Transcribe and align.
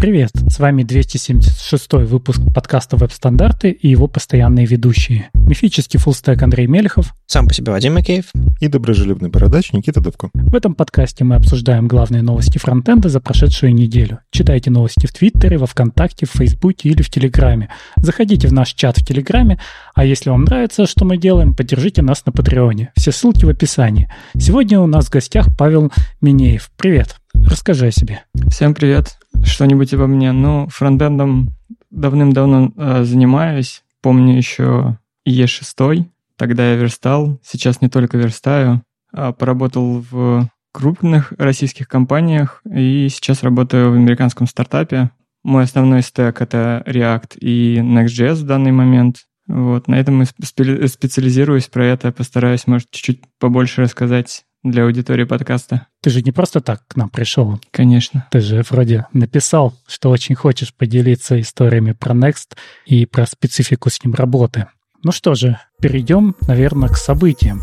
Привет, 0.00 0.30
с 0.48 0.60
вами 0.60 0.84
276 0.84 1.92
выпуск 2.08 2.40
подкаста 2.54 2.96
«Веб-стандарты» 2.96 3.72
и 3.72 3.88
его 3.88 4.06
постоянные 4.06 4.64
ведущие. 4.64 5.30
Мифический 5.34 5.98
фуллстек 5.98 6.40
Андрей 6.40 6.68
Мелехов. 6.68 7.12
Сам 7.26 7.48
по 7.48 7.54
себе 7.54 7.72
Вадим 7.72 7.94
Макеев. 7.94 8.26
И 8.60 8.68
доброжелюбный 8.68 9.28
бородач 9.28 9.72
Никита 9.72 10.00
Дубко. 10.00 10.30
В 10.34 10.54
этом 10.54 10.76
подкасте 10.76 11.24
мы 11.24 11.34
обсуждаем 11.34 11.88
главные 11.88 12.22
новости 12.22 12.58
фронтенда 12.58 13.08
за 13.08 13.18
прошедшую 13.18 13.74
неделю. 13.74 14.20
Читайте 14.30 14.70
новости 14.70 15.06
в 15.06 15.12
Твиттере, 15.12 15.58
во 15.58 15.66
Вконтакте, 15.66 16.26
в 16.26 16.30
Фейсбуке 16.30 16.90
или 16.90 17.02
в 17.02 17.10
Телеграме. 17.10 17.68
Заходите 17.96 18.46
в 18.46 18.52
наш 18.52 18.74
чат 18.74 18.98
в 18.98 19.04
Телеграме, 19.04 19.58
а 19.96 20.04
если 20.04 20.30
вам 20.30 20.44
нравится, 20.44 20.86
что 20.86 21.04
мы 21.04 21.16
делаем, 21.16 21.54
поддержите 21.54 22.02
нас 22.02 22.24
на 22.24 22.30
Патреоне. 22.30 22.92
Все 22.94 23.10
ссылки 23.10 23.44
в 23.44 23.48
описании. 23.48 24.08
Сегодня 24.38 24.78
у 24.78 24.86
нас 24.86 25.06
в 25.06 25.10
гостях 25.10 25.48
Павел 25.58 25.90
Минеев. 26.20 26.70
Привет. 26.76 27.16
Расскажи 27.46 27.86
о 27.86 27.90
себе. 27.90 28.24
Всем 28.50 28.74
привет. 28.74 29.18
Что-нибудь 29.42 29.92
обо 29.94 30.06
мне? 30.06 30.32
Ну, 30.32 30.68
фронтендом 30.68 31.50
давным-давно 31.90 32.72
э, 32.76 33.04
занимаюсь. 33.04 33.82
Помню 34.00 34.36
еще 34.36 34.98
Е6, 35.26 36.04
тогда 36.36 36.70
я 36.70 36.76
верстал. 36.76 37.38
Сейчас 37.44 37.80
не 37.80 37.88
только 37.88 38.16
верстаю. 38.16 38.82
А 39.12 39.32
поработал 39.32 40.04
в 40.10 40.48
крупных 40.72 41.32
российских 41.38 41.88
компаниях 41.88 42.60
и 42.64 43.08
сейчас 43.10 43.42
работаю 43.42 43.90
в 43.90 43.94
американском 43.94 44.46
стартапе. 44.46 45.10
Мой 45.42 45.64
основной 45.64 46.02
стек— 46.02 46.40
это 46.42 46.82
React 46.86 47.38
и 47.38 47.78
Next.js 47.78 48.34
в 48.34 48.46
данный 48.46 48.72
момент. 48.72 49.24
Вот, 49.46 49.88
на 49.88 49.94
этом 49.94 50.22
и 50.22 50.26
специализируюсь, 50.26 51.68
про 51.68 51.86
это 51.86 52.12
постараюсь, 52.12 52.66
может, 52.66 52.90
чуть-чуть 52.90 53.22
побольше 53.38 53.82
рассказать 53.82 54.44
для 54.62 54.84
аудитории 54.84 55.24
подкаста. 55.24 55.86
Ты 56.02 56.10
же 56.10 56.22
не 56.22 56.32
просто 56.32 56.60
так 56.60 56.86
к 56.86 56.96
нам 56.96 57.08
пришел. 57.10 57.60
Конечно. 57.70 58.26
Ты 58.30 58.40
же 58.40 58.64
вроде 58.68 59.06
написал, 59.12 59.74
что 59.86 60.10
очень 60.10 60.34
хочешь 60.34 60.74
поделиться 60.74 61.40
историями 61.40 61.92
про 61.92 62.14
Next 62.14 62.56
и 62.86 63.06
про 63.06 63.26
специфику 63.26 63.90
с 63.90 64.02
ним 64.02 64.14
работы. 64.14 64.66
Ну 65.04 65.12
что 65.12 65.34
же, 65.34 65.58
перейдем, 65.80 66.34
наверное, 66.46 66.88
к 66.88 66.96
событиям. 66.96 67.60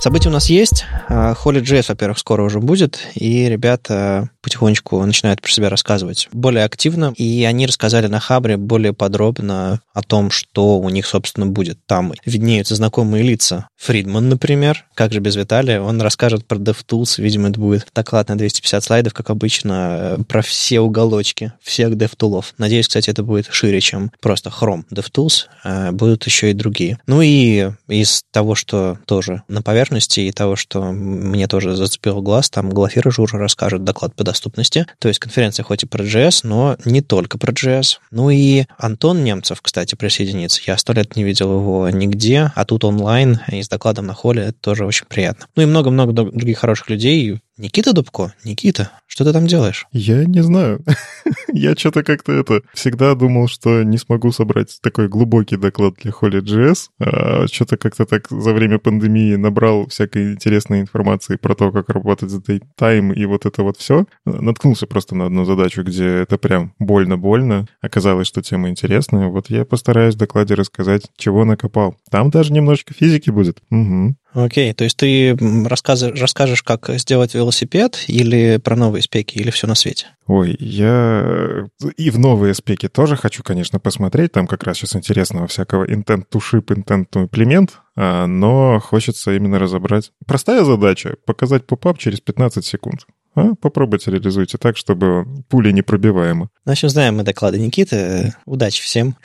События 0.00 0.28
у 0.28 0.32
нас 0.32 0.48
есть. 0.48 0.84
Holy.js, 1.08 1.86
а, 1.88 1.92
во-первых, 1.92 2.18
скоро 2.20 2.44
уже 2.44 2.60
будет, 2.60 3.00
и 3.16 3.48
ребята 3.48 4.30
потихонечку 4.42 5.04
начинают 5.04 5.42
про 5.42 5.50
себя 5.50 5.68
рассказывать 5.68 6.28
более 6.32 6.64
активно, 6.64 7.12
и 7.16 7.44
они 7.44 7.66
рассказали 7.66 8.06
на 8.06 8.20
Хабре 8.20 8.56
более 8.56 8.92
подробно 8.92 9.80
о 9.92 10.02
том, 10.02 10.30
что 10.30 10.78
у 10.78 10.88
них, 10.88 11.04
собственно, 11.04 11.46
будет. 11.46 11.78
Там 11.86 12.12
виднеются 12.24 12.76
знакомые 12.76 13.24
лица. 13.24 13.68
Фридман, 13.76 14.28
например, 14.28 14.86
как 14.94 15.12
же 15.12 15.18
без 15.18 15.34
Виталия, 15.34 15.80
он 15.80 16.00
расскажет 16.00 16.46
про 16.46 16.58
DevTools, 16.58 17.20
видимо, 17.20 17.50
это 17.50 17.58
будет 17.58 17.88
доклад 17.92 18.28
на 18.28 18.38
250 18.38 18.84
слайдов, 18.84 19.14
как 19.14 19.30
обычно, 19.30 20.16
э, 20.18 20.22
про 20.28 20.42
все 20.42 20.78
уголочки 20.78 21.52
всех 21.60 21.90
DevTools. 21.94 22.54
Надеюсь, 22.56 22.86
кстати, 22.86 23.10
это 23.10 23.24
будет 23.24 23.48
шире, 23.50 23.80
чем 23.80 24.12
просто 24.20 24.50
Chrome 24.50 24.84
DevTools, 24.92 25.46
э, 25.64 25.90
будут 25.90 26.24
еще 26.24 26.50
и 26.50 26.54
другие. 26.54 26.98
Ну 27.08 27.20
и 27.20 27.70
из 27.88 28.22
того, 28.32 28.54
что 28.54 28.98
тоже 29.06 29.42
на 29.48 29.62
поверхности 29.62 29.87
поверхности 29.88 30.20
и 30.20 30.32
того, 30.32 30.56
что 30.56 30.92
мне 30.92 31.46
тоже 31.46 31.74
зацепил 31.74 32.20
глаз, 32.20 32.50
там 32.50 32.70
Глафира 32.70 33.10
Жура 33.10 33.38
расскажет 33.38 33.84
доклад 33.84 34.14
по 34.14 34.24
доступности. 34.24 34.86
То 34.98 35.08
есть 35.08 35.18
конференция 35.18 35.64
хоть 35.64 35.82
и 35.82 35.86
про 35.86 36.04
JS, 36.04 36.40
но 36.42 36.76
не 36.84 37.00
только 37.00 37.38
про 37.38 37.52
JS. 37.52 37.98
Ну 38.10 38.30
и 38.30 38.64
Антон 38.76 39.24
Немцев, 39.24 39.60
кстати, 39.62 39.94
присоединится. 39.94 40.60
Я 40.66 40.76
сто 40.76 40.92
лет 40.92 41.16
не 41.16 41.24
видел 41.24 41.52
его 41.52 41.88
нигде, 41.88 42.52
а 42.54 42.64
тут 42.64 42.84
онлайн 42.84 43.40
и 43.50 43.62
с 43.62 43.68
докладом 43.68 44.06
на 44.06 44.14
холле, 44.14 44.42
это 44.42 44.58
тоже 44.60 44.84
очень 44.84 45.06
приятно. 45.06 45.46
Ну 45.56 45.62
и 45.62 45.66
много-много 45.66 46.12
других 46.12 46.58
хороших 46.58 46.90
людей, 46.90 47.40
Никита 47.58 47.92
Дубко? 47.92 48.32
Никита, 48.44 48.92
что 49.08 49.24
ты 49.24 49.32
там 49.32 49.48
делаешь? 49.48 49.86
Я 49.90 50.24
не 50.24 50.42
знаю. 50.44 50.84
Я 51.52 51.74
что-то 51.74 52.04
как-то 52.04 52.32
это... 52.32 52.62
Всегда 52.72 53.16
думал, 53.16 53.48
что 53.48 53.82
не 53.82 53.98
смогу 53.98 54.30
собрать 54.30 54.78
такой 54.80 55.08
глубокий 55.08 55.56
доклад 55.56 55.94
для 56.00 56.12
Holy.js. 56.12 56.88
А 57.00 57.46
что-то 57.48 57.76
как-то 57.76 58.06
так 58.06 58.28
за 58.30 58.52
время 58.52 58.78
пандемии 58.78 59.34
набрал 59.34 59.88
всякой 59.88 60.34
интересной 60.34 60.82
информации 60.82 61.34
про 61.34 61.56
то, 61.56 61.72
как 61.72 61.88
работать 61.88 62.30
с 62.30 62.38
Daytime 62.38 63.12
и 63.12 63.26
вот 63.26 63.44
это 63.44 63.64
вот 63.64 63.76
все. 63.76 64.06
Наткнулся 64.24 64.86
просто 64.86 65.16
на 65.16 65.26
одну 65.26 65.44
задачу, 65.44 65.82
где 65.82 66.06
это 66.06 66.38
прям 66.38 66.74
больно-больно. 66.78 67.66
Оказалось, 67.80 68.28
что 68.28 68.40
тема 68.40 68.68
интересная. 68.68 69.26
Вот 69.26 69.50
я 69.50 69.64
постараюсь 69.64 70.14
в 70.14 70.18
докладе 70.18 70.54
рассказать, 70.54 71.10
чего 71.16 71.44
накопал. 71.44 71.96
Там 72.08 72.30
даже 72.30 72.52
немножечко 72.52 72.94
физики 72.94 73.30
будет. 73.30 73.58
Угу. 73.70 74.14
Окей, 74.44 74.72
то 74.72 74.84
есть 74.84 74.96
ты 74.96 75.36
расскажешь, 75.66 76.20
расскажешь, 76.20 76.62
как 76.62 76.88
сделать 76.90 77.34
велосипед 77.34 78.04
или 78.06 78.58
про 78.62 78.76
новые 78.76 79.02
спеки, 79.02 79.36
или 79.38 79.50
все 79.50 79.66
на 79.66 79.74
свете? 79.74 80.06
Ой, 80.26 80.56
я 80.60 81.66
и 81.96 82.10
в 82.10 82.18
новые 82.18 82.54
спеки 82.54 82.86
тоже 82.86 83.16
хочу, 83.16 83.42
конечно, 83.42 83.80
посмотреть. 83.80 84.32
Там 84.32 84.46
как 84.46 84.62
раз 84.62 84.76
сейчас 84.76 84.94
интересного 84.94 85.48
всякого 85.48 85.84
intent 85.84 86.24
to 86.32 86.40
ship, 86.40 86.66
intent 86.66 87.06
to 87.12 87.28
implement, 87.28 87.70
а, 87.96 88.26
но 88.26 88.78
хочется 88.78 89.34
именно 89.34 89.58
разобрать. 89.58 90.12
Простая 90.24 90.62
задача— 90.62 91.16
показать 91.26 91.66
поп-ап 91.66 91.98
через 91.98 92.20
15 92.20 92.64
секунд. 92.64 93.06
А? 93.38 93.54
Попробуйте 93.54 94.10
реализуйте 94.10 94.58
так, 94.58 94.76
чтобы 94.76 95.26
пули 95.48 95.70
непробиваемы. 95.70 96.48
В 96.64 96.70
общем, 96.70 96.88
знаем 96.88 97.16
мы 97.16 97.22
доклады 97.22 97.58
Никиты. 97.58 98.34
Удачи 98.46 98.82
всем. 98.82 99.16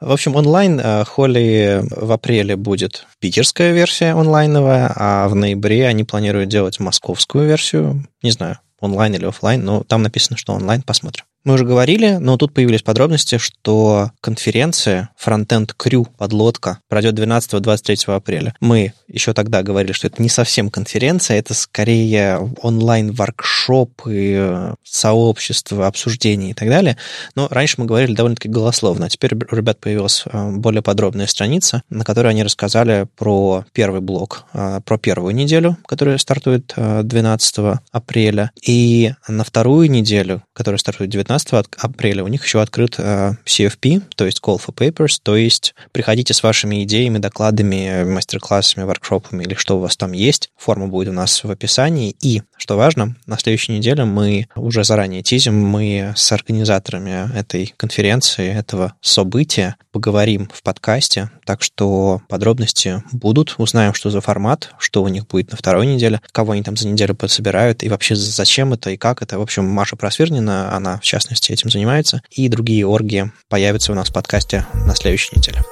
В 0.00 0.10
общем, 0.10 0.36
онлайн 0.36 0.80
э, 0.80 1.04
Холли 1.04 1.82
в 1.90 2.10
апреле 2.12 2.56
будет 2.56 3.06
питерская 3.20 3.72
версия 3.72 4.12
онлайновая, 4.12 4.92
а 4.94 5.28
в 5.28 5.34
ноябре 5.34 5.86
они 5.86 6.04
планируют 6.04 6.48
делать 6.48 6.80
московскую 6.80 7.46
версию. 7.46 8.06
Не 8.22 8.30
знаю, 8.32 8.58
онлайн 8.80 9.14
или 9.14 9.24
офлайн, 9.24 9.64
но 9.64 9.84
там 9.84 10.02
написано, 10.02 10.36
что 10.36 10.52
онлайн, 10.52 10.82
посмотрим. 10.82 11.24
Мы 11.42 11.54
уже 11.54 11.64
говорили, 11.64 12.18
но 12.20 12.36
тут 12.36 12.52
появились 12.52 12.82
подробности, 12.82 13.38
что 13.38 14.10
конференция 14.20 15.08
Frontend 15.18 15.70
Crew 15.78 16.06
подлодка 16.18 16.80
пройдет 16.88 17.18
12-23 17.18 18.14
апреля. 18.14 18.54
Мы 18.60 18.92
еще 19.08 19.32
тогда 19.32 19.62
говорили, 19.62 19.92
что 19.92 20.06
это 20.06 20.22
не 20.22 20.28
совсем 20.28 20.70
конференция, 20.70 21.38
это 21.38 21.54
скорее 21.54 22.38
онлайн-воркшоп 22.60 24.02
и 24.06 24.72
сообщество, 24.84 25.86
обсуждений 25.86 26.50
и 26.50 26.54
так 26.54 26.68
далее. 26.68 26.98
Но 27.34 27.48
раньше 27.50 27.76
мы 27.78 27.86
говорили 27.86 28.14
довольно-таки 28.14 28.48
голословно. 28.48 29.06
А 29.06 29.08
теперь 29.08 29.34
у 29.34 29.56
ребят 29.56 29.80
появилась 29.80 30.24
э, 30.26 30.50
более 30.50 30.82
подробная 30.82 31.26
страница, 31.26 31.82
на 31.88 32.04
которой 32.04 32.28
они 32.28 32.42
рассказали 32.42 33.08
про 33.16 33.64
первый 33.72 34.02
блок, 34.02 34.44
э, 34.52 34.80
про 34.84 34.98
первую 34.98 35.34
неделю, 35.34 35.78
которая 35.86 36.18
стартует 36.18 36.74
12 36.76 37.58
э, 37.58 37.74
апреля, 37.92 38.50
и 38.62 39.12
на 39.26 39.44
вторую 39.44 39.90
неделю, 39.90 40.42
которая 40.52 40.78
стартует 40.78 41.10
19 41.10 41.29
19 41.30 41.66
апреля 41.78 42.24
у 42.24 42.28
них 42.28 42.44
еще 42.44 42.60
открыт 42.60 42.96
э, 42.98 43.34
CFP, 43.46 44.02
то 44.16 44.26
есть 44.26 44.40
Call 44.42 44.60
for 44.60 44.74
Papers, 44.74 45.20
то 45.22 45.36
есть 45.36 45.74
приходите 45.92 46.34
с 46.34 46.42
вашими 46.42 46.82
идеями, 46.82 47.18
докладами, 47.18 48.02
мастер-классами, 48.02 48.84
воркшопами 48.84 49.44
или 49.44 49.54
что 49.54 49.76
у 49.76 49.80
вас 49.80 49.96
там 49.96 50.10
есть. 50.10 50.50
Форма 50.56 50.88
будет 50.88 51.10
у 51.10 51.12
нас 51.12 51.44
в 51.44 51.50
описании. 51.50 52.16
И, 52.20 52.42
что 52.56 52.76
важно, 52.76 53.14
на 53.26 53.38
следующей 53.38 53.72
неделе 53.72 54.04
мы 54.04 54.48
уже 54.56 54.82
заранее 54.82 55.22
тизим, 55.22 55.54
мы 55.54 56.14
с 56.16 56.32
организаторами 56.32 57.32
этой 57.36 57.74
конференции, 57.76 58.52
этого 58.52 58.94
события 59.00 59.76
поговорим 59.92 60.50
в 60.52 60.62
подкасте, 60.64 61.30
так 61.44 61.62
что 61.62 62.22
подробности 62.28 63.04
будут, 63.12 63.54
узнаем, 63.58 63.94
что 63.94 64.10
за 64.10 64.20
формат, 64.20 64.72
что 64.78 65.02
у 65.02 65.08
них 65.08 65.28
будет 65.28 65.52
на 65.52 65.56
второй 65.56 65.86
неделе, 65.86 66.20
кого 66.32 66.52
они 66.52 66.62
там 66.62 66.76
за 66.76 66.88
неделю 66.88 67.14
подсобирают, 67.14 67.84
и 67.84 67.88
вообще 67.88 68.16
зачем 68.16 68.72
это 68.72 68.90
и 68.90 68.96
как 68.96 69.22
это. 69.22 69.38
В 69.38 69.42
общем, 69.42 69.64
Маша 69.64 69.94
Просвирнина, 69.94 70.74
она 70.74 70.98
в 70.98 71.04
частности, 71.20 71.52
этим 71.52 71.70
занимается. 71.70 72.22
И 72.30 72.48
другие 72.48 72.86
орги 72.86 73.30
появятся 73.48 73.92
у 73.92 73.94
нас 73.94 74.10
в 74.10 74.12
подкасте 74.12 74.66
на 74.74 74.94
следующей 74.94 75.36
неделе. 75.36 75.62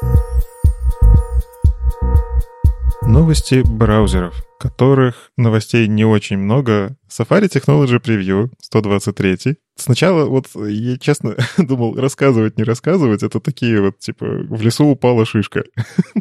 Новости 3.02 3.62
браузеров, 3.64 4.44
которых 4.60 5.30
новостей 5.36 5.88
не 5.88 6.04
очень 6.04 6.36
много. 6.36 6.96
Safari 7.08 7.48
Technology 7.48 7.98
Preview 8.00 8.50
123 8.60 9.56
Сначала 9.78 10.24
вот 10.24 10.48
я 10.56 10.98
честно 10.98 11.36
думал, 11.58 11.94
рассказывать, 11.94 12.58
не 12.58 12.64
рассказывать, 12.64 13.22
это 13.22 13.38
такие 13.38 13.80
вот, 13.80 13.98
типа, 14.00 14.26
в 14.26 14.60
лесу 14.60 14.86
упала 14.86 15.24
шишка. 15.24 15.62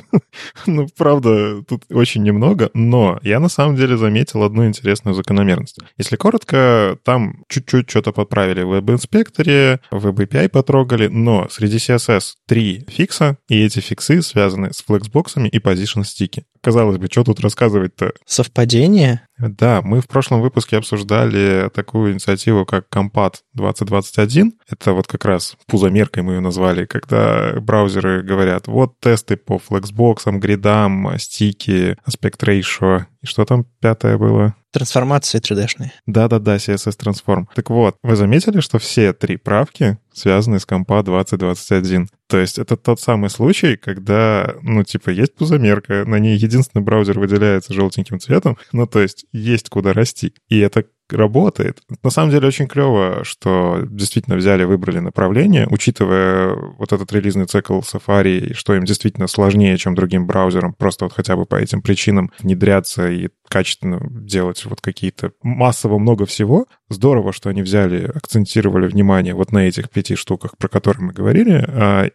ну, 0.68 0.88
правда, 0.96 1.64
тут 1.64 1.84
очень 1.90 2.22
немного, 2.22 2.70
но 2.76 3.20
я 3.24 3.40
на 3.40 3.50
самом 3.50 3.76
деле 3.76 3.98
заметил 3.98 4.44
одну 4.44 4.68
интересную 4.68 5.16
закономерность. 5.16 5.80
Если 5.98 6.18
коротко, 6.18 7.00
там 7.04 7.44
чуть-чуть 7.50 7.90
что-то 7.90 8.12
подправили 8.12 8.62
в 8.62 8.68
веб-инспекторе, 8.68 9.80
веб 9.90 10.20
API 10.20 10.50
потрогали, 10.50 11.08
но 11.08 11.48
среди 11.50 11.78
CSS 11.78 12.34
три 12.48 12.86
фикса, 12.88 13.38
и 13.50 13.64
эти 13.64 13.80
фиксы 13.80 14.22
связаны 14.22 14.72
с 14.72 14.84
флексбоксами 14.84 15.48
и 15.48 15.58
position 15.58 16.04
стики. 16.04 16.46
Казалось 16.62 16.98
бы, 16.98 17.08
что 17.08 17.24
тут 17.24 17.40
рассказывать-то? 17.40 18.14
Совпадение? 18.26 19.27
Да, 19.40 19.82
мы 19.84 20.02
в 20.02 20.08
прошлом 20.08 20.42
выпуске 20.42 20.78
обсуждали 20.78 21.70
такую 21.74 22.14
инициативу, 22.14 22.66
как 22.66 22.88
Compat 22.94 23.36
2021. 23.54 24.54
Это 24.68 24.94
вот 24.94 25.08
как 25.08 25.26
раз 25.26 25.56
пузомеркой 25.68 26.24
мы 26.24 26.34
ее 26.34 26.40
назвали, 26.40 26.86
когда 26.86 27.54
браузеры 27.60 28.24
говорят, 28.24 28.68
вот 28.68 29.00
тесты 29.00 29.38
по 29.38 29.60
флексбоксам, 29.60 30.40
гридам, 30.40 31.18
стики, 31.20 31.98
аспект 32.04 32.42
ratio. 32.44 33.06
И 33.22 33.28
что 33.28 33.46
там 33.46 33.66
пятое 33.80 34.18
было? 34.18 34.56
Трансформации 34.78 35.40
3D-шные. 35.40 35.90
Да-да-да, 36.06 36.58
CSS 36.58 36.96
Transform. 37.00 37.46
Так 37.56 37.72
вот, 37.72 37.96
вы 38.04 38.16
заметили, 38.16 38.60
что 38.60 38.78
все 38.78 39.12
три 39.12 39.38
правки 39.38 39.98
связаны 40.14 40.60
с 40.60 40.68
компа 40.68 41.02
2021? 41.02 42.08
То 42.28 42.38
есть 42.38 42.60
это 42.60 42.78
тот 42.78 43.02
самый 43.02 43.32
случай, 43.32 43.76
когда, 43.76 44.54
ну, 44.62 44.84
типа, 44.84 45.10
есть 45.10 45.34
пузомерка, 45.34 46.06
на 46.06 46.20
ней 46.20 46.38
единственный 46.38 46.84
браузер 46.84 47.20
выделяется 47.20 47.74
желтеньким 47.74 48.20
цветом, 48.20 48.58
ну, 48.72 48.86
то 48.86 49.00
есть 49.00 49.26
есть 49.32 49.70
куда 49.70 49.94
расти. 49.94 50.34
И 50.48 50.60
это 50.60 50.86
работает. 51.12 51.80
На 52.04 52.10
самом 52.10 52.32
деле 52.32 52.48
очень 52.48 52.68
клево, 52.68 53.24
что 53.24 53.80
действительно 53.90 54.36
взяли, 54.36 54.64
выбрали 54.64 55.00
направление, 55.00 55.68
учитывая 55.70 56.56
вот 56.78 56.92
этот 56.94 57.12
релизный 57.12 57.46
цикл 57.46 57.80
Safari, 57.80 58.54
что 58.54 58.76
им 58.76 58.84
действительно 58.84 59.28
сложнее, 59.28 59.78
чем 59.78 59.96
другим 59.96 60.28
браузерам, 60.28 60.74
просто 60.74 61.06
вот 61.06 61.14
хотя 61.14 61.36
бы 61.36 61.46
по 61.46 61.56
этим 61.56 61.82
причинам 61.82 62.32
внедряться 62.40 63.10
и 63.10 63.30
качественно 63.48 64.00
делать 64.10 64.66
вот 64.66 64.82
какие-то 64.82 65.32
массово 65.42 65.98
много 65.98 66.26
всего. 66.26 66.66
Здорово, 66.90 67.34
что 67.34 67.50
они 67.50 67.62
взяли, 67.62 68.12
акцентировали 68.14 68.88
внимание 68.88 69.34
вот 69.34 69.52
на 69.52 69.68
этих 69.68 69.90
пяти 69.90 70.16
штуках, 70.16 70.58
про 70.58 70.68
которые 70.68 71.08
мы 71.08 71.14
говорили, 71.14 71.66
а, 71.68 72.10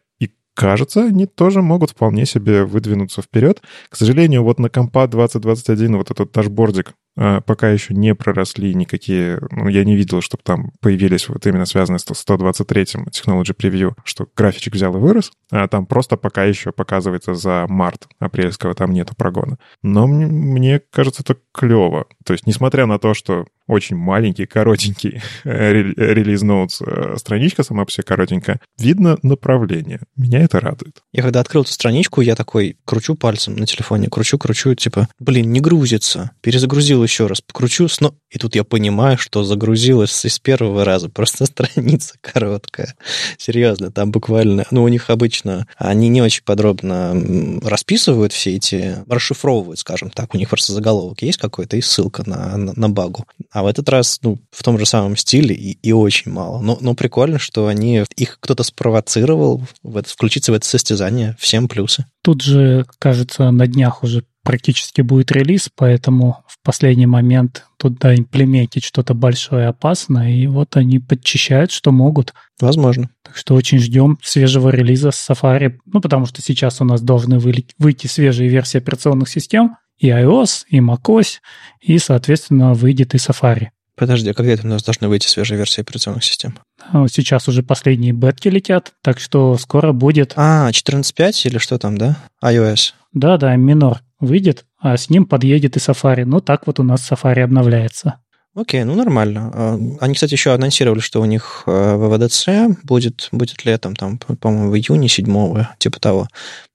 кажется, 0.54 1.04
они 1.04 1.26
тоже 1.26 1.62
могут 1.62 1.90
вполне 1.90 2.26
себе 2.26 2.64
выдвинуться 2.64 3.22
вперед. 3.22 3.62
К 3.88 3.96
сожалению, 3.96 4.42
вот 4.42 4.58
на 4.58 4.68
компа 4.68 5.06
2021 5.06 5.96
вот 5.96 6.10
этот 6.10 6.32
дашбордик 6.32 6.94
пока 7.14 7.70
еще 7.70 7.94
не 7.94 8.14
проросли 8.14 8.74
никакие... 8.74 9.38
Ну, 9.50 9.68
я 9.68 9.84
не 9.84 9.96
видел, 9.96 10.20
чтобы 10.20 10.42
там 10.42 10.72
появились 10.80 11.28
вот 11.28 11.46
именно 11.46 11.66
связанные 11.66 11.98
с 11.98 12.06
123-м 12.06 13.08
Technology 13.08 13.54
Preview, 13.56 13.94
что 14.04 14.26
графичек 14.36 14.74
взял 14.74 14.94
и 14.96 14.98
вырос, 14.98 15.32
а 15.50 15.68
там 15.68 15.86
просто 15.86 16.16
пока 16.16 16.44
еще 16.44 16.72
показывается 16.72 17.34
за 17.34 17.66
март 17.68 18.08
апрельского, 18.18 18.74
там 18.74 18.92
нету 18.92 19.14
прогона. 19.16 19.58
Но 19.82 20.06
мне, 20.06 20.26
мне 20.26 20.80
кажется, 20.90 21.22
это 21.22 21.36
клево. 21.52 22.06
То 22.24 22.32
есть, 22.32 22.46
несмотря 22.46 22.86
на 22.86 22.98
то, 22.98 23.14
что 23.14 23.46
очень 23.66 23.96
маленький, 23.96 24.46
коротенький 24.46 25.22
релиз 25.44 26.42
ноутс, 26.42 26.82
э, 26.82 27.16
страничка 27.16 27.62
сама 27.62 27.84
по 27.84 27.90
себе 27.90 28.04
коротенькая, 28.04 28.60
видно 28.78 29.18
направление. 29.22 30.00
Меня 30.16 30.40
это 30.40 30.60
радует. 30.60 31.02
Я 31.12 31.22
когда 31.22 31.40
открыл 31.40 31.62
эту 31.62 31.72
страничку, 31.72 32.20
я 32.20 32.34
такой 32.34 32.76
кручу 32.84 33.14
пальцем 33.14 33.56
на 33.56 33.66
телефоне, 33.66 34.08
кручу, 34.08 34.38
кручу, 34.38 34.74
типа, 34.74 35.08
блин, 35.18 35.52
не 35.52 35.60
грузится. 35.60 36.32
Перезагрузил 36.40 37.02
еще 37.02 37.26
раз, 37.26 37.40
покручу, 37.40 37.88
сно... 37.88 38.14
и 38.30 38.38
тут 38.38 38.54
я 38.54 38.64
понимаю, 38.64 39.18
что 39.18 39.44
загрузилась 39.44 40.24
из 40.24 40.38
первого 40.38 40.84
раза. 40.84 41.08
Просто 41.22 41.46
страница 41.46 42.14
короткая. 42.20 42.94
Серьезно, 43.38 43.90
там 43.90 44.10
буквально... 44.10 44.66
Ну, 44.70 44.82
у 44.82 44.88
них 44.88 45.10
обычно... 45.10 45.66
Они 45.76 46.08
не 46.08 46.22
очень 46.22 46.44
подробно 46.44 47.14
расписывают 47.62 48.32
все 48.32 48.56
эти... 48.56 48.96
Расшифровывают, 49.08 49.78
скажем 49.78 50.10
так. 50.10 50.34
У 50.34 50.38
них 50.38 50.48
просто 50.48 50.72
заголовок 50.72 51.22
есть 51.22 51.38
какой-то 51.38 51.76
и 51.76 51.80
ссылка 51.80 52.28
на, 52.28 52.56
на, 52.56 52.72
на 52.74 52.88
багу. 52.90 53.26
А 53.52 53.62
в 53.62 53.66
этот 53.66 53.88
раз, 53.90 54.18
ну, 54.22 54.38
в 54.50 54.62
том 54.62 54.78
же 54.78 54.86
самом 54.86 55.16
стиле 55.16 55.54
и, 55.54 55.72
и 55.82 55.92
очень 55.92 56.32
мало. 56.32 56.60
Но, 56.60 56.78
но 56.80 56.94
прикольно, 56.94 57.38
что 57.38 57.66
они, 57.66 58.04
их 58.16 58.38
кто-то 58.40 58.62
спровоцировал 58.62 59.62
в 59.82 59.96
это, 59.96 60.08
включиться 60.08 60.52
в 60.52 60.54
это 60.54 60.66
состязание. 60.66 61.36
Всем 61.38 61.68
плюсы. 61.68 62.06
Тут 62.22 62.42
же, 62.42 62.86
кажется, 62.98 63.50
на 63.50 63.66
днях 63.66 64.02
уже 64.02 64.24
практически 64.42 65.02
будет 65.02 65.30
релиз, 65.30 65.68
поэтому 65.74 66.44
в 66.46 66.58
последний 66.64 67.06
момент 67.06 67.66
туда 67.76 68.14
имплементить 68.14 68.84
что-то 68.84 69.14
большое 69.14 69.68
опасно, 69.68 70.34
и 70.34 70.46
вот 70.46 70.76
они 70.76 70.98
подчищают, 70.98 71.70
что 71.70 71.92
могут. 71.92 72.32
Возможно. 72.60 73.10
Так 73.24 73.36
что 73.36 73.54
очень 73.54 73.78
ждем 73.78 74.18
свежего 74.22 74.68
релиза 74.70 75.10
с 75.10 75.30
Safari, 75.30 75.78
ну, 75.84 76.00
потому 76.00 76.26
что 76.26 76.42
сейчас 76.42 76.80
у 76.80 76.84
нас 76.84 77.00
должны 77.00 77.38
выйти 77.38 78.06
свежие 78.06 78.48
версии 78.48 78.78
операционных 78.78 79.28
систем, 79.28 79.76
и 80.02 80.10
iOS, 80.10 80.64
и 80.68 80.80
macOS, 80.80 81.38
и, 81.80 81.96
соответственно, 81.98 82.74
выйдет 82.74 83.14
и 83.14 83.18
Safari. 83.18 83.68
Подожди, 83.96 84.30
а 84.30 84.34
когда 84.34 84.52
это 84.52 84.66
у 84.66 84.70
нас 84.70 84.82
должны 84.82 85.06
выйти 85.06 85.28
свежие 85.28 85.56
версии 85.56 85.80
операционных 85.80 86.24
систем? 86.24 86.58
А, 86.92 87.06
сейчас 87.08 87.46
уже 87.46 87.62
последние 87.62 88.12
бетки 88.12 88.48
летят, 88.48 88.94
так 89.02 89.20
что 89.20 89.56
скоро 89.58 89.92
будет... 89.92 90.32
А, 90.36 90.68
14.5 90.70 91.48
или 91.48 91.58
что 91.58 91.78
там, 91.78 91.96
да? 91.96 92.16
iOS. 92.42 92.94
Да-да, 93.12 93.54
минор 93.54 94.00
выйдет, 94.18 94.64
а 94.80 94.96
с 94.96 95.08
ним 95.08 95.24
подъедет 95.24 95.76
и 95.76 95.78
Safari. 95.78 96.24
Ну, 96.24 96.40
так 96.40 96.66
вот 96.66 96.80
у 96.80 96.82
нас 96.82 97.08
Safari 97.08 97.40
обновляется. 97.40 98.16
Окей, 98.56 98.82
ну 98.84 98.96
нормально. 98.96 99.50
А, 99.54 99.78
они, 100.00 100.14
кстати, 100.14 100.32
еще 100.32 100.52
анонсировали, 100.52 101.00
что 101.00 101.20
у 101.20 101.26
них 101.26 101.62
ВВДЦ 101.66 102.48
э, 102.48 102.68
будет, 102.82 103.28
будет 103.30 103.64
летом, 103.64 103.94
там, 103.94 104.18
по-моему, 104.18 104.70
в 104.70 104.76
июне 104.76 105.08
7 105.08 105.64
типа 105.78 106.00
того. 106.00 106.28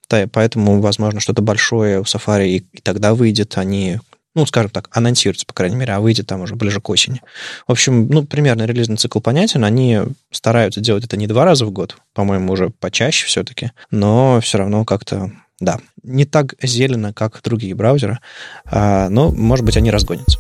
Поэтому, 0.10 0.82
возможно, 0.82 1.20
что-то 1.20 1.42
большое 1.42 2.00
у 2.00 2.04
Safari 2.04 2.48
и, 2.48 2.58
и 2.72 2.82
тогда 2.82 3.14
выйдет. 3.14 3.58
Они, 3.58 4.00
ну, 4.36 4.46
скажем 4.46 4.72
так, 4.72 4.90
анонсируются, 4.92 5.46
по 5.46 5.54
крайней 5.54 5.76
мере, 5.76 5.94
а 5.94 6.00
выйдет 6.00 6.28
там 6.28 6.42
уже 6.42 6.56
ближе 6.56 6.80
к 6.80 6.90
осени. 6.90 7.22
В 7.68 7.72
общем, 7.72 8.08
ну, 8.08 8.26
примерно 8.26 8.64
релизный 8.64 8.98
цикл 8.98 9.20
понятен. 9.20 9.64
Они 9.64 10.00
стараются 10.32 10.82
делать 10.82 11.04
это 11.04 11.18
не 11.18 11.28
два 11.28 11.46
раза 11.46 11.66
в 11.66 11.72
год, 11.72 11.98
по-моему, 12.14 12.54
уже 12.54 12.70
почаще 12.70 13.26
все-таки, 13.28 13.72
но 13.92 14.40
все 14.42 14.58
равно 14.60 14.86
как-то 14.86 15.32
да, 15.60 15.80
не 16.04 16.26
так 16.26 16.56
зелено, 16.62 17.14
как 17.14 17.42
другие 17.44 17.74
браузеры, 17.74 18.20
а, 18.66 19.10
но, 19.10 19.32
может 19.32 19.66
быть, 19.66 19.78
они 19.78 19.92
разгонятся. 19.92 20.40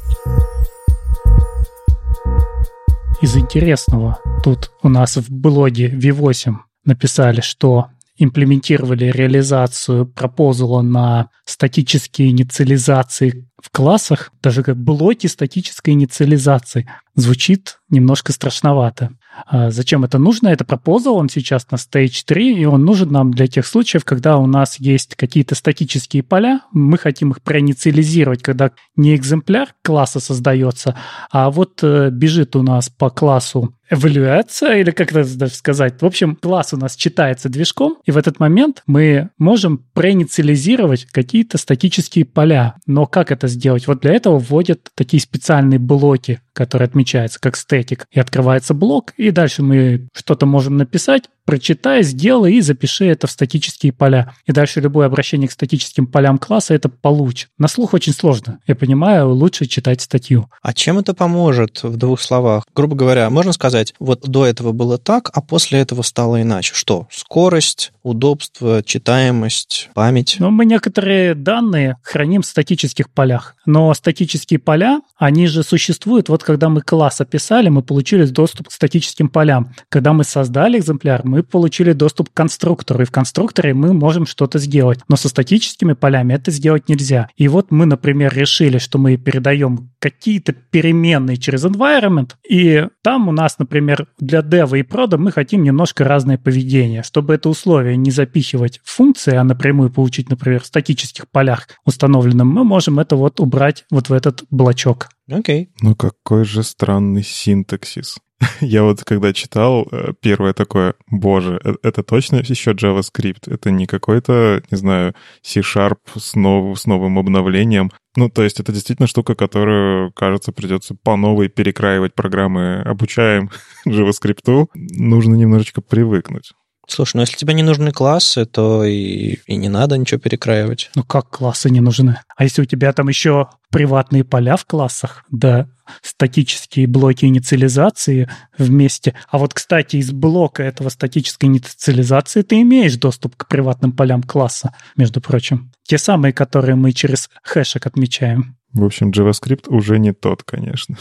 Из 3.19 3.35
интересного, 3.35 4.19
тут 4.43 4.71
у 4.83 4.89
нас 4.89 5.17
в 5.17 5.31
блоге 5.31 5.89
V8 5.89 6.53
написали, 6.85 7.41
что 7.41 7.87
имплементировали 8.17 9.05
реализацию 9.05 10.05
пропозала 10.05 10.81
на 10.81 11.29
статические 11.45 12.29
инициализации 12.29 13.47
в 13.61 13.69
классах, 13.71 14.31
даже 14.41 14.63
как 14.63 14.77
блоки 14.77 15.27
статической 15.27 15.93
инициализации. 15.93 16.89
Звучит 17.15 17.79
немножко 17.89 18.31
страшновато. 18.31 19.11
А 19.45 19.69
зачем 19.69 20.03
это 20.03 20.17
нужно? 20.17 20.47
Это 20.47 20.65
пропозал, 20.65 21.15
он 21.15 21.29
сейчас 21.29 21.69
на 21.69 21.75
Stage 21.75 22.23
3, 22.25 22.59
и 22.59 22.65
он 22.65 22.85
нужен 22.85 23.11
нам 23.11 23.31
для 23.31 23.47
тех 23.47 23.65
случаев, 23.65 24.03
когда 24.03 24.37
у 24.37 24.47
нас 24.47 24.79
есть 24.79 25.15
какие-то 25.15 25.53
статические 25.53 26.23
поля, 26.23 26.61
мы 26.71 26.97
хотим 26.97 27.31
их 27.31 27.41
проинициализировать, 27.41 28.41
когда 28.41 28.71
не 28.95 29.15
экземпляр 29.15 29.75
класса 29.83 30.19
создается, 30.19 30.95
а 31.31 31.51
вот 31.51 31.83
э, 31.83 32.09
бежит 32.09 32.55
у 32.55 32.63
нас 32.63 32.89
по 32.89 33.09
классу 33.09 33.76
эвалюация, 33.89 34.77
или 34.77 34.91
как 34.91 35.11
это 35.11 35.37
даже 35.37 35.53
сказать. 35.53 36.01
В 36.01 36.05
общем, 36.05 36.35
класс 36.35 36.73
у 36.73 36.77
нас 36.77 36.95
читается 36.95 37.49
движком, 37.49 37.97
и 38.05 38.11
в 38.11 38.17
этот 38.17 38.39
момент 38.39 38.83
мы 38.85 39.29
можем 39.37 39.85
проинициализировать 39.93 41.05
какие-то 41.05 41.57
статические 41.57 42.25
поля. 42.25 42.75
Но 42.85 43.05
как 43.05 43.31
это 43.31 43.47
сделать? 43.47 43.87
Вот 43.87 44.01
для 44.01 44.13
этого 44.13 44.39
вводят 44.39 44.91
такие 44.95 45.21
специальные 45.21 45.79
блоки, 45.79 46.41
которые 46.53 46.87
отмечаются 46.87 47.39
как 47.39 47.55
статик, 47.55 48.05
и 48.11 48.19
открывается 48.19 48.73
блок, 48.73 49.13
и 49.17 49.31
дальше 49.31 49.63
мы 49.63 50.07
что-то 50.13 50.45
можем 50.45 50.77
написать, 50.77 51.23
прочитай, 51.47 52.03
сделай 52.03 52.55
и 52.55 52.61
запиши 52.61 53.05
это 53.05 53.25
в 53.25 53.31
статические 53.31 53.93
поля. 53.93 54.33
И 54.45 54.51
дальше 54.51 54.81
любое 54.81 55.07
обращение 55.07 55.47
к 55.47 55.53
статическим 55.53 56.05
полям 56.05 56.37
класса 56.37 56.73
это 56.73 56.89
получит. 56.89 57.49
На 57.57 57.69
слух 57.69 57.93
очень 57.93 58.13
сложно. 58.13 58.59
Я 58.67 58.75
понимаю, 58.75 59.29
лучше 59.29 59.65
читать 59.65 60.01
статью. 60.01 60.49
А 60.61 60.73
чем 60.73 60.99
это 60.99 61.13
поможет 61.13 61.81
в 61.83 61.95
двух 61.95 62.19
словах? 62.19 62.65
Грубо 62.75 62.97
говоря, 62.97 63.29
можно 63.29 63.53
сказать, 63.53 63.93
вот 63.97 64.27
до 64.27 64.45
этого 64.45 64.73
было 64.73 64.97
так, 64.97 65.31
а 65.33 65.41
после 65.41 65.79
этого 65.79 66.01
стало 66.01 66.41
иначе. 66.41 66.73
Что? 66.75 67.07
Скорость, 67.09 67.93
удобство, 68.03 68.83
читаемость, 68.83 69.89
память? 69.93 70.35
Ну, 70.39 70.51
мы 70.51 70.65
некоторые 70.65 71.33
данные 71.33 71.95
храним 72.03 72.41
в 72.41 72.45
статических 72.45 73.09
полях. 73.09 73.55
Но 73.65 73.93
статические 73.93 74.59
поля, 74.59 74.99
они 75.17 75.47
же 75.47 75.63
существуют. 75.63 76.27
Вот 76.27 76.43
когда 76.43 76.67
мы 76.67 76.81
класс 76.81 77.21
описали, 77.21 77.69
мы 77.69 77.83
получили 77.83 78.25
доступ 78.25 78.67
к 78.67 78.71
статическим 78.73 79.29
полям. 79.29 79.73
Когда 79.87 80.11
мы 80.11 80.25
создали 80.25 80.77
экземпляр, 80.77 81.21
мы 81.23 81.36
мы 81.37 81.43
получили 81.43 81.93
доступ 81.93 82.29
к 82.29 82.33
конструктору, 82.33 83.03
и 83.03 83.05
в 83.05 83.11
конструкторе 83.11 83.75
мы 83.75 83.93
можем 83.93 84.25
что-то 84.25 84.57
сделать. 84.57 85.01
Но 85.07 85.15
со 85.15 85.29
статическими 85.29 85.93
полями 85.93 86.33
это 86.33 86.49
сделать 86.49 86.89
нельзя. 86.89 87.29
И 87.37 87.47
вот 87.47 87.69
мы, 87.69 87.85
например, 87.85 88.35
решили, 88.35 88.79
что 88.79 88.97
мы 88.97 89.17
передаем 89.17 89.91
какие-то 89.99 90.53
переменные 90.53 91.37
через 91.37 91.63
environment, 91.63 92.31
и 92.49 92.87
там 93.03 93.27
у 93.27 93.31
нас, 93.31 93.59
например, 93.59 94.07
для 94.19 94.41
дева 94.41 94.75
и 94.75 94.81
прода 94.81 95.19
мы 95.19 95.31
хотим 95.31 95.61
немножко 95.61 96.03
разное 96.03 96.39
поведение. 96.39 97.03
Чтобы 97.03 97.35
это 97.35 97.49
условие 97.49 97.97
не 97.97 98.09
запихивать 98.09 98.79
в 98.83 98.89
функции, 98.89 99.35
а 99.35 99.43
напрямую 99.43 99.91
получить, 99.91 100.31
например, 100.31 100.63
в 100.63 100.65
статических 100.65 101.27
полях 101.29 101.67
установленным, 101.85 102.47
мы 102.47 102.63
можем 102.63 102.99
это 102.99 103.15
вот 103.15 103.39
убрать 103.39 103.85
вот 103.91 104.09
в 104.09 104.13
этот 104.13 104.43
блочок. 104.49 105.09
Окей. 105.29 105.65
Okay. 105.65 105.69
Ну 105.81 105.95
какой 105.95 106.45
же 106.45 106.63
странный 106.63 107.21
синтаксис. 107.21 108.17
Я 108.61 108.83
вот 108.83 109.03
когда 109.03 109.33
читал, 109.33 109.87
э, 109.91 110.13
первое 110.21 110.53
такое, 110.53 110.95
боже, 111.09 111.59
э, 111.63 111.73
это 111.81 112.03
точно 112.03 112.37
еще 112.37 112.71
JavaScript? 112.71 113.51
Это 113.51 113.71
не 113.71 113.87
какой-то, 113.87 114.61
не 114.69 114.77
знаю, 114.77 115.15
C-Sharp 115.41 115.97
с, 116.15 116.35
нов, 116.35 116.79
с 116.79 116.85
новым 116.85 117.17
обновлением? 117.17 117.91
Ну, 118.15 118.29
то 118.29 118.43
есть 118.43 118.59
это 118.59 118.71
действительно 118.71 119.07
штука, 119.07 119.35
которую, 119.35 120.11
кажется, 120.11 120.51
придется 120.51 120.95
по 120.95 121.15
новой 121.15 121.49
перекраивать 121.49 122.13
программы. 122.13 122.81
Обучаем 122.81 123.49
JavaScript, 123.87 124.67
нужно 124.73 125.35
немножечко 125.35 125.81
привыкнуть. 125.81 126.51
Слушай, 126.87 127.17
ну 127.17 127.21
если 127.21 127.35
тебе 127.35 127.53
не 127.53 127.63
нужны 127.63 127.91
классы, 127.91 128.45
то 128.45 128.85
и, 128.85 129.39
и 129.45 129.55
не 129.57 129.67
надо 129.67 129.97
ничего 129.97 130.19
перекраивать. 130.19 130.89
Ну 130.95 131.03
как 131.03 131.29
классы 131.29 131.69
не 131.69 131.81
нужны? 131.81 132.19
А 132.35 132.43
если 132.43 132.61
у 132.61 132.65
тебя 132.65 132.93
там 132.93 133.09
еще 133.09 133.49
приватные 133.69 134.23
поля 134.23 134.55
в 134.55 134.65
классах, 134.65 135.25
да, 135.29 135.67
статические 136.01 136.87
блоки 136.87 137.25
инициализации 137.25 138.29
вместе. 138.57 139.15
А 139.29 139.37
вот, 139.37 139.53
кстати, 139.53 139.97
из 139.97 140.11
блока 140.11 140.63
этого 140.63 140.87
статической 140.89 141.49
инициализации 141.49 142.41
ты 142.41 142.61
имеешь 142.61 142.95
доступ 142.95 143.35
к 143.35 143.47
приватным 143.47 143.91
полям 143.91 144.23
класса, 144.23 144.73
между 144.95 145.19
прочим. 145.19 145.71
Те 145.83 145.97
самые, 145.97 146.31
которые 146.31 146.75
мы 146.75 146.93
через 146.93 147.29
хэшек 147.43 147.85
отмечаем. 147.85 148.57
В 148.73 148.83
общем, 148.83 149.11
JavaScript 149.11 149.67
уже 149.67 149.99
не 149.99 150.13
тот, 150.13 150.43
конечно. 150.43 150.97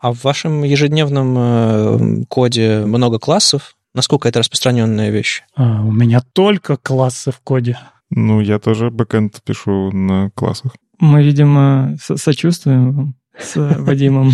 А 0.00 0.12
в 0.12 0.22
вашем 0.22 0.62
ежедневном 0.64 1.34
э, 1.38 2.24
коде 2.28 2.84
много 2.84 3.18
классов? 3.18 3.76
Насколько 3.94 4.28
это 4.28 4.38
распространенная 4.40 5.10
вещь? 5.10 5.42
А, 5.56 5.82
у 5.82 5.90
меня 5.90 6.20
только 6.32 6.76
классы 6.76 7.32
в 7.32 7.40
коде. 7.40 7.78
Ну, 8.10 8.40
я 8.40 8.58
тоже 8.58 8.90
бэкэнд 8.90 9.42
пишу 9.44 9.90
на 9.92 10.30
классах. 10.30 10.72
Мы, 10.98 11.22
видимо, 11.22 11.96
со- 12.02 12.16
сочувствуем 12.16 12.92
вам 12.92 13.14
с 13.38 13.54
Вадимом. 13.78 14.32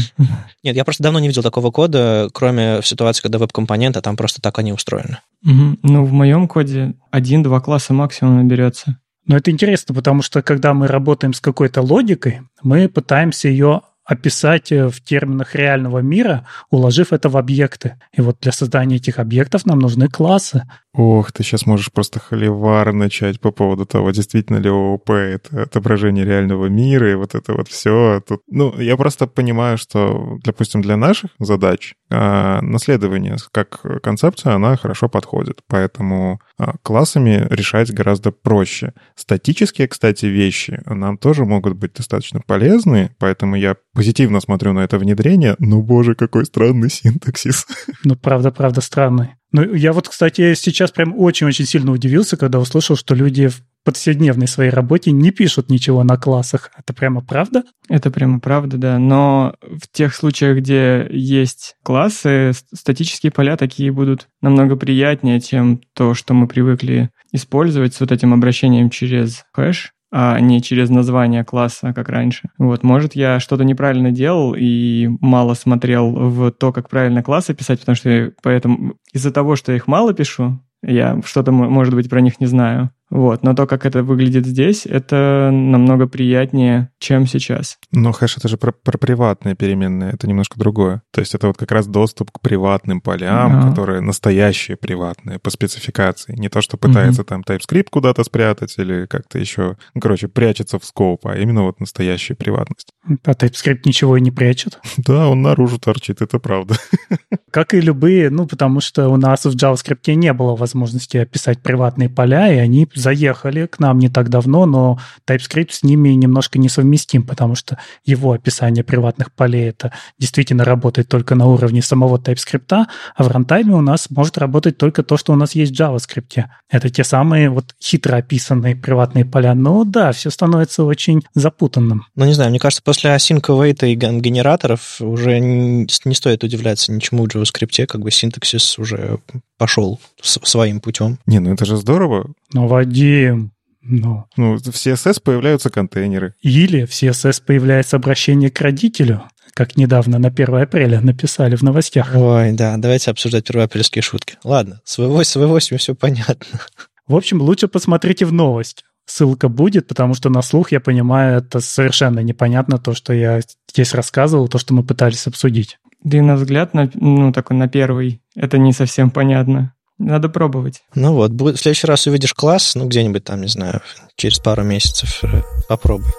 Нет, 0.63 0.77
я 0.77 0.85
просто 0.85 1.03
давно 1.03 1.21
не 1.21 1.29
видел 1.29 1.43
такого 1.43 1.71
кода, 1.71 2.29
кроме 2.33 2.81
в 2.81 2.87
ситуации, 2.87 3.23
когда 3.23 3.39
веб-компоненты, 3.39 4.01
там 4.01 4.17
просто 4.17 4.43
так 4.43 4.59
они 4.59 4.73
устроены. 4.73 5.19
Ну, 5.43 6.05
в 6.05 6.13
моем 6.13 6.49
коде 6.49 6.95
один-два 7.11 7.61
класса 7.61 7.93
максимум 7.95 8.37
наберется. 8.37 8.99
Но 9.27 9.37
это 9.37 9.51
интересно, 9.51 9.95
потому 9.95 10.23
что 10.23 10.41
когда 10.43 10.73
мы 10.75 10.87
работаем 10.87 11.33
с 11.35 11.41
какой-то 11.41 11.83
логикой, 11.83 12.43
мы 12.63 12.89
пытаемся 12.89 13.49
ее 13.49 13.83
описать 14.07 14.71
э, 14.71 14.89
в 14.89 15.03
терминах 15.03 15.55
реального 15.55 15.99
мира, 15.99 16.47
уложив 16.71 17.13
это 17.13 17.29
в 17.29 17.37
объекты. 17.37 17.97
И 18.13 18.21
вот 18.21 18.39
для 18.41 18.53
создания 18.53 18.97
этих 18.97 19.19
объектов 19.19 19.67
нам 19.67 19.81
нужны 19.81 20.09
классы. 20.09 20.63
Ох, 20.97 21.31
ты 21.31 21.43
сейчас 21.43 21.67
можешь 21.67 21.93
просто 21.93 22.21
холивар 22.21 22.95
начать 22.95 23.39
по 23.39 23.51
поводу 23.51 23.85
того, 23.85 24.13
действительно 24.13 24.57
ли 24.57 24.71
ООП— 24.71 25.11
это 25.11 25.65
отображение 25.65 26.25
реального 26.25 26.67
мира, 26.67 27.13
и 27.13 27.15
вот 27.15 27.35
это 27.35 27.53
вот 27.53 27.69
все. 27.69 28.23
Тут... 28.27 28.41
Ну, 28.49 28.75
я 28.81 28.97
просто 28.97 29.27
понимаю, 29.27 29.77
что, 29.77 30.39
допустим, 30.43 30.81
для 30.81 30.97
наших 30.97 31.33
задач 31.39 31.95
а, 32.11 32.63
наследование 32.63 33.37
как 33.53 33.83
концепция, 34.03 34.55
она 34.55 34.77
хорошо 34.77 35.11
подходит. 35.11 35.61
Поэтому 35.69 36.41
а, 36.57 36.77
классами 36.83 37.47
решать 37.51 37.93
гораздо 37.93 38.31
проще. 38.33 38.95
Статические, 39.17 39.89
кстати, 39.89 40.25
вещи 40.25 40.81
нам 40.87 41.19
тоже 41.19 41.45
могут 41.45 41.75
быть 41.75 41.93
достаточно 41.93 42.41
полезны, 42.41 43.15
поэтому 43.19 43.57
я 43.57 43.77
позитивно 43.93 44.41
смотрю 44.41 44.73
на 44.73 44.81
это 44.81 44.99
внедрение. 44.99 45.57
Но, 45.59 45.83
боже, 45.83 46.15
какой 46.15 46.47
странный 46.47 46.89
синтаксис. 46.89 47.67
Ну, 48.05 48.17
правда-правда 48.17 48.81
странный. 48.81 49.36
Ну, 49.53 49.75
я 49.75 49.93
вот, 49.93 50.09
кстати, 50.09 50.55
сейчас 50.55 50.91
прям 50.91 51.19
очень-очень 51.19 51.67
сильно 51.67 51.93
удивился, 51.93 52.37
когда 52.37 52.59
услышал, 52.59 52.97
что 52.97 53.15
люди 53.15 53.49
в 53.49 53.63
повседневной 53.85 54.49
своей 54.49 54.71
работе 54.71 55.13
не 55.13 55.31
пишут 55.31 55.71
ничего 55.71 56.03
на 56.03 56.17
классах. 56.17 56.73
Это 56.77 56.93
прямо 56.93 57.25
правда? 57.25 57.63
Это 57.89 58.11
прямо 58.11 58.41
правда, 58.41 58.77
да. 58.79 58.99
Но 58.99 59.55
в 59.61 59.87
тех 59.93 60.15
случаях, 60.15 60.59
где 60.59 61.07
есть 61.09 61.77
классы, 61.85 62.53
ст- 62.53 62.67
статические 62.77 63.31
поля 63.31 63.57
такие 63.57 63.93
будут 63.93 64.27
намного 64.41 64.75
приятнее, 64.75 65.41
чем 65.41 65.81
то, 65.95 66.15
что 66.15 66.35
мы 66.35 66.49
привыкли 66.49 67.11
использовать 67.33 67.95
с 67.95 68.01
вот 68.01 68.11
этим 68.11 68.35
обращением 68.35 68.91
через 68.91 69.45
хэш 69.53 69.93
а 70.19 70.41
не 70.41 70.63
через 70.63 70.89
название 70.89 71.45
класса, 71.45 71.93
как 71.93 72.09
раньше. 72.09 72.49
Вот, 72.57 72.83
может, 72.83 73.15
я 73.15 73.39
что-то 73.39 73.65
неправильно 73.65 74.11
делал 74.11 74.55
и 74.57 75.11
мало 75.21 75.53
смотрел 75.53 76.11
в 76.11 76.53
то, 76.53 76.73
как 76.73 76.89
правильно 76.89 77.23
классы 77.23 77.53
писать, 77.53 77.81
потому 77.81 77.97
что 77.97 78.33
поэтому 78.43 78.95
из-за 79.13 79.31
того, 79.31 79.57
что 79.57 79.73
я 79.73 79.77
их 79.77 79.87
мало 79.87 80.15
пишу, 80.15 80.59
я 80.83 81.21
что-то, 81.23 81.53
может 81.53 81.95
быть, 81.95 82.09
про 82.09 82.23
них 82.23 82.41
не 82.41 82.47
знаю. 82.47 82.93
Вот, 83.09 83.43
но 83.45 83.55
то, 83.55 83.67
как 83.67 83.87
это 83.87 84.03
выглядит 84.03 84.47
здесь, 84.47 84.85
это 84.85 85.51
намного 85.53 86.07
приятнее, 86.09 86.91
чем 86.99 87.27
сейчас. 87.27 87.79
Но 87.93 88.11
хэш— 88.13 88.37
это 88.39 88.49
же 88.49 88.57
про, 88.57 88.73
про 88.73 88.99
приватные 88.99 89.55
переменные, 89.55 90.13
это 90.13 90.27
немножко 90.27 90.59
другое. 90.59 91.03
То 91.13 91.21
есть 91.21 91.35
это 91.35 91.47
вот 91.47 91.57
как 91.57 91.71
раз 91.71 91.87
доступ 91.87 92.33
к 92.33 92.41
приватным 92.41 93.01
полям, 93.01 93.61
Да. 93.61 93.69
которые 93.71 94.01
настоящие 94.01 94.77
приватные 94.77 95.39
по 95.39 95.51
спецификации. 95.51 96.35
Не 96.37 96.49
то, 96.49 96.61
что 96.61 96.77
пытается 96.77 97.23
там 97.25 97.43
TypeScript 97.47 97.87
куда-то 97.91 98.25
спрятать 98.25 98.75
или 98.79 99.07
как-то 99.07 99.39
еще, 99.39 99.77
ну, 99.95 100.01
короче, 100.01 100.27
прячется 100.29 100.79
в 100.79 100.85
скоп, 100.85 101.27
а 101.27 101.37
именно 101.37 101.63
вот 101.63 101.79
настоящая 101.81 102.35
приватность. 102.35 102.91
А 103.25 103.33
TypeScript 103.33 103.83
ничего 103.85 104.17
и 104.17 104.21
не 104.21 104.31
прячет. 104.33 104.79
Да, 105.07 105.29
он 105.29 105.43
наружу 105.43 105.79
торчит, 105.79 106.21
это 106.21 106.41
правда. 106.41 106.75
Как 107.53 107.75
и 107.75 107.81
любые, 107.81 108.29
ну, 108.31 108.47
потому 108.47 108.81
что 108.81 109.09
у 109.09 109.17
нас 109.17 109.45
в 109.45 109.55
JavaScript 109.55 110.13
не 110.15 110.33
было 110.33 110.57
возможности 110.57 111.17
описать 111.19 111.63
приватные 111.63 112.09
поля, 112.11 112.53
и 112.53 112.57
они 112.57 112.87
заехали 112.97 113.67
к 113.67 113.79
нам 113.79 113.99
не 113.99 114.09
так 114.09 114.29
давно, 114.29 114.67
но 114.67 114.99
TypeScript 115.29 115.71
с 115.71 115.83
ними 115.83 116.11
немножко 116.11 116.59
несовместим, 116.59 117.25
потому 117.25 117.55
что 117.55 117.79
его 118.05 118.33
описание 118.33 118.85
приватных 118.85 119.33
полей 119.33 119.69
это 119.69 119.93
действительно 120.19 120.65
работает 120.65 121.09
только 121.09 121.35
на 121.35 121.47
уровне 121.47 121.83
самого 121.83 122.19
TypeScript, 122.19 122.87
а 123.17 123.23
в 123.23 123.29
рантайме 123.29 123.75
у 123.75 123.81
нас 123.81 124.09
может 124.11 124.39
работать 124.39 124.79
только 124.79 125.03
то, 125.03 125.17
что 125.17 125.33
у 125.33 125.37
нас 125.37 125.55
есть 125.55 125.77
в 125.77 125.81
JavaScript. 125.81 126.45
Это 126.71 126.91
те 126.91 127.05
самые 127.05 127.51
вот 127.51 127.75
хитро 127.83 128.17
описанные 128.17 128.75
приватные 128.75 129.25
поля. 129.25 129.55
Но 129.55 129.85
да, 129.85 130.13
все 130.13 130.31
становится 130.31 130.85
очень 130.85 131.23
запутанным. 131.35 132.07
Ну, 132.15 132.25
не 132.25 132.33
знаю, 132.33 132.51
мне 132.51 132.59
кажется, 132.59 132.83
после 132.83 133.11
async 133.11 133.43
await 133.43 133.87
и 133.87 133.95
ген- 133.95 134.21
генераторов 134.21 135.01
уже 135.01 135.39
не 135.39 135.87
не 136.05 136.15
стоит 136.15 136.45
удивляться 136.45 136.93
ничему 136.93 137.25
в 137.25 137.29
JavaScript, 137.29 137.87
как 137.87 138.01
бы 138.01 138.11
синтаксис 138.11 138.79
уже 138.79 139.19
пошел 139.59 140.01
своим 140.23 140.81
путем. 140.81 141.19
Не, 141.27 141.39
ну 141.39 141.53
это 141.53 141.65
же 141.65 141.77
здорово. 141.77 142.31
Но, 142.53 142.67
Вадим, 142.87 143.53
ну, 143.83 144.25
Ну, 144.37 144.57
в 144.57 144.61
CSS 144.61 145.21
появляются 145.23 145.71
контейнеры. 145.71 146.35
Или 146.41 146.87
в 146.87 146.91
CSS 146.91 147.43
появляется 147.45 147.97
обращение 147.97 148.51
к 148.51 148.61
родителю, 148.61 149.23
как 149.55 149.77
недавно 149.77 150.19
на 150.19 150.29
1 150.29 150.55
апреля 150.57 151.01
написали 151.01 151.57
в 151.57 151.63
новостях. 151.63 152.11
Ой, 152.15 152.53
да, 152.53 152.77
давайте 152.77 153.11
обсуждать 153.11 153.47
первоапрельские 153.47 154.03
шутки. 154.03 154.39
Ладно, 154.45 154.81
с 154.85 154.99
V8, 154.99 155.25
с 155.25 155.37
V8 155.37 155.77
все 155.79 155.95
понятно. 155.95 156.61
В 157.07 157.15
общем, 157.15 157.41
лучше 157.41 157.69
посмотрите 157.69 158.25
в 158.25 158.33
новость. 158.33 158.85
Ссылка 159.05 159.49
будет, 159.49 159.87
потому 159.87 160.15
что 160.15 160.31
на 160.31 160.43
слух, 160.43 160.73
я 160.73 160.81
понимаю, 160.81 161.39
это 161.39 161.61
совершенно 161.61 162.21
непонятно 162.21 162.79
то, 162.79 162.93
что 162.93 163.13
я 163.13 163.41
здесь 163.71 163.95
рассказывал, 163.95 164.49
то, 164.49 164.59
что 164.59 164.75
мы 164.75 164.83
пытались 164.83 165.29
обсудить. 165.29 165.79
Да 166.03 166.19
и 166.19 166.21
на 166.21 166.35
взгляд, 166.35 166.75
на, 166.75 166.91
ну, 166.95 167.33
такой 167.33 167.57
на 167.57 167.69
первый, 167.69 168.21
это 168.35 168.59
не 168.59 168.73
совсем 168.73 169.11
понятно. 169.11 169.76
Надо 169.99 170.29
пробовать. 170.29 170.83
Ну 170.95 171.15
вот, 171.15 171.33
будет, 171.33 171.57
в 171.57 171.63
следующий 171.63 171.87
раз 171.87 172.07
увидишь 172.07 172.35
класс, 172.35 172.75
ну 172.75 172.87
где-нибудь 172.87 173.25
там, 173.25 173.41
не 173.41 173.49
знаю, 173.49 173.81
через 174.17 174.39
пару 174.39 174.63
месяцев 174.63 175.25
э, 175.25 175.43
попробуй. 175.69 176.11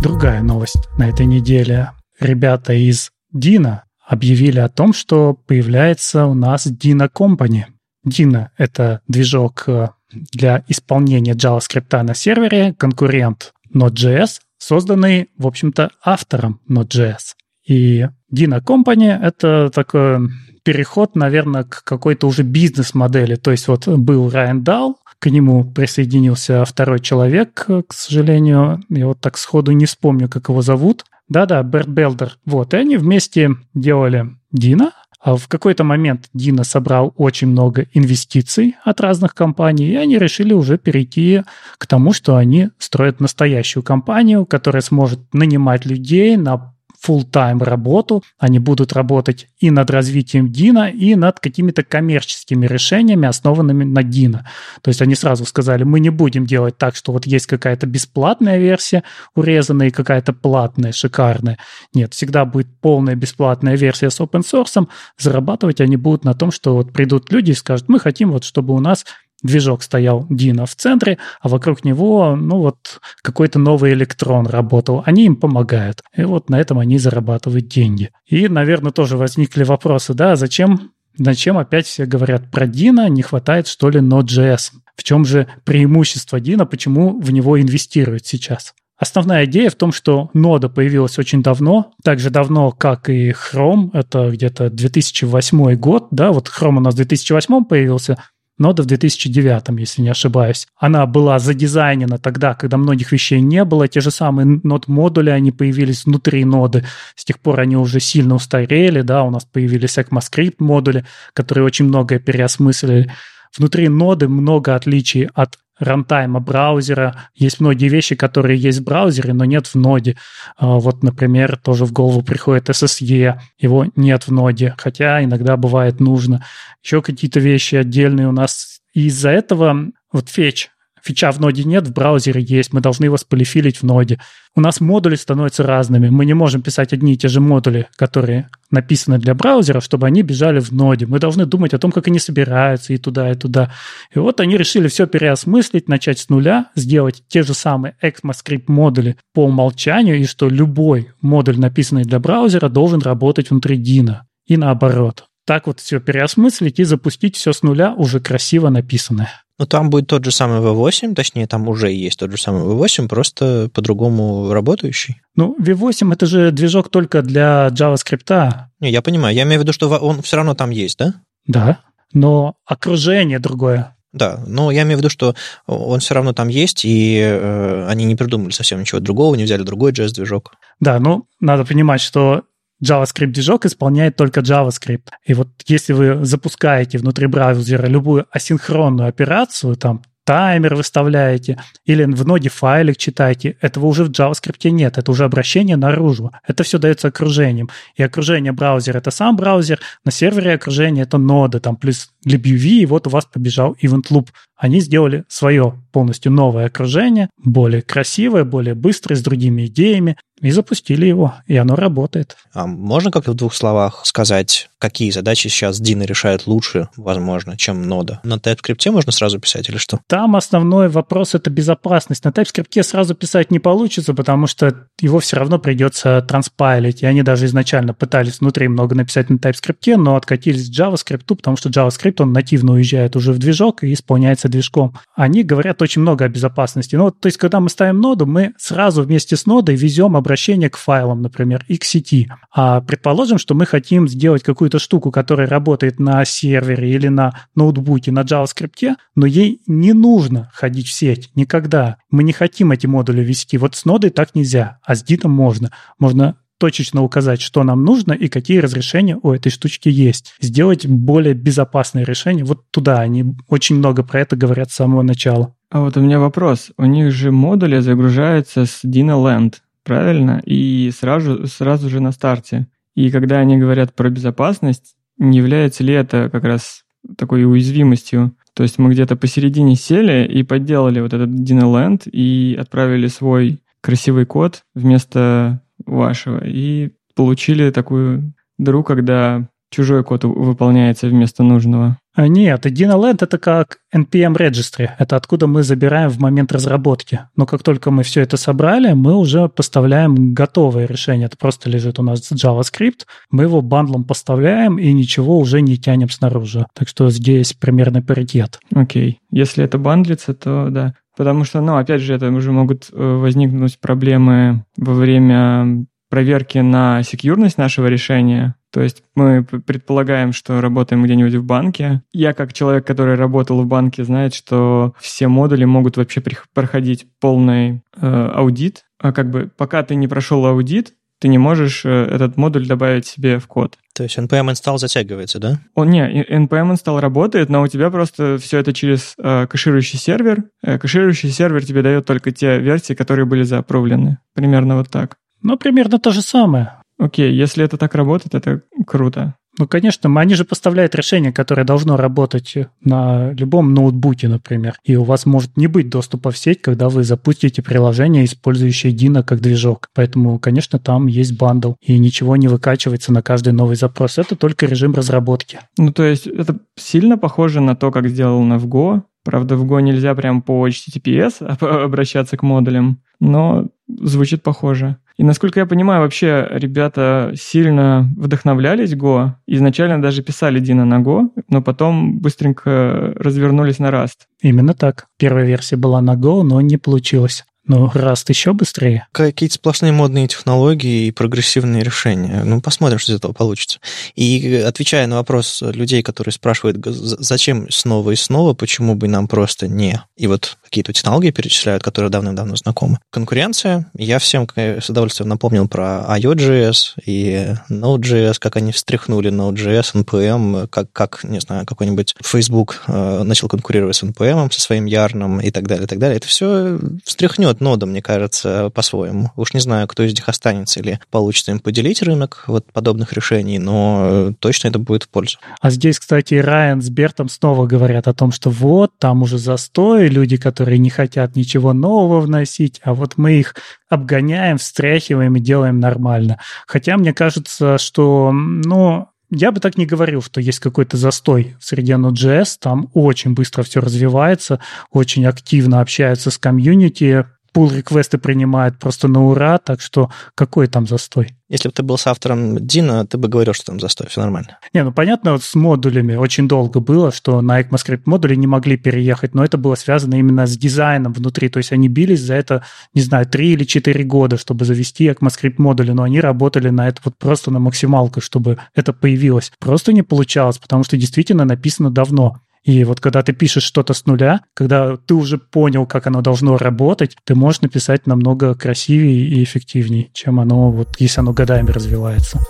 Другая 0.00 0.42
новость 0.42 0.88
на 0.98 1.08
этой 1.08 1.26
неделе. 1.26 1.90
Ребята 2.20 2.72
из 2.72 3.10
Дина 3.32 3.84
объявили 4.06 4.60
о 4.60 4.68
том, 4.68 4.92
что 4.92 5.34
появляется 5.34 6.26
у 6.26 6.34
нас 6.34 6.66
Dino 6.66 7.10
Company. 7.12 7.64
Dino— 8.06 8.48
это 8.56 9.00
движок 9.08 9.64
э, 9.66 9.88
для 10.12 10.64
исполнения 10.68 11.34
JavaScript 11.34 12.02
на 12.02 12.14
сервере, 12.14 12.74
конкурент 12.74 13.52
Node.js, 13.74 14.40
созданный, 14.58 15.30
в 15.36 15.46
общем-то, 15.48 15.90
автором 16.04 16.60
Node.js. 16.70 17.34
И 17.66 18.06
Dino 18.32 18.62
Company— 18.62 19.10
это 19.22 19.70
такой 19.70 20.30
переход, 20.66 21.14
наверное, 21.14 21.62
к 21.62 21.84
какой-то 21.84 22.26
уже 22.26 22.42
бизнес-модели. 22.42 23.36
То 23.36 23.52
есть 23.52 23.68
вот 23.68 23.86
был 23.86 24.28
Райан 24.28 24.64
Дал, 24.64 24.96
к 25.20 25.30
нему 25.30 25.64
присоединился 25.64 26.64
второй 26.64 26.98
человек, 26.98 27.64
э, 27.68 27.84
к 27.86 27.92
сожалению. 27.92 28.82
Я 28.88 29.06
вот 29.06 29.20
так 29.20 29.38
сходу 29.38 29.70
не 29.70 29.86
вспомню, 29.86 30.28
как 30.28 30.48
его 30.48 30.62
зовут. 30.62 31.04
Да-да, 31.28 31.62
Берт 31.62 31.86
Белдер. 31.86 32.36
Вот, 32.44 32.74
и 32.74 32.78
они 32.78 32.96
вместе 32.96 33.50
делали 33.74 34.26
Дина. 34.50 34.90
А 35.20 35.36
в 35.36 35.46
какой-то 35.46 35.84
момент 35.84 36.28
Дина 36.34 36.64
собрал 36.64 37.14
очень 37.16 37.48
много 37.48 37.86
инвестиций 37.92 38.74
от 38.84 39.00
разных 39.00 39.34
компаний, 39.34 39.86
и 39.86 39.96
они 39.96 40.18
решили 40.18 40.52
уже 40.52 40.78
перейти 40.78 41.42
к 41.78 41.86
тому, 41.86 42.12
что 42.12 42.34
они 42.34 42.70
строят 42.78 43.20
настоящую 43.20 43.84
компанию, 43.84 44.46
которая 44.46 44.82
сможет 44.82 45.20
нанимать 45.32 45.86
людей 45.86 46.36
на 46.36 46.74
full-time 47.06 47.62
работу. 47.62 48.22
Они 48.38 48.58
будут 48.58 48.92
работать 48.92 49.46
и 49.58 49.70
над 49.70 49.90
развитием 49.90 50.50
Дина, 50.50 50.88
и 50.88 51.14
над 51.14 51.40
какими-то 51.40 51.82
коммерческими 51.82 52.66
решениями, 52.66 53.28
основанными 53.28 53.84
на 53.84 54.02
Дина. 54.02 54.48
То 54.82 54.88
есть 54.88 55.02
они 55.02 55.14
сразу 55.14 55.44
сказали, 55.44 55.84
мы 55.84 56.00
не 56.00 56.10
будем 56.10 56.46
делать 56.46 56.78
так, 56.78 56.96
что 56.96 57.12
вот 57.12 57.26
есть 57.26 57.46
какая-то 57.46 57.86
бесплатная 57.86 58.58
версия 58.58 59.02
урезанная 59.34 59.88
и 59.88 59.90
какая-то 59.90 60.32
платная, 60.32 60.92
шикарная. 60.92 61.58
Нет, 61.94 62.14
всегда 62.14 62.44
будет 62.44 62.68
полная 62.80 63.14
бесплатная 63.14 63.76
версия 63.76 64.10
с 64.10 64.20
open 64.20 64.42
source. 64.42 64.86
Зарабатывать 65.18 65.80
они 65.80 65.96
будут 65.96 66.24
на 66.24 66.34
том, 66.34 66.50
что 66.50 66.74
вот 66.74 66.92
придут 66.92 67.32
люди 67.32 67.52
и 67.52 67.54
скажут, 67.54 67.88
мы 67.88 68.00
хотим 68.00 68.32
вот, 68.32 68.44
чтобы 68.44 68.74
у 68.74 68.80
нас 68.80 69.04
движок 69.46 69.82
стоял 69.82 70.26
Дина 70.28 70.66
в 70.66 70.74
центре, 70.74 71.18
а 71.40 71.48
вокруг 71.48 71.84
него, 71.84 72.36
ну 72.36 72.58
вот, 72.58 73.00
какой-то 73.22 73.58
новый 73.58 73.92
электрон 73.92 74.46
работал. 74.46 75.02
Они 75.06 75.26
им 75.26 75.36
помогают. 75.36 76.02
И 76.14 76.22
вот 76.22 76.50
на 76.50 76.60
этом 76.60 76.78
они 76.78 76.98
зарабатывают 76.98 77.68
деньги. 77.68 78.10
И, 78.26 78.48
наверное, 78.48 78.92
тоже 78.92 79.16
возникли 79.16 79.64
вопросы, 79.64 80.14
да, 80.14 80.36
зачем 80.36 80.90
Зачем 81.18 81.56
опять 81.56 81.86
все 81.86 82.04
говорят 82.04 82.50
про 82.50 82.66
Dino, 82.66 83.08
не 83.08 83.22
хватает 83.22 83.66
что 83.68 83.88
ли 83.88 84.00
Node.js? 84.00 84.72
В 84.96 85.02
чем 85.02 85.24
же 85.24 85.46
преимущество 85.64 86.38
Dino, 86.38 86.66
почему 86.66 87.18
в 87.18 87.32
него 87.32 87.58
инвестируют 87.58 88.26
сейчас? 88.26 88.74
Основная 88.98 89.44
идея 89.44 89.68
в 89.68 89.74
том, 89.74 89.92
что 89.92 90.30
нода 90.32 90.70
появилась 90.70 91.18
очень 91.18 91.42
давно, 91.42 91.92
так 92.02 92.18
же 92.18 92.30
давно, 92.30 92.72
как 92.72 93.10
и 93.10 93.30
Chrome, 93.30 93.90
это 93.92 94.30
где-то 94.30 94.70
2008 94.70 95.74
год, 95.74 96.08
да, 96.10 96.32
вот 96.32 96.48
Chrome 96.48 96.78
у 96.78 96.80
нас 96.80 96.94
в 96.94 96.96
2008 96.96 97.64
появился, 97.64 98.16
нода 98.58 98.82
в 98.82 98.86
2009, 98.86 99.78
если 99.80 100.02
не 100.02 100.08
ошибаюсь. 100.08 100.66
Она 100.76 101.06
была 101.06 101.38
задизайнена 101.38 102.18
тогда, 102.18 102.54
когда 102.54 102.76
многих 102.76 103.12
вещей 103.12 103.40
не 103.40 103.64
было. 103.64 103.88
Те 103.88 104.00
же 104.00 104.10
самые 104.10 104.60
нод-модули, 104.62 105.30
они 105.30 105.52
появились 105.52 106.04
внутри 106.04 106.44
ноды. 106.44 106.84
С 107.14 107.24
тех 107.24 107.38
пор 107.38 107.60
они 107.60 107.76
уже 107.76 108.00
сильно 108.00 108.34
устарели, 108.34 109.02
да, 109.02 109.22
у 109.22 109.30
нас 109.30 109.44
появились 109.44 109.98
ECMAScript 109.98 110.56
модули, 110.58 111.04
которые 111.32 111.64
очень 111.64 111.86
многое 111.86 112.18
переосмыслили. 112.18 113.12
Внутри 113.56 113.88
ноды 113.88 114.28
много 114.28 114.74
отличий 114.74 115.28
от 115.34 115.58
рантайма 115.78 116.40
браузера. 116.40 117.28
Есть 117.34 117.60
многие 117.60 117.88
вещи, 117.88 118.14
которые 118.14 118.58
есть 118.58 118.80
в 118.80 118.84
браузере, 118.84 119.32
но 119.32 119.44
нет 119.44 119.66
в 119.66 119.74
ноде. 119.74 120.16
А, 120.56 120.78
вот, 120.78 121.02
например, 121.02 121.56
тоже 121.56 121.84
в 121.84 121.92
голову 121.92 122.22
приходит 122.22 122.70
SSE, 122.70 123.38
его 123.58 123.86
нет 123.94 124.26
в 124.26 124.32
ноде, 124.32 124.74
хотя 124.78 125.22
иногда 125.22 125.56
бывает 125.56 126.00
нужно. 126.00 126.44
Еще 126.82 127.02
какие-то 127.02 127.40
вещи 127.40 127.74
отдельные 127.76 128.28
у 128.28 128.32
нас. 128.32 128.80
И 128.94 129.06
из-за 129.06 129.30
этого 129.30 129.90
вот 130.12 130.28
фетч 130.28 130.70
Фича 131.06 131.30
в 131.30 131.38
ноде 131.38 131.62
нет, 131.62 131.86
в 131.86 131.92
браузере 131.92 132.42
есть, 132.42 132.72
мы 132.72 132.80
должны 132.80 133.04
его 133.04 133.16
сполифилить 133.16 133.76
в 133.76 133.82
ноде. 133.84 134.18
У 134.56 134.60
нас 134.60 134.80
модули 134.80 135.14
становятся 135.14 135.62
разными. 135.62 136.08
Мы 136.08 136.26
не 136.26 136.34
можем 136.34 136.62
писать 136.62 136.92
одни 136.92 137.14
и 137.14 137.16
те 137.16 137.28
же 137.28 137.40
модули, 137.40 137.86
которые 137.94 138.48
написаны 138.72 139.18
для 139.18 139.32
браузера, 139.34 139.80
чтобы 139.80 140.08
они 140.08 140.22
бежали 140.22 140.58
в 140.58 140.72
ноде. 140.72 141.06
Мы 141.06 141.20
должны 141.20 141.46
думать 141.46 141.74
о 141.74 141.78
том, 141.78 141.92
как 141.92 142.08
они 142.08 142.18
собираются 142.18 142.92
и 142.92 142.96
туда, 142.96 143.30
и 143.30 143.36
туда. 143.36 143.72
И 144.12 144.18
вот 144.18 144.40
они 144.40 144.56
решили 144.56 144.88
все 144.88 145.06
переосмыслить, 145.06 145.88
начать 145.88 146.18
с 146.18 146.28
нуля, 146.28 146.70
сделать 146.74 147.22
те 147.28 147.44
же 147.44 147.54
самые 147.54 147.94
ECMAScript 148.02 148.64
модули 148.66 149.16
по 149.32 149.44
умолчанию, 149.44 150.18
и 150.18 150.24
что 150.24 150.48
любой 150.48 151.12
модуль, 151.20 151.60
написанный 151.60 152.02
для 152.02 152.18
браузера, 152.18 152.68
должен 152.68 153.00
работать 153.00 153.50
внутри 153.50 153.80
Dino. 153.80 154.22
И 154.46 154.56
наоборот. 154.56 155.26
Так 155.46 155.68
вот 155.68 155.78
все 155.78 156.00
переосмыслить 156.00 156.80
и 156.80 156.84
запустить 156.84 157.36
все 157.36 157.52
с 157.52 157.62
нуля 157.62 157.94
уже 157.94 158.18
красиво 158.18 158.68
написанное. 158.68 159.30
Ну, 159.58 159.66
там 159.66 159.88
будет 159.88 160.08
тот 160.08 160.24
же 160.24 160.32
самый 160.32 160.60
V8, 160.60 161.14
точнее, 161.14 161.46
там 161.46 161.66
уже 161.68 161.90
есть 161.90 162.18
тот 162.18 162.30
же 162.30 162.36
самый 162.36 162.62
V8, 162.62 163.08
просто 163.08 163.70
по-другому 163.72 164.52
работающий. 164.52 165.22
Ну, 165.34 165.56
V8 165.58 166.12
это 166.12 166.26
же 166.26 166.50
движок 166.50 166.90
только 166.90 167.22
для 167.22 167.68
JavaScript. 167.68 168.52
Не, 168.80 168.90
я 168.90 169.00
понимаю. 169.00 169.34
Я 169.34 169.44
имею 169.44 169.60
в 169.60 169.62
виду, 169.62 169.72
что 169.72 169.88
он 169.88 170.20
все 170.20 170.36
равно 170.36 170.54
там 170.54 170.70
есть, 170.70 170.98
да? 170.98 171.14
Да, 171.46 171.78
но 172.12 172.56
окружение 172.66 173.38
другое. 173.38 173.96
Да, 174.12 174.42
но 174.46 174.70
я 174.70 174.82
имею 174.82 174.96
в 174.96 175.00
виду, 175.00 175.10
что 175.10 175.34
он 175.66 176.00
все 176.00 176.14
равно 176.14 176.32
там 176.32 176.48
есть, 176.48 176.84
и 176.84 177.18
э, 177.18 177.86
они 177.88 178.04
не 178.04 178.16
придумали 178.16 178.50
совсем 178.50 178.80
ничего 178.80 179.00
другого, 179.00 179.34
не 179.36 179.44
взяли 179.44 179.62
другой 179.62 179.92
JS-движок. 179.92 180.52
Да, 180.80 180.98
ну, 180.98 181.26
надо 181.38 181.64
понимать, 181.64 182.00
что 182.00 182.42
JavaScript-движок 182.84 183.66
исполняет 183.66 184.16
только 184.16 184.40
JavaScript. 184.40 185.08
И 185.24 185.34
вот 185.34 185.48
если 185.66 185.92
вы 185.92 186.24
запускаете 186.24 186.98
внутри 186.98 187.26
браузера 187.26 187.86
любую 187.86 188.26
асинхронную 188.30 189.08
операцию, 189.08 189.76
там 189.76 190.02
таймер 190.26 190.74
выставляете 190.74 191.56
или 191.84 192.04
в 192.04 192.26
ноде 192.26 192.48
файлик 192.48 192.96
читаете, 192.96 193.56
этого 193.60 193.86
уже 193.86 194.04
в 194.04 194.10
JavaScript 194.10 194.68
нет, 194.70 194.98
это 194.98 195.10
уже 195.12 195.24
обращение 195.24 195.76
наружу. 195.76 196.32
Это 196.46 196.64
все 196.64 196.78
дается 196.78 197.08
окружением. 197.08 197.70
И 197.94 198.02
окружение 198.02 198.52
браузера— 198.52 198.98
это 198.98 199.12
сам 199.12 199.36
браузер, 199.36 199.80
на 200.04 200.10
сервере 200.10 200.54
окружение— 200.54 201.04
это 201.04 201.16
нода, 201.16 201.60
там 201.60 201.76
плюс 201.76 202.10
LibUV, 202.26 202.80
и 202.80 202.86
вот 202.86 203.06
у 203.06 203.10
вас 203.10 203.24
побежал 203.24 203.76
event 203.80 204.10
loop. 204.10 204.28
Они 204.56 204.80
сделали 204.80 205.24
свое 205.28 205.82
полностью 205.92 206.32
новое 206.32 206.66
окружение, 206.66 207.28
более 207.36 207.82
красивое, 207.82 208.44
более 208.44 208.74
быстрое, 208.74 209.16
с 209.16 209.22
другими 209.22 209.66
идеями, 209.66 210.16
и 210.40 210.50
запустили 210.50 211.06
его, 211.06 211.34
и 211.46 211.56
оно 211.56 211.76
работает. 211.76 212.36
А 212.52 212.66
можно 212.66 213.10
как-то 213.10 213.32
в 213.32 213.34
двух 213.34 213.54
словах 213.54 214.02
сказать, 214.04 214.68
какие 214.78 215.10
задачи 215.10 215.48
сейчас 215.48 215.80
Dino 215.80 216.04
решает 216.04 216.46
лучше, 216.46 216.88
возможно, 216.96 217.56
чем 217.56 217.88
нода? 217.88 218.20
На 218.22 218.34
TypeScript 218.34 218.90
можно 218.90 219.12
сразу 219.12 219.40
писать 219.40 219.68
или 219.70 219.78
что? 219.78 220.00
Там 220.06 220.36
основной 220.36 220.88
вопрос— 220.90 221.34
это 221.34 221.48
безопасность. 221.48 222.24
На 222.24 222.28
TypeScript 222.28 222.82
сразу 222.82 223.14
писать 223.14 223.50
не 223.50 223.58
получится, 223.58 224.12
потому 224.12 224.46
что 224.46 224.88
его 225.00 225.20
все 225.20 225.36
равно 225.36 225.58
придется 225.58 226.20
транспайлить. 226.20 227.02
И 227.02 227.06
они 227.06 227.22
даже 227.22 227.46
изначально 227.46 227.94
пытались 227.94 228.40
внутри 228.40 228.68
много 228.68 228.94
написать 228.94 229.30
на 229.30 229.36
TypeScript, 229.36 229.96
но 229.96 230.16
откатились 230.16 230.68
к 230.68 230.72
JavaScript, 230.78 231.24
потому 231.36 231.56
что 231.56 231.70
JavaScript, 231.70 232.16
он 232.18 232.32
нативно 232.32 232.72
уезжает 232.72 233.16
уже 233.16 233.32
в 233.32 233.38
движок 233.38 233.84
и 233.84 233.92
исполняется 233.94 234.45
движком. 234.48 234.94
Они 235.14 235.42
говорят 235.42 235.82
очень 235.82 236.02
много 236.02 236.24
о 236.24 236.28
безопасности. 236.28 236.96
Ну, 236.96 237.10
то 237.10 237.26
есть, 237.26 237.38
когда 237.38 237.60
мы 237.60 237.68
ставим 237.68 238.00
ноду, 238.00 238.26
мы 238.26 238.52
сразу 238.58 239.02
вместе 239.02 239.36
с 239.36 239.46
нодой 239.46 239.76
везем 239.76 240.16
обращение 240.16 240.70
к 240.70 240.76
файлам, 240.76 241.22
например, 241.22 241.64
и 241.68 241.76
к 241.76 241.84
сети. 241.84 242.30
А 242.54 242.80
предположим, 242.80 243.38
что 243.38 243.54
мы 243.54 243.66
хотим 243.66 244.08
сделать 244.08 244.42
какую-то 244.42 244.78
штуку, 244.78 245.10
которая 245.10 245.48
работает 245.48 245.98
на 245.98 246.24
сервере 246.24 246.90
или 246.90 247.08
на 247.08 247.32
ноутбуке, 247.54 248.12
на 248.12 248.20
JavaScript, 248.20 248.94
но 249.14 249.26
ей 249.26 249.60
не 249.66 249.92
нужно 249.92 250.50
ходить 250.54 250.88
в 250.88 250.92
сеть 250.92 251.30
никогда. 251.34 251.96
Мы 252.10 252.22
не 252.22 252.32
хотим 252.32 252.72
эти 252.72 252.86
модули 252.86 253.22
вести. 253.22 253.58
Вот 253.58 253.74
с 253.74 253.84
нодой 253.84 254.10
так 254.10 254.34
нельзя, 254.34 254.78
а 254.84 254.94
с 254.94 255.02
дитом 255.02 255.30
можно. 255.32 255.72
Можно 255.98 256.36
точечно 256.58 257.02
указать, 257.02 257.40
что 257.40 257.62
нам 257.64 257.84
нужно 257.84 258.12
и 258.12 258.28
какие 258.28 258.58
разрешения 258.58 259.18
у 259.22 259.32
этой 259.32 259.50
штучки 259.50 259.88
есть. 259.88 260.34
Сделать 260.40 260.86
более 260.86 261.34
безопасное 261.34 262.04
решение. 262.04 262.44
Вот 262.44 262.70
туда 262.70 263.00
они 263.00 263.36
очень 263.48 263.76
много 263.76 264.02
про 264.02 264.20
это 264.20 264.36
говорят 264.36 264.70
с 264.70 264.76
самого 264.76 265.02
начала. 265.02 265.54
А 265.70 265.80
вот 265.80 265.96
у 265.96 266.00
меня 266.00 266.18
вопрос. 266.18 266.70
У 266.78 266.84
них 266.84 267.12
же 267.12 267.30
модули 267.30 267.80
загружаются 267.80 268.66
с 268.66 268.84
DynaLand 268.84 269.54
правильно? 269.86 270.42
И 270.44 270.90
сразу, 270.90 271.46
сразу 271.46 271.88
же 271.88 272.00
на 272.00 272.12
старте. 272.12 272.66
И 272.94 273.10
когда 273.10 273.38
они 273.38 273.56
говорят 273.56 273.94
про 273.94 274.10
безопасность, 274.10 274.96
не 275.16 275.38
является 275.38 275.84
ли 275.84 275.94
это 275.94 276.28
как 276.30 276.44
раз 276.44 276.82
такой 277.16 277.44
уязвимостью? 277.44 278.36
То 278.52 278.64
есть 278.64 278.78
мы 278.78 278.90
где-то 278.90 279.16
посередине 279.16 279.76
сели 279.76 280.26
и 280.26 280.42
подделали 280.42 281.00
вот 281.00 281.12
этот 281.12 281.30
DynaLand 281.30 282.08
и 282.10 282.56
отправили 282.58 283.06
свой 283.06 283.60
красивый 283.86 284.26
код 284.26 284.62
вместо 284.74 285.62
вашего 285.86 286.44
и 286.44 286.90
получили 287.14 287.70
такую 287.70 288.34
дыру, 288.58 288.82
когда 288.82 289.48
чужой 289.70 290.02
код 290.02 290.24
выполняется 290.24 291.06
вместо 291.06 291.44
нужного. 291.44 291.96
А 292.16 292.26
нет, 292.26 292.66
DynaLand 292.66 293.18
это 293.20 293.38
как 293.38 293.78
NPM 293.94 294.34
Registry. 294.36 294.88
Это 294.98 295.14
откуда 295.14 295.46
мы 295.46 295.62
забираем 295.62 296.08
в 296.08 296.18
момент 296.18 296.50
разработки. 296.50 297.20
Но 297.36 297.46
как 297.46 297.62
только 297.62 297.92
мы 297.92 298.02
все 298.02 298.22
это 298.22 298.36
собрали, 298.36 298.92
мы 298.94 299.14
уже 299.14 299.48
поставляем 299.48 300.34
готовое 300.34 300.86
решение. 300.86 301.26
Это 301.26 301.36
просто 301.36 301.70
лежит 301.70 302.00
у 302.00 302.02
нас 302.02 302.32
JavaScript. 302.32 303.02
Мы 303.30 303.44
его 303.44 303.60
бандлом 303.60 304.02
поставляем 304.02 304.80
и 304.80 304.92
ничего 304.92 305.38
уже 305.38 305.60
не 305.60 305.76
тянем 305.76 306.10
снаружи. 306.10 306.66
Так 306.74 306.88
что 306.88 307.08
здесь 307.10 307.52
примерно 307.52 308.02
паритет. 308.02 308.58
Окей. 308.74 309.10
Okay. 309.10 309.16
Если 309.30 309.62
это 309.62 309.78
бандлится, 309.78 310.34
то 310.34 310.70
да. 310.70 310.94
Потому 311.16 311.44
что, 311.44 311.60
ну, 311.60 311.76
опять 311.76 312.02
же, 312.02 312.14
это 312.14 312.30
уже 312.30 312.52
могут 312.52 312.90
э, 312.92 313.16
возникнуть 313.16 313.78
проблемы 313.80 314.64
во 314.76 314.94
время 314.94 315.86
проверки 316.10 316.58
на 316.58 317.02
секьюрность 317.02 317.58
нашего 317.58 317.86
решения. 317.86 318.54
То 318.70 318.82
есть 318.82 319.02
мы 319.14 319.42
предполагаем, 319.42 320.32
что 320.32 320.60
работаем 320.60 321.02
где-нибудь 321.02 321.34
в 321.34 321.44
банке. 321.44 322.02
Я, 322.12 322.34
как 322.34 322.52
человек, 322.52 322.86
который 322.86 323.14
работал 323.14 323.62
в 323.62 323.66
банке, 323.66 324.04
знает, 324.04 324.34
что 324.34 324.94
все 325.00 325.28
модули 325.28 325.64
могут 325.64 325.96
вообще 325.96 326.22
проходить 326.52 327.06
полный 327.20 327.82
э, 327.96 328.30
аудит. 328.34 328.84
А 329.00 329.12
как 329.12 329.30
бы 329.30 329.50
пока 329.56 329.82
ты 329.82 329.94
не 329.94 330.08
прошел 330.08 330.44
аудит, 330.46 330.94
ты 331.18 331.28
не 331.28 331.38
можешь 331.38 331.84
э, 331.84 331.88
этот 331.88 332.36
модуль 332.36 332.66
добавить 332.66 333.06
себе 333.06 333.38
в 333.38 333.46
код. 333.46 333.78
То 333.96 334.02
есть 334.02 334.18
npm 334.18 334.52
install 334.52 334.76
затягивается, 334.76 335.38
да? 335.38 335.58
Он 335.74 335.88
не, 335.88 336.02
npm 336.02 336.74
install 336.74 337.00
работает, 337.00 337.48
но 337.48 337.62
у 337.62 337.66
тебя 337.66 337.90
просто 337.90 338.36
все 338.36 338.58
это 338.58 338.74
через 338.74 339.14
э, 339.16 339.46
кэширующий 339.46 339.98
сервер. 339.98 340.44
Э, 340.62 340.78
кэширующий 340.78 341.30
сервер 341.30 341.64
тебе 341.64 341.80
дает 341.80 342.04
только 342.04 342.30
те 342.30 342.58
версии, 342.58 342.92
которые 342.92 343.24
были 343.24 343.42
заапрувлены. 343.42 344.18
Примерно 344.34 344.76
вот 344.76 344.90
так. 344.90 345.16
Ну, 345.40 345.56
примерно 345.56 345.98
то 345.98 346.10
же 346.10 346.20
самое. 346.20 346.74
Окей, 346.98 347.32
если 347.32 347.64
это 347.64 347.78
так 347.78 347.94
работает, 347.94 348.34
это 348.34 348.60
круто. 348.86 349.34
Ну, 349.58 349.66
конечно, 349.66 350.10
они 350.20 350.34
же 350.34 350.44
поставляют 350.44 350.94
решение, 350.94 351.32
которое 351.32 351.64
должно 351.64 351.96
работать 351.96 352.54
на 352.82 353.32
любом 353.32 353.72
ноутбуке, 353.74 354.28
например. 354.28 354.74
И 354.84 354.96
у 354.96 355.04
вас 355.04 355.26
может 355.26 355.56
не 355.56 355.66
быть 355.66 355.88
доступа 355.88 356.30
в 356.30 356.38
сеть, 356.38 356.60
когда 356.60 356.88
вы 356.88 357.04
запустите 357.04 357.62
приложение, 357.62 358.24
использующее 358.24 358.92
Dino 358.92 359.22
как 359.22 359.40
движок. 359.40 359.88
Поэтому, 359.94 360.38
конечно, 360.38 360.78
там 360.78 361.06
есть 361.06 361.38
бандл, 361.38 361.74
и 361.80 361.98
ничего 361.98 362.36
не 362.36 362.48
выкачивается 362.48 363.12
на 363.12 363.22
каждый 363.22 363.52
новый 363.52 363.76
запрос. 363.76 364.18
Это 364.18 364.36
только 364.36 364.66
режим 364.66 364.94
разработки. 364.94 365.60
Ну, 365.78 365.92
то 365.92 366.04
есть 366.04 366.26
это 366.26 366.58
сильно 366.76 367.16
похоже 367.16 367.60
на 367.60 367.74
то, 367.76 367.90
как 367.90 368.08
сделано 368.08 368.58
в 368.58 368.66
Go. 368.66 369.02
Правда, 369.24 369.56
в 369.56 369.64
Go 369.64 369.82
нельзя 369.82 370.14
прям 370.14 370.40
по 370.40 370.68
HTTPS 370.68 371.44
обращаться 371.84 372.36
к 372.36 372.42
модулям, 372.42 373.00
но 373.20 373.68
звучит 373.88 374.42
похоже. 374.42 374.96
И 375.16 375.24
насколько 375.24 375.60
я 375.60 375.66
понимаю, 375.66 376.02
вообще 376.02 376.46
ребята 376.50 377.32
сильно 377.34 378.10
вдохновлялись 378.16 378.92
Go. 378.92 379.32
Изначально 379.46 380.00
даже 380.02 380.22
писали 380.22 380.60
Дина 380.60 380.84
на 380.84 381.00
Go, 381.00 381.30
но 381.48 381.62
потом 381.62 382.18
быстренько 382.18 383.14
развернулись 383.16 383.78
на 383.78 383.88
Rust. 383.88 384.26
Именно 384.42 384.74
так. 384.74 385.06
Первая 385.18 385.46
версия 385.46 385.76
была 385.76 386.02
на 386.02 386.16
Go, 386.16 386.42
но 386.42 386.60
не 386.60 386.76
получилось. 386.76 387.44
Ну, 387.66 387.86
Rust 387.88 388.26
еще 388.28 388.52
быстрее. 388.52 389.06
Какие-то 389.12 389.56
сплошные 389.56 389.92
модные 389.92 390.28
технологии 390.28 391.06
и 391.06 391.10
прогрессивные 391.10 391.82
решения. 391.82 392.42
Ну, 392.44 392.60
посмотрим, 392.60 392.98
что 392.98 393.12
из 393.12 393.16
этого 393.16 393.32
получится. 393.32 393.80
И 394.14 394.54
отвечая 394.56 395.06
на 395.06 395.16
вопрос 395.16 395.62
людей, 395.62 396.02
которые 396.02 396.32
спрашивают, 396.32 396.78
зачем 396.84 397.70
снова 397.70 398.12
и 398.12 398.16
снова, 398.16 398.54
почему 398.54 398.94
бы 398.94 399.08
нам 399.08 399.28
просто 399.28 399.68
не... 399.68 400.02
И 400.16 400.26
вот 400.26 400.56
какие-то 400.62 400.92
технологии 400.92 401.30
перечисляют, 401.30 401.82
которые 401.82 402.10
давным-давно 402.10 402.56
знакомы. 402.56 402.98
Конкуренция. 403.10 403.90
Я 403.94 404.18
всем 404.18 404.48
с 404.56 404.88
удовольствием 404.88 405.28
напомнил 405.28 405.68
про 405.68 406.04
IO.js 406.08 407.00
и 407.04 407.54
Node.js, 407.68 408.36
как 408.38 408.56
они 408.56 408.72
встряхнули 408.72 409.30
Node.js, 409.30 409.94
NPM, 409.94 410.68
как, 410.68 410.92
как 410.92 411.24
не 411.24 411.40
знаю, 411.40 411.66
какой-нибудь 411.66 412.14
Facebook 412.22 412.82
э, 412.86 413.22
начал 413.24 413.48
конкурировать 413.48 413.96
с 413.96 414.02
NPM, 414.02 414.52
со 414.52 414.60
своим 414.60 414.86
ярном 414.86 415.40
и 415.40 415.50
так 415.50 415.66
далее, 415.66 415.84
и 415.84 415.88
так 415.88 415.98
далее. 415.98 416.16
Это 416.16 416.28
все 416.28 416.78
встряхнет 417.04 417.55
вот 417.56 417.60
нода, 417.60 417.86
мне 417.86 418.02
кажется, 418.02 418.70
по-своему. 418.70 419.32
Уж 419.36 419.54
не 419.54 419.60
знаю, 419.60 419.88
кто 419.88 420.02
из 420.02 420.14
них 420.14 420.28
останется 420.28 420.80
или 420.80 421.00
получится 421.10 421.52
им 421.52 421.60
поделить 421.60 422.02
рынок 422.02 422.44
вот 422.46 422.70
подобных 422.72 423.12
решений, 423.12 423.58
но 423.58 424.32
точно 424.38 424.68
это 424.68 424.78
будет 424.78 425.04
в 425.04 425.08
пользу. 425.08 425.38
А 425.60 425.70
здесь, 425.70 425.98
кстати, 425.98 426.34
Райан 426.34 426.82
с 426.82 426.90
Бертом 426.90 427.28
снова 427.28 427.66
говорят 427.66 428.08
о 428.08 428.14
том, 428.14 428.32
что 428.32 428.50
вот, 428.50 428.92
там 428.98 429.22
уже 429.22 429.38
застой, 429.38 430.08
люди, 430.08 430.36
которые 430.36 430.78
не 430.78 430.90
хотят 430.90 431.36
ничего 431.36 431.72
нового 431.72 432.20
вносить, 432.20 432.80
а 432.82 432.94
вот 432.94 433.14
мы 433.16 433.34
их 433.34 433.54
обгоняем, 433.88 434.58
встряхиваем 434.58 435.36
и 435.36 435.40
делаем 435.40 435.80
нормально. 435.80 436.38
Хотя 436.66 436.96
мне 436.96 437.14
кажется, 437.14 437.78
что, 437.78 438.32
ну, 438.32 439.08
я 439.30 439.50
бы 439.50 439.60
так 439.60 439.76
не 439.76 439.86
говорил, 439.86 440.22
что 440.22 440.40
есть 440.40 440.60
какой-то 440.60 440.96
застой 440.96 441.56
в 441.58 441.64
среде 441.64 441.94
Node.js. 441.94 442.58
Там 442.60 442.90
очень 442.94 443.34
быстро 443.34 443.64
все 443.64 443.80
развивается, 443.80 444.60
очень 444.92 445.26
активно 445.26 445.80
общаются 445.80 446.30
с 446.30 446.38
комьюнити, 446.38 447.26
пул 447.56 447.70
реквесты 447.70 448.18
принимает 448.18 448.78
просто 448.78 449.08
на 449.08 449.24
ура, 449.24 449.56
так 449.56 449.80
что 449.80 450.10
какой 450.34 450.66
там 450.66 450.86
застой? 450.86 451.36
Если 451.48 451.68
бы 451.68 451.72
ты 451.72 451.82
был 451.82 451.96
с 451.96 452.06
автором 452.06 452.58
Дина, 452.58 453.06
ты 453.06 453.16
бы 453.16 453.28
говорил, 453.28 453.54
что 453.54 453.64
там 453.64 453.80
застой, 453.80 454.08
все 454.08 454.20
нормально. 454.20 454.58
Не, 454.74 454.84
ну 454.84 454.92
понятно, 454.92 455.32
вот 455.32 455.42
с 455.42 455.54
модулями 455.54 456.16
очень 456.16 456.48
долго 456.48 456.80
было, 456.80 457.10
что 457.10 457.40
на 457.40 457.62
ECMAScript 457.62 458.02
модули 458.04 458.34
не 458.34 458.46
могли 458.46 458.76
переехать, 458.76 459.34
но 459.34 459.42
это 459.42 459.56
было 459.56 459.74
связано 459.74 460.16
именно 460.16 460.46
с 460.46 460.58
дизайном 460.58 461.14
внутри, 461.14 461.48
то 461.48 461.56
есть 461.56 461.72
они 461.72 461.88
бились 461.88 462.20
за 462.20 462.34
это, 462.34 462.62
не 462.92 463.00
знаю, 463.00 463.24
3 463.24 463.52
или 463.52 463.64
4 463.64 464.04
года, 464.04 464.36
чтобы 464.36 464.66
завести 464.66 465.06
ECMAScript 465.06 465.54
модули, 465.56 465.92
но 465.92 466.02
они 466.02 466.20
работали 466.20 466.68
на 466.68 466.88
это 466.88 467.00
вот 467.06 467.16
просто 467.16 467.50
на 467.50 467.58
максималках, 467.58 468.22
чтобы 468.22 468.58
это 468.74 468.92
появилось. 468.92 469.50
Просто 469.60 469.94
не 469.94 470.02
получалось, 470.02 470.58
потому 470.58 470.84
что 470.84 470.98
действительно 470.98 471.46
написано 471.46 471.90
давно. 471.90 472.42
И 472.66 472.82
вот 472.82 473.00
когда 473.00 473.22
ты 473.22 473.32
пишешь 473.32 473.62
что-то 473.62 473.94
с 473.94 474.06
нуля, 474.06 474.40
когда 474.52 474.96
ты 474.96 475.14
уже 475.14 475.38
понял, 475.38 475.86
как 475.86 476.08
оно 476.08 476.20
должно 476.20 476.58
работать, 476.58 477.16
ты 477.24 477.36
можешь 477.36 477.60
написать 477.60 478.08
намного 478.08 478.56
красивее 478.56 479.28
и 479.28 479.44
эффективнее, 479.44 480.10
чем 480.12 480.40
оно, 480.40 480.72
вот 480.72 480.96
если 480.98 481.20
оно 481.20 481.32
годами 481.32 481.70
развивается. 481.70 482.40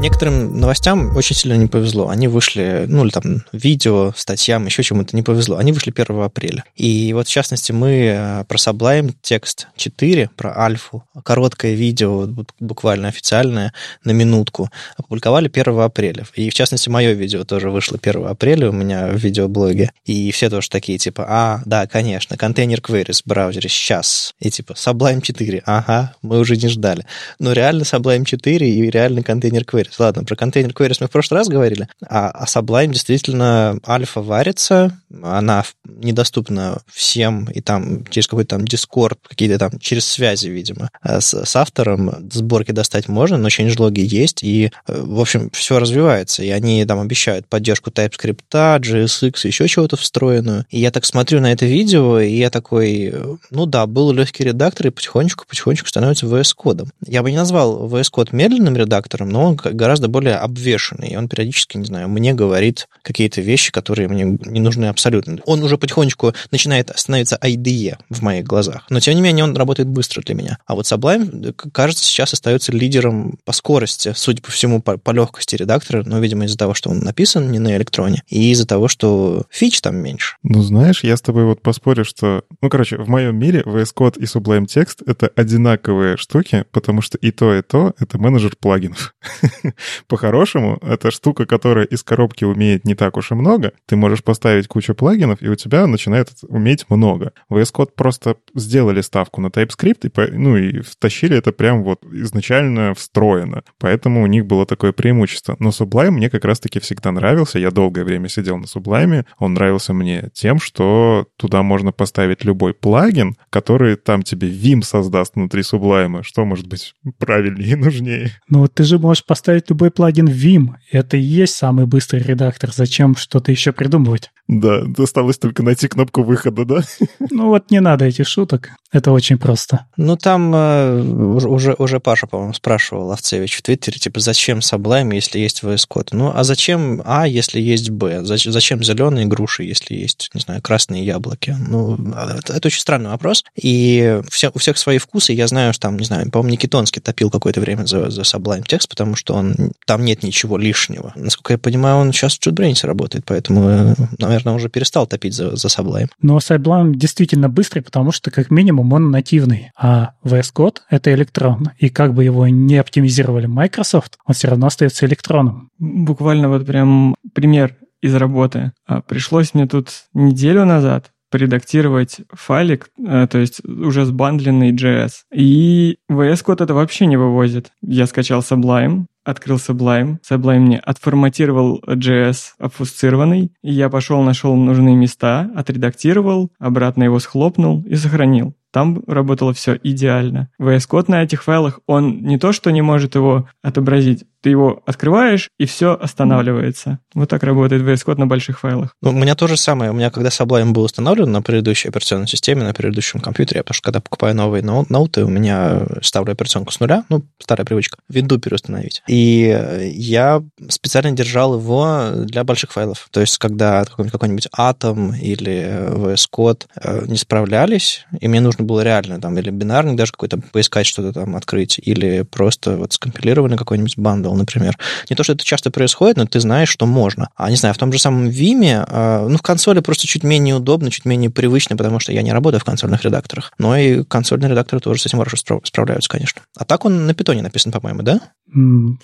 Некоторым 0.00 0.58
новостям 0.58 1.14
очень 1.14 1.36
сильно 1.36 1.58
не 1.58 1.66
повезло. 1.66 2.08
Они 2.08 2.26
вышли, 2.26 2.86
ну, 2.88 3.04
или 3.04 3.10
там 3.10 3.44
видео, 3.52 4.14
статьям, 4.16 4.64
еще 4.64 4.82
чему-то 4.82 5.14
не 5.14 5.22
повезло. 5.22 5.58
Они 5.58 5.72
вышли 5.72 5.92
1 5.94 6.22
апреля. 6.22 6.64
И 6.74 7.12
вот, 7.12 7.28
в 7.28 7.30
частности, 7.30 7.72
мы 7.72 7.90
э, 7.90 8.44
про 8.44 8.56
Sublime 8.56 9.12
текст 9.20 9.68
4, 9.76 10.30
про 10.34 10.58
альфу, 10.58 11.04
короткое 11.22 11.74
видео, 11.74 12.26
буквально 12.58 13.08
официальное, 13.08 13.74
на 14.02 14.12
минутку, 14.12 14.70
опубликовали 14.96 15.50
1 15.52 15.80
апреля. 15.80 16.24
И, 16.34 16.48
в 16.48 16.54
частности, 16.54 16.88
мое 16.88 17.12
видео 17.12 17.44
тоже 17.44 17.68
вышло 17.68 17.98
1 18.00 18.26
апреля 18.26 18.70
у 18.70 18.72
меня 18.72 19.08
в 19.08 19.16
видеоблоге. 19.16 19.90
И 20.06 20.30
все 20.30 20.48
тоже 20.48 20.70
такие, 20.70 20.96
типа, 20.96 21.26
а, 21.28 21.62
да, 21.66 21.86
конечно, 21.86 22.38
контейнер 22.38 22.78
queries 22.78 23.20
в 23.22 23.28
браузере 23.28 23.68
сейчас. 23.68 24.32
И 24.40 24.50
типа, 24.50 24.72
Sublime 24.72 25.20
4, 25.20 25.62
ага, 25.66 26.14
мы 26.22 26.38
уже 26.38 26.56
не 26.56 26.68
ждали. 26.68 27.04
Но 27.38 27.52
реально 27.52 27.82
Sublime 27.82 28.24
4 28.24 28.66
и 28.66 28.90
реально 28.90 29.22
контейнер 29.22 29.64
queries 29.64 29.89
queries. 29.90 29.94
Ладно, 29.98 30.24
про 30.24 30.36
контейнер 30.36 30.72
queries 30.72 30.98
мы 31.00 31.06
в 31.06 31.10
прошлый 31.10 31.38
раз 31.38 31.48
говорили, 31.48 31.88
а, 32.08 32.30
а 32.30 32.44
Sublime 32.44 32.92
действительно 32.92 33.78
альфа 33.86 34.20
варится, 34.20 34.98
она 35.22 35.64
недоступна 35.84 36.80
всем, 36.92 37.44
и 37.50 37.60
там 37.60 38.04
через 38.06 38.26
какой-то 38.26 38.56
там 38.56 38.64
Discord, 38.64 39.18
какие-то 39.28 39.58
там, 39.58 39.78
через 39.78 40.06
связи, 40.06 40.48
видимо, 40.48 40.90
а 41.02 41.20
с, 41.20 41.34
с 41.34 41.56
автором 41.56 42.30
сборки 42.30 42.72
достать 42.72 43.08
можно, 43.08 43.36
но 43.36 43.48
changelog 43.48 43.98
есть, 43.98 44.42
и, 44.42 44.70
э, 44.86 45.00
в 45.00 45.20
общем, 45.20 45.50
все 45.52 45.78
развивается, 45.78 46.42
и 46.42 46.50
они 46.50 46.84
там 46.84 47.00
обещают 47.00 47.46
поддержку 47.46 47.90
TypeScript, 47.90 48.40
JSX, 48.50 49.46
еще 49.46 49.68
чего-то 49.68 49.96
встроенную. 49.96 50.64
И 50.70 50.80
я 50.80 50.90
так 50.90 51.04
смотрю 51.04 51.40
на 51.40 51.52
это 51.52 51.66
видео, 51.66 52.20
и 52.20 52.32
я 52.32 52.50
такой, 52.50 53.12
ну 53.50 53.66
да, 53.66 53.86
был 53.86 54.12
легкий 54.12 54.44
редактор, 54.44 54.88
и 54.88 54.90
потихонечку-потихонечку 54.90 55.88
становится 55.88 56.26
VS 56.26 56.54
кодом. 56.54 56.90
Я 57.06 57.22
бы 57.22 57.30
не 57.30 57.36
назвал 57.36 57.88
VS 57.88 58.10
код 58.10 58.32
медленным 58.32 58.76
редактором, 58.76 59.30
но 59.30 59.44
он 59.44 59.56
гораздо 59.80 60.08
более 60.08 60.36
обвешенный. 60.36 61.08
И 61.08 61.16
он 61.16 61.26
периодически, 61.26 61.78
не 61.78 61.86
знаю, 61.86 62.08
мне 62.08 62.34
говорит 62.34 62.86
какие-то 63.02 63.40
вещи, 63.40 63.72
которые 63.72 64.08
мне 64.08 64.38
не 64.44 64.60
нужны 64.60 64.84
абсолютно. 64.84 65.38
Он 65.46 65.62
уже 65.62 65.78
потихонечку 65.78 66.34
начинает 66.50 66.92
становиться 66.94 67.38
IDE 67.42 67.96
в 68.10 68.22
моих 68.22 68.44
глазах. 68.44 68.84
Но, 68.90 69.00
тем 69.00 69.14
не 69.14 69.22
менее, 69.22 69.44
он 69.44 69.56
работает 69.56 69.88
быстро 69.88 70.20
для 70.20 70.34
меня. 70.34 70.58
А 70.66 70.74
вот 70.74 70.84
Sublime, 70.84 71.54
кажется, 71.72 72.04
сейчас 72.04 72.34
остается 72.34 72.72
лидером 72.72 73.38
по 73.46 73.52
скорости, 73.52 74.12
судя 74.14 74.42
по 74.42 74.50
всему, 74.50 74.82
по, 74.82 74.98
по 74.98 75.12
легкости 75.12 75.56
редактора, 75.56 76.02
но, 76.04 76.18
видимо, 76.18 76.44
из-за 76.44 76.58
того, 76.58 76.74
что 76.74 76.90
он 76.90 76.98
написан 76.98 77.50
не 77.50 77.58
на 77.58 77.74
электроне, 77.76 78.22
и 78.28 78.50
из-за 78.52 78.66
того, 78.66 78.88
что 78.88 79.44
фич 79.48 79.80
там 79.80 79.96
меньше. 79.96 80.36
Ну, 80.42 80.62
знаешь, 80.62 81.02
я 81.04 81.16
с 81.16 81.22
тобой 81.22 81.44
вот 81.44 81.62
поспорю, 81.62 82.04
что... 82.04 82.42
Ну, 82.60 82.68
короче, 82.68 82.98
в 82.98 83.08
моем 83.08 83.36
мире 83.36 83.62
VS 83.64 83.94
Code 83.96 84.18
и 84.18 84.24
Sublime 84.24 84.66
Text— 84.66 85.02
это 85.06 85.30
одинаковые 85.34 86.18
штуки, 86.18 86.66
потому 86.70 87.00
что 87.00 87.16
и 87.16 87.30
то, 87.30 87.54
и 87.54 87.62
то— 87.62 87.94
это 87.98 88.18
менеджер 88.18 88.56
плагинов. 88.60 89.14
По-хорошему, 90.08 90.78
это 90.82 91.10
штука, 91.10 91.46
которая 91.46 91.84
из 91.84 92.02
коробки 92.02 92.44
умеет 92.44 92.84
не 92.84 92.94
так 92.94 93.16
уж 93.16 93.30
и 93.30 93.34
много. 93.34 93.72
Ты 93.86 93.96
можешь 93.96 94.22
поставить 94.22 94.68
кучу 94.68 94.94
плагинов, 94.94 95.42
и 95.42 95.48
у 95.48 95.54
тебя 95.54 95.86
начинает 95.86 96.30
уметь 96.48 96.86
много. 96.88 97.32
VS 97.50 97.72
Code 97.74 97.90
просто 97.94 98.36
сделали 98.54 99.00
ставку 99.00 99.40
на 99.40 99.48
TypeScript, 99.48 100.08
и, 100.08 100.36
ну 100.36 100.56
и 100.56 100.80
втащили 100.80 101.36
это 101.36 101.52
прям 101.52 101.82
вот 101.82 102.04
изначально 102.12 102.94
встроено. 102.94 103.62
Поэтому 103.78 104.22
у 104.22 104.26
них 104.26 104.46
было 104.46 104.66
такое 104.66 104.92
преимущество. 104.92 105.56
Но 105.58 105.70
Sublime 105.70 106.10
мне 106.10 106.30
как 106.30 106.44
раз-таки 106.44 106.80
всегда 106.80 107.12
нравился. 107.12 107.58
Я 107.58 107.70
долгое 107.70 108.04
время 108.04 108.28
сидел 108.28 108.58
на 108.58 108.64
Sublime. 108.64 109.24
Он 109.38 109.54
нравился 109.54 109.92
мне 109.92 110.30
тем, 110.32 110.58
что 110.60 111.26
туда 111.36 111.62
можно 111.62 111.92
поставить 111.92 112.44
любой 112.44 112.74
плагин, 112.74 113.36
который 113.50 113.96
там 113.96 114.22
тебе 114.22 114.48
Vim 114.48 114.82
создаст 114.82 115.34
внутри 115.34 115.62
Sublime. 115.62 116.22
Что 116.22 116.44
может 116.44 116.66
быть 116.66 116.94
правильнее 117.18 117.72
и 117.72 117.76
нужнее? 117.76 118.30
Ну 118.48 118.60
вот 118.60 118.74
ты 118.74 118.84
же 118.84 118.98
можешь 118.98 119.24
поставить 119.24 119.59
поставить 119.60 119.70
любой 119.70 119.90
плагин 119.90 120.28
Vim. 120.28 120.74
Это 120.90 121.16
и 121.16 121.20
есть 121.20 121.54
самый 121.54 121.86
быстрый 121.86 122.22
редактор. 122.22 122.70
Зачем 122.72 123.16
что-то 123.16 123.50
еще 123.52 123.72
придумывать? 123.72 124.30
Да, 124.52 124.82
осталось 124.98 125.38
только 125.38 125.62
найти 125.62 125.86
кнопку 125.86 126.24
выхода, 126.24 126.64
да? 126.64 126.80
Ну 127.30 127.48
вот 127.48 127.70
не 127.70 127.80
надо 127.80 128.06
этих 128.06 128.26
шуток. 128.26 128.70
Это 128.90 129.12
очень 129.12 129.38
просто. 129.38 129.86
Ну 129.96 130.16
там 130.16 130.52
э, 130.52 131.02
уже, 131.02 131.74
уже 131.78 132.00
Паша, 132.00 132.26
по-моему, 132.26 132.52
спрашивал 132.52 133.12
Овцевич 133.12 133.56
в 133.56 133.62
Твиттере, 133.62 133.98
типа, 133.98 134.18
зачем 134.18 134.58
Sublime, 134.58 135.14
если 135.14 135.38
есть 135.38 135.62
VS 135.62 135.86
Code? 135.88 136.08
Ну 136.10 136.32
а 136.34 136.42
зачем 136.42 137.00
А, 137.04 137.28
если 137.28 137.60
есть 137.60 137.90
Б? 137.90 138.24
Зачем 138.24 138.82
зеленые 138.82 139.26
груши, 139.26 139.62
если 139.62 139.94
есть, 139.94 140.30
не 140.34 140.40
знаю, 140.40 140.60
красные 140.60 141.04
яблоки? 141.04 141.56
Ну, 141.68 141.96
это, 142.12 142.54
это 142.54 142.66
очень 142.66 142.80
странный 142.80 143.10
вопрос. 143.10 143.44
И 143.54 144.20
все, 144.28 144.50
у 144.52 144.58
всех 144.58 144.78
свои 144.78 144.98
вкусы. 144.98 145.32
Я 145.32 145.46
знаю, 145.46 145.72
что 145.72 145.82
там, 145.82 145.96
не 145.96 146.04
знаю, 146.04 146.28
по-моему, 146.28 146.54
Никитонский 146.54 147.00
топил 147.00 147.30
какое-то 147.30 147.60
время 147.60 147.86
за, 147.86 148.10
за 148.10 148.22
Sublime 148.22 148.64
текст, 148.66 148.88
потому 148.88 149.14
что 149.14 149.34
он, 149.34 149.54
там 149.86 150.04
нет 150.04 150.24
ничего 150.24 150.58
лишнего. 150.58 151.12
Насколько 151.14 151.52
я 151.52 151.58
понимаю, 151.58 151.98
он 151.98 152.12
сейчас 152.12 152.36
в 152.36 152.44
JetBrains 152.44 152.84
работает, 152.84 153.24
поэтому, 153.24 153.68
э, 153.68 153.94
наверное, 154.44 154.60
уже 154.60 154.68
перестал 154.68 155.06
топить 155.06 155.34
за, 155.34 155.56
за 155.56 155.68
Sublime. 155.68 156.08
Но 156.20 156.38
Sublime 156.38 156.94
действительно 156.94 157.48
быстрый, 157.48 157.80
потому 157.80 158.12
что, 158.12 158.30
как 158.30 158.50
минимум, 158.50 158.92
он 158.92 159.10
нативный, 159.10 159.70
а 159.76 160.12
VS 160.24 160.52
Code— 160.54 160.76
это 160.90 161.12
электрон. 161.14 161.70
И 161.78 161.88
как 161.88 162.14
бы 162.14 162.24
его 162.24 162.46
не 162.48 162.76
оптимизировали 162.76 163.46
Microsoft, 163.46 164.18
он 164.26 164.34
все 164.34 164.48
равно 164.48 164.66
остается 164.66 165.06
электроном. 165.06 165.70
Буквально 165.78 166.48
вот 166.48 166.66
прям 166.66 167.14
пример 167.34 167.76
из 168.00 168.14
работы. 168.14 168.72
А, 168.86 169.02
пришлось 169.02 169.54
мне 169.54 169.66
тут 169.66 169.88
неделю 170.14 170.64
назад 170.64 171.10
поредактировать 171.30 172.18
файлик, 172.32 172.90
э, 172.98 173.26
то 173.30 173.38
есть 173.38 173.64
уже 173.64 174.04
сбандленный 174.04 174.72
JS. 174.72 175.10
И 175.32 175.96
VS 176.10 176.44
Code 176.44 176.64
это 176.64 176.74
вообще 176.74 177.06
не 177.06 177.16
вывозит. 177.16 177.70
Я 177.82 178.06
скачал 178.06 178.40
Sublime, 178.40 179.04
открыл 179.30 179.56
Sublime. 179.56 180.18
Sublime 180.28 180.60
мне 180.60 180.78
отформатировал 180.78 181.82
JS 181.86 182.52
обфусцированный, 182.58 183.52
и 183.62 183.72
я 183.72 183.88
пошел, 183.88 184.22
нашел 184.22 184.54
нужные 184.56 184.94
места, 184.94 185.50
отредактировал, 185.54 186.50
обратно 186.58 187.04
его 187.04 187.18
схлопнул 187.18 187.82
и 187.86 187.94
сохранил. 187.94 188.54
там 188.72 189.02
работало 189.06 189.52
все 189.52 189.78
идеально. 189.82 190.48
VS 190.60 190.88
Code 190.88 191.06
на 191.08 191.22
этих 191.22 191.42
файлах, 191.42 191.80
он 191.86 192.22
не 192.22 192.38
то, 192.38 192.52
что 192.52 192.70
не 192.70 192.82
может 192.82 193.14
его 193.14 193.48
отобразить, 193.62 194.24
ты 194.42 194.50
его 194.50 194.82
открываешь, 194.86 195.50
и 195.58 195.66
все 195.66 195.94
останавливается. 195.94 196.98
Вот 197.14 197.28
так 197.28 197.42
работает 197.42 197.82
VS 197.82 198.06
Code 198.06 198.18
на 198.18 198.26
больших 198.26 198.60
файлах. 198.60 198.94
Ну, 199.02 199.10
у 199.10 199.12
меня 199.12 199.34
то 199.34 199.46
же 199.46 199.56
самое. 199.56 199.90
У 199.90 199.94
меня, 199.94 200.10
когда 200.10 200.30
Sublime 200.30 200.72
был 200.72 200.84
установлен 200.84 201.30
на 201.30 201.42
предыдущей 201.42 201.88
операционной 201.88 202.28
системе, 202.28 202.64
на 202.64 202.72
предыдущем 202.72 203.20
компьютере, 203.20 203.62
потому 203.62 203.74
что 203.74 203.84
когда 203.84 204.00
покупаю 204.00 204.34
новые 204.34 204.62
ноуты, 204.62 205.24
у 205.24 205.28
меня 205.28 205.82
ставлю 206.02 206.32
операционку 206.32 206.72
с 206.72 206.80
нуля, 206.80 207.04
ну, 207.08 207.24
старая 207.38 207.64
привычка, 207.64 207.98
винду 208.08 208.38
переустановить. 208.38 209.02
И 209.06 209.90
я 209.94 210.42
специально 210.68 211.12
держал 211.12 211.54
его 211.54 212.10
для 212.24 212.44
больших 212.44 212.72
файлов. 212.72 213.08
То 213.10 213.20
есть, 213.20 213.38
когда 213.38 213.84
какой-нибудь 213.84 214.48
Atom 214.56 215.18
или 215.18 215.88
VS 215.90 216.28
Code 216.32 216.66
э, 216.76 217.06
не 217.06 217.16
справлялись, 217.16 218.06
и 218.18 218.28
мне 218.28 218.40
нужно 218.40 218.64
было 218.64 218.82
реально 218.82 219.20
там 219.20 219.38
или 219.38 219.50
бинарник 219.50 219.96
даже 219.96 220.12
какой-то 220.12 220.38
поискать 220.52 220.86
что-то 220.86 221.12
там 221.12 221.36
открыть, 221.36 221.78
или 221.82 222.22
просто 222.22 222.76
вот 222.76 222.92
скомпилированный 222.92 223.56
какой-нибудь 223.56 223.98
бандл, 223.98 224.29
например. 224.36 224.78
Не 225.08 225.16
то, 225.16 225.22
что 225.22 225.32
это 225.32 225.44
часто 225.44 225.70
происходит, 225.70 226.16
но 226.16 226.26
ты 226.26 226.40
знаешь, 226.40 226.68
что 226.68 226.86
можно. 226.86 227.30
А 227.36 227.50
не 227.50 227.56
знаю, 227.56 227.74
в 227.74 227.78
том 227.78 227.92
же 227.92 227.98
самом 227.98 228.28
Vime, 228.28 228.84
э, 228.86 229.28
ну, 229.28 229.36
в 229.36 229.42
консоли 229.42 229.80
просто 229.80 230.06
чуть 230.06 230.24
менее 230.24 230.56
удобно, 230.56 230.90
чуть 230.90 231.04
менее 231.04 231.30
привычно, 231.30 231.76
потому 231.76 232.00
что 232.00 232.12
я 232.12 232.22
не 232.22 232.32
работаю 232.32 232.60
в 232.60 232.64
консольных 232.64 233.02
редакторах. 233.04 233.52
Но 233.58 233.76
и 233.76 234.04
консольные 234.04 234.50
редакторы 234.50 234.80
тоже 234.80 235.00
с 235.00 235.06
этим 235.06 235.18
хорошо 235.18 235.36
справляются, 235.64 236.08
конечно. 236.08 236.42
А 236.56 236.64
так 236.64 236.84
он 236.84 237.06
на 237.06 237.14
питоне 237.14 237.42
написан, 237.42 237.72
по-моему, 237.72 238.02
да? 238.02 238.20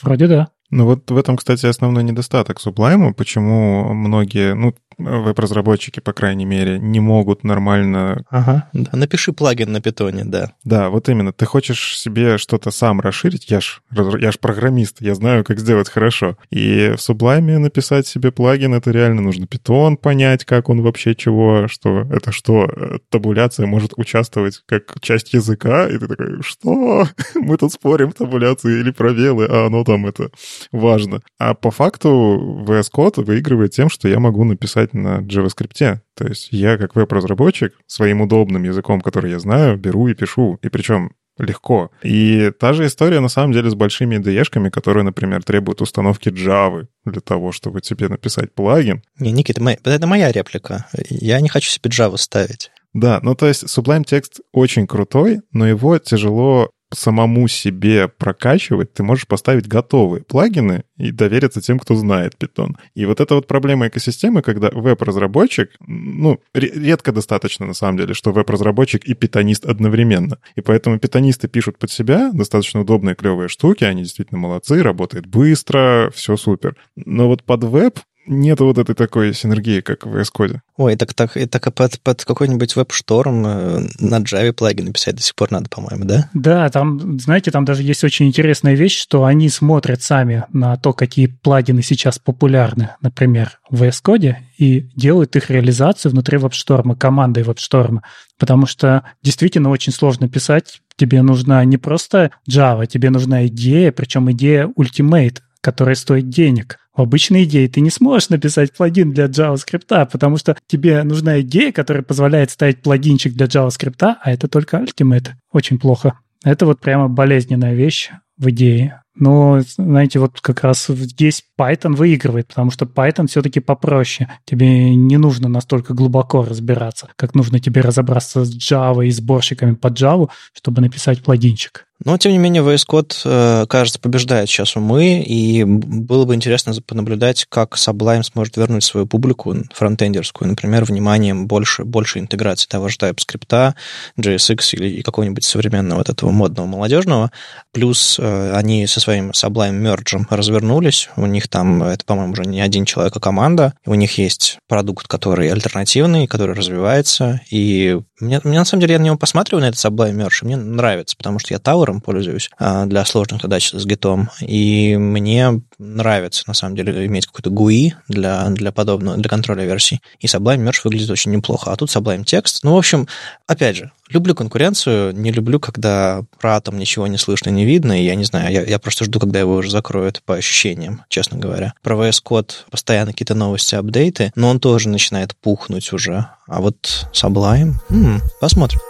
Вроде 0.03 0.27
да. 0.27 0.49
Ну 0.71 0.85
вот 0.85 1.11
в 1.11 1.17
этом, 1.17 1.37
кстати, 1.37 1.67
основной 1.67 2.03
недостаток 2.03 2.61
Sublime, 2.65 3.15
почему 3.15 3.95
многие, 3.95 4.55
ну, 4.55 4.75
веб-разработчики, 4.99 6.01
по 6.01 6.13
крайней 6.13 6.45
мере, 6.45 6.79
не 6.79 7.01
могут 7.01 7.45
нормально... 7.45 8.25
Ага, 8.31 8.69
да. 8.73 8.91
Напиши 8.93 9.33
плагин 9.33 9.73
на 9.73 9.81
питоне, 9.81 10.25
да. 10.25 10.53
Да, 10.65 10.89
вот 10.91 11.09
именно. 11.09 11.33
Ты 11.33 11.45
хочешь 11.45 11.99
себе 11.99 12.39
что-то 12.39 12.71
сам 12.71 13.01
расширить? 13.01 13.51
Я 13.51 13.61
ж, 13.61 13.81
я 13.91 14.33
ж 14.33 14.39
программист, 14.39 14.97
я 15.01 15.15
знаю, 15.15 15.45
как 15.45 15.59
сделать 15.59 15.89
хорошо. 15.89 16.37
И 16.51 16.95
в 16.97 17.01
Sublime 17.01 17.59
написать 17.59 18.07
себе 18.07 18.33
плагин, 18.33 18.75
это 18.75 18.91
реально 18.91 19.23
нужно 19.23 19.47
питон 19.47 19.97
понять, 19.97 20.45
как 20.45 20.69
он 20.69 20.83
вообще 20.83 21.15
чего, 21.15 21.69
что 21.69 22.03
это 22.11 22.33
что, 22.33 22.69
табуляция 23.11 23.67
может 23.67 23.93
участвовать 23.97 24.63
как 24.67 25.01
часть 25.01 25.33
языка, 25.33 25.89
и 25.89 25.99
ты 25.99 26.09
такой, 26.09 26.43
что? 26.43 27.07
Мы 27.35 27.57
тут 27.57 27.73
спорим, 27.73 28.13
табуляции 28.13 28.81
или 28.81 28.91
пробелы, 28.91 29.47
а 29.47 29.67
оно 29.67 29.85
там 29.85 30.07
это 30.07 30.31
важно. 30.73 31.21
А 31.39 31.55
по 31.55 31.71
факту 31.71 32.65
VS 32.67 32.87
Code 32.95 33.25
выигрывает 33.25 33.73
тем, 33.73 33.89
что 33.89 34.09
я 34.09 34.19
могу 34.19 34.45
написать 34.45 34.86
на 34.94 35.20
JavaScript. 35.20 35.99
То 36.14 36.27
есть 36.27 36.49
я, 36.51 36.79
как 36.79 36.94
веб-разработчик, 36.96 37.75
своим 37.87 38.20
удобным 38.20 38.62
языком, 38.62 39.01
который 39.01 39.31
я 39.31 39.38
знаю, 39.38 39.77
беру 39.77 40.09
и 40.09 40.14
пишу. 40.14 40.59
И 40.62 40.68
причем 40.68 41.12
легко. 41.38 41.90
И 42.03 42.51
та 42.59 42.72
же 42.72 42.87
история, 42.87 43.20
на 43.20 43.29
самом 43.29 43.53
деле, 43.53 43.70
с 43.70 43.75
большими 43.75 44.16
IDE-шками, 44.16 44.70
которые, 44.70 45.05
например, 45.05 45.42
требуют 45.42 45.83
установки 45.83 46.29
Java 46.29 46.87
для 47.05 47.20
того, 47.20 47.53
чтобы 47.53 47.81
тебе 47.81 48.09
написать 48.09 48.55
плагин. 48.55 49.03
Не, 49.18 49.33
Никита, 49.33 49.62
это 49.85 50.07
моя 50.07 50.33
реплика. 50.33 50.87
Я 51.11 51.40
не 51.40 51.49
хочу 51.49 51.70
себе 51.70 51.90
Java 51.90 52.16
ставить. 52.16 52.70
Да, 52.94 53.20
ну 53.22 53.35
то 53.35 53.46
есть 53.46 53.64
Sublime 53.64 54.05
Text 54.05 54.40
очень 54.53 54.87
крутой, 54.87 55.42
но 55.53 55.68
его 55.68 55.99
тяжело 55.99 56.70
самому 56.97 57.49
себе 57.49 58.09
прокачивать, 58.09 58.93
ты 58.93 59.03
можешь 59.03 59.27
поставить 59.27 59.69
готовые 59.69 60.25
плагины 60.25 60.85
и 60.97 61.11
довериться 61.11 61.61
тем, 61.61 61.79
кто 61.79 61.95
знает 61.95 62.35
Python. 62.39 62.77
И 62.95 63.05
вот 63.07 63.21
эта 63.21 63.35
вот 63.35 63.47
проблема 63.47 63.89
экосистемы, 63.89 64.43
когда 64.43 64.71
веб-разработчик, 64.71 65.71
ну, 65.81 66.41
редко 66.55 67.13
достаточно 67.13 67.67
на 67.67 67.75
самом 67.75 67.99
деле, 67.99 68.15
что 68.15 68.33
веб-разработчик 68.33 69.05
и 69.05 69.15
питонист 69.15 69.67
одновременно. 69.67 70.39
И 70.55 70.61
поэтому 70.61 70.99
питонисты 70.99 71.49
пишут 71.49 71.79
под 71.79 71.91
себя 71.91 72.31
достаточно 72.33 72.81
удобные, 72.81 73.15
клевые 73.15 73.49
штуки, 73.49 73.85
они 73.85 74.03
действительно 74.03 74.41
молодцы, 74.41 74.83
работает 74.83 75.27
быстро, 75.27 76.11
все 76.15 76.37
супер. 76.37 76.77
Но 76.97 77.29
вот 77.29 77.43
под 77.45 77.65
веб 77.65 78.01
нет 78.27 78.61
вот 78.61 78.79
этой 78.79 78.95
такой 78.95 79.35
синергии, 79.35 79.81
как 79.81 80.07
в 80.07 80.17
VS 80.17 80.29
Code. 80.37 80.59
Ой, 80.77 80.97
так, 80.97 81.15
так, 81.15 81.33
так 81.51 81.75
под, 81.75 82.01
под 82.01 82.25
какой-нибудь 82.25 82.77
веб-шторм 82.77 83.47
э, 83.47 83.81
на 83.99 84.19
Java 84.21 84.53
плагин 84.53 84.87
написать 84.87 85.17
до 85.17 85.23
сих 85.23 85.35
пор 85.35 85.51
надо, 85.51 85.69
по-моему, 85.69 86.05
да? 86.05 86.31
Да, 86.35 86.69
там, 86.69 87.19
знаете, 87.19 87.51
там 87.51 87.65
даже 87.65 87.83
есть 87.83 88.05
очень 88.05 88.27
интересная 88.27 88.75
вещь, 88.75 88.99
что 88.99 89.25
они 89.25 89.49
смотрят 89.49 90.03
сами 90.03 90.45
на 90.53 90.77
то, 90.77 90.93
какие 90.93 91.27
плагины 91.27 91.83
сейчас 91.83 92.19
популярны, 92.19 92.91
например, 93.01 93.59
в 93.71 93.83
VS 93.83 94.03
Code, 94.05 94.35
и 94.59 94.89
делают 94.97 95.37
их 95.37 95.51
реализацию 95.51 96.12
внутри 96.12 96.39
веб-шторма, 96.39 96.97
командой 96.97 97.43
веб-шторма. 97.43 98.03
Потому 98.39 98.67
что 98.67 99.03
действительно 99.23 99.71
очень 99.71 99.93
сложно 99.93 100.29
писать 100.29 100.81
тебе 100.97 101.23
нужна 101.23 101.65
не 101.65 101.77
просто 101.77 102.31
Java, 102.49 102.87
тебе 102.87 103.11
нужна 103.11 103.47
идея, 103.47 103.93
причем 103.93 104.31
идея 104.33 104.71
Ultimate, 104.79 105.39
которая 105.66 105.96
стоит 105.96 106.29
денег. 106.29 106.79
В 106.94 107.00
обычной 107.00 107.42
идее 107.42 107.68
ты 107.68 107.81
не 107.81 107.90
сможешь 107.90 108.29
написать 108.29 108.72
плагин 108.72 109.11
для 109.11 109.24
JavaScript, 109.24 110.09
потому 110.12 110.37
что 110.37 110.57
тебе 110.68 111.02
нужна 111.02 111.40
идея, 111.40 111.72
которая 111.72 112.05
позволяет 112.05 112.52
ставить 112.52 112.83
плагинчик 112.83 113.35
для 113.35 113.46
JavaScript, 113.46 114.00
а 114.00 114.31
это 114.31 114.46
только 114.46 114.76
Ultimate. 114.76 115.31
Очень 115.50 115.81
плохо. 115.81 116.20
Это 116.44 116.66
вот 116.66 116.79
прямо 116.79 117.09
болезненная 117.09 117.74
вещь 117.74 118.11
в 118.38 118.48
идее. 118.50 119.02
Но, 119.16 119.61
знаете, 119.76 120.20
вот 120.20 120.40
как 120.40 120.62
раз 120.62 120.87
здесь 120.87 121.42
Python 121.59 121.96
выигрывает, 121.96 122.46
потому 122.46 122.70
что 122.70 122.85
Python 122.85 123.26
все-таки 123.26 123.59
попроще. 123.59 124.31
Тебе 124.44 124.94
не 124.94 125.16
нужно 125.16 125.48
настолько 125.48 125.94
глубоко 125.94 126.44
разбираться, 126.44 127.09
как 127.16 127.35
нужно 127.35 127.59
тебе 127.59 127.81
разобраться 127.81 128.44
с 128.44 128.57
Java 128.57 129.05
и 129.05 129.11
сборщиками 129.11 129.74
под 129.74 130.00
Java, 130.00 130.29
чтобы 130.52 130.81
написать 130.81 131.24
плагинчик. 131.24 131.87
Но, 132.05 132.19
тем 132.19 132.33
не 132.33 132.39
менее, 132.39 132.63
VS 132.63 132.85
Code, 132.89 133.15
э, 133.25 133.67
кажется, 133.67 133.99
побеждает 133.99 134.49
сейчас 134.49 134.77
умы, 134.77 135.23
и 135.23 135.65
было 135.65 136.25
бы 136.25 136.35
интересно 136.35 136.75
понаблюдать, 136.87 137.47
как 137.49 137.77
Sublime 137.77 138.23
сможет 138.23 138.57
вернуть 138.57 138.85
свою 138.85 139.07
публику 139.07 139.57
фронтендерскую, 139.73 140.49
например, 140.49 140.85
вниманием 140.85 141.47
больше, 141.47 141.85
больше 141.85 142.19
интеграции 142.19 142.69
того 142.69 142.89
же 142.89 142.99
TypeScript, 142.99 143.75
JSX 144.19 144.59
или 144.73 145.03
какого-нибудь 145.03 145.45
современного 145.45 145.99
вот 145.99 146.11
этого 146.11 146.31
модного 146.31 146.67
молодежного. 146.67 147.33
Плюс 147.73 148.19
э, 148.19 148.53
они 148.55 148.87
со 148.87 149.01
своим 149.01 149.31
Sublime 149.31 149.81
Merge 149.81 150.27
развернулись, 150.29 151.09
у 151.17 151.25
них 151.27 151.49
там, 151.49 151.83
это, 151.83 152.05
по-моему, 152.05 152.33
уже 152.33 152.45
не 152.45 152.61
один 152.61 152.85
человек, 152.85 153.17
а 153.17 153.21
команда, 153.21 153.75
у 153.87 153.95
них 153.95 154.19
есть 154.19 154.59
продукт, 154.69 155.09
который 155.09 155.51
альтернативный, 155.51 156.27
который 156.27 156.55
развивается, 156.55 157.41
и 157.51 157.99
мне, 158.20 158.40
мне 158.44 158.59
на 158.59 158.64
самом 158.64 158.81
деле, 158.81 158.94
я 158.94 158.98
на 158.98 159.05
него 159.05 159.16
посматриваю, 159.16 159.62
на 159.62 159.68
этот 159.68 159.85
Sublime 159.85 160.14
Merge, 160.14 160.44
мне 160.44 160.57
нравится, 160.57 161.16
потому 161.16 161.38
что 161.38 161.52
я 161.52 161.59
Tower 161.59 162.00
пользуюсь 162.00 162.50
а, 162.59 162.87
для 162.87 163.05
сложных 163.05 163.42
задач 163.42 163.72
с 163.72 163.85
гитом, 163.85 164.31
и 164.40 164.96
мне 164.96 165.61
нравится, 165.79 166.45
на 166.47 166.55
самом 166.55 166.77
деле, 166.77 167.07
иметь 167.07 167.27
какой-то 167.27 167.51
GUI 167.51 167.93
для, 168.09 168.49
для 168.51 168.73
подобного, 168.73 169.17
для 169.17 169.29
контроля 169.29 169.65
версий. 169.65 170.01
И 170.21 170.27
Sublime 170.27 170.65
Merge 170.65 170.81
выглядит 170.85 171.11
очень 171.11 171.33
неплохо. 171.33 171.73
А 171.73 171.77
тут 171.77 171.95
Sublime 171.95 172.25
текст. 172.25 172.65
Ну, 172.65 172.75
в 172.75 172.79
общем, 172.79 173.09
опять 173.47 173.77
же, 173.77 173.93
люблю 174.09 174.35
конкуренцию, 174.35 175.15
не 175.15 175.33
люблю, 175.33 175.61
когда 175.61 176.23
про 176.41 176.57
атом 176.57 176.79
ничего 176.79 177.07
не 177.07 177.19
слышно, 177.19 177.51
не 177.51 177.65
видно, 177.65 178.01
и 178.01 178.05
я 178.05 178.15
не 178.15 178.25
знаю, 178.25 178.53
я, 178.53 178.62
я 178.62 178.79
просто 178.79 179.05
жду, 179.05 179.21
когда 179.21 179.41
его 179.41 179.55
уже 179.55 179.71
закроют 179.71 180.23
по 180.25 180.35
ощущениям, 180.35 181.03
честно 181.09 181.39
говоря. 181.39 181.75
Про 181.83 181.97
VS 181.97 182.23
Code 182.25 182.53
постоянно 182.71 183.12
какие-то 183.12 183.35
новости, 183.35 183.75
апдейты, 183.75 184.33
но 184.35 184.49
он 184.49 184.61
тоже 184.61 184.89
начинает 184.89 185.37
пухнуть 185.37 185.93
уже. 185.93 186.27
А 186.47 186.61
вот 186.61 187.09
Sublime, 187.12 187.75
м-м, 187.91 188.23
посмотрим. 188.41 188.81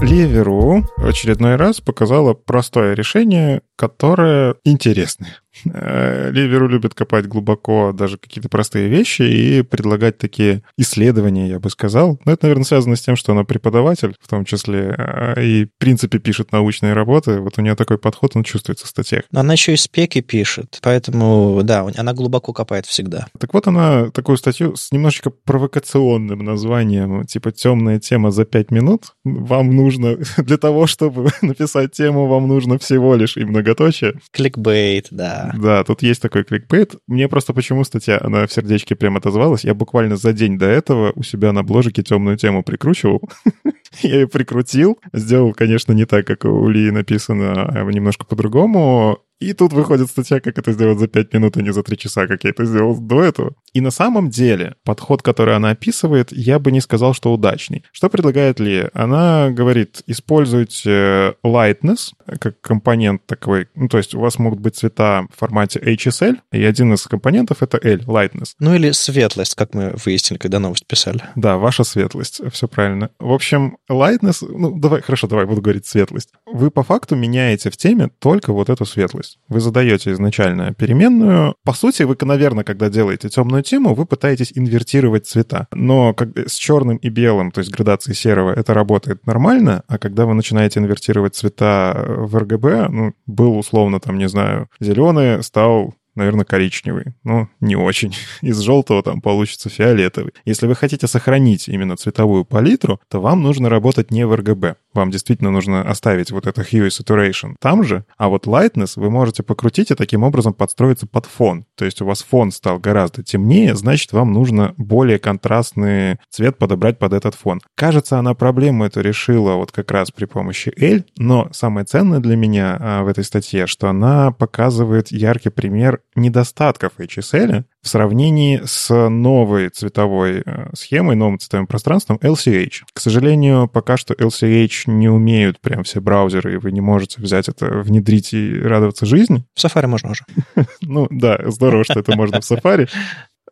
Ливеру 0.00 0.84
очередной 0.96 1.56
раз 1.56 1.80
показала 1.80 2.34
простое 2.34 2.94
решение, 2.94 3.62
которое 3.76 4.56
интересное. 4.64 5.38
Э, 5.72 6.30
Ливеру 6.30 6.68
любят 6.68 6.94
копать 6.94 7.26
глубоко 7.26 7.92
даже 7.92 8.18
какие-то 8.18 8.48
простые 8.48 8.88
вещи 8.88 9.22
и 9.22 9.62
предлагать 9.62 10.18
такие 10.18 10.62
исследования, 10.76 11.48
я 11.48 11.58
бы 11.58 11.70
сказал. 11.70 12.20
Но 12.24 12.32
это, 12.32 12.46
наверное, 12.46 12.64
связано 12.64 12.96
с 12.96 13.00
тем, 13.02 13.16
что 13.16 13.32
она 13.32 13.44
преподаватель, 13.44 14.14
в 14.20 14.28
том 14.28 14.44
числе, 14.44 14.94
э, 14.96 15.44
и, 15.44 15.64
в 15.66 15.78
принципе, 15.78 16.18
пишет 16.18 16.52
научные 16.52 16.92
работы. 16.92 17.40
Вот 17.40 17.58
у 17.58 17.62
нее 17.62 17.74
такой 17.74 17.98
подход, 17.98 18.32
он 18.34 18.44
чувствуется 18.44 18.86
в 18.86 18.88
статьях. 18.88 19.24
Но 19.30 19.40
она 19.40 19.54
еще 19.54 19.72
и 19.74 19.76
спеки 19.76 20.20
пишет, 20.20 20.78
поэтому, 20.82 21.60
да, 21.62 21.86
она 21.96 22.12
глубоко 22.12 22.52
копает 22.52 22.86
всегда. 22.86 23.26
Так 23.38 23.54
вот, 23.54 23.66
она 23.66 24.10
такую 24.10 24.36
статью 24.36 24.76
с 24.76 24.92
немножечко 24.92 25.30
провокационным 25.30 26.40
названием, 26.44 27.24
типа 27.26 27.52
«Темная 27.52 27.98
тема 27.98 28.30
за 28.30 28.44
пять 28.44 28.70
минут». 28.70 29.14
Вам 29.24 29.74
нужно, 29.74 30.16
для 30.38 30.56
того, 30.56 30.86
чтобы 30.86 31.30
написать 31.42 31.92
тему, 31.92 32.26
вам 32.26 32.48
нужно 32.48 32.78
всего 32.78 33.14
лишь 33.14 33.36
и 33.36 33.44
многоточие. 33.44 34.14
Кликбейт, 34.32 35.08
да. 35.10 35.53
Да, 35.60 35.84
тут 35.84 36.02
есть 36.02 36.22
такой 36.22 36.44
кликбейт. 36.44 36.96
Мне 37.06 37.28
просто 37.28 37.52
почему 37.52 37.84
статья, 37.84 38.20
она 38.22 38.46
в 38.46 38.52
сердечке 38.52 38.94
прям 38.94 39.16
отозвалась. 39.16 39.64
Я 39.64 39.74
буквально 39.74 40.16
за 40.16 40.32
день 40.32 40.58
до 40.58 40.66
этого 40.66 41.12
у 41.14 41.22
себя 41.22 41.52
на 41.52 41.62
бложике 41.62 42.02
темную 42.02 42.36
тему 42.36 42.62
прикручивал. 42.62 43.22
Я 44.02 44.14
ее 44.14 44.28
прикрутил. 44.28 44.98
Сделал, 45.12 45.52
конечно, 45.52 45.92
не 45.92 46.04
так, 46.04 46.26
как 46.26 46.44
у 46.44 46.68
Ли 46.68 46.90
написано, 46.90 47.68
а 47.68 47.84
немножко 47.84 48.24
по-другому. 48.24 49.20
И 49.40 49.52
тут 49.52 49.72
выходит 49.72 50.08
статья, 50.08 50.40
как 50.40 50.58
это 50.58 50.72
сделать 50.72 50.98
за 50.98 51.08
5 51.08 51.34
минут, 51.34 51.56
а 51.56 51.62
не 51.62 51.72
за 51.72 51.82
3 51.82 51.98
часа, 51.98 52.26
как 52.26 52.44
я 52.44 52.50
это 52.50 52.64
сделал 52.64 52.98
до 52.98 53.22
этого. 53.22 53.54
И 53.72 53.80
на 53.80 53.90
самом 53.90 54.30
деле 54.30 54.76
подход, 54.84 55.22
который 55.22 55.56
она 55.56 55.70
описывает, 55.70 56.32
я 56.32 56.58
бы 56.58 56.70
не 56.72 56.80
сказал, 56.80 57.14
что 57.14 57.32
удачный. 57.32 57.84
Что 57.92 58.08
предлагает 58.08 58.60
Ли? 58.60 58.88
Она 58.94 59.50
говорит, 59.50 60.02
используйте 60.06 61.34
lightness 61.44 62.12
как 62.40 62.60
компонент 62.60 63.24
такой. 63.26 63.68
Ну, 63.74 63.88
то 63.88 63.98
есть 63.98 64.14
у 64.14 64.20
вас 64.20 64.38
могут 64.38 64.60
быть 64.60 64.76
цвета 64.76 65.26
в 65.32 65.38
формате 65.38 65.80
HSL, 65.80 66.38
и 66.52 66.64
один 66.64 66.92
из 66.94 67.02
компонентов— 67.02 67.58
это 67.62 67.78
L, 67.82 68.00
lightness. 68.00 68.54
Ну 68.58 68.74
или 68.74 68.90
светлость, 68.92 69.54
как 69.54 69.74
мы 69.74 69.94
выяснили, 70.04 70.38
когда 70.38 70.58
новость 70.58 70.86
писали. 70.86 71.22
Да, 71.36 71.56
ваша 71.56 71.84
светлость, 71.84 72.40
все 72.52 72.68
правильно. 72.68 73.10
В 73.18 73.32
общем, 73.32 73.78
lightness, 73.90 74.46
ну 74.46 74.78
давай, 74.78 75.02
хорошо, 75.02 75.26
давай 75.26 75.46
буду 75.46 75.62
говорить 75.62 75.86
светлость. 75.86 76.30
Вы 76.46 76.70
по 76.70 76.82
факту 76.82 77.16
меняете 77.16 77.70
в 77.70 77.76
теме 77.76 78.10
только 78.18 78.52
вот 78.52 78.70
эту 78.70 78.84
светлость. 78.84 79.38
Вы 79.48 79.60
задаете 79.60 80.12
изначально 80.12 80.74
переменную. 80.74 81.54
По 81.64 81.72
сути, 81.72 82.02
вы, 82.02 82.16
наверное, 82.20 82.64
когда 82.64 82.88
делаете 82.88 83.28
темную 83.28 83.62
тему, 83.62 83.94
вы 83.94 84.06
пытаетесь 84.06 84.52
инвертировать 84.54 85.26
цвета. 85.26 85.68
Но 85.72 86.14
как, 86.14 86.36
с 86.38 86.54
черным 86.54 86.96
и 86.96 87.08
белым, 87.08 87.50
то 87.50 87.60
есть 87.60 87.70
градацией 87.70 88.16
серого, 88.16 88.52
это 88.52 88.74
работает 88.74 89.26
нормально, 89.26 89.82
а 89.88 89.98
когда 89.98 90.26
вы 90.26 90.34
начинаете 90.34 90.80
инвертировать 90.80 91.34
цвета 91.34 92.13
в 92.16 92.36
RGB, 92.36 92.88
ну, 92.88 93.14
был 93.26 93.58
условно 93.58 94.00
там, 94.00 94.18
не 94.18 94.28
знаю, 94.28 94.68
зеленый 94.80 95.42
стал 95.42 95.94
наверное, 96.14 96.44
коричневый. 96.44 97.14
но 97.24 97.48
не 97.60 97.76
очень. 97.76 98.14
Из 98.40 98.58
желтого 98.60 99.02
там 99.02 99.20
получится 99.20 99.68
фиолетовый. 99.68 100.32
Если 100.44 100.66
вы 100.66 100.74
хотите 100.74 101.06
сохранить 101.06 101.68
именно 101.68 101.96
цветовую 101.96 102.44
палитру, 102.44 103.00
то 103.08 103.20
вам 103.20 103.42
нужно 103.42 103.68
работать 103.68 104.10
не 104.10 104.26
в 104.26 104.32
RGB. 104.32 104.76
Вам 104.94 105.10
действительно 105.10 105.50
нужно 105.50 105.82
оставить 105.82 106.30
вот 106.30 106.46
это 106.46 106.62
hue 106.62 106.88
saturation 106.88 107.56
там 107.60 107.84
же, 107.84 108.04
а 108.16 108.28
вот 108.28 108.46
lightness 108.46 108.92
вы 108.96 109.10
можете 109.10 109.42
покрутить 109.42 109.90
и 109.90 109.94
таким 109.94 110.22
образом 110.22 110.54
подстроиться 110.54 111.06
под 111.06 111.26
фон. 111.26 111.66
То 111.76 111.84
есть 111.84 112.00
у 112.00 112.06
вас 112.06 112.22
фон 112.22 112.52
стал 112.52 112.78
гораздо 112.78 113.22
темнее, 113.22 113.74
значит, 113.74 114.12
вам 114.12 114.32
нужно 114.32 114.74
более 114.76 115.18
контрастный 115.18 116.18
цвет 116.30 116.58
подобрать 116.58 116.98
под 116.98 117.12
этот 117.12 117.34
фон. 117.34 117.60
Кажется, 117.74 118.18
она 118.18 118.34
проблему 118.34 118.84
эту 118.84 119.00
решила 119.00 119.54
вот 119.54 119.72
как 119.72 119.90
раз 119.90 120.10
при 120.10 120.26
помощи 120.26 120.72
L, 120.76 121.04
но 121.18 121.48
самое 121.52 121.84
ценное 121.84 122.20
для 122.20 122.36
меня 122.36 122.76
а, 122.78 123.02
в 123.02 123.08
этой 123.08 123.24
статье, 123.24 123.66
что 123.66 123.88
она 123.88 124.30
показывает 124.30 125.10
яркий 125.10 125.50
пример 125.50 126.00
недостатков 126.14 126.92
HSL 126.98 127.64
в 127.84 127.88
сравнении 127.88 128.62
с 128.64 129.08
новой 129.08 129.68
цветовой 129.68 130.42
э, 130.44 130.70
схемой, 130.74 131.16
новым 131.16 131.38
цветовым 131.38 131.66
пространством 131.66 132.18
LCH. 132.22 132.82
К 132.92 133.00
сожалению, 133.00 133.68
пока 133.68 133.98
что 133.98 134.14
LCH 134.14 134.90
не 134.90 135.08
умеют 135.08 135.60
прям 135.60 135.84
все 135.84 136.00
браузеры, 136.00 136.54
и 136.54 136.56
вы 136.56 136.72
не 136.72 136.80
можете 136.80 137.20
взять 137.20 137.48
это, 137.48 137.66
внедрить 137.66 138.32
и 138.32 138.58
радоваться 138.58 139.04
жизни. 139.04 139.44
В 139.54 139.62
Safari 139.62 139.86
можно 139.86 140.10
уже. 140.10 140.24
Ну 140.80 141.06
да, 141.10 141.38
здорово, 141.46 141.84
что 141.84 142.00
это 142.00 142.16
можно 142.16 142.40
в 142.40 142.50
Safari. 142.50 142.88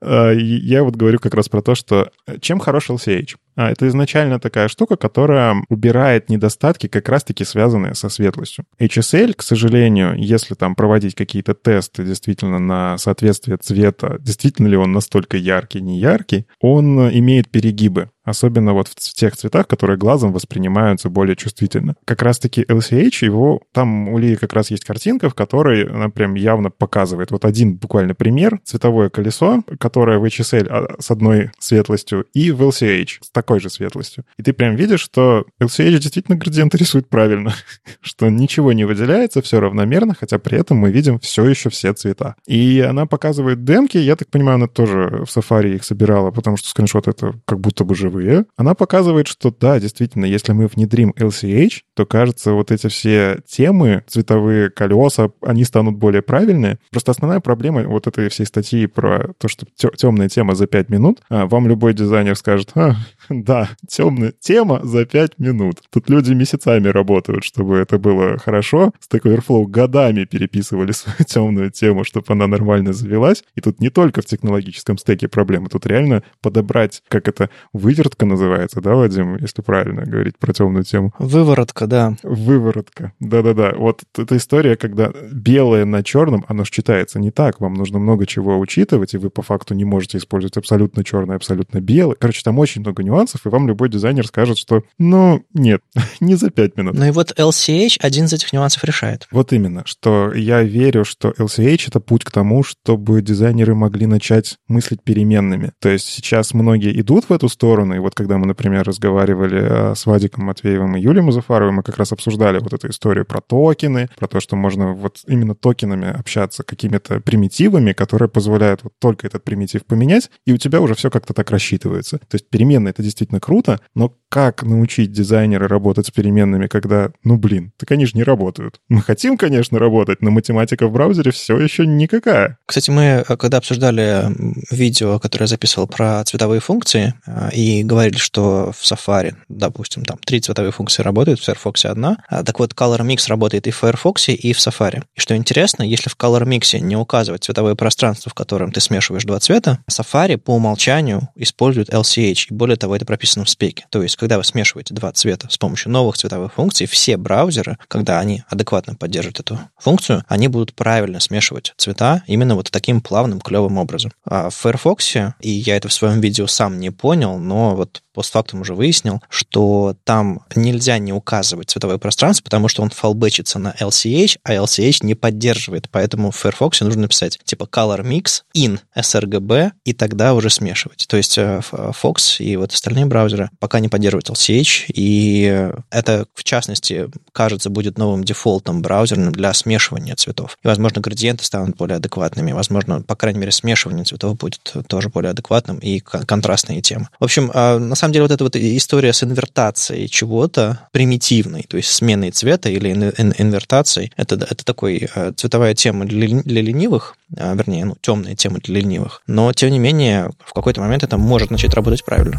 Э, 0.04 0.34
я 0.36 0.82
вот 0.82 0.96
говорю 0.96 1.20
как 1.20 1.34
раз 1.34 1.48
про 1.48 1.62
то, 1.62 1.76
что 1.76 2.10
э, 2.26 2.38
чем 2.40 2.58
хорош 2.58 2.90
LCH? 2.90 3.36
А 3.54 3.70
это 3.70 3.86
изначально 3.88 4.40
такая 4.40 4.68
штука, 4.68 4.96
которая 4.96 5.56
убирает 5.68 6.28
недостатки, 6.28 6.86
как 6.86 7.08
раз-таки 7.08 7.44
связанные 7.44 7.94
со 7.94 8.08
светлостью. 8.08 8.64
HSL, 8.78 9.34
к 9.34 9.42
сожалению, 9.42 10.14
если 10.16 10.54
там 10.54 10.74
проводить 10.74 11.14
какие-то 11.14 11.54
тесты 11.54 12.04
действительно 12.04 12.58
на 12.58 12.98
соответствие 12.98 13.58
цвета, 13.58 14.16
действительно 14.20 14.68
ли 14.68 14.76
он 14.76 14.92
настолько 14.92 15.36
яркий, 15.36 15.80
не 15.80 15.98
яркий, 15.98 16.46
он 16.60 17.08
имеет 17.10 17.50
перегибы. 17.50 18.10
Особенно 18.24 18.72
вот 18.72 18.88
в 18.88 18.94
тех 18.94 19.36
цветах, 19.36 19.66
которые 19.66 19.98
глазом 19.98 20.32
воспринимаются 20.32 21.10
более 21.10 21.34
чувствительно. 21.34 21.96
Как 22.04 22.22
раз-таки 22.22 22.62
LCH, 22.62 23.24
его, 23.24 23.62
там 23.72 24.08
у 24.08 24.18
Ли 24.18 24.36
как 24.36 24.52
раз 24.52 24.70
есть 24.70 24.84
картинка, 24.84 25.28
в 25.28 25.34
которой 25.34 25.88
она 25.88 26.08
прям 26.08 26.34
явно 26.34 26.70
показывает. 26.70 27.32
Вот 27.32 27.44
один 27.44 27.74
буквально 27.74 28.14
пример. 28.14 28.60
Цветовое 28.64 29.08
колесо, 29.08 29.64
которое 29.80 30.18
в 30.18 30.24
HSL 30.24 30.66
а, 30.68 30.96
с 31.00 31.10
одной 31.10 31.50
светлостью, 31.58 32.26
и 32.32 32.52
в 32.52 32.62
LCH 32.62 33.18
с 33.22 33.30
такой 33.42 33.58
же 33.58 33.70
светлостью. 33.70 34.24
И 34.38 34.42
ты 34.44 34.52
прям 34.52 34.76
видишь, 34.76 35.00
что 35.00 35.44
LCH 35.60 35.98
действительно 35.98 36.38
градиенты 36.38 36.78
рисует 36.78 37.08
правильно, 37.08 37.52
что 38.00 38.28
ничего 38.28 38.72
не 38.72 38.84
выделяется, 38.84 39.42
все 39.42 39.58
равномерно, 39.58 40.14
хотя 40.18 40.38
при 40.38 40.58
этом 40.58 40.76
мы 40.76 40.92
видим 40.92 41.18
все 41.18 41.44
еще 41.44 41.70
все 41.70 41.92
цвета. 41.92 42.36
И 42.46 42.80
она 42.80 43.06
показывает 43.06 43.64
демки, 43.64 43.98
я 43.98 44.14
так 44.14 44.28
понимаю, 44.28 44.54
она 44.54 44.68
тоже 44.68 45.24
в 45.26 45.36
Safari 45.36 45.74
их 45.74 45.82
собирала, 45.82 46.30
потому 46.30 46.56
что 46.56 46.68
скриншот 46.68 47.08
это 47.08 47.34
как 47.44 47.58
будто 47.58 47.84
бы 47.84 47.96
живые. 47.96 48.44
Она 48.56 48.74
показывает, 48.74 49.26
что 49.26 49.50
да, 49.50 49.80
действительно, 49.80 50.24
если 50.24 50.52
мы 50.52 50.68
внедрим 50.68 51.12
LCH, 51.18 51.80
то 51.94 52.06
кажется, 52.06 52.52
вот 52.52 52.70
эти 52.70 52.86
все 52.86 53.40
темы, 53.44 54.04
цветовые 54.06 54.70
колеса, 54.70 55.30
они 55.44 55.64
станут 55.64 55.96
более 55.96 56.22
правильные. 56.22 56.78
Просто 56.92 57.10
основная 57.10 57.40
проблема 57.40 57.82
вот 57.88 58.06
этой 58.06 58.28
всей 58.28 58.46
статьи 58.46 58.86
про 58.86 59.32
то, 59.38 59.48
что 59.48 59.66
темная 59.96 60.28
тема 60.28 60.54
за 60.54 60.68
5 60.68 60.88
минут, 60.90 61.22
а, 61.28 61.46
вам 61.46 61.66
любой 61.66 61.92
дизайнер 61.92 62.36
скажет, 62.36 62.70
а, 62.76 62.94
Да, 63.42 63.70
темная 63.88 64.32
тема 64.38 64.80
за 64.84 65.04
5 65.04 65.38
минут. 65.38 65.82
Тут 65.90 66.08
люди 66.08 66.32
месяцами 66.32 66.88
работают, 66.88 67.44
чтобы 67.44 67.76
это 67.76 67.98
было 67.98 68.38
хорошо. 68.38 68.92
Stack 69.00 69.22
Overflow 69.22 69.66
годами 69.66 70.24
переписывали 70.24 70.92
свою 70.92 71.24
темную 71.26 71.70
тему, 71.70 72.04
чтобы 72.04 72.26
она 72.28 72.46
нормально 72.46 72.92
завелась. 72.92 73.44
И 73.56 73.60
тут 73.60 73.80
не 73.80 73.90
только 73.90 74.22
в 74.22 74.26
технологическом 74.26 74.98
стеке 74.98 75.28
проблемы, 75.28 75.68
тут 75.68 75.86
реально 75.86 76.22
подобрать, 76.40 77.02
как 77.08 77.28
это, 77.28 77.50
вывертка 77.72 78.26
называется, 78.26 78.80
да, 78.80 78.94
Вадим, 78.94 79.36
если 79.36 79.62
правильно 79.62 80.02
говорить 80.02 80.38
про 80.38 80.52
темную 80.52 80.84
тему? 80.84 81.12
Выворотка, 81.18 81.86
да. 81.86 82.16
Выворотка, 82.22 83.12
да-да-да. 83.20 83.72
Вот 83.76 84.02
эта 84.16 84.36
история, 84.36 84.76
когда 84.76 85.12
белое 85.32 85.84
на 85.84 86.02
черном, 86.02 86.44
оно 86.48 86.64
же 86.64 86.70
читается 86.70 87.18
не 87.18 87.30
так. 87.30 87.60
Вам 87.60 87.74
нужно 87.74 87.98
много 87.98 88.26
чего 88.26 88.58
учитывать, 88.58 89.14
и 89.14 89.18
вы 89.18 89.30
по 89.30 89.42
факту 89.42 89.74
не 89.74 89.84
можете 89.84 90.18
использовать 90.18 90.56
абсолютно 90.56 91.04
черное, 91.04 91.36
абсолютно 91.36 91.80
белое. 91.80 92.16
Короче, 92.18 92.42
там 92.44 92.58
очень 92.58 92.82
много 92.82 93.02
нюансов, 93.02 93.21
нюансов, 93.22 93.46
и 93.46 93.48
вам 93.48 93.68
любой 93.68 93.88
дизайнер 93.88 94.26
скажет, 94.26 94.58
что, 94.58 94.82
ну, 94.98 95.44
нет, 95.54 95.80
не 96.20 96.34
за 96.34 96.50
5 96.50 96.76
минут. 96.76 96.94
Ну 96.94 97.04
и 97.06 97.10
вот 97.10 97.32
LCH 97.38 97.98
один 98.00 98.24
из 98.24 98.32
этих 98.32 98.52
нюансов 98.52 98.84
решает. 98.84 99.26
Вот 99.30 99.52
именно, 99.52 99.82
что 99.86 100.32
я 100.32 100.62
верю, 100.62 101.04
что 101.04 101.30
LCH— 101.30 101.84
это 101.88 102.00
путь 102.00 102.24
к 102.24 102.30
тому, 102.30 102.62
чтобы 102.62 103.22
дизайнеры 103.22 103.74
могли 103.74 104.06
начать 104.06 104.56
мыслить 104.68 105.02
переменными. 105.02 105.72
То 105.80 105.88
есть 105.88 106.06
сейчас 106.06 106.54
многие 106.54 106.98
идут 107.00 107.28
в 107.28 107.32
эту 107.32 107.48
сторону, 107.48 107.94
и 107.94 107.98
вот 107.98 108.14
когда 108.14 108.38
мы, 108.38 108.46
например, 108.46 108.84
разговаривали 108.84 109.94
с 109.94 110.06
Вадиком 110.06 110.44
Матвеевым 110.44 110.96
и 110.96 111.00
Юлией 111.00 111.24
Музафаровой, 111.24 111.72
мы 111.72 111.82
как 111.82 111.98
раз 111.98 112.12
обсуждали 112.12 112.58
вот 112.58 112.72
эту 112.72 112.88
историю 112.88 113.24
про 113.24 113.40
токены, 113.40 114.08
про 114.18 114.26
то, 114.26 114.40
что 114.40 114.56
можно 114.56 114.92
вот 114.92 115.20
именно 115.26 115.54
токенами 115.54 116.08
общаться, 116.08 116.62
какими-то 116.62 117.20
примитивами, 117.20 117.92
которые 117.92 118.28
позволяют 118.28 118.82
вот 118.82 118.92
только 118.98 119.26
этот 119.26 119.44
примитив 119.44 119.84
поменять, 119.84 120.30
и 120.46 120.52
у 120.52 120.56
тебя 120.56 120.80
уже 120.80 120.94
все 120.94 121.10
как-то 121.10 121.34
так 121.34 121.50
рассчитывается. 121.50 122.18
То 122.18 122.34
есть 122.34 122.48
переменные— 122.48 122.90
это 122.92 123.02
действительно 123.02 123.11
круто, 123.40 123.80
но 123.94 124.14
как 124.28 124.62
научить 124.62 125.12
дизайнера 125.12 125.68
работать 125.68 126.06
с 126.06 126.10
переменными, 126.10 126.66
когда, 126.66 127.10
ну 127.22 127.36
блин, 127.36 127.72
так 127.76 127.90
они 127.90 128.06
же 128.06 128.12
не 128.14 128.22
работают. 128.22 128.80
Мы 128.88 129.02
хотим, 129.02 129.36
конечно, 129.36 129.78
работать, 129.78 130.22
но 130.22 130.30
математика 130.30 130.86
в 130.86 130.92
браузере 130.92 131.32
все 131.32 131.58
еще 131.58 131.86
никакая. 131.86 132.56
Кстати, 132.64 132.90
мы, 132.90 133.02
э, 133.28 133.36
когда 133.36 133.58
обсуждали 133.58 134.24
видео, 134.70 135.18
которое 135.18 135.44
я 135.44 135.48
записывал 135.48 135.86
про 135.86 136.24
цветовые 136.24 136.60
функции, 136.60 137.14
э, 137.26 137.50
и 137.52 137.84
говорили, 137.84 138.16
что 138.16 138.72
в 138.72 138.82
Safari, 138.82 139.34
допустим, 139.50 140.04
там 140.04 140.18
три 140.24 140.40
цветовые 140.40 140.72
функции 140.72 141.02
работают, 141.02 141.40
в 141.40 141.44
Firefox 141.44 141.84
одна, 141.84 142.16
а, 142.28 142.42
так 142.42 142.58
вот 142.58 142.72
Color 142.72 143.00
Mix 143.00 143.28
работает 143.28 143.66
и 143.66 143.70
в 143.70 143.76
Firefox, 143.76 144.30
и 144.30 144.52
в 144.52 144.58
Safari. 144.58 145.02
И 145.14 145.20
что 145.20 145.36
интересно, 145.36 145.82
если 145.82 146.08
в 146.08 146.16
Color 146.16 146.44
Mix 146.44 146.78
не 146.78 146.96
указывать 146.96 147.44
цветовое 147.44 147.74
пространство, 147.74 148.30
в 148.30 148.34
котором 148.34 148.72
ты 148.72 148.80
смешиваешь 148.80 149.24
два 149.24 149.38
цвета, 149.40 149.80
Safari 149.90 150.38
по 150.38 150.54
умолчанию 150.56 151.28
использует 151.34 151.90
LCH, 151.90 152.46
и 152.50 152.54
более 152.54 152.76
того, 152.76 152.96
это 153.02 153.06
прописано 153.06 153.44
в 153.44 153.50
спеке. 153.50 153.86
То 153.90 154.02
есть, 154.02 154.16
когда 154.16 154.38
вы 154.38 154.44
смешиваете 154.44 154.94
два 154.94 155.12
цвета 155.12 155.48
с 155.50 155.58
помощью 155.58 155.90
новых 155.92 156.16
цветовых 156.16 156.54
функций, 156.54 156.86
все 156.86 157.16
браузеры, 157.16 157.76
когда 157.88 158.18
они 158.20 158.44
адекватно 158.48 158.94
поддержат 158.94 159.40
эту 159.40 159.58
функцию, 159.78 160.24
они 160.28 160.48
будут 160.48 160.74
правильно 160.74 161.20
смешивать 161.20 161.74
цвета 161.76 162.22
именно 162.26 162.54
вот 162.54 162.70
таким 162.70 163.00
плавным, 163.00 163.40
клевым 163.40 163.78
образом. 163.78 164.12
А 164.24 164.50
в 164.50 164.54
Firefox, 164.54 165.16
и 165.40 165.50
я 165.50 165.76
это 165.76 165.88
в 165.88 165.92
своем 165.92 166.20
видео 166.20 166.46
сам 166.46 166.78
не 166.78 166.90
понял, 166.90 167.38
но 167.38 167.74
вот 167.74 168.02
постфактум 168.14 168.60
уже 168.60 168.74
выяснил, 168.74 169.22
что 169.28 169.96
там 170.04 170.42
нельзя 170.54 170.98
не 170.98 171.12
указывать 171.12 171.70
цветовое 171.70 171.98
пространство, 171.98 172.44
потому 172.44 172.68
что 172.68 172.82
он 172.82 172.90
фалбечится 172.90 173.58
на 173.58 173.74
LCH, 173.80 174.38
а 174.44 174.54
LCH 174.54 174.98
не 175.02 175.14
поддерживает. 175.14 175.88
Поэтому 175.90 176.30
в 176.30 176.36
Firefox 176.36 176.80
нужно 176.82 177.02
написать 177.02 177.40
типа 177.44 177.64
color 177.64 178.02
mix 178.02 178.42
in 178.54 178.80
sRGB, 178.96 179.72
и 179.84 179.92
тогда 179.92 180.34
уже 180.34 180.50
смешивать. 180.50 181.06
То 181.08 181.16
есть 181.16 181.38
э, 181.38 181.62
Fox 181.70 182.36
и 182.38 182.56
вот 182.56 182.72
остальные 182.72 182.91
остальные 182.92 183.06
браузеры, 183.06 183.50
пока 183.58 183.80
не 183.80 183.88
поддерживают 183.88 184.28
LCH, 184.28 184.84
и 184.88 185.70
это, 185.90 186.26
в 186.34 186.44
частности, 186.44 187.08
кажется, 187.32 187.70
будет 187.70 187.98
новым 187.98 188.22
дефолтом 188.22 188.82
браузерным 188.82 189.32
для 189.32 189.52
смешивания 189.54 190.14
цветов. 190.14 190.58
И, 190.62 190.68
возможно, 190.68 191.00
градиенты 191.00 191.44
станут 191.44 191.76
более 191.76 191.96
адекватными, 191.96 192.52
возможно, 192.52 193.02
по 193.02 193.16
крайней 193.16 193.40
мере, 193.40 193.52
смешивание 193.52 194.04
цветов 194.04 194.36
будет 194.36 194.74
тоже 194.86 195.08
более 195.08 195.30
адекватным 195.30 195.78
и 195.78 196.00
контрастные 196.00 196.82
темы. 196.82 197.08
В 197.18 197.24
общем, 197.24 197.50
а, 197.54 197.78
на 197.78 197.94
самом 197.94 198.12
деле, 198.12 198.24
вот 198.24 198.32
эта 198.32 198.44
вот 198.44 198.56
история 198.56 199.12
с 199.12 199.22
инвертацией 199.22 200.08
чего-то 200.08 200.88
примитивной, 200.92 201.62
то 201.62 201.76
есть 201.76 201.90
сменой 201.90 202.30
цвета 202.30 202.68
или 202.68 202.92
инвертацией, 202.92 204.12
это, 204.16 204.34
это 204.34 204.64
такой 204.64 205.08
э, 205.14 205.32
цветовая 205.36 205.74
тема 205.74 206.04
для, 206.04 206.42
для 206.42 206.62
ленивых, 206.62 207.16
а, 207.16 207.21
вернее, 207.36 207.84
ну, 207.84 207.96
темная 208.00 208.34
тема 208.34 208.58
для 208.58 208.80
ленивых. 208.80 209.22
Но, 209.26 209.52
тем 209.52 209.70
не 209.70 209.78
менее, 209.78 210.30
в 210.44 210.52
какой-то 210.52 210.80
момент 210.80 211.02
это 211.02 211.16
может 211.16 211.50
начать 211.50 211.74
работать 211.74 212.04
правильно. 212.04 212.38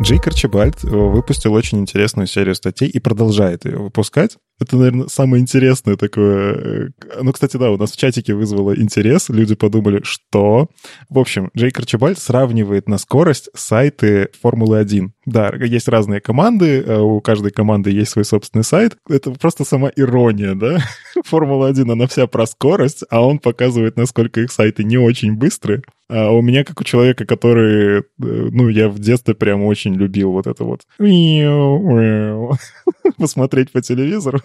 Джейк 0.00 0.28
Арчибальд 0.28 0.84
э, 0.84 0.88
выпустил 0.88 1.52
очень 1.54 1.80
интересную 1.80 2.28
серию 2.28 2.54
статей 2.54 2.88
и 2.88 3.00
продолжает 3.00 3.64
ее 3.64 3.78
выпускать. 3.78 4.36
Это, 4.60 4.76
наверное, 4.76 5.08
самое 5.08 5.42
интересное 5.42 5.96
такое. 5.96 6.54
Э, 6.54 6.88
ну, 7.20 7.32
кстати, 7.32 7.56
да, 7.56 7.72
у 7.72 7.76
нас 7.76 7.90
в 7.90 7.96
чатике 7.96 8.34
вызвало 8.34 8.76
интерес. 8.76 9.28
Люди 9.28 9.56
подумали, 9.56 10.00
что... 10.04 10.68
В 11.08 11.18
общем, 11.18 11.50
Джейк 11.56 11.80
Арчибальд 11.80 12.18
сравнивает 12.18 12.88
на 12.88 12.98
скорость 12.98 13.50
сайты 13.54 14.28
Формулы-1. 14.40 15.08
Да, 15.26 15.52
есть 15.56 15.88
разные 15.88 16.20
команды, 16.20 16.80
э, 16.80 16.98
у 17.00 17.20
каждой 17.20 17.50
команды 17.50 17.90
есть 17.90 18.12
свой 18.12 18.24
собственный 18.24 18.64
сайт. 18.64 18.96
Это 19.08 19.32
просто 19.32 19.64
сама 19.64 19.90
ирония, 19.96 20.54
да? 20.54 20.78
Формула-1, 21.24 21.90
она 21.90 22.06
вся 22.06 22.28
про 22.28 22.46
скорость, 22.46 23.02
а 23.10 23.26
он 23.26 23.40
показывает, 23.40 23.96
насколько 23.96 24.40
их 24.40 24.52
сайты 24.52 24.84
не 24.84 24.96
очень 24.96 25.34
быстрые. 25.34 25.82
А 26.08 26.30
у 26.30 26.40
меня, 26.40 26.64
как 26.64 26.80
у 26.80 26.84
человека, 26.84 27.26
который, 27.26 27.98
э, 27.98 28.02
ну, 28.18 28.68
я 28.68 28.88
в 28.88 28.98
детстве 28.98 29.34
прям 29.34 29.62
очень 29.64 29.94
любил 29.94 30.32
вот 30.32 30.46
это 30.46 30.64
вот 30.64 30.82
посмотреть 33.18 33.72
по 33.72 33.82
телевизору. 33.82 34.40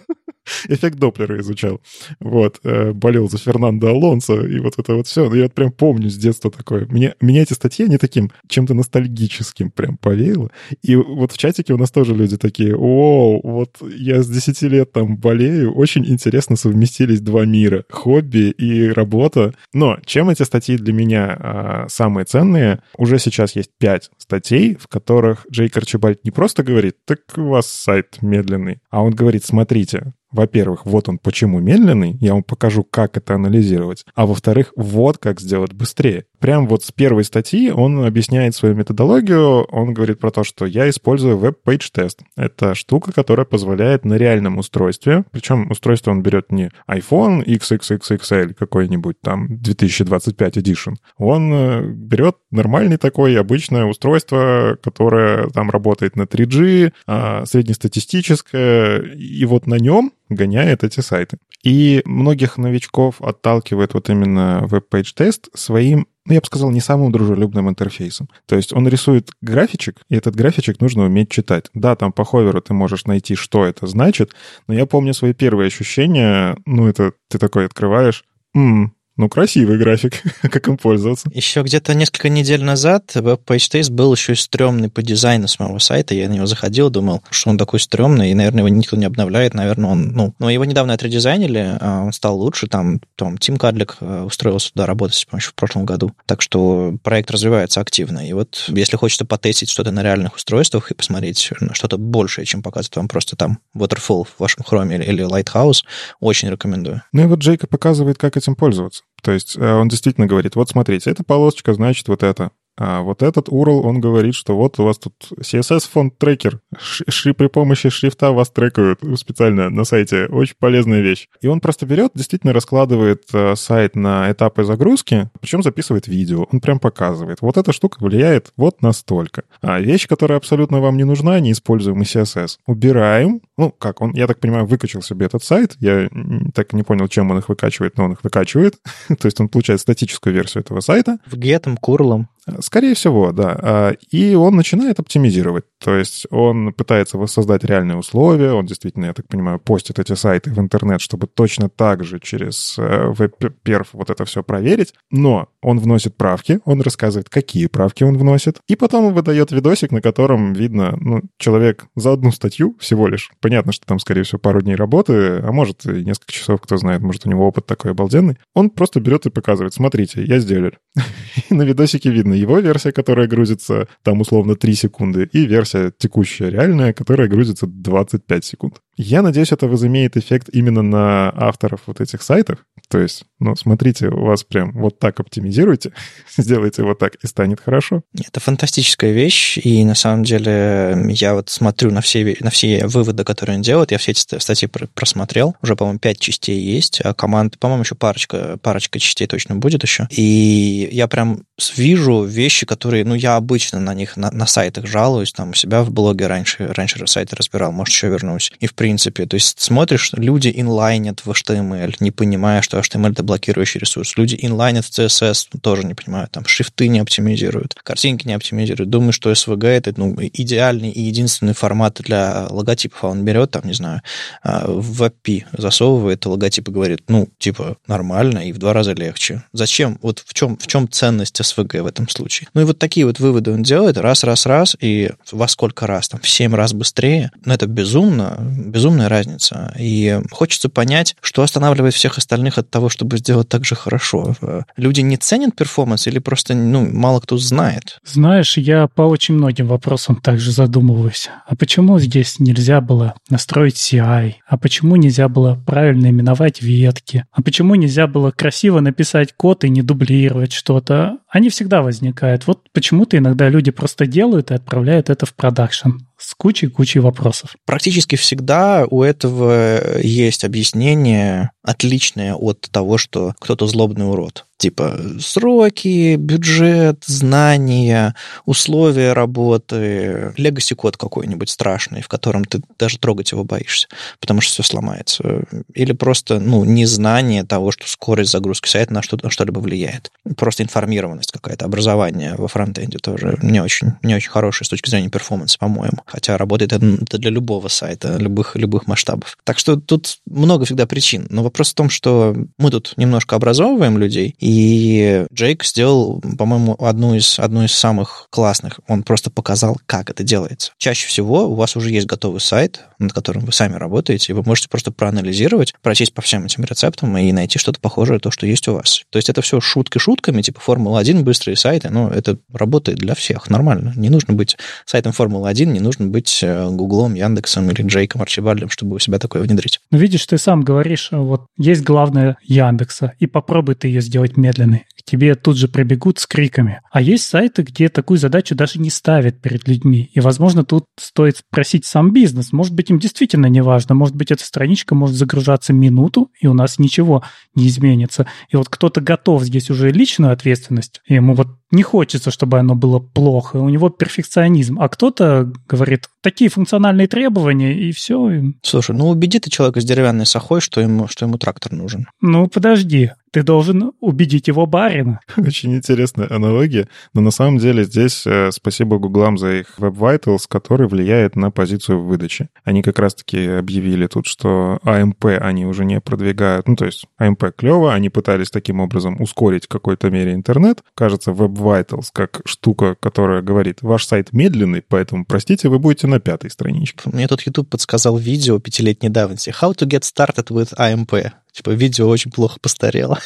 Эффект 0.68 0.98
Доплера 0.98 1.40
изучал. 1.40 1.80
Вот. 2.20 2.60
Э, 2.64 2.92
болел 2.92 3.28
за 3.28 3.38
Фернандо 3.38 3.88
Алонсо, 3.88 4.44
и 4.46 4.58
вот 4.60 4.74
это 4.78 4.94
вот 4.94 5.06
все. 5.06 5.32
Я 5.32 5.44
вот 5.44 5.54
прям 5.54 5.72
помню 5.72 6.10
с 6.10 6.16
детства 6.16 6.50
такое. 6.50 6.86
Мне, 6.86 7.14
меня 7.20 7.42
эти 7.42 7.54
статьи, 7.54 7.86
они 7.86 7.98
таким 7.98 8.30
чем-то 8.48 8.74
ностальгическим 8.74 9.70
прям 9.70 9.96
повеяло. 9.96 10.50
И 10.82 10.96
вот 10.96 11.32
в 11.32 11.38
чатике 11.38 11.74
у 11.74 11.78
нас 11.78 11.90
тоже 11.90 12.14
люди 12.14 12.36
такие, 12.36 12.76
о, 12.76 13.40
вот 13.42 13.78
я 13.96 14.22
с 14.22 14.28
10 14.28 14.62
лет 14.62 14.92
там 14.92 15.16
болею, 15.16 15.74
очень 15.74 16.06
интересно 16.06 16.56
совместились 16.56 17.20
два 17.20 17.44
мира. 17.44 17.84
Хобби 17.90 18.50
и 18.50 18.88
работа. 18.88 19.54
Но 19.72 19.98
чем 20.04 20.30
эти 20.30 20.42
статьи 20.42 20.76
для 20.76 20.92
меня 20.92 21.36
а, 21.38 21.53
самые 21.88 22.24
ценные? 22.24 22.82
Уже 22.96 23.18
сейчас 23.18 23.56
есть 23.56 23.70
пять 23.78 24.10
статей, 24.18 24.76
в 24.76 24.88
которых 24.88 25.46
Джейк 25.50 25.76
Арчибальд 25.76 26.24
не 26.24 26.30
просто 26.30 26.62
говорит, 26.62 26.96
так 27.04 27.20
у 27.36 27.48
вас 27.48 27.66
сайт 27.68 28.18
медленный, 28.22 28.80
а 28.90 29.02
он 29.02 29.12
говорит, 29.12 29.44
смотрите, 29.44 30.14
во-первых, 30.34 30.84
вот 30.84 31.08
он 31.08 31.18
почему 31.18 31.60
медленный, 31.60 32.16
я 32.20 32.32
вам 32.32 32.42
покажу, 32.42 32.82
как 32.82 33.16
это 33.16 33.34
анализировать. 33.34 34.04
А 34.16 34.26
во-вторых, 34.26 34.72
вот 34.74 35.18
как 35.18 35.40
сделать 35.40 35.72
быстрее. 35.72 36.24
Прям 36.40 36.66
вот 36.66 36.82
с 36.82 36.90
первой 36.90 37.24
статьи 37.24 37.70
он 37.70 38.04
объясняет 38.04 38.54
свою 38.54 38.74
методологию. 38.74 39.64
Он 39.64 39.94
говорит 39.94 40.18
про 40.18 40.30
то, 40.30 40.42
что 40.44 40.66
я 40.66 40.90
использую 40.90 41.38
WebPageTest. 41.38 42.20
Это 42.36 42.74
штука, 42.74 43.12
которая 43.12 43.46
позволяет 43.46 44.04
на 44.04 44.14
реальном 44.14 44.58
устройстве, 44.58 45.24
причем 45.30 45.70
устройство 45.70 46.10
он 46.10 46.22
берет 46.22 46.50
не 46.50 46.70
iPhone 46.90 47.44
XXXXL 47.44 48.54
какой-нибудь 48.54 49.20
там 49.20 49.56
2025 49.58 50.56
Edition. 50.58 50.96
Он 51.16 51.52
э, 51.54 51.86
берет 51.86 52.36
нормальный 52.50 52.96
такой 52.96 53.38
обычное 53.38 53.84
устройство, 53.84 54.76
которое 54.82 55.48
там 55.50 55.70
работает 55.70 56.16
на 56.16 56.22
3G, 56.22 56.92
а, 57.06 57.46
среднестатистическое, 57.46 58.98
и 58.98 59.44
вот 59.44 59.66
на 59.66 59.76
нем 59.76 60.12
гоняет 60.34 60.84
эти 60.84 61.00
сайты. 61.00 61.38
И 61.62 62.02
многих 62.04 62.58
новичков 62.58 63.20
отталкивает 63.20 63.94
вот 63.94 64.10
именно 64.10 64.66
WebPageTest 64.66 65.48
своим 65.54 66.06
ну, 66.26 66.32
я 66.32 66.40
бы 66.40 66.46
сказал, 66.46 66.70
не 66.70 66.80
самым 66.80 67.12
дружелюбным 67.12 67.68
интерфейсом. 67.68 68.30
То 68.46 68.56
есть 68.56 68.72
он 68.72 68.88
рисует 68.88 69.30
графичек, 69.42 70.00
и 70.08 70.16
этот 70.16 70.34
графичек 70.34 70.80
нужно 70.80 71.04
уметь 71.04 71.30
читать. 71.30 71.66
Да, 71.74 71.96
там 71.96 72.12
по 72.12 72.24
hover 72.24 72.56
у 72.56 72.62
ты 72.62 72.72
можешь 72.72 73.04
найти, 73.04 73.34
что 73.34 73.66
это 73.66 73.86
значит, 73.86 74.34
но 74.66 74.72
я 74.72 74.86
помню 74.86 75.12
свои 75.12 75.34
первые 75.34 75.66
ощущения, 75.66 76.56
ну, 76.64 76.88
это 76.88 77.12
ты 77.28 77.38
такой 77.38 77.66
открываешь, 77.66 78.24
м 78.54 78.94
ну, 79.16 79.28
красивый 79.28 79.78
график, 79.78 80.22
как 80.42 80.66
им 80.68 80.76
пользоваться. 80.76 81.30
Еще 81.32 81.62
где-то 81.62 81.94
несколько 81.94 82.28
недель 82.28 82.64
назад 82.64 83.12
WebPageTest 83.14 83.92
был 83.92 84.12
еще 84.12 84.32
и 84.32 84.36
стрёмный 84.36 84.88
по 84.88 85.02
дизайну 85.02 85.46
самого 85.46 85.78
сайта. 85.78 86.14
Я 86.14 86.28
на 86.28 86.34
него 86.34 86.46
заходил, 86.46 86.90
думал, 86.90 87.22
что 87.30 87.50
он 87.50 87.58
такой 87.58 87.78
стрёмный, 87.78 88.30
и, 88.30 88.34
наверное, 88.34 88.60
его 88.60 88.68
никто 88.68 88.96
не 88.96 89.04
обновляет. 89.04 89.54
Наверное, 89.54 89.90
он, 89.90 90.08
ну, 90.12 90.34
но 90.40 90.50
его 90.50 90.64
недавно 90.64 90.94
отредизайнили, 90.94 91.78
а 91.80 92.02
он 92.02 92.12
стал 92.12 92.38
лучше. 92.38 92.66
Там, 92.66 93.00
там 93.14 93.38
Тим 93.38 93.56
Кадлек 93.56 93.98
э, 94.00 94.22
устроился 94.22 94.72
туда 94.72 94.86
работать, 94.86 95.26
по 95.30 95.38
в 95.38 95.54
прошлом 95.54 95.86
году. 95.86 96.12
Так 96.26 96.42
что 96.42 96.96
проект 97.02 97.30
развивается 97.30 97.80
активно. 97.80 98.26
И 98.26 98.32
вот 98.32 98.64
если 98.68 98.96
хочется 98.96 99.24
потестить 99.24 99.70
что-то 99.70 99.92
на 99.92 100.02
реальных 100.02 100.34
устройствах 100.34 100.90
и 100.90 100.94
посмотреть 100.94 101.38
что-то 101.72 101.98
большее, 101.98 102.46
чем 102.46 102.62
показывает 102.62 102.96
вам 102.96 103.08
просто 103.08 103.36
там 103.36 103.60
Waterfall 103.76 104.24
в 104.24 104.40
вашем 104.40 104.64
хроме 104.64 104.96
или, 104.96 105.04
или 105.04 105.24
Lighthouse, 105.24 105.84
очень 106.18 106.50
рекомендую. 106.50 107.02
Ну 107.12 107.22
и 107.22 107.26
вот 107.26 107.38
Джейка 107.38 107.66
показывает, 107.66 108.18
как 108.18 108.36
этим 108.36 108.56
пользоваться. 108.56 109.03
То 109.24 109.32
есть 109.32 109.56
э, 109.56 109.72
он 109.72 109.88
действительно 109.88 110.26
говорит, 110.26 110.54
вот 110.54 110.68
смотрите, 110.68 111.10
эта 111.10 111.24
полосочка 111.24 111.72
значит 111.72 112.08
вот 112.08 112.22
это. 112.22 112.50
А 112.76 113.02
вот 113.02 113.22
этот 113.22 113.48
URL, 113.48 113.82
он 113.82 114.00
говорит, 114.00 114.34
что 114.34 114.56
вот 114.56 114.80
у 114.80 114.84
вас 114.84 114.98
тут 114.98 115.14
CSS-фонд 115.40 116.18
трекер. 116.18 116.60
Шри 116.76 117.32
при 117.32 117.46
помощи 117.46 117.88
шрифта 117.88 118.32
вас 118.32 118.50
трекают 118.50 119.00
специально 119.16 119.70
на 119.70 119.84
сайте. 119.84 120.26
Очень 120.26 120.56
полезная 120.58 121.00
вещь. 121.00 121.28
И 121.40 121.46
он 121.46 121.60
просто 121.60 121.86
берет, 121.86 122.12
действительно 122.14 122.52
раскладывает 122.52 123.24
э, 123.32 123.54
сайт 123.54 123.94
на 123.94 124.30
этапы 124.30 124.64
загрузки, 124.64 125.30
причем 125.40 125.62
записывает 125.62 126.08
видео. 126.08 126.46
Он 126.50 126.60
прям 126.60 126.80
показывает. 126.80 127.42
Вот 127.42 127.56
эта 127.56 127.72
штука 127.72 127.98
влияет 128.00 128.52
вот 128.56 128.82
настолько. 128.82 129.44
А 129.62 129.80
вещь, 129.80 130.08
которая 130.08 130.38
абсолютно 130.38 130.80
вам 130.80 130.96
не 130.96 131.04
нужна, 131.04 131.38
не 131.38 131.52
используем 131.52 132.02
CSS. 132.02 132.58
Убираем. 132.66 133.40
Ну, 133.56 133.70
как 133.70 134.00
он, 134.00 134.12
я 134.12 134.26
так 134.26 134.40
понимаю, 134.40 134.66
выкачал 134.66 135.02
себе 135.02 135.26
этот 135.26 135.44
сайт. 135.44 135.76
Я 135.78 136.08
так 136.54 136.72
не 136.72 136.82
понял, 136.82 137.08
чем 137.08 137.30
он 137.30 137.38
их 137.38 137.48
выкачивает, 137.48 137.96
но 137.96 138.04
он 138.04 138.12
их 138.12 138.24
выкачивает. 138.24 138.78
То 139.08 139.26
есть 139.26 139.40
он 139.40 139.48
получает 139.48 139.80
статическую 139.80 140.34
версию 140.34 140.62
этого 140.62 140.80
сайта. 140.80 141.18
В 141.26 141.36
гетом, 141.36 141.76
курлом. 141.76 142.28
Скорее 142.60 142.94
всего, 142.94 143.32
да. 143.32 143.58
А, 143.62 143.92
и 144.10 144.34
он 144.34 144.56
начинает 144.56 145.00
оптимизировать. 145.00 145.64
То 145.82 145.96
есть 145.96 146.26
он 146.30 146.72
пытается 146.74 147.16
воссоздать 147.16 147.64
реальные 147.64 147.96
условия, 147.96 148.52
он 148.52 148.66
действительно, 148.66 149.06
я 149.06 149.14
так 149.14 149.26
понимаю, 149.28 149.58
постит 149.58 149.98
эти 149.98 150.14
сайты 150.14 150.50
в 150.50 150.58
интернет, 150.58 151.00
чтобы 151.00 151.26
точно 151.26 151.68
так 151.68 152.04
же 152.04 152.20
через 152.20 152.76
э, 152.78 153.12
веб-перф 153.16 153.88
вот 153.92 154.10
это 154.10 154.24
все 154.24 154.42
проверить. 154.42 154.94
Но 155.10 155.48
он 155.62 155.78
вносит 155.78 156.16
правки, 156.16 156.60
он 156.64 156.82
рассказывает, 156.82 157.28
какие 157.30 157.66
правки 157.66 158.04
он 158.04 158.18
вносит, 158.18 158.58
и 158.68 158.76
потом 158.76 159.06
он 159.06 159.14
выдает 159.14 159.50
видосик, 159.50 159.90
на 159.90 160.02
котором 160.02 160.52
видно, 160.52 160.96
ну, 161.00 161.22
человек 161.38 161.86
за 161.96 162.12
одну 162.12 162.30
статью 162.30 162.76
всего 162.78 163.08
лишь. 163.08 163.30
Понятно, 163.44 163.72
что 163.72 163.84
там, 163.84 163.98
скорее 163.98 164.22
всего, 164.22 164.38
пару 164.38 164.62
дней 164.62 164.74
работы, 164.74 165.12
а 165.12 165.52
может 165.52 165.84
и 165.84 166.02
несколько 166.02 166.32
часов, 166.32 166.62
кто 166.62 166.78
знает, 166.78 167.02
может 167.02 167.26
у 167.26 167.28
него 167.30 167.46
опыт 167.46 167.66
такой 167.66 167.90
обалденный. 167.90 168.38
Он 168.54 168.70
просто 168.70 169.00
берет 169.00 169.26
и 169.26 169.30
показывает, 169.30 169.74
смотрите, 169.74 170.24
я 170.24 170.38
сделал. 170.38 170.70
И 171.50 171.52
на 171.52 171.60
видосике 171.60 172.08
видно, 172.10 172.32
его 172.32 172.58
версия, 172.60 172.90
которая 172.90 173.26
грузится 173.26 173.86
там 174.02 174.22
условно 174.22 174.56
3 174.56 174.74
секунды, 174.74 175.28
и 175.30 175.44
версия 175.44 175.92
текущая 175.94 176.48
реальная, 176.48 176.94
которая 176.94 177.28
грузится 177.28 177.66
25 177.66 178.44
секунд. 178.46 178.80
Я 178.96 179.22
надеюсь, 179.22 179.52
это 179.52 179.66
возымеет 179.66 180.16
эффект 180.16 180.48
именно 180.52 180.82
на 180.82 181.30
авторов 181.30 181.82
вот 181.86 182.00
этих 182.00 182.22
сайтов. 182.22 182.58
То 182.88 182.98
есть, 182.98 183.24
ну, 183.40 183.56
смотрите, 183.56 184.08
у 184.08 184.24
вас 184.24 184.44
прям 184.44 184.72
вот 184.72 184.98
так 184.98 185.18
оптимизируйте, 185.20 185.92
сделайте 186.36 186.82
вот 186.82 186.98
так, 186.98 187.14
и 187.16 187.26
станет 187.26 187.60
хорошо. 187.60 188.02
Это 188.18 188.40
фантастическая 188.40 189.12
вещь, 189.12 189.58
и 189.58 189.84
на 189.84 189.94
самом 189.94 190.24
деле 190.24 190.96
я 191.10 191.34
вот 191.34 191.50
смотрю 191.50 191.90
на 191.90 192.00
все, 192.00 192.36
на 192.40 192.50
все 192.50 192.86
выводы, 192.86 193.24
которые 193.24 193.56
он 193.56 193.62
делает, 193.62 193.90
я 193.90 193.98
все 193.98 194.12
эти 194.12 194.38
статьи 194.38 194.68
просмотрел, 194.94 195.56
уже, 195.62 195.76
по-моему, 195.76 195.98
пять 195.98 196.20
частей 196.20 196.60
есть, 196.60 197.00
а 197.02 197.14
команд, 197.14 197.58
по-моему, 197.58 197.82
еще 197.82 197.94
парочка, 197.94 198.58
парочка 198.62 198.98
частей 198.98 199.26
точно 199.26 199.56
будет 199.56 199.82
еще. 199.82 200.06
И 200.10 200.88
я 200.92 201.08
прям 201.08 201.44
вижу 201.76 202.24
вещи, 202.24 202.66
которые, 202.66 203.04
ну, 203.04 203.14
я 203.14 203.36
обычно 203.36 203.80
на 203.80 203.94
них 203.94 204.16
на, 204.16 204.30
на 204.30 204.46
сайтах 204.46 204.86
жалуюсь, 204.86 205.32
там 205.32 205.50
у 205.50 205.54
себя 205.54 205.82
в 205.82 205.90
блоге 205.90 206.26
раньше, 206.26 206.66
раньше 206.66 207.04
сайты 207.06 207.36
разбирал, 207.36 207.72
может, 207.72 207.94
еще 207.94 208.08
вернусь. 208.08 208.52
И, 208.60 208.66
в 208.66 208.74
принципе. 208.84 209.24
То 209.24 209.36
есть 209.36 209.62
смотришь, 209.62 210.10
люди 210.12 210.52
инлайнят 210.54 211.24
в 211.24 211.30
HTML, 211.30 211.96
не 212.00 212.10
понимая, 212.10 212.60
что 212.60 212.78
HTML— 212.78 213.12
это 213.12 213.22
блокирующий 213.22 213.80
ресурс. 213.80 214.14
Люди 214.18 214.36
инлайнят 214.38 214.84
в 214.84 214.90
CSS, 214.90 215.58
тоже 215.62 215.86
не 215.86 215.94
понимают, 215.94 216.32
там 216.32 216.44
шрифты 216.44 216.88
не 216.88 216.98
оптимизируют, 216.98 217.72
картинки 217.82 218.26
не 218.26 218.34
оптимизируют. 218.34 218.90
Думаю, 218.90 219.14
что 219.14 219.32
SVG— 219.32 219.66
это 219.68 219.94
ну, 219.96 220.14
идеальный 220.20 220.90
и 220.90 221.00
единственный 221.00 221.54
формат 221.54 221.94
для 222.02 222.46
логотипов. 222.50 223.04
А 223.04 223.06
он 223.08 223.24
берет, 223.24 223.52
там, 223.52 223.62
не 223.64 223.72
знаю, 223.72 224.02
а, 224.42 224.66
в 224.66 225.02
API 225.02 225.44
засовывает 225.56 226.26
логотип 226.26 226.68
и 226.68 226.72
говорит, 226.72 227.04
ну, 227.08 227.30
типа, 227.38 227.78
нормально 227.86 228.46
и 228.46 228.52
в 228.52 228.58
два 228.58 228.74
раза 228.74 228.92
легче. 228.92 229.44
Зачем? 229.54 229.98
Вот 230.02 230.22
в 230.26 230.34
чем, 230.34 230.58
в 230.58 230.66
чем 230.66 230.90
ценность 230.90 231.40
SVG 231.40 231.80
в 231.80 231.86
этом 231.86 232.06
случае? 232.06 232.50
Ну 232.52 232.60
и 232.60 232.64
вот 232.64 232.78
такие 232.78 233.06
вот 233.06 233.18
выводы 233.18 233.50
он 233.50 233.62
делает 233.62 233.96
раз, 233.96 234.24
раз, 234.24 234.44
раз, 234.44 234.76
и 234.78 235.10
во 235.32 235.48
сколько 235.48 235.86
раз? 235.86 236.10
Там 236.10 236.20
в 236.20 236.28
семь 236.28 236.54
раз 236.54 236.74
быстрее. 236.74 237.30
Ну, 237.46 237.54
это 237.54 237.66
безумно, 237.66 238.36
безумная 238.74 239.08
разница. 239.08 239.72
И 239.78 240.20
хочется 240.32 240.68
понять, 240.68 241.14
что 241.20 241.42
останавливает 241.42 241.94
всех 241.94 242.18
остальных 242.18 242.58
от 242.58 242.68
того, 242.70 242.88
чтобы 242.88 243.18
сделать 243.18 243.48
так 243.48 243.64
же 243.64 243.76
хорошо. 243.76 244.34
Люди 244.76 245.00
не 245.00 245.16
ценят 245.16 245.54
performance 245.54 246.08
или 246.08 246.18
просто 246.18 246.54
ну, 246.54 246.84
мало 246.90 247.20
кто 247.20 247.38
знает? 247.38 248.00
Знаешь, 248.04 248.56
я 248.58 248.88
по 248.88 249.02
очень 249.02 249.34
многим 249.34 249.68
вопросам 249.68 250.16
также 250.16 250.50
задумываюсь. 250.50 251.30
А 251.46 251.54
почему 251.54 252.00
здесь 252.00 252.40
нельзя 252.40 252.80
было 252.80 253.14
настроить 253.30 253.76
CI? 253.76 254.34
А 254.44 254.58
почему 254.58 254.96
нельзя 254.96 255.28
было 255.28 255.54
правильно 255.54 256.08
именовать 256.08 256.60
ветки? 256.60 257.26
А 257.30 257.42
почему 257.42 257.76
нельзя 257.76 258.08
было 258.08 258.32
красиво 258.32 258.80
написать 258.80 259.34
код 259.34 259.62
и 259.62 259.68
не 259.68 259.82
дублировать 259.82 260.52
что-то? 260.52 261.18
Они 261.28 261.48
всегда 261.48 261.82
возникают. 261.82 262.48
Вот 262.48 262.68
почему-то 262.72 263.16
иногда 263.18 263.48
люди 263.48 263.70
просто 263.70 264.06
делают 264.06 264.50
и 264.50 264.54
отправляют 264.54 265.10
это 265.10 265.26
в 265.26 265.34
production 265.34 265.90
с 266.18 266.34
кучей-кучей 266.34 267.00
вопросов. 267.00 267.56
Практически 267.64 268.16
всегда 268.16 268.86
у 268.88 269.02
этого 269.02 269.98
есть 270.00 270.44
объяснение 270.44 271.50
отличное 271.62 272.34
от 272.34 272.60
того, 272.70 272.98
что 272.98 273.34
кто-то 273.38 273.66
злобный 273.66 274.08
урод. 274.08 274.44
Типа 274.56 274.98
сроки, 275.18 276.14
бюджет, 276.16 277.02
знания, 277.04 278.14
условия 278.46 279.12
работы, 279.12 280.32
легаси 280.36 280.74
код 280.74 280.96
какой-нибудь 280.96 281.50
страшный, 281.50 282.02
в 282.02 282.08
котором 282.08 282.44
ты 282.44 282.62
даже 282.78 282.98
трогать 282.98 283.32
его 283.32 283.44
боишься, 283.44 283.88
потому 284.20 284.40
что 284.40 284.52
все 284.52 284.62
сломается. 284.62 285.44
Или 285.74 285.92
просто 285.92 286.38
ну, 286.38 286.64
незнание 286.64 287.44
того, 287.44 287.72
что 287.72 287.88
скорость 287.88 288.30
загрузки 288.30 288.68
сайта 288.68 288.92
на 288.92 289.02
что-то 289.02 289.28
что-либо 289.28 289.58
влияет. 289.58 290.12
Просто 290.36 290.62
информированность 290.62 291.32
какая-то, 291.32 291.64
образование 291.64 292.34
во 292.36 292.46
фронтенде 292.46 292.98
тоже 292.98 293.38
не 293.42 293.60
очень, 293.60 293.94
не 294.02 294.14
очень 294.14 294.30
хорошее 294.30 294.66
с 294.66 294.70
точки 294.70 294.88
зрения 294.88 295.10
перформанса, 295.10 295.58
по-моему. 295.58 296.03
Хотя 296.04 296.36
работает 296.36 296.72
это 296.72 297.18
для 297.18 297.30
любого 297.30 297.68
сайта, 297.68 298.16
любых, 298.16 298.56
любых 298.56 298.86
масштабов. 298.86 299.36
Так 299.44 299.58
что 299.58 299.76
тут 299.76 300.18
много 300.26 300.64
всегда 300.64 300.86
причин. 300.86 301.26
Но 301.30 301.42
вопрос 301.42 301.70
в 301.70 301.74
том, 301.74 301.90
что 301.90 302.34
мы 302.58 302.70
тут 302.70 302.94
немножко 302.96 303.36
образовываем 303.36 303.98
людей, 303.98 304.34
и 304.38 305.26
Джейк 305.32 305.64
сделал, 305.64 306.20
по-моему, 306.38 306.76
одну 306.78 307.14
из, 307.14 307.38
одну 307.38 307.64
из 307.64 307.72
самых 307.72 308.26
классных. 308.30 308.80
Он 308.88 309.02
просто 309.02 309.30
показал, 309.30 309.78
как 309.86 310.10
это 310.10 310.22
делается. 310.22 310.72
Чаще 310.78 311.06
всего 311.06 311.48
у 311.48 311.54
вас 311.54 311.76
уже 311.76 311.90
есть 311.90 312.06
готовый 312.06 312.40
сайт, 312.40 312.82
над 312.98 313.12
которым 313.12 313.44
вы 313.44 313.52
сами 313.52 313.74
работаете, 313.74 314.32
и 314.32 314.34
вы 314.34 314.42
можете 314.42 314.68
просто 314.68 314.90
проанализировать, 314.90 315.74
прочесть 315.82 316.14
по 316.14 316.22
всем 316.22 316.44
этим 316.44 316.64
рецептам 316.64 317.16
и 317.16 317.32
найти 317.32 317.58
что-то 317.58 317.80
похожее 317.80 318.18
то, 318.18 318.30
что 318.30 318.46
есть 318.46 318.66
у 318.68 318.74
вас. 318.74 319.02
То 319.10 319.18
есть 319.18 319.28
это 319.28 319.42
все 319.42 319.60
шутки 319.60 319.98
шутками, 319.98 320.42
типа 320.42 320.60
Формула-1, 320.60 321.22
быстрые 321.22 321.56
сайты, 321.56 321.90
но 321.90 322.08
это 322.08 322.38
работает 322.52 322.98
для 322.98 323.14
всех, 323.14 323.48
нормально. 323.48 323.92
Не 323.96 324.10
нужно 324.10 324.34
быть 324.34 324.56
сайтом 324.84 325.12
Формулы-1, 325.12 325.66
не 325.66 325.80
нужно 325.80 325.93
быть 326.00 326.40
э, 326.42 326.68
Гуглом, 326.70 327.14
Яндексом 327.14 327.70
или 327.70 327.82
Джейком 327.82 328.22
Арчибальдом, 328.22 328.68
чтобы 328.68 328.96
у 328.96 328.98
себя 328.98 329.18
такое 329.18 329.42
внедрить. 329.42 329.80
Ну, 329.90 329.98
видишь, 329.98 330.26
ты 330.26 330.38
сам 330.38 330.62
говоришь, 330.62 331.08
вот 331.10 331.46
есть 331.56 331.82
главное 331.82 332.36
Яндекса, 332.42 333.12
и 333.18 333.26
попробуй 333.26 333.74
ты 333.74 333.88
ее 333.88 334.00
сделать 334.00 334.36
медленной. 334.36 334.86
К 334.98 335.02
тебе 335.10 335.34
тут 335.34 335.56
же 335.56 335.68
прибегут 335.68 336.18
с 336.18 336.26
криками. 336.26 336.80
А 336.90 337.00
есть 337.00 337.24
сайты, 337.24 337.62
где 337.62 337.88
такую 337.88 338.18
задачу 338.18 338.54
даже 338.54 338.80
не 338.80 338.90
ставят 338.90 339.40
перед 339.40 339.68
людьми. 339.68 340.10
И, 340.14 340.20
возможно, 340.20 340.64
тут 340.64 340.86
стоит 340.98 341.38
спросить 341.38 341.84
сам 341.84 342.12
бизнес. 342.12 342.52
Может 342.52 342.74
быть, 342.74 342.90
им 342.90 342.98
действительно 342.98 343.46
не 343.46 343.62
важно. 343.62 343.94
Может 343.94 344.16
быть, 344.16 344.30
эта 344.30 344.44
страничка 344.44 344.94
может 344.94 345.16
загружаться 345.16 345.72
минуту, 345.72 346.30
и 346.40 346.46
у 346.46 346.54
нас 346.54 346.78
ничего 346.78 347.22
не 347.54 347.68
изменится. 347.68 348.26
И 348.48 348.56
вот 348.56 348.68
кто-то 348.68 349.00
готов 349.00 349.44
здесь 349.44 349.70
уже 349.70 349.90
личную 349.90 350.32
ответственность, 350.32 351.00
и 351.06 351.14
ему 351.14 351.34
вот 351.34 351.48
не 351.70 351.82
хочется, 351.82 352.30
чтобы 352.30 352.58
оно 352.58 352.74
было 352.74 352.98
плохо, 352.98 353.56
у 353.56 353.68
него 353.68 353.88
перфекционизм. 353.88 354.78
А 354.80 354.88
кто-то 354.88 355.52
говорит, 355.68 356.08
такие 356.22 356.50
функциональные 356.50 357.06
требования, 357.08 357.74
и 357.74 357.92
все. 357.92 358.30
Слушай, 358.62 358.96
ну 358.96 359.08
убеди 359.08 359.38
ты 359.38 359.50
человека 359.50 359.80
с 359.80 359.84
деревянной 359.84 360.26
сахой, 360.26 360.60
что 360.60 360.80
ему, 360.80 361.08
что 361.08 361.26
ему 361.26 361.38
трактор 361.38 361.72
нужен. 361.72 362.06
Ну, 362.20 362.48
подожди. 362.48 363.10
Ты 363.34 363.42
должен 363.42 363.90
убедить 363.98 364.46
его 364.46 364.64
барина. 364.64 365.18
Очень 365.36 365.74
интересная 365.74 366.28
аналогия. 366.30 366.86
Но 367.14 367.20
на 367.20 367.32
самом 367.32 367.58
деле 367.58 367.82
здесь 367.82 368.24
э, 368.28 368.50
спасибо 368.52 368.98
гуглам 368.98 369.38
за 369.38 369.56
их 369.56 369.74
Web 369.80 369.96
Vitals, 369.96 370.44
который 370.48 370.86
влияет 370.86 371.34
на 371.34 371.50
позицию 371.50 372.00
в 372.00 372.06
выдаче. 372.06 372.48
Они 372.62 372.80
как 372.80 373.00
раз-таки 373.00 373.44
объявили 373.44 374.06
тут, 374.06 374.26
что 374.26 374.78
AMP 374.84 375.34
а 375.34 375.48
они 375.48 375.66
уже 375.66 375.84
не 375.84 376.00
продвигают. 376.00 376.68
Ну, 376.68 376.76
то 376.76 376.84
есть 376.84 377.06
AMP 377.20 377.36
а 377.40 377.50
клево, 377.50 377.92
они 377.92 378.08
пытались 378.08 378.50
таким 378.50 378.78
образом 378.78 379.20
ускорить 379.20 379.64
в 379.64 379.68
какой-то 379.68 380.10
мере 380.10 380.32
интернет. 380.32 380.84
Кажется, 380.94 381.32
Web 381.32 381.53
Vitals 381.54 382.08
как 382.12 382.40
штука, 382.44 382.96
которая 382.98 383.42
говорит, 383.42 383.82
ваш 383.82 384.06
сайт 384.06 384.32
медленный, 384.32 384.82
поэтому, 384.82 385.24
простите, 385.24 385.68
вы 385.68 385.78
будете 385.78 386.06
на 386.06 386.20
пятой 386.20 386.50
страничке. 386.50 387.10
Мне 387.12 387.26
тут 387.28 387.42
YouTube 387.42 387.68
подсказал 387.68 388.16
видео 388.16 388.58
пятилетней 388.58 389.10
давности. 389.10 389.50
How 389.50 389.74
to 389.74 389.86
get 389.86 390.02
started 390.02 390.48
with 390.48 390.74
AMP. 390.78 391.30
Типа, 391.52 391.70
видео 391.70 392.08
очень 392.08 392.30
плохо 392.30 392.58
постарело. 392.60 393.18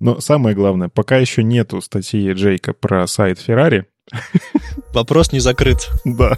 Но 0.00 0.20
самое 0.20 0.54
главное, 0.54 0.88
пока 0.88 1.16
еще 1.16 1.42
нету 1.42 1.80
статьи 1.80 2.32
Джейка 2.32 2.72
про 2.72 3.06
сайт 3.06 3.38
Ferrari. 3.44 3.84
Вопрос 4.92 5.32
не 5.32 5.40
закрыт. 5.40 5.90
Да. 6.04 6.36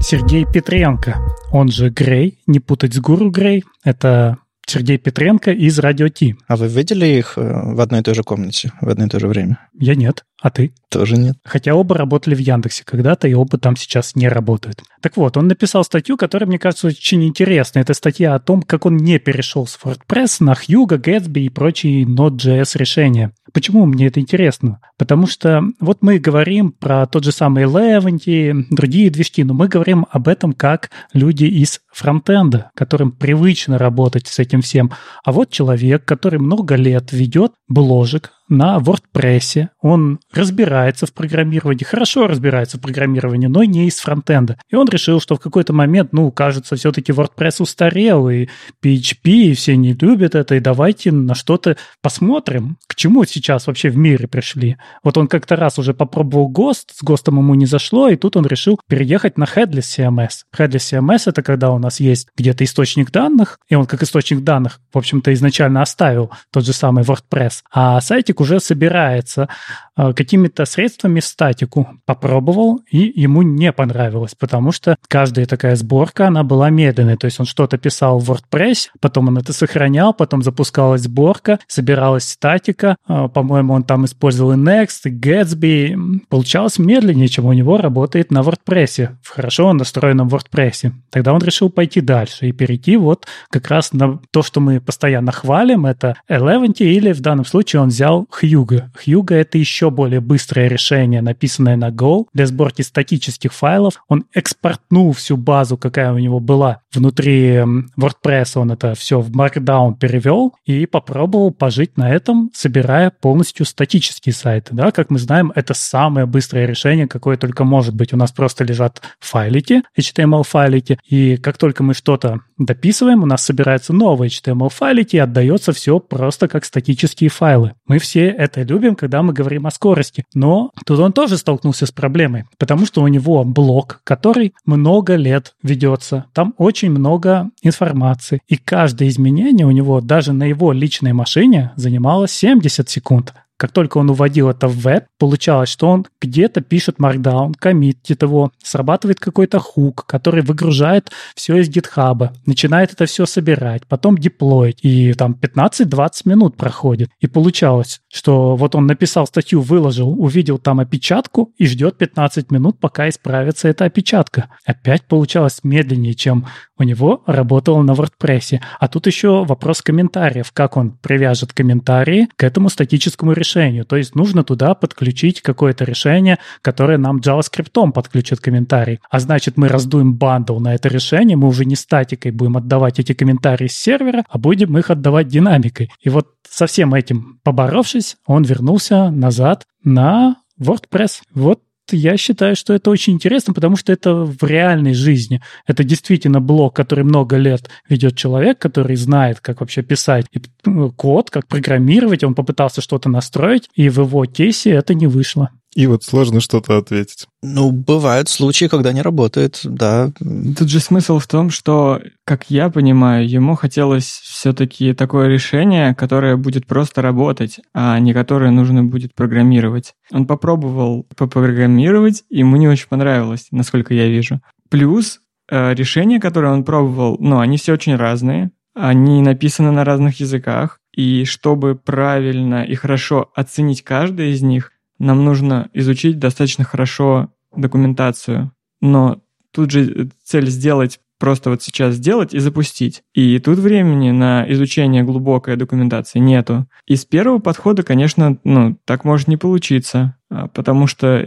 Сергей 0.00 0.44
Петренко, 0.44 1.16
он 1.50 1.68
же 1.68 1.88
Грей, 1.88 2.38
не 2.46 2.60
путать 2.60 2.92
с 2.94 2.98
Гуру 2.98 3.30
Грей, 3.30 3.64
это 3.84 4.36
Сергей 4.66 4.98
Петренко 4.98 5.52
из 5.52 5.78
Радио 5.78 6.08
Ти. 6.08 6.36
А 6.46 6.56
вы 6.56 6.68
видели 6.68 7.06
их 7.06 7.34
э, 7.36 7.42
в 7.42 7.80
одной 7.80 8.00
и 8.00 8.02
той 8.02 8.14
же 8.14 8.22
комнате 8.22 8.72
в 8.80 8.88
одно 8.88 9.06
и 9.06 9.08
то 9.08 9.20
же 9.20 9.28
время? 9.28 9.58
Я 9.78 9.94
нет. 9.94 10.24
А 10.44 10.50
ты? 10.50 10.74
Тоже 10.90 11.16
нет. 11.16 11.36
Хотя 11.42 11.74
оба 11.74 11.96
работали 11.96 12.34
в 12.34 12.38
Яндексе 12.38 12.84
когда-то, 12.84 13.26
и 13.26 13.32
оба 13.32 13.56
там 13.56 13.76
сейчас 13.76 14.14
не 14.14 14.28
работают. 14.28 14.82
Так 15.00 15.16
вот, 15.16 15.38
он 15.38 15.48
написал 15.48 15.84
статью, 15.84 16.18
которая, 16.18 16.46
мне 16.46 16.58
кажется, 16.58 16.88
очень 16.88 17.24
интересная. 17.24 17.82
Это 17.82 17.94
статья 17.94 18.34
о 18.34 18.40
том, 18.40 18.60
как 18.60 18.84
он 18.84 18.98
не 18.98 19.18
перешел 19.18 19.66
с 19.66 19.78
WordPress 19.82 20.36
на 20.40 20.52
Hugo, 20.52 21.00
Gatsby 21.00 21.46
и 21.46 21.48
прочие 21.48 22.04
Node.js 22.04 22.76
решения. 22.76 23.32
Почему 23.54 23.86
мне 23.86 24.08
это 24.08 24.20
интересно? 24.20 24.80
Потому 24.98 25.26
что 25.26 25.62
вот 25.80 26.02
мы 26.02 26.18
говорим 26.18 26.72
про 26.72 27.06
тот 27.06 27.24
же 27.24 27.32
самый 27.32 27.64
Eleventy, 27.64 28.66
другие 28.68 29.08
движки, 29.08 29.44
но 29.44 29.54
мы 29.54 29.68
говорим 29.68 30.06
об 30.10 30.28
этом 30.28 30.52
как 30.52 30.90
люди 31.14 31.44
из 31.44 31.80
фронтенда, 31.90 32.70
которым 32.74 33.12
привычно 33.12 33.78
работать 33.78 34.26
с 34.26 34.38
этим 34.38 34.60
всем. 34.60 34.90
А 35.24 35.32
вот 35.32 35.50
человек, 35.50 36.04
который 36.04 36.38
много 36.38 36.74
лет 36.74 37.12
ведет 37.12 37.52
бложек, 37.68 38.32
на 38.48 38.78
WordPress. 38.78 39.68
Он 39.80 40.20
разбирается 40.32 41.06
в 41.06 41.12
программировании, 41.12 41.84
хорошо 41.84 42.26
разбирается 42.26 42.78
в 42.78 42.80
программировании, 42.80 43.46
но 43.46 43.64
не 43.64 43.86
из 43.86 43.98
фронтенда. 43.98 44.58
И 44.70 44.76
он 44.76 44.88
решил, 44.88 45.20
что 45.20 45.36
в 45.36 45.40
какой-то 45.40 45.72
момент, 45.72 46.12
ну, 46.12 46.30
кажется, 46.30 46.76
все-таки 46.76 47.12
WordPress 47.12 47.62
устарел, 47.62 48.28
и 48.28 48.48
PHP, 48.82 49.30
и 49.30 49.54
все 49.54 49.76
не 49.76 49.94
любят 49.94 50.34
это, 50.34 50.54
и 50.54 50.60
давайте 50.60 51.12
на 51.12 51.34
что-то 51.34 51.76
посмотрим, 52.02 52.76
к 52.86 52.94
чему 52.94 53.24
сейчас 53.24 53.66
вообще 53.66 53.90
в 53.90 53.96
мире 53.96 54.28
пришли. 54.28 54.76
Вот 55.02 55.16
он 55.16 55.28
как-то 55.28 55.56
раз 55.56 55.78
уже 55.78 55.94
попробовал 55.94 56.48
ГОСТ, 56.48 56.92
с 56.96 57.02
ГОСТом 57.02 57.38
ему 57.38 57.54
не 57.54 57.66
зашло, 57.66 58.08
и 58.08 58.16
тут 58.16 58.36
он 58.36 58.46
решил 58.46 58.78
переехать 58.88 59.38
на 59.38 59.44
Headless 59.44 59.98
CMS. 59.98 60.44
Headless 60.56 60.92
CMS— 60.92 61.22
это 61.26 61.42
когда 61.42 61.70
у 61.70 61.78
нас 61.78 62.00
есть 62.00 62.28
где-то 62.36 62.64
источник 62.64 63.10
данных, 63.10 63.58
и 63.68 63.74
он 63.74 63.86
как 63.86 64.02
источник 64.02 64.40
данных, 64.40 64.80
в 64.92 64.98
общем-то, 64.98 65.32
изначально 65.32 65.82
оставил 65.82 66.30
тот 66.50 66.64
же 66.64 66.72
самый 66.72 67.04
WordPress, 67.04 67.62
а 67.72 68.00
сайтик 68.00 68.33
статик 68.34 68.40
уже 68.40 68.60
собирается 68.60 69.48
э, 69.96 70.12
какими-то 70.12 70.64
средствами 70.64 71.20
статику. 71.20 71.86
Попробовал, 72.04 72.80
и 72.90 73.12
ему 73.20 73.42
не 73.42 73.72
понравилось, 73.72 74.34
потому 74.34 74.72
что 74.72 74.96
каждая 75.08 75.46
такая 75.46 75.76
сборка, 75.76 76.26
она 76.26 76.42
была 76.42 76.70
медленной. 76.70 77.16
То 77.16 77.26
есть 77.26 77.40
он 77.40 77.46
что-то 77.46 77.78
писал 77.78 78.18
в 78.18 78.30
WordPress, 78.30 78.88
потом 79.00 79.28
он 79.28 79.38
это 79.38 79.52
сохранял, 79.52 80.14
потом 80.14 80.42
запускалась 80.42 81.02
сборка, 81.02 81.58
собиралась 81.66 82.28
статика. 82.28 82.96
Э, 83.08 83.28
по-моему, 83.28 83.74
он 83.74 83.84
там 83.84 84.04
использовал 84.04 84.52
и 84.52 84.56
Next, 84.56 85.04
и 85.04 85.10
Gatsby. 85.10 86.20
Получалось 86.28 86.78
медленнее, 86.78 87.28
чем 87.28 87.46
у 87.46 87.52
него 87.52 87.78
работает 87.78 88.30
на 88.30 88.40
WordPress, 88.40 89.08
в 89.22 89.30
хорошо 89.30 89.72
настроенном 89.72 90.28
WordPress. 90.28 90.92
Тогда 91.10 91.32
он 91.32 91.42
решил 91.42 91.70
пойти 91.70 92.00
дальше 92.00 92.48
и 92.48 92.52
перейти 92.52 92.96
вот 92.96 93.26
как 93.50 93.68
раз 93.68 93.92
на 93.92 94.18
то, 94.30 94.42
что 94.42 94.60
мы 94.60 94.80
постоянно 94.80 95.32
хвалим, 95.32 95.86
это 95.86 96.16
Eleventy, 96.28 96.84
или 96.84 97.12
в 97.12 97.20
данном 97.20 97.44
случае 97.44 97.82
он 97.82 97.88
взял 97.88 98.23
добавил 98.24 98.28
Hugo. 98.40 98.84
Hugo— 99.06 99.34
это 99.34 99.58
еще 99.58 99.90
более 99.90 100.20
быстрое 100.20 100.68
решение, 100.68 101.22
написанное 101.22 101.76
на 101.76 101.90
Go 101.90 102.26
для 102.32 102.46
сборки 102.46 102.82
статических 102.82 103.52
файлов. 103.52 104.02
Он 104.08 104.24
экспортнул 104.32 105.12
всю 105.12 105.36
базу, 105.36 105.76
какая 105.76 106.12
у 106.12 106.18
него 106.18 106.40
была 106.40 106.80
внутри 106.92 107.56
WordPress, 107.98 108.52
он 108.58 108.72
это 108.72 108.94
все 108.94 109.20
в 109.20 109.30
Markdown 109.30 109.96
перевел 109.98 110.54
и 110.64 110.86
попробовал 110.86 111.50
пожить 111.50 111.96
на 111.96 112.10
этом, 112.10 112.50
собирая 112.54 113.10
полностью 113.10 113.66
статические 113.66 114.32
сайты. 114.32 114.74
Да, 114.74 114.90
как 114.90 115.10
мы 115.10 115.18
знаем, 115.18 115.52
это 115.54 115.74
самое 115.74 116.26
быстрое 116.26 116.66
решение, 116.66 117.06
какое 117.06 117.36
только 117.36 117.64
может 117.64 117.94
быть. 117.94 118.12
У 118.12 118.16
нас 118.16 118.32
просто 118.32 118.64
лежат 118.64 119.02
файлики, 119.20 119.82
HTML-файлики, 119.98 120.98
и 121.08 121.36
как 121.36 121.58
только 121.58 121.82
мы 121.82 121.94
что-то 121.94 122.40
дописываем, 122.58 123.22
у 123.22 123.26
нас 123.26 123.44
собираются 123.44 123.92
новые 123.92 124.30
HTML-файлики 124.30 125.16
и 125.16 125.18
отдается 125.18 125.72
все 125.72 125.98
просто 125.98 126.48
как 126.48 126.64
статические 126.64 127.30
файлы. 127.30 127.74
Мы 127.86 127.98
все 127.98 128.13
это 128.20 128.62
любим, 128.62 128.94
когда 128.96 129.22
мы 129.22 129.32
говорим 129.32 129.66
о 129.66 129.70
скорости. 129.70 130.24
Но 130.34 130.70
тут 130.84 130.98
он 131.00 131.12
тоже 131.12 131.36
столкнулся 131.36 131.86
с 131.86 131.92
проблемой, 131.92 132.44
потому 132.58 132.86
что 132.86 133.02
у 133.02 133.08
него 133.08 133.44
блок, 133.44 134.00
который 134.04 134.54
много 134.64 135.16
лет 135.16 135.54
ведется. 135.62 136.26
Там 136.32 136.54
очень 136.58 136.90
много 136.90 137.50
информации. 137.62 138.40
И 138.48 138.56
каждое 138.56 139.08
изменение 139.08 139.66
у 139.66 139.70
него 139.70 140.00
даже 140.00 140.32
на 140.32 140.44
его 140.44 140.72
личной 140.72 141.12
машине 141.12 141.72
занимало 141.76 142.28
70 142.28 142.88
секунд. 142.88 143.34
Как 143.56 143.72
только 143.72 143.98
он 143.98 144.10
уводил 144.10 144.48
это 144.48 144.66
в 144.68 144.76
веб, 144.80 145.04
получалось, 145.18 145.68
что 145.68 145.88
он 145.88 146.06
где-то 146.20 146.60
пишет 146.60 146.96
markdown, 146.98 147.54
коммитит 147.58 148.22
его, 148.22 148.50
срабатывает 148.62 149.20
какой-то 149.20 149.60
хук, 149.60 150.04
который 150.06 150.42
выгружает 150.42 151.10
все 151.34 151.56
из 151.56 151.68
гитхаба, 151.68 152.32
начинает 152.46 152.92
это 152.92 153.06
все 153.06 153.26
собирать, 153.26 153.86
потом 153.86 154.18
деплоить, 154.18 154.78
и 154.82 155.12
там 155.12 155.38
15-20 155.40 156.10
минут 156.24 156.56
проходит. 156.56 157.10
И 157.20 157.26
получалось, 157.26 158.00
что 158.12 158.56
вот 158.56 158.74
он 158.74 158.86
написал 158.86 159.26
статью, 159.26 159.60
выложил, 159.60 160.10
увидел 160.20 160.58
там 160.58 160.80
опечатку 160.80 161.52
и 161.56 161.66
ждет 161.66 161.96
15 161.96 162.50
минут, 162.50 162.80
пока 162.80 163.08
исправится 163.08 163.68
эта 163.68 163.84
опечатка. 163.84 164.50
Опять 164.64 165.04
получалось 165.06 165.60
медленнее, 165.62 166.14
чем 166.14 166.46
у 166.78 166.82
него 166.82 167.22
работало 167.26 167.82
на 167.82 167.92
WordPress. 167.92 168.60
А 168.78 168.88
тут 168.88 169.06
еще 169.06 169.44
вопрос 169.44 169.82
комментариев, 169.82 170.50
как 170.52 170.76
он 170.76 170.92
привяжет 170.92 171.52
комментарии 171.52 172.28
к 172.36 172.44
этому 172.44 172.68
статическому 172.68 173.32
решению. 173.32 173.84
То 173.84 173.96
есть 173.96 174.14
нужно 174.14 174.44
туда 174.44 174.74
подключить 174.74 175.40
какое-то 175.40 175.84
решение, 175.84 176.38
которое 176.62 176.98
нам 176.98 177.18
JavaScript 177.18 177.92
подключит 177.92 178.40
комментарий. 178.40 179.00
А 179.10 179.20
значит, 179.20 179.56
мы 179.56 179.68
раздуем 179.68 180.14
бандл 180.14 180.58
на 180.58 180.74
это 180.74 180.88
решение, 180.88 181.36
мы 181.36 181.48
уже 181.48 181.64
не 181.64 181.76
статикой 181.76 182.32
будем 182.32 182.56
отдавать 182.56 182.98
эти 182.98 183.12
комментарии 183.12 183.68
с 183.68 183.76
сервера, 183.76 184.24
а 184.28 184.38
будем 184.38 184.76
их 184.78 184.90
отдавать 184.90 185.28
динамикой. 185.28 185.90
И 186.00 186.08
вот 186.08 186.28
со 186.48 186.66
всем 186.66 186.94
этим 186.94 187.40
поборовшись, 187.42 188.16
он 188.26 188.42
вернулся 188.42 189.10
назад 189.10 189.64
на 189.82 190.36
WordPress. 190.60 191.22
Вот 191.34 191.60
я 191.90 192.16
считаю, 192.16 192.56
что 192.56 192.74
это 192.74 192.90
очень 192.90 193.14
интересно, 193.14 193.54
потому 193.54 193.76
что 193.76 193.92
это 193.92 194.14
в 194.14 194.42
реальной 194.42 194.94
жизни. 194.94 195.42
Это 195.66 195.84
действительно 195.84 196.40
блок, 196.40 196.74
который 196.74 197.04
много 197.04 197.36
лет 197.36 197.68
ведет 197.88 198.16
человек, 198.16 198.58
который 198.58 198.96
знает, 198.96 199.40
как 199.40 199.60
вообще 199.60 199.82
писать 199.82 200.26
ну, 200.64 200.90
код, 200.90 201.30
как 201.30 201.46
программировать. 201.46 202.24
Он 202.24 202.34
попытался 202.34 202.80
что-то 202.80 203.08
настроить, 203.08 203.68
и 203.74 203.88
в 203.88 204.00
его 204.00 204.24
кейсе 204.24 204.70
это 204.70 204.94
не 204.94 205.06
вышло. 205.06 205.50
И 205.74 205.86
вот 205.86 206.04
сложно 206.04 206.40
что-то 206.40 206.78
ответить. 206.78 207.26
Ну, 207.42 207.72
бывают 207.72 208.28
случаи, 208.28 208.66
когда 208.66 208.92
не 208.92 209.02
работает, 209.02 209.60
да. 209.64 210.12
Тут 210.18 210.68
же 210.68 210.80
смысл 210.80 211.18
в 211.18 211.26
том, 211.26 211.50
что, 211.50 212.00
как 212.24 212.48
я 212.48 212.70
понимаю, 212.70 213.28
ему 213.28 213.56
хотелось 213.56 214.04
все-таки 214.04 214.94
такое 214.94 215.28
решение, 215.28 215.94
которое 215.94 216.36
будет 216.36 216.66
просто 216.66 217.02
работать, 217.02 217.60
а 217.74 217.98
не 217.98 218.14
которое 218.14 218.50
нужно 218.50 218.84
будет 218.84 219.14
программировать. 219.14 219.94
Он 220.12 220.26
попробовал 220.26 221.06
попрограммировать, 221.16 222.22
и 222.30 222.38
ему 222.38 222.56
не 222.56 222.68
очень 222.68 222.88
понравилось, 222.88 223.48
насколько 223.50 223.94
я 223.94 224.08
вижу. 224.08 224.40
Плюс 224.70 225.20
э, 225.50 225.74
решения, 225.74 226.20
которые 226.20 226.52
он 226.52 226.64
пробовал, 226.64 227.16
ну, 227.18 227.40
они 227.40 227.56
все 227.56 227.72
очень 227.72 227.96
разные, 227.96 228.52
они 228.74 229.22
написаны 229.22 229.70
на 229.70 229.84
разных 229.84 230.20
языках, 230.20 230.80
и 230.92 231.24
чтобы 231.24 231.74
правильно 231.74 232.62
и 232.64 232.74
хорошо 232.74 233.30
оценить 233.34 233.82
каждый 233.82 234.32
из 234.32 234.42
них, 234.42 234.70
нам 234.98 235.24
нужно 235.24 235.68
изучить 235.72 236.18
достаточно 236.18 236.64
хорошо 236.64 237.30
документацию. 237.54 238.52
Но 238.80 239.20
тут 239.52 239.70
же 239.70 240.10
цель 240.24 240.48
сделать 240.48 241.00
просто 241.18 241.50
вот 241.50 241.62
сейчас 241.62 241.94
сделать 241.94 242.34
и 242.34 242.38
запустить. 242.38 243.02
И 243.14 243.38
тут 243.38 243.58
времени 243.58 244.10
на 244.10 244.44
изучение 244.52 245.04
глубокой 245.04 245.56
документации 245.56 246.18
нету. 246.18 246.66
И 246.86 246.96
с 246.96 247.04
первого 247.04 247.38
подхода, 247.38 247.82
конечно, 247.82 248.36
ну, 248.44 248.76
так 248.84 249.04
может 249.04 249.28
не 249.28 249.36
получиться, 249.36 250.16
а, 250.28 250.48
потому 250.48 250.86
что 250.86 251.24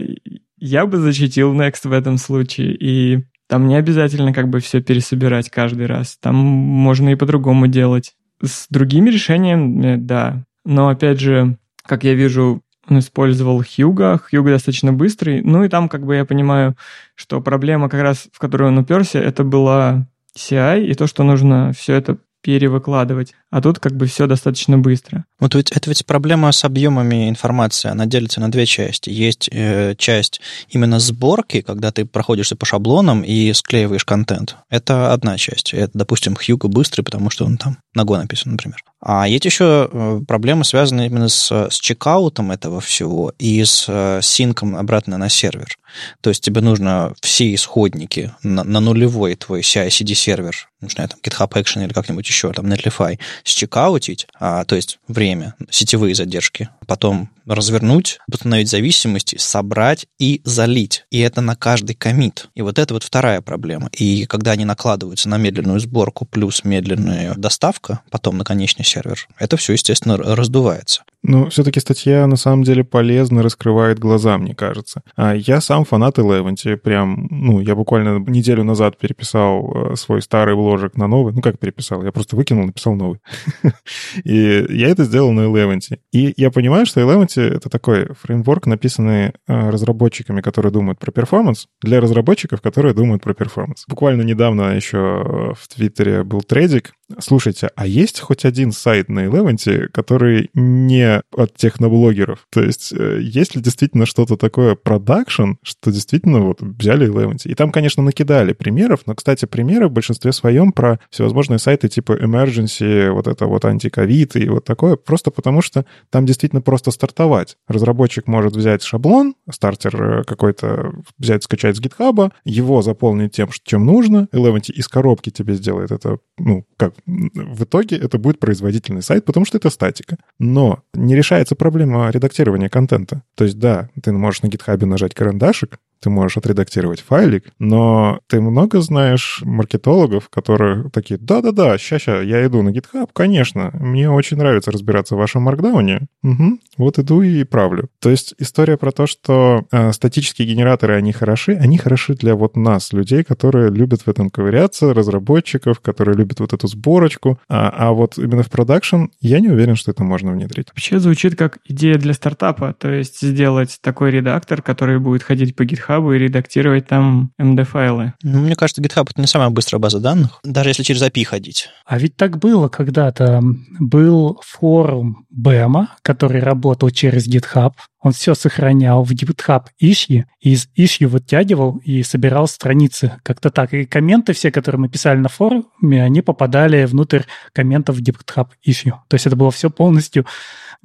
я 0.58 0.86
бы 0.86 0.98
защитил 0.98 1.54
Next 1.54 1.88
в 1.88 1.92
этом 1.92 2.18
случае, 2.18 2.76
и 2.76 3.24
там 3.48 3.66
не 3.66 3.76
обязательно 3.76 4.32
как 4.32 4.48
бы 4.48 4.60
все 4.60 4.82
пересобирать 4.82 5.50
каждый 5.50 5.86
раз. 5.86 6.18
Там 6.20 6.36
можно 6.36 7.08
и 7.08 7.14
по-другому 7.16 7.66
делать. 7.66 8.14
С 8.42 8.66
другими 8.68 9.10
решениями, 9.10 9.96
да. 9.96 10.44
Но 10.64 10.88
опять 10.88 11.18
же, 11.18 11.56
как 11.82 12.04
я 12.04 12.14
вижу, 12.14 12.62
он 12.90 12.98
использовал 12.98 13.62
Хьюга. 13.62 14.18
Хьюга 14.18 14.50
достаточно 14.50 14.92
быстрый. 14.92 15.42
Ну 15.42 15.64
и 15.64 15.68
там, 15.68 15.88
как 15.88 16.04
бы 16.04 16.16
я 16.16 16.24
понимаю, 16.24 16.76
что 17.14 17.40
проблема 17.40 17.88
как 17.88 18.02
раз, 18.02 18.28
в 18.32 18.38
которую 18.38 18.68
он 18.68 18.78
уперся, 18.78 19.18
это 19.18 19.44
была 19.44 20.06
CI 20.36 20.84
и 20.84 20.94
то, 20.94 21.06
что 21.06 21.22
нужно 21.24 21.72
все 21.76 21.94
это 21.94 22.18
перевыкладывать. 22.42 23.34
А 23.50 23.60
тут 23.60 23.78
как 23.78 23.96
бы 23.96 24.06
все 24.06 24.26
достаточно 24.26 24.78
быстро. 24.78 25.24
Вот 25.40 25.54
ведь 25.54 25.70
это 25.72 25.90
ведь 25.90 26.06
проблема 26.06 26.52
с 26.52 26.64
объемами 26.64 27.28
информации. 27.28 27.88
Она 27.88 28.06
делится 28.06 28.40
на 28.40 28.50
две 28.50 28.64
части. 28.66 29.10
Есть 29.10 29.48
э, 29.52 29.94
часть 29.96 30.40
именно 30.68 31.00
сборки, 31.00 31.62
когда 31.62 31.90
ты 31.90 32.04
проходишься 32.04 32.56
по 32.56 32.66
шаблонам 32.66 33.22
и 33.22 33.52
склеиваешь 33.52 34.04
контент. 34.04 34.56
Это 34.70 35.12
одна 35.12 35.36
часть. 35.36 35.74
Это, 35.74 35.90
допустим, 35.94 36.36
Хьюго 36.36 36.68
быстрый, 36.68 37.02
потому 37.02 37.30
что 37.30 37.44
он 37.44 37.56
там 37.56 37.78
Go 37.96 38.16
написан, 38.16 38.52
например. 38.52 38.78
А 39.00 39.28
есть 39.28 39.44
еще 39.44 39.88
э, 39.90 40.20
проблемы, 40.26 40.64
связанные 40.64 41.06
именно 41.06 41.28
с, 41.28 41.50
с 41.50 41.74
чекаутом 41.74 42.50
этого 42.50 42.80
всего 42.80 43.32
и 43.38 43.64
с 43.64 43.84
э, 43.88 44.20
синком 44.22 44.76
обратно 44.76 45.18
на 45.18 45.28
сервер. 45.28 45.78
То 46.20 46.30
есть 46.30 46.42
тебе 46.42 46.60
нужно 46.60 47.14
все 47.20 47.54
исходники 47.54 48.32
на, 48.42 48.64
на 48.64 48.80
нулевой 48.80 49.34
твой 49.36 49.60
CI-CD 49.60 50.14
сервер, 50.14 50.68
не 50.80 50.88
знаю, 50.88 51.08
там 51.08 51.18
GitHub 51.22 51.50
Action 51.50 51.84
или 51.84 51.92
как-нибудь 51.92 52.26
еще, 52.28 52.52
там 52.52 52.66
Netlify, 52.66 53.18
счекаутить, 53.44 54.26
а, 54.38 54.64
то 54.64 54.76
есть 54.76 54.98
время, 55.08 55.54
сетевые 55.70 56.14
задержки, 56.14 56.68
потом 56.86 57.30
развернуть, 57.46 58.18
установить 58.30 58.68
зависимости, 58.68 59.36
собрать 59.38 60.06
и 60.18 60.40
залить. 60.44 61.04
И 61.10 61.18
это 61.18 61.40
на 61.40 61.56
каждый 61.56 61.94
комит. 61.94 62.48
И 62.54 62.62
вот 62.62 62.78
это 62.78 62.94
вот 62.94 63.02
вторая 63.02 63.40
проблема. 63.40 63.88
И 63.92 64.26
когда 64.26 64.52
они 64.52 64.64
накладываются 64.64 65.28
на 65.28 65.38
медленную 65.38 65.80
сборку 65.80 66.26
плюс 66.26 66.64
медленная 66.64 67.34
доставка, 67.34 68.02
потом 68.10 68.36
на 68.36 68.44
конечный 68.44 68.84
сервер, 68.88 69.28
это 69.38 69.56
все, 69.56 69.74
естественно, 69.74 70.16
раздувается. 70.16 71.02
Ну, 71.24 71.50
все-таки 71.50 71.80
статья 71.80 72.26
на 72.26 72.36
самом 72.36 72.62
деле 72.62 72.84
полезно 72.84 73.42
раскрывает 73.42 73.98
глаза, 73.98 74.38
мне 74.38 74.54
кажется. 74.54 75.02
А 75.16 75.34
я 75.34 75.60
сам 75.60 75.84
фанат 75.84 76.18
Eleventy, 76.18 76.76
прям, 76.76 77.26
ну, 77.30 77.60
я 77.60 77.74
буквально 77.74 78.18
неделю 78.18 78.62
назад 78.62 78.98
переписал 78.98 79.92
э, 79.92 79.96
свой 79.96 80.22
старый 80.22 80.54
бложек 80.54 80.96
на 80.96 81.08
новый. 81.08 81.32
Ну, 81.32 81.40
как 81.40 81.58
переписал? 81.58 82.04
Я 82.04 82.12
просто 82.12 82.36
выкинул, 82.36 82.64
написал 82.64 82.94
новый. 82.94 83.18
И 84.24 84.66
я 84.70 84.88
это 84.88 85.04
сделал 85.04 85.32
на 85.32 85.40
Eleventy. 85.40 85.98
И 86.12 86.34
я 86.36 86.52
понимаю, 86.52 86.86
что 86.86 87.00
Eleventy— 87.00 87.42
это 87.56 87.68
такой 87.68 88.06
фреймворк, 88.14 88.66
написанный 88.66 89.32
э, 89.48 89.70
разработчиками, 89.70 90.40
которые 90.40 90.70
думают 90.70 91.00
про 91.00 91.10
performance, 91.10 91.66
для 91.82 92.00
разработчиков, 92.00 92.60
которые 92.60 92.94
думают 92.94 93.22
про 93.22 93.34
performance. 93.34 93.84
Буквально 93.88 94.22
недавно 94.22 94.76
еще 94.76 95.54
в 95.58 95.68
Твиттере 95.74 96.22
был 96.22 96.42
тредик. 96.42 96.92
Слушайте, 97.18 97.70
а 97.74 97.86
есть 97.86 98.20
хоть 98.20 98.44
один 98.44 98.70
сайт 98.70 99.08
на 99.08 99.26
Eleventy, 99.26 99.88
который 99.88 100.50
не 100.54 101.07
от 101.36 101.54
техноблогеров. 101.56 102.46
То 102.50 102.62
есть 102.62 102.92
э, 102.92 103.20
есть 103.22 103.54
ли 103.54 103.62
действительно 103.62 104.06
что-то 104.06 104.36
такое 104.36 104.74
production, 104.74 105.52
что 105.62 105.90
действительно 105.90 106.40
вот 106.40 106.60
взяли 106.60 107.08
Eleventy. 107.08 107.48
И 107.48 107.54
там, 107.54 107.72
конечно, 107.72 108.02
накидали 108.02 108.52
примеров, 108.52 109.00
но, 109.06 109.14
кстати, 109.14 109.44
примеры 109.44 109.88
в 109.88 109.92
большинстве 109.92 110.32
своем 110.32 110.72
про 110.72 110.98
всевозможные 111.10 111.58
сайты 111.58 111.88
типа 111.88 112.12
Emergency, 112.12 113.10
вот 113.10 113.26
это 113.26 113.46
вот 113.46 113.64
антиковид 113.64 114.36
и 114.36 114.48
вот 114.48 114.64
такое, 114.64 114.96
просто 114.96 115.30
потому 115.30 115.62
что 115.62 115.84
там 116.10 116.26
действительно 116.26 116.62
просто 116.62 116.90
стартовать. 116.90 117.56
Разработчик 117.66 118.26
может 118.26 118.56
взять 118.56 118.82
шаблон, 118.82 119.34
стартер 119.50 120.20
э, 120.20 120.24
какой-то 120.24 120.92
взять, 121.18 121.44
скачать 121.44 121.76
с 121.76 121.80
гитхаба, 121.80 122.32
его 122.44 122.82
заполнить 122.82 123.32
тем, 123.32 123.48
чем 123.64 123.84
нужно, 123.86 124.28
Eleventy 124.32 124.72
из 124.72 124.88
коробки 124.88 125.30
тебе 125.30 125.54
сделает 125.54 125.92
это, 125.92 126.18
ну, 126.38 126.64
как, 126.76 126.94
в 127.06 127.64
итоге 127.64 127.96
это 127.96 128.18
будет 128.18 128.38
производительный 128.40 129.02
сайт, 129.02 129.24
потому 129.24 129.46
что 129.46 129.58
это 129.58 129.70
статика. 129.70 130.16
Но 130.38 130.82
не 130.98 131.14
решается 131.16 131.56
проблема 131.56 132.10
редактирования 132.10 132.68
контента. 132.68 133.22
То 133.34 133.44
есть, 133.44 133.58
да, 133.58 133.88
ты 134.02 134.12
можешь 134.12 134.42
на 134.42 134.48
гитхабе 134.48 134.86
нажать 134.86 135.14
карандашик, 135.14 135.78
ты 136.00 136.10
можешь 136.10 136.36
отредактировать 136.36 137.00
файлик, 137.00 137.44
но 137.58 138.20
ты 138.26 138.40
много 138.40 138.80
знаешь 138.80 139.40
маркетологов, 139.44 140.28
которые 140.28 140.90
такие, 140.90 141.18
да-да-да, 141.18 141.78
ща-ща, 141.78 142.22
я 142.22 142.46
иду 142.46 142.62
на 142.62 142.70
GitHub, 142.70 143.08
конечно, 143.12 143.70
мне 143.74 144.10
очень 144.10 144.36
нравится 144.36 144.70
разбираться 144.70 145.14
в 145.14 145.18
вашем 145.18 145.42
маркдауне, 145.42 146.06
угу, 146.22 146.58
вот 146.76 146.98
иду 146.98 147.22
и 147.22 147.44
правлю. 147.44 147.88
То 148.00 148.10
есть 148.10 148.34
история 148.38 148.76
про 148.76 148.92
то, 148.92 149.06
что 149.06 149.66
э, 149.70 149.92
статические 149.92 150.48
генераторы, 150.48 150.94
они 150.94 151.12
хороши, 151.12 151.52
они 151.52 151.78
хороши 151.78 152.14
для 152.14 152.34
вот 152.34 152.56
нас, 152.56 152.92
людей, 152.92 153.24
которые 153.24 153.70
любят 153.70 154.02
в 154.02 154.08
этом 154.08 154.30
ковыряться, 154.30 154.94
разработчиков, 154.94 155.80
которые 155.80 156.16
любят 156.16 156.40
вот 156.40 156.52
эту 156.52 156.66
сборочку, 156.66 157.38
а, 157.48 157.68
а 157.70 157.92
вот 157.92 158.18
именно 158.18 158.42
в 158.42 158.50
продакшн 158.50 159.06
я 159.20 159.40
не 159.40 159.48
уверен, 159.48 159.76
что 159.76 159.90
это 159.90 160.04
можно 160.04 160.32
внедрить. 160.32 160.68
Вообще 160.68 160.98
звучит 160.98 161.36
как 161.36 161.58
идея 161.64 161.96
для 161.96 162.14
стартапа, 162.14 162.74
то 162.78 162.90
есть 162.90 163.20
сделать 163.20 163.78
такой 163.80 164.10
редактор, 164.10 164.62
который 164.62 164.98
будет 164.98 165.22
ходить 165.22 165.56
по 165.56 165.62
GitHub 165.62 165.87
и 165.88 166.18
редактировать 166.18 166.86
там 166.86 167.32
MD-файлы. 167.40 168.14
Ну, 168.22 168.40
мне 168.40 168.54
кажется, 168.54 168.82
GitHub— 168.82 169.08
это 169.10 169.20
не 169.20 169.26
самая 169.26 169.50
быстрая 169.50 169.80
база 169.80 170.00
данных, 170.00 170.40
даже 170.44 170.70
если 170.70 170.82
через 170.82 171.02
API 171.02 171.24
ходить. 171.24 171.68
А 171.86 171.98
ведь 171.98 172.16
так 172.16 172.38
было 172.38 172.68
когда-то. 172.68 173.42
Был 173.78 174.40
форум 174.44 175.26
Бэма, 175.30 175.96
который 176.02 176.40
работал 176.40 176.90
через 176.90 177.26
GitHub. 177.26 177.72
Он 178.00 178.12
все 178.12 178.34
сохранял 178.34 179.02
в 179.02 179.12
GitHub 179.12 179.64
issue, 179.82 180.24
и 180.40 180.52
из 180.52 180.68
issue 180.76 181.06
вытягивал 181.06 181.78
и 181.78 182.02
собирал 182.02 182.46
страницы. 182.46 183.14
Как-то 183.22 183.50
так. 183.50 183.74
И 183.74 183.86
комменты 183.86 184.34
все, 184.34 184.50
которые 184.52 184.80
мы 184.80 184.88
писали 184.88 185.18
на 185.18 185.28
форуме, 185.28 186.02
они 186.02 186.20
попадали 186.20 186.84
внутрь 186.84 187.22
комментов 187.52 187.96
в 187.96 188.02
GitHub 188.02 188.48
issue. 188.66 188.92
То 189.08 189.14
есть 189.14 189.26
это 189.26 189.36
было 189.36 189.50
все 189.50 189.70
полностью 189.70 190.26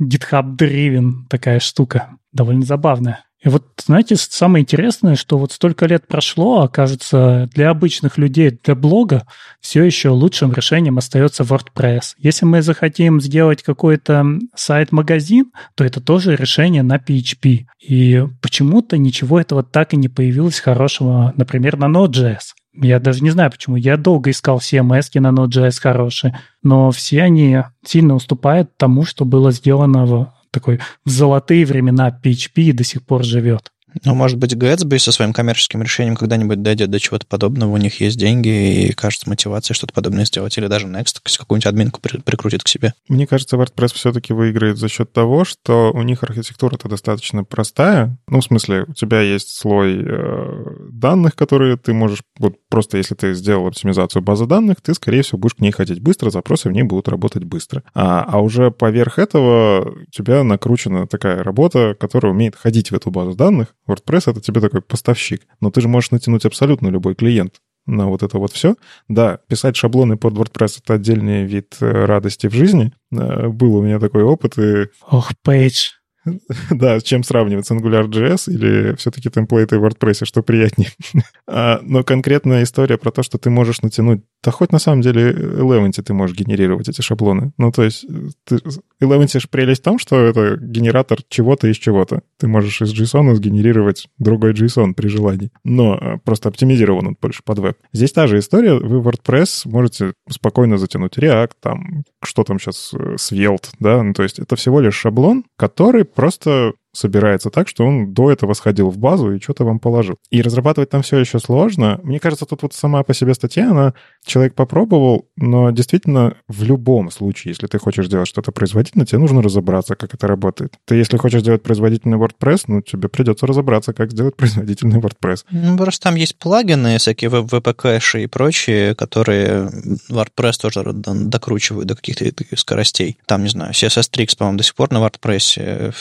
GitHub-driven 0.02 1.28
такая 1.30 1.60
штука. 1.60 2.18
Довольно 2.32 2.66
забавная. 2.66 3.26
И 3.44 3.50
вот, 3.50 3.66
знаете, 3.86 4.16
самое 4.16 4.64
интересное, 4.64 5.16
что 5.16 5.38
вот 5.38 5.52
столько 5.52 5.86
лет 5.86 6.08
прошло, 6.08 6.62
а 6.62 6.70
кажется, 6.70 7.50
для 7.54 7.70
обычных 7.70 8.18
людей, 8.18 8.58
для 8.64 8.74
блога 8.74 9.26
все 9.60 9.84
еще 9.84 10.10
лучшим 10.10 10.54
решением 10.54 10.98
остается 10.98 11.44
WordPress. 11.44 12.14
Если 12.18 12.46
мы 12.46 12.62
захотим 12.62 13.20
сделать 13.20 13.62
какой-то 13.62 14.26
сайт-магазин, 14.56 15.52
то 15.76 15.84
это 15.84 16.00
тоже 16.00 16.38
решение 16.38 16.84
на 16.84 16.96
PHP. 16.96 17.66
И 17.86 18.24
почему-то 18.42 18.98
ничего 18.98 19.40
этого 19.42 19.62
так 19.62 19.94
и 19.94 19.98
не 19.98 20.08
появилось 20.08 20.60
хорошего, 20.60 21.34
например, 21.36 21.78
на 21.78 21.86
Node.js. 21.86 22.54
Я 22.76 23.00
даже 23.00 23.24
не 23.24 23.30
знаю 23.30 23.52
почему. 23.52 23.76
Я 23.76 23.98
долго 23.98 24.32
искал 24.32 24.60
CMS 24.60 25.20
на 25.20 25.28
Node.js 25.28 25.80
хорошие, 25.82 26.40
но 26.64 26.92
все 26.92 27.22
они 27.22 27.60
сильно 27.86 28.16
уступают 28.16 28.78
тому, 28.78 29.04
что 29.04 29.26
было 29.26 29.52
сделано 29.52 30.06
в 30.06 30.34
такой 30.54 30.80
в 31.04 31.10
золотые 31.10 31.66
времена 31.66 32.18
PHP 32.24 32.62
и 32.62 32.72
до 32.72 32.86
сих 32.86 33.04
пор 33.06 33.24
живет. 33.24 33.73
Ну, 34.04 34.16
может 34.16 34.38
быть, 34.38 34.54
Gatsby 34.54 35.00
со 35.00 35.12
своим 35.12 35.34
коммерческим 35.34 35.82
решением 35.82 36.16
когда-нибудь 36.16 36.62
дойдет 36.62 36.90
до 36.90 37.00
чего-то 37.00 37.26
подобного, 37.26 37.72
у 37.72 37.78
них 37.78 38.02
есть 38.02 38.18
деньги 38.18 38.88
и, 38.88 38.94
кажется, 38.94 39.30
мотивация 39.30 39.76
что-то 39.76 39.94
подобное 39.94 40.26
сделать, 40.26 40.58
или 40.58 40.68
даже 40.68 40.88
Next 40.88 41.20
какую-нибудь 41.38 41.68
админку 41.68 42.02
при- 42.02 42.20
прикрутит 42.20 42.64
к 42.64 42.68
себе. 42.68 42.94
Мне 43.08 43.28
кажется, 43.28 43.58
WordPress 43.58 43.94
все-таки 43.94 44.34
выиграет 44.34 44.78
за 44.78 44.90
счет 44.90 45.12
того, 45.12 45.46
что 45.46 45.92
у 45.94 46.02
них 46.04 46.24
архитектура-то 46.24 46.88
достаточно 46.88 47.44
простая. 47.44 48.18
Ну, 48.28 48.40
в 48.40 48.44
смысле, 48.44 48.86
у 48.88 48.94
тебя 48.94 49.22
есть 49.22 49.50
слой 49.50 50.04
э, 50.04 50.66
данных, 50.92 51.36
которые 51.36 51.78
ты 51.78 51.94
можешь... 51.94 52.22
Вот 52.40 52.56
просто 52.70 52.98
если 52.98 53.16
ты 53.16 53.34
сделал 53.34 53.68
оптимизацию 53.68 54.22
базы 54.22 54.46
данных, 54.46 54.82
ты, 54.82 54.94
скорее 54.94 55.22
всего, 55.22 55.40
будешь 55.40 55.56
к 55.56 55.60
ней 55.60 55.72
ходить 55.72 56.02
быстро, 56.02 56.30
запросы 56.30 56.70
в 56.70 56.72
ней 56.72 56.84
будут 56.84 57.08
работать 57.08 57.44
быстро. 57.44 57.84
А, 57.94 58.26
а 58.28 58.40
уже 58.40 58.72
поверх 58.72 59.20
этого 59.20 59.92
у 59.92 60.12
тебя 60.12 60.44
накручена 60.44 61.08
такая 61.08 61.44
работа, 61.44 61.96
которая 62.00 62.34
умеет 62.34 62.56
ходить 62.56 62.92
в 62.92 62.96
эту 62.96 63.12
базу 63.12 63.36
данных, 63.36 63.76
WordPress— 63.88 64.24
это 64.32 64.42
тебе 64.42 64.62
такой 64.62 64.82
поставщик. 64.82 65.42
Но 65.60 65.72
ты 65.72 65.82
же 65.82 65.88
можешь 65.88 66.12
натянуть 66.12 66.46
абсолютно 66.46 66.88
любой 66.88 67.16
клиент 67.16 67.62
на 67.86 68.08
вот 68.08 68.24
это 68.24 68.38
вот 68.38 68.52
все. 68.52 68.76
Да, 69.08 69.40
писать 69.48 69.76
шаблоны 69.76 70.18
под 70.18 70.34
WordPress— 70.34 70.80
это 70.84 70.94
отдельный 70.96 71.46
вид 71.46 71.76
э, 71.82 72.06
радости 72.06 72.48
в 72.48 72.54
жизни. 72.54 72.94
Э, 73.12 73.48
был 73.48 73.76
у 73.76 73.84
меня 73.84 74.00
такой 74.00 74.24
опыт, 74.24 74.58
и... 74.58 74.88
Ох, 75.10 75.32
Пейдж. 75.44 75.90
Да, 76.70 77.00
с 77.00 77.04
чем 77.04 77.24
сравнивать, 77.24 77.68
с 77.68 77.72
AngularJS 77.72 78.52
или 78.52 78.96
все-таки 78.96 79.30
темплейты 79.30 79.78
в 79.78 79.86
WordPress, 79.86 80.26
что 80.26 80.42
приятнее. 80.42 80.90
а, 81.48 81.80
но 81.82 82.04
конкретная 82.04 82.64
история 82.64 82.98
про 82.98 83.12
то, 83.12 83.24
что 83.24 83.38
ты 83.38 83.50
можешь 83.50 83.82
натянуть, 83.82 84.24
да 84.44 84.52
хоть 84.52 84.72
на 84.72 84.80
самом 84.80 85.02
деле 85.02 85.32
Eleventy 85.32 86.02
ты 86.02 86.14
можешь 86.14 86.36
генерировать 86.36 86.90
эти 86.90 87.02
шаблоны. 87.02 87.54
Ну, 87.58 87.72
то 87.72 87.84
есть 87.84 88.06
ты, 88.46 88.60
Eleventy 89.02 89.40
же 89.40 89.48
прелесть 89.48 89.82
в 89.82 89.86
том, 89.86 90.00
что 90.00 90.20
это 90.20 90.58
генератор 90.58 91.20
чего-то 91.30 91.68
из 91.68 91.78
чего-то. 91.78 92.22
Ты 92.38 92.48
можешь 92.48 92.82
из 92.82 92.94
JSON 92.94 93.34
сгенерировать 93.36 94.10
другой 94.18 94.54
JSON 94.54 94.94
при 94.94 95.08
желании, 95.08 95.52
но 95.64 95.94
а, 95.94 96.18
просто 96.24 96.50
оптимизирован 96.50 97.08
он 97.08 97.18
больше 97.22 97.42
под 97.44 97.60
веб. 97.60 97.78
Здесь 97.94 98.12
та 98.12 98.28
же 98.28 98.40
история, 98.40 98.74
вы 98.74 99.00
WordPress 99.00 99.70
можете 99.70 100.14
спокойно 100.30 100.78
затянуть 100.78 101.18
React, 101.18 101.52
там, 101.62 102.04
что 102.24 102.44
там 102.44 102.60
сейчас, 102.60 102.94
э, 102.94 103.16
Svelte, 103.16 103.70
да, 103.80 104.04
ну, 104.04 104.14
то 104.14 104.24
есть 104.24 104.40
это 104.40 104.56
всего 104.56 104.82
лишь 104.82 104.96
шаблон, 104.96 105.46
который 105.58 106.06
просто 106.06 106.74
собирается 106.94 107.50
так, 107.50 107.68
что 107.68 107.86
он 107.86 108.14
до 108.14 108.32
этого 108.32 108.54
сходил 108.54 108.90
в 108.90 108.98
базу 108.98 109.34
и 109.34 109.42
что-то 109.42 109.66
вам 109.66 109.80
положил. 109.80 110.18
И 110.30 110.42
разрабатывать 110.42 110.90
там 110.90 111.02
все 111.02 111.18
еще 111.18 111.40
сложно. 111.40 112.00
Мне 112.04 112.20
кажется, 112.20 112.46
тут 112.46 112.62
вот 112.62 112.74
сама 112.74 113.04
по 113.04 113.14
себе 113.14 113.34
статья, 113.34 113.72
она 113.72 113.94
человек 114.26 114.54
попробовал, 114.56 115.28
но 115.36 115.72
действительно 115.72 116.38
в 116.48 116.64
любом 116.64 117.12
случае, 117.12 117.52
если 117.52 117.68
ты 117.68 117.80
хочешь 117.80 118.08
делать 118.08 118.28
что-то 118.28 118.52
производительное, 118.52 119.06
тебе 119.06 119.20
нужно 119.20 119.42
разобраться, 119.42 119.96
как 119.96 120.14
это 120.14 120.28
работает. 120.28 120.76
Ты 120.86 120.96
если 120.96 121.18
хочешь 121.18 121.42
сделать 121.42 121.64
производительный 121.64 122.18
WordPress, 122.18 122.66
ну, 122.68 122.82
тебе 122.82 123.10
придется 123.10 123.48
разобраться, 123.48 123.94
как 123.94 124.12
сделать 124.12 124.36
производительный 124.36 125.00
WordPress. 125.00 125.46
Ну, 125.52 125.78
просто 125.78 126.04
там 126.04 126.16
есть 126.16 126.38
плагины, 126.38 126.98
всякие 126.98 127.30
VP-кэши 127.30 128.24
и 128.24 128.28
прочие, 128.28 128.96
которые 128.96 129.70
WordPress 130.10 130.54
тоже 130.62 130.84
докручивают 130.94 131.88
до 131.88 131.96
каких-то 131.96 132.26
скоростей. 132.56 133.18
Там, 133.26 133.44
не 133.44 133.50
знаю, 133.50 133.72
CSS 133.74 134.10
Tricks, 134.12 134.38
по-моему, 134.38 134.58
до 134.58 134.64
сих 134.64 134.76
пор 134.76 134.92
на 134.92 134.98
WordPress, 134.98 135.54
э, 135.58 135.92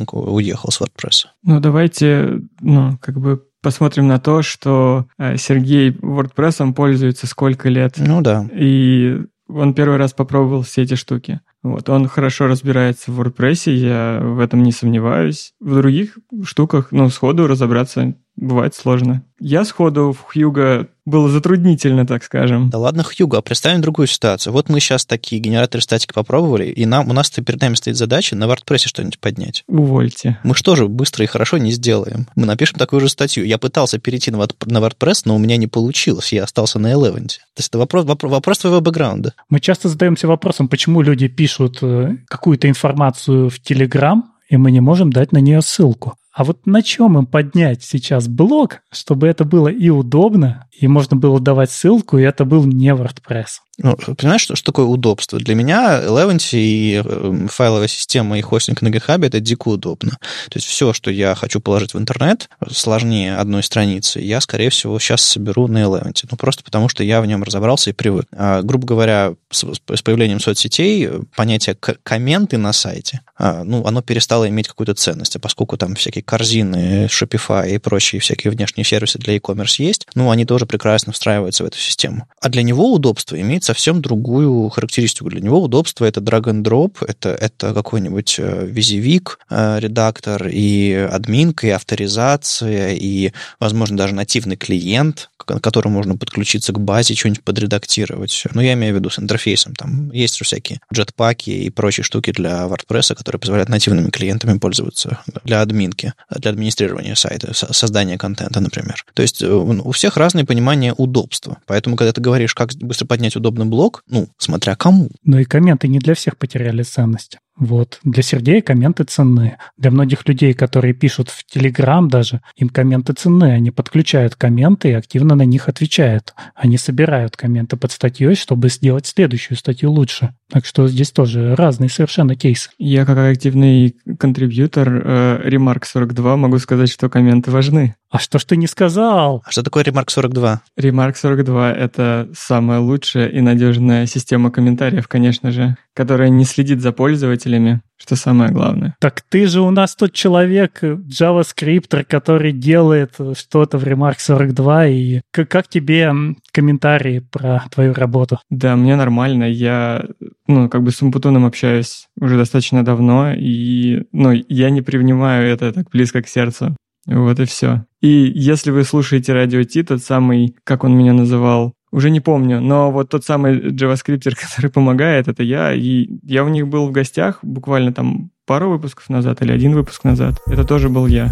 Лукашенко 0.00 0.14
уехал 0.14 0.70
с 0.70 0.80
WordPress. 0.80 1.26
Ну, 1.42 1.60
давайте, 1.60 2.40
ну, 2.60 2.98
как 3.00 3.20
бы 3.20 3.42
посмотрим 3.62 4.08
на 4.08 4.18
то, 4.18 4.42
что 4.42 5.06
э, 5.18 5.36
Сергей 5.36 5.90
WordPress 5.90 6.72
пользуется 6.72 7.26
сколько 7.26 7.68
лет. 7.68 7.94
Ну 7.98 8.20
да. 8.22 8.48
И 8.52 9.20
он 9.48 9.74
первый 9.74 9.98
раз 9.98 10.12
попробовал 10.12 10.62
все 10.62 10.82
эти 10.82 10.94
штуки. 10.94 11.40
Вот, 11.62 11.88
он 11.88 12.06
хорошо 12.08 12.46
разбирается 12.46 13.10
в 13.10 13.20
WordPress, 13.20 13.70
я 13.70 14.20
в 14.22 14.38
этом 14.38 14.62
не 14.62 14.72
сомневаюсь. 14.72 15.52
В 15.60 15.76
других 15.76 16.18
штуках, 16.44 16.88
ну, 16.90 17.10
сходу 17.10 17.46
разобраться 17.46 18.14
бывает 18.36 18.74
сложно. 18.74 19.24
Я 19.38 19.64
сходу 19.64 20.12
в 20.12 20.32
Хьюга 20.32 20.88
было 21.10 21.28
затруднительно, 21.28 22.06
так 22.06 22.24
скажем. 22.24 22.70
Да 22.70 22.78
ладно, 22.78 23.02
Хьюго, 23.02 23.38
а 23.38 23.42
представим 23.42 23.80
другую 23.80 24.06
ситуацию. 24.06 24.52
Вот 24.52 24.68
мы 24.68 24.80
сейчас 24.80 25.04
такие 25.04 25.40
генераторы 25.40 25.82
статики 25.82 26.12
попробовали, 26.12 26.66
и 26.66 26.86
нам, 26.86 27.08
у 27.10 27.12
нас 27.12 27.30
перед 27.30 27.60
нами 27.60 27.74
стоит 27.74 27.96
задача 27.96 28.36
на 28.36 28.44
WordPress 28.44 28.86
что-нибудь 28.86 29.18
поднять. 29.18 29.64
Увольте. 29.66 30.38
Мы 30.42 30.54
что 30.54 30.76
же 30.76 30.88
быстро 30.88 31.24
и 31.24 31.28
хорошо 31.28 31.58
не 31.58 31.72
сделаем? 31.72 32.26
Мы 32.34 32.46
напишем 32.46 32.78
такую 32.78 33.00
же 33.00 33.08
статью. 33.08 33.44
Я 33.44 33.58
пытался 33.58 33.98
перейти 33.98 34.30
на, 34.30 34.38
на 34.38 34.78
WordPress, 34.78 35.22
но 35.24 35.36
у 35.36 35.38
меня 35.38 35.56
не 35.56 35.66
получилось. 35.66 36.32
Я 36.32 36.44
остался 36.44 36.78
на 36.78 36.92
Eleven. 36.92 37.26
То 37.28 37.58
есть 37.58 37.68
это 37.68 37.78
вопрос, 37.78 38.04
вопрос, 38.04 38.32
вопрос 38.32 38.58
твоего 38.58 38.80
бэкграунда. 38.80 39.34
Мы 39.48 39.60
часто 39.60 39.88
задаемся 39.88 40.28
вопросом, 40.28 40.68
почему 40.68 41.02
люди 41.02 41.28
пишут 41.28 41.78
э, 41.82 42.16
какую-то 42.28 42.68
информацию 42.68 43.50
в 43.50 43.58
Telegram, 43.60 44.22
и 44.48 44.56
мы 44.56 44.70
не 44.70 44.80
можем 44.80 45.12
дать 45.12 45.32
на 45.32 45.38
нее 45.38 45.62
ссылку. 45.62 46.14
А 46.32 46.44
вот 46.44 46.64
на 46.66 46.82
чем 46.82 47.18
им 47.18 47.26
поднять 47.26 47.82
сейчас 47.82 48.28
блок, 48.28 48.82
чтобы 48.90 49.26
это 49.26 49.44
было 49.44 49.68
и 49.68 49.88
удобно, 49.88 50.68
и 50.70 50.86
можно 50.86 51.16
было 51.16 51.40
давать 51.40 51.70
ссылку, 51.70 52.18
и 52.18 52.22
это 52.22 52.44
был 52.44 52.64
не 52.64 52.90
WordPress? 52.90 53.60
Ну, 53.82 53.96
понимаешь, 54.14 54.42
что, 54.42 54.56
что 54.56 54.72
такое 54.72 54.84
удобство? 54.84 55.38
Для 55.38 55.54
меня 55.54 56.02
Eleventy 56.02 56.58
и 56.58 56.94
эм, 56.96 57.48
файловая 57.48 57.88
система 57.88 58.38
и 58.38 58.42
хостинг 58.42 58.82
на 58.82 58.88
GitHub 58.88 59.24
это 59.24 59.40
дико 59.40 59.68
удобно. 59.68 60.12
То 60.50 60.56
есть 60.56 60.66
все, 60.66 60.92
что 60.92 61.10
я 61.10 61.34
хочу 61.34 61.60
положить 61.60 61.94
в 61.94 61.98
интернет, 61.98 62.50
сложнее 62.70 63.36
одной 63.36 63.62
страницы, 63.62 64.20
я, 64.20 64.40
скорее 64.40 64.68
всего, 64.68 64.98
сейчас 64.98 65.22
соберу 65.22 65.66
на 65.66 65.78
Eleventy. 65.78 66.26
Ну, 66.30 66.36
просто 66.36 66.62
потому, 66.62 66.88
что 66.88 67.02
я 67.02 67.22
в 67.22 67.26
нем 67.26 67.42
разобрался 67.42 67.90
и 67.90 67.94
привык. 67.94 68.26
А, 68.32 68.60
грубо 68.62 68.86
говоря, 68.86 69.34
с, 69.50 69.64
с 69.64 70.02
появлением 70.02 70.40
соцсетей 70.40 71.08
понятие 71.34 71.74
комменты 72.02 72.58
на 72.58 72.72
сайте, 72.72 73.20
а, 73.36 73.64
ну, 73.64 73.86
оно 73.86 74.02
перестало 74.02 74.46
иметь 74.48 74.68
какую-то 74.68 74.94
ценность. 74.94 75.36
А 75.36 75.38
поскольку 75.38 75.78
там 75.78 75.94
всякие 75.94 76.22
корзины, 76.22 77.06
Shopify 77.06 77.70
и 77.70 77.78
прочие 77.78 78.20
всякие 78.20 78.50
внешние 78.50 78.84
сервисы 78.84 79.18
для 79.18 79.34
e-commerce 79.34 79.76
есть, 79.78 80.06
ну, 80.14 80.30
они 80.30 80.44
тоже 80.44 80.66
прекрасно 80.66 81.12
встраиваются 81.12 81.64
в 81.64 81.66
эту 81.66 81.78
систему. 81.78 82.26
А 82.42 82.50
для 82.50 82.62
него 82.62 82.92
удобство 82.92 83.40
имеет 83.40 83.64
совсем 83.70 84.02
другую 84.02 84.68
характеристику. 84.68 85.30
Для 85.30 85.40
него 85.40 85.62
удобство— 85.62 86.04
это 86.06 86.20
drag 86.20 86.44
and 86.46 86.62
drop, 86.62 86.96
это, 87.06 87.28
это 87.28 87.72
какой-нибудь 87.72 88.36
э, 88.38 88.66
визивик, 88.66 89.38
э, 89.48 89.78
редактор, 89.78 90.48
и 90.48 91.08
админка, 91.10 91.68
и 91.68 91.70
авторизация, 91.70 92.94
и, 92.94 93.32
возможно, 93.60 93.96
даже 93.96 94.14
нативный 94.14 94.56
клиент, 94.56 95.30
к 95.36 95.60
которому 95.60 95.96
можно 95.96 96.16
подключиться 96.16 96.72
к 96.72 96.80
базе, 96.80 97.14
что-нибудь 97.14 97.44
подредактировать. 97.44 98.44
Ну, 98.54 98.60
я 98.60 98.72
имею 98.74 98.94
в 98.94 98.96
виду 98.98 99.08
с 99.08 99.18
интерфейсом. 99.18 99.74
Там 99.74 100.10
есть 100.10 100.36
же 100.36 100.44
всякие 100.44 100.80
джетпаки 100.92 101.50
и 101.50 101.70
прочие 101.70 102.04
штуки 102.04 102.32
для 102.32 102.66
WordPress, 102.66 103.14
которые 103.14 103.38
позволяют 103.38 103.68
нативными 103.68 104.10
клиентами 104.10 104.58
пользоваться 104.58 105.20
для 105.44 105.60
админки, 105.60 106.12
для 106.30 106.50
администрирования 106.50 107.14
сайта, 107.14 107.54
создания 107.54 108.18
контента, 108.18 108.60
например. 108.60 109.04
То 109.14 109.22
есть 109.22 109.42
э, 109.42 109.48
у 109.48 109.90
всех 109.92 110.16
разное 110.16 110.44
понимание 110.44 110.92
удобства. 110.96 111.58
Поэтому, 111.66 111.96
когда 111.96 112.12
ты 112.12 112.20
говоришь, 112.20 112.54
как 112.54 112.74
быстро 112.74 113.06
поднять 113.06 113.36
удобный 113.60 113.70
блок, 113.70 114.02
ну, 114.08 114.28
смотря 114.38 114.74
кому. 114.76 115.10
Но 115.24 115.38
и 115.38 115.44
комменты 115.44 115.88
не 115.88 115.98
для 115.98 116.14
всех 116.14 116.36
потеряли 116.36 116.82
ценность. 116.82 117.38
Вот. 117.60 118.00
Для 118.02 118.22
Сергея 118.22 118.62
комменты 118.62 119.04
ценны. 119.04 119.58
Для 119.76 119.90
многих 119.90 120.26
людей, 120.26 120.54
которые 120.54 120.94
пишут 120.94 121.28
в 121.28 121.44
Телеграм 121.44 122.08
даже, 122.08 122.40
им 122.56 122.70
комменты 122.70 123.12
ценны. 123.12 123.52
Они 123.52 123.70
подключают 123.70 124.34
комменты 124.34 124.88
и 124.88 124.94
активно 124.94 125.34
на 125.34 125.44
них 125.44 125.68
отвечают. 125.68 126.34
Они 126.54 126.78
собирают 126.78 127.36
комменты 127.36 127.76
под 127.76 127.92
статьей, 127.92 128.34
чтобы 128.34 128.70
сделать 128.70 129.06
следующую 129.06 129.58
статью 129.58 129.92
лучше. 129.92 130.34
Так 130.50 130.64
что 130.64 130.88
здесь 130.88 131.12
тоже 131.12 131.54
разные 131.54 131.90
совершенно 131.90 132.34
кейсы. 132.34 132.70
Я 132.78 133.04
как 133.04 133.18
активный 133.18 133.94
контрибьютор 134.18 134.88
э, 134.88 135.48
Remark 135.48 135.84
42 135.84 136.36
могу 136.36 136.58
сказать, 136.58 136.90
что 136.90 137.10
комменты 137.10 137.50
важны. 137.50 137.94
А 138.10 138.18
что 138.18 138.38
ж 138.40 138.44
ты 138.44 138.56
не 138.56 138.66
сказал? 138.66 139.42
А 139.44 139.50
что 139.50 139.62
такое 139.62 139.84
Remark 139.84 140.06
42? 140.08 140.62
Remark 140.78 141.14
42— 141.14 141.72
это 141.74 142.28
самая 142.34 142.80
лучшая 142.80 143.28
и 143.28 143.40
надежная 143.40 144.06
система 144.06 144.50
комментариев, 144.50 145.06
конечно 145.06 145.52
же, 145.52 145.76
которая 146.00 146.30
не 146.30 146.46
следит 146.46 146.80
за 146.80 146.92
пользователями, 146.92 147.82
что 147.98 148.16
самое 148.16 148.50
главное. 148.50 148.96
Так 149.00 149.20
ты 149.20 149.46
же 149.46 149.60
у 149.60 149.70
нас 149.70 149.94
тот 149.94 150.14
человек, 150.14 150.82
JavaScript, 150.82 152.04
который 152.04 152.52
делает 152.52 153.16
что-то 153.34 153.76
в 153.76 153.84
Remark 153.84 154.14
42, 154.16 154.86
и 154.86 155.20
как, 155.30 155.50
как 155.50 155.68
тебе 155.68 156.10
комментарии 156.52 157.18
про 157.18 157.64
твою 157.70 157.92
работу? 157.92 158.38
Да, 158.48 158.76
мне 158.76 158.96
нормально. 158.96 159.44
Я, 159.44 160.06
ну, 160.46 160.70
как 160.70 160.82
бы 160.82 160.90
с 160.90 161.02
Умпутуном 161.02 161.44
общаюсь 161.44 162.08
уже 162.18 162.38
достаточно 162.38 162.82
давно, 162.82 163.34
и, 163.34 164.04
ну, 164.12 164.32
я 164.48 164.70
не 164.70 164.80
привнимаю 164.80 165.52
это 165.52 165.70
так 165.70 165.90
близко 165.90 166.22
к 166.22 166.28
сердцу. 166.28 166.74
Вот 167.04 167.38
и 167.40 167.44
все. 167.44 167.84
И 168.00 168.32
если 168.34 168.70
вы 168.70 168.84
слушаете 168.84 169.34
радио 169.34 169.62
Ти, 169.64 169.82
тот 169.82 170.02
самый, 170.02 170.56
как 170.64 170.82
он 170.82 170.96
меня 170.96 171.12
называл, 171.12 171.74
уже 171.92 172.10
не 172.10 172.20
помню, 172.20 172.60
но 172.60 172.90
вот 172.90 173.08
тот 173.08 173.24
самый 173.24 173.70
JavaScript, 173.70 174.30
который 174.48 174.70
помогает, 174.70 175.28
это 175.28 175.42
я. 175.42 175.72
И 175.72 176.08
я 176.22 176.44
у 176.44 176.48
них 176.48 176.68
был 176.68 176.86
в 176.86 176.92
гостях 176.92 177.38
буквально 177.42 177.92
там 177.92 178.30
пару 178.46 178.70
выпусков 178.70 179.08
назад 179.08 179.42
или 179.42 179.52
один 179.52 179.74
выпуск 179.74 180.04
назад. 180.04 180.40
Это 180.46 180.64
тоже 180.64 180.88
был 180.88 181.06
я. 181.06 181.30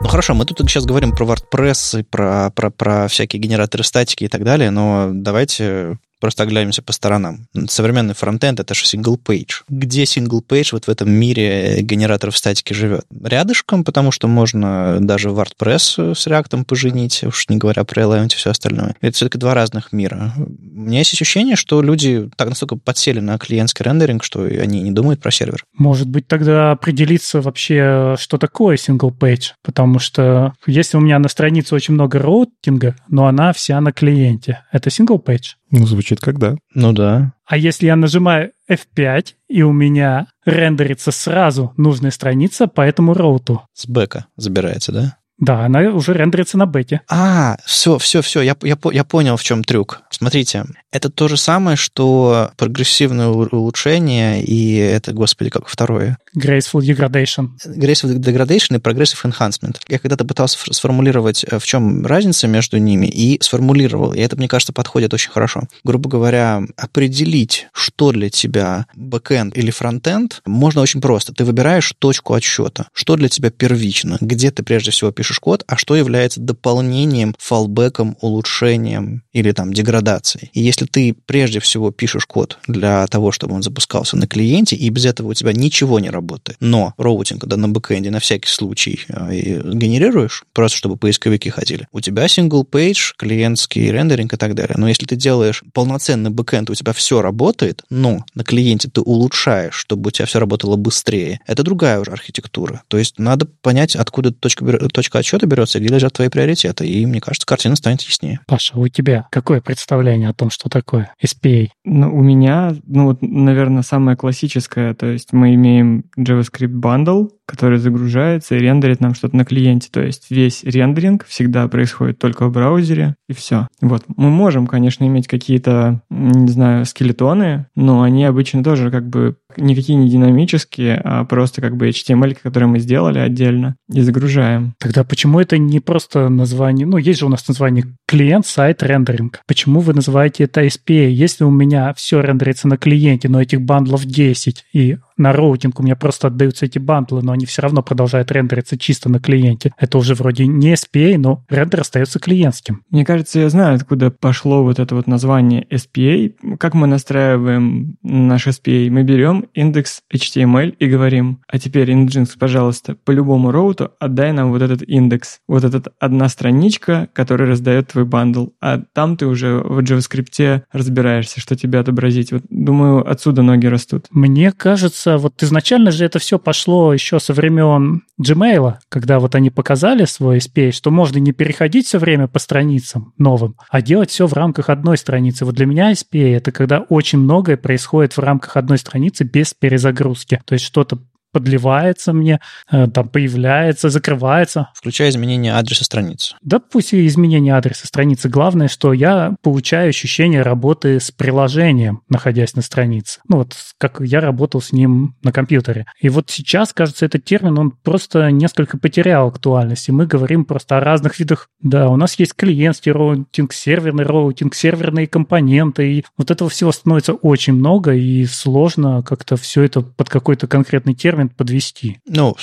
Ну 0.00 0.10
хорошо, 0.10 0.34
мы 0.34 0.44
тут 0.44 0.58
сейчас 0.68 0.84
говорим 0.84 1.12
про 1.12 1.24
WordPress 1.24 2.00
и 2.00 2.02
про, 2.02 2.50
про, 2.54 2.70
про 2.70 3.08
всякие 3.08 3.40
генераторы 3.40 3.84
статики 3.84 4.24
и 4.24 4.28
так 4.28 4.44
далее, 4.44 4.70
но 4.70 5.10
давайте 5.12 5.98
Просто 6.24 6.44
оглянемся 6.44 6.80
по 6.80 6.94
сторонам. 6.94 7.48
Современный 7.68 8.14
фронтенд— 8.14 8.58
это 8.60 8.72
же 8.72 8.86
page. 9.22 9.62
Где 9.68 10.06
page 10.40 10.70
вот 10.72 10.86
в 10.86 10.88
этом 10.88 11.10
мире 11.10 11.82
генераторов 11.82 12.34
статики 12.34 12.72
живет? 12.72 13.04
Рядышком, 13.22 13.84
потому 13.84 14.10
что 14.10 14.26
можно 14.26 15.00
даже 15.02 15.28
WordPress 15.28 16.14
с 16.14 16.26
React 16.26 16.64
поженить, 16.64 17.24
уж 17.24 17.46
не 17.50 17.58
говоря 17.58 17.84
про 17.84 18.04
Element 18.04 18.28
и 18.32 18.36
все 18.36 18.48
остальное. 18.48 18.96
Это 19.02 19.14
все-таки 19.14 19.36
два 19.36 19.52
разных 19.52 19.92
мира. 19.92 20.32
У 20.38 20.80
меня 20.80 21.00
есть 21.00 21.12
ощущение, 21.12 21.56
что 21.56 21.82
люди 21.82 22.30
так 22.36 22.48
настолько 22.48 22.76
подсели 22.76 23.20
на 23.20 23.36
клиентский 23.36 23.84
рендеринг, 23.84 24.24
что 24.24 24.44
они 24.44 24.80
не 24.80 24.92
думают 24.92 25.20
про 25.20 25.30
сервер. 25.30 25.62
Может 25.76 26.08
быть, 26.08 26.26
тогда 26.26 26.70
определиться 26.70 27.42
вообще, 27.42 28.16
что 28.18 28.38
такое 28.38 28.78
page, 29.10 29.50
потому 29.62 29.98
что 29.98 30.54
если 30.66 30.96
у 30.96 31.00
меня 31.00 31.18
на 31.18 31.28
странице 31.28 31.74
очень 31.74 31.92
много 31.92 32.18
роутинга, 32.18 32.96
но 33.08 33.26
она 33.26 33.52
вся 33.52 33.78
на 33.82 33.92
клиенте, 33.92 34.62
это 34.72 34.88
page? 35.18 35.56
Ну, 35.76 35.86
звучит 35.86 36.20
как 36.20 36.38
да. 36.38 36.56
Ну 36.72 36.92
да. 36.92 37.32
А 37.46 37.56
если 37.56 37.86
я 37.86 37.96
нажимаю 37.96 38.52
F5, 38.70 39.34
и 39.48 39.62
у 39.62 39.72
меня 39.72 40.28
рендерится 40.44 41.10
сразу 41.10 41.72
нужная 41.76 42.12
страница 42.12 42.68
по 42.68 42.82
этому 42.82 43.12
роуту? 43.12 43.62
С 43.72 43.86
бэка 43.86 44.26
забирается, 44.36 44.92
да? 44.92 45.16
Да, 45.38 45.64
она 45.64 45.80
уже 45.90 46.14
рендерится 46.14 46.56
на 46.56 46.66
бете. 46.66 47.00
А, 47.08 47.56
все, 47.64 47.98
все, 47.98 48.22
все, 48.22 48.40
я, 48.40 48.56
я, 48.62 48.76
я 48.92 49.04
понял, 49.04 49.36
в 49.36 49.42
чем 49.42 49.64
трюк. 49.64 50.02
Смотрите, 50.10 50.64
это 50.92 51.10
то 51.10 51.26
же 51.26 51.36
самое, 51.36 51.76
что 51.76 52.52
прогрессивное 52.56 53.26
улучшение 53.26 54.44
и 54.44 54.76
это, 54.76 55.12
господи, 55.12 55.50
как 55.50 55.66
второе? 55.66 56.18
Graceful 56.36 56.80
Degradation. 56.80 57.48
Graceful 57.66 58.16
Degradation 58.16 58.76
и 58.76 58.78
Progressive 58.78 59.24
Enhancement. 59.24 59.78
Я 59.88 59.98
когда-то 59.98 60.24
пытался 60.24 60.58
сформулировать, 60.72 61.44
э, 61.44 61.58
в 61.58 61.64
чем 61.64 62.06
разница 62.06 62.46
между 62.46 62.78
ними, 62.78 63.06
и 63.06 63.38
сформулировал. 63.42 64.12
И 64.12 64.20
это, 64.20 64.36
мне 64.36 64.46
кажется, 64.46 64.72
подходит 64.72 65.12
очень 65.14 65.32
хорошо. 65.32 65.62
Грубо 65.82 66.08
говоря, 66.08 66.62
определить, 66.76 67.66
что 67.72 68.12
для 68.12 68.30
тебя 68.30 68.86
бэкэнд 68.94 69.56
или 69.58 69.72
фронтенд, 69.72 70.42
можно 70.46 70.80
очень 70.80 71.00
просто. 71.00 71.34
Ты 71.34 71.44
выбираешь 71.44 71.92
точку 71.98 72.34
отсчета. 72.34 72.86
Что 72.92 73.16
для 73.16 73.28
тебя 73.28 73.50
первично? 73.50 74.18
Где 74.20 74.52
ты 74.52 74.62
прежде 74.62 74.92
всего 74.92 75.10
пишешь 75.10 75.23
код, 75.38 75.64
а 75.66 75.76
что 75.76 75.96
является 75.96 76.40
дополнением, 76.40 77.34
fallback 77.38 77.95
ом, 77.95 78.16
улучшением 78.20 79.22
или 79.32 79.52
там 79.52 79.72
деградацией. 79.72 80.50
И 80.52 80.60
если 80.60 80.86
ты 80.86 81.14
прежде 81.26 81.60
всего 81.60 81.90
пишешь 81.90 82.26
код 82.26 82.58
для 82.66 83.06
того, 83.06 83.32
чтобы 83.32 83.54
он 83.54 83.62
запускался 83.62 84.16
на 84.16 84.26
клиенте, 84.26 84.76
и 84.76 84.88
без 84.88 85.04
этого 85.06 85.28
у 85.28 85.34
тебя 85.34 85.52
ничего 85.52 86.00
не 86.00 86.10
работает, 86.10 86.56
но 86.60 86.94
routing 86.98 87.44
да, 87.46 87.56
на 87.56 87.68
бэкэнде 87.68 88.10
на 88.10 88.20
всякий 88.20 88.48
случай 88.48 89.00
э, 89.08 89.60
генерируешь, 89.72 90.44
просто 90.52 90.78
чтобы 90.78 90.96
поисковики 90.96 91.50
ходили, 91.50 91.88
у 91.92 92.00
тебя 92.00 92.26
single 92.26 92.68
page, 92.68 93.14
клиентский 93.16 93.90
рендеринг 93.90 94.32
и 94.32 94.36
так 94.36 94.54
далее. 94.54 94.76
Но 94.78 94.88
если 94.88 95.06
ты 95.06 95.16
делаешь 95.16 95.62
полноценный 95.72 96.30
бэкэнд, 96.30 96.70
у 96.70 96.74
тебя 96.74 96.92
все 96.92 97.22
работает, 97.22 97.82
но 97.90 98.24
на 98.34 98.44
клиенте 98.44 98.88
ты 98.88 99.00
улучшаешь, 99.00 99.74
чтобы 99.74 100.08
у 100.08 100.10
тебя 100.10 100.26
все 100.26 100.38
работало 100.38 100.76
быстрее, 100.76 101.40
это 101.46 101.62
другая 101.62 102.00
уже 102.00 102.10
архитектура. 102.10 102.82
То 102.88 102.98
есть 102.98 103.18
надо 103.18 103.46
понять, 103.46 103.96
откуда 103.96 104.32
точка, 104.32 104.88
точка 104.88 105.13
отсчета 105.18 105.46
берется, 105.46 105.80
где 105.80 105.88
лежат 105.88 106.12
твои 106.14 106.28
приоритеты. 106.28 106.86
И 106.86 107.06
мне 107.06 107.20
кажется, 107.20 107.46
картина 107.46 107.76
станет 107.76 108.02
яснее. 108.02 108.40
Паша, 108.46 108.78
у 108.78 108.88
тебя 108.88 109.26
какое 109.30 109.60
представление 109.60 110.28
о 110.28 110.34
том, 110.34 110.50
что 110.50 110.68
такое 110.68 111.12
SPA? 111.24 111.68
Ну, 111.84 112.14
у 112.14 112.22
меня, 112.22 112.74
ну 112.86 113.06
вот, 113.06 113.18
наверное, 113.22 113.82
самое 113.82 114.16
классическое, 114.16 114.94
то 114.94 115.06
есть 115.06 115.32
мы 115.32 115.54
имеем 115.54 116.04
JavaScript 116.18 116.80
bundle, 116.80 117.30
который 117.46 117.78
загружается 117.78 118.56
и 118.56 118.58
рендерит 118.58 119.00
нам 119.00 119.14
что-то 119.14 119.36
на 119.36 119.44
клиенте. 119.44 119.88
То 119.90 120.02
есть 120.02 120.30
весь 120.30 120.64
рендеринг 120.64 121.26
всегда 121.26 121.68
происходит 121.68 122.18
только 122.18 122.46
в 122.46 122.52
браузере, 122.52 123.16
и 123.28 123.34
все. 123.34 123.68
Вот. 123.80 124.04
Мы 124.16 124.30
можем, 124.30 124.66
конечно, 124.66 125.04
иметь 125.04 125.28
какие-то, 125.28 126.00
не 126.10 126.48
знаю, 126.48 126.86
скелетоны, 126.86 127.66
но 127.74 128.02
они 128.02 128.24
обычно 128.24 128.64
тоже 128.64 128.90
как 128.90 129.08
бы 129.08 129.36
никакие 129.56 129.96
не 129.96 130.08
динамические, 130.08 131.00
а 131.02 131.24
просто 131.24 131.60
как 131.60 131.76
бы 131.76 131.88
HTML, 131.88 132.36
который 132.42 132.68
мы 132.68 132.78
сделали 132.78 133.18
отдельно 133.18 133.76
и 133.92 134.00
загружаем. 134.00 134.74
Тогда 134.78 135.04
почему 135.04 135.40
это 135.40 135.58
не 135.58 135.80
просто 135.80 136.28
название? 136.28 136.86
Ну, 136.86 136.96
есть 136.96 137.20
же 137.20 137.26
у 137.26 137.28
нас 137.28 137.46
название 137.48 137.84
client-side 138.06 138.82
rendering. 138.82 139.40
Почему 139.46 139.80
вы 139.80 139.94
называете 139.94 140.44
это 140.44 140.64
SPA? 140.64 141.08
Если 141.08 141.44
у 141.44 141.50
меня 141.50 141.92
все 141.94 142.20
рендерится 142.20 142.68
на 142.68 142.76
клиенте, 142.76 143.28
но 143.28 143.40
этих 143.40 143.60
bundle 143.60 143.93
ов 143.93 144.04
10, 144.04 144.64
и 144.72 144.98
на 145.16 145.32
routing 145.32 145.80
у 145.80 145.82
меня 145.82 145.96
просто 145.96 146.28
отдаются 146.28 146.66
эти 146.66 146.78
bundle 146.78 147.11
ы, 147.11 147.22
но 147.22 147.32
они 147.32 147.46
все 147.46 147.62
равно 147.62 147.82
продолжают 147.82 148.32
рендериться 148.32 148.78
чисто 148.78 149.08
на 149.08 149.20
клиенте. 149.20 149.72
Это 149.78 149.98
уже 149.98 150.14
вроде 150.14 150.46
не 150.46 150.74
SPA, 150.74 151.16
но 151.18 151.44
рендер 151.48 151.80
остается 151.80 152.18
клиентским. 152.18 152.82
Мне 152.90 153.04
кажется, 153.04 153.40
я 153.40 153.48
знаю, 153.48 153.76
откуда 153.76 154.10
пошло 154.10 154.62
вот 154.62 154.78
это 154.78 154.94
вот 154.94 155.06
название 155.06 155.66
SPA. 155.70 156.56
Как 156.58 156.74
мы 156.74 156.86
настраиваем 156.86 157.96
наш 158.02 158.46
SPA? 158.46 158.90
Мы 158.90 159.02
берем 159.02 159.46
index 159.54 160.02
HTML 160.12 160.74
и 160.78 160.86
говорим, 160.86 161.40
а 161.48 161.58
теперь, 161.58 161.90
Nginx, 161.92 162.30
пожалуйста, 162.38 162.96
по 163.04 163.10
любому 163.10 163.50
route 163.50 163.85
у 163.85 163.92
отдай 164.00 164.32
нам 164.32 164.50
вот 164.50 164.62
этот 164.62 164.82
индекс. 164.82 165.40
Вот 165.46 165.64
эта 165.64 165.92
одна 166.00 166.28
страничка, 166.28 167.08
которая 167.12 167.48
раздает 167.48 167.88
твой 167.88 168.04
bundle. 168.04 168.48
А 168.60 168.82
там 168.92 169.16
ты 169.16 169.26
уже 169.26 169.58
в 169.58 169.78
JavaScript 169.80 170.62
разбираешься, 170.72 171.40
что 171.40 171.56
тебе 171.56 171.78
отобразить. 171.78 172.32
Вот, 172.32 172.42
думаю, 172.48 173.08
отсюда 173.08 173.42
ноги 173.42 173.66
растут. 173.66 174.06
Мне 174.10 174.52
кажется, 174.52 175.03
кажется, 175.04 175.18
вот 175.18 175.42
изначально 175.42 175.90
же 175.90 176.04
это 176.04 176.18
все 176.18 176.38
пошло 176.38 176.92
еще 176.92 177.20
со 177.20 177.32
времен 177.32 178.02
Gmail, 178.20 178.74
когда 178.88 179.18
вот 179.18 179.34
они 179.34 179.50
показали 179.50 180.04
свой 180.04 180.38
SPA, 180.38 180.72
что 180.72 180.90
можно 180.90 181.18
не 181.18 181.32
переходить 181.32 181.86
все 181.86 181.98
время 181.98 182.28
по 182.28 182.38
страницам 182.38 183.12
новым, 183.18 183.56
а 183.68 183.82
делать 183.82 184.10
все 184.10 184.26
в 184.26 184.32
рамках 184.32 184.70
одной 184.70 184.96
страницы. 184.96 185.44
Вот 185.44 185.54
для 185.54 185.66
меня 185.66 185.92
SPA— 185.92 186.36
это 186.36 186.52
когда 186.52 186.80
очень 186.80 187.18
многое 187.18 187.56
происходит 187.56 188.16
в 188.16 188.20
рамках 188.20 188.56
одной 188.56 188.78
страницы 188.78 189.24
без 189.24 189.54
перезагрузки. 189.54 190.40
То 190.44 190.54
есть 190.54 190.64
что-то 190.64 190.98
подливается 191.34 192.12
мне, 192.12 192.40
э, 192.70 192.86
там 192.86 193.08
появляется, 193.08 193.90
закрывается. 193.90 194.68
Включая 194.72 195.10
изменение 195.10 195.52
адреса 195.52 195.84
страницы. 195.84 196.36
Да 196.42 196.60
пусть 196.60 196.92
и 196.94 197.06
изменение 197.08 197.56
адреса 197.56 197.88
страницы. 197.88 198.28
Главное, 198.28 198.68
что 198.68 198.92
я 198.92 199.34
получаю 199.42 199.88
ощущение 199.88 200.42
работы 200.42 201.00
с 201.00 201.10
приложением, 201.10 202.02
находясь 202.08 202.54
на 202.54 202.62
странице. 202.62 203.20
Ну 203.28 203.38
вот 203.38 203.56
как 203.78 204.00
я 204.00 204.20
работал 204.20 204.60
с 204.60 204.70
ним 204.70 205.16
на 205.24 205.32
компьютере. 205.32 205.86
И 206.00 206.08
вот 206.08 206.30
сейчас, 206.30 206.72
кажется, 206.72 207.04
этот 207.04 207.24
термин, 207.24 207.58
он 207.58 207.72
просто 207.72 208.30
несколько 208.30 208.78
потерял 208.78 209.26
актуальность. 209.26 209.88
И 209.88 209.92
мы 209.92 210.06
говорим 210.06 210.44
просто 210.44 210.76
о 210.76 210.80
разных 210.80 211.18
видах. 211.18 211.48
Да, 211.60 211.88
у 211.88 211.96
нас 211.96 212.16
есть 212.18 212.34
клиентский 212.34 212.92
роутинг, 212.92 213.52
серверный 213.52 214.04
роутинг, 214.04 214.54
серверные 214.54 215.08
компоненты. 215.08 215.94
И 215.94 216.04
вот 216.16 216.30
этого 216.30 216.48
всего 216.48 216.70
становится 216.70 217.14
очень 217.14 217.54
много, 217.54 217.92
и 217.92 218.24
сложно 218.26 219.02
как-то 219.02 219.36
все 219.36 219.64
это 219.64 219.80
под 219.80 220.08
какой-то 220.08 220.46
конкретный 220.46 220.94
термин 220.94 221.23
подвести. 221.28 221.98
Ну, 222.06 222.36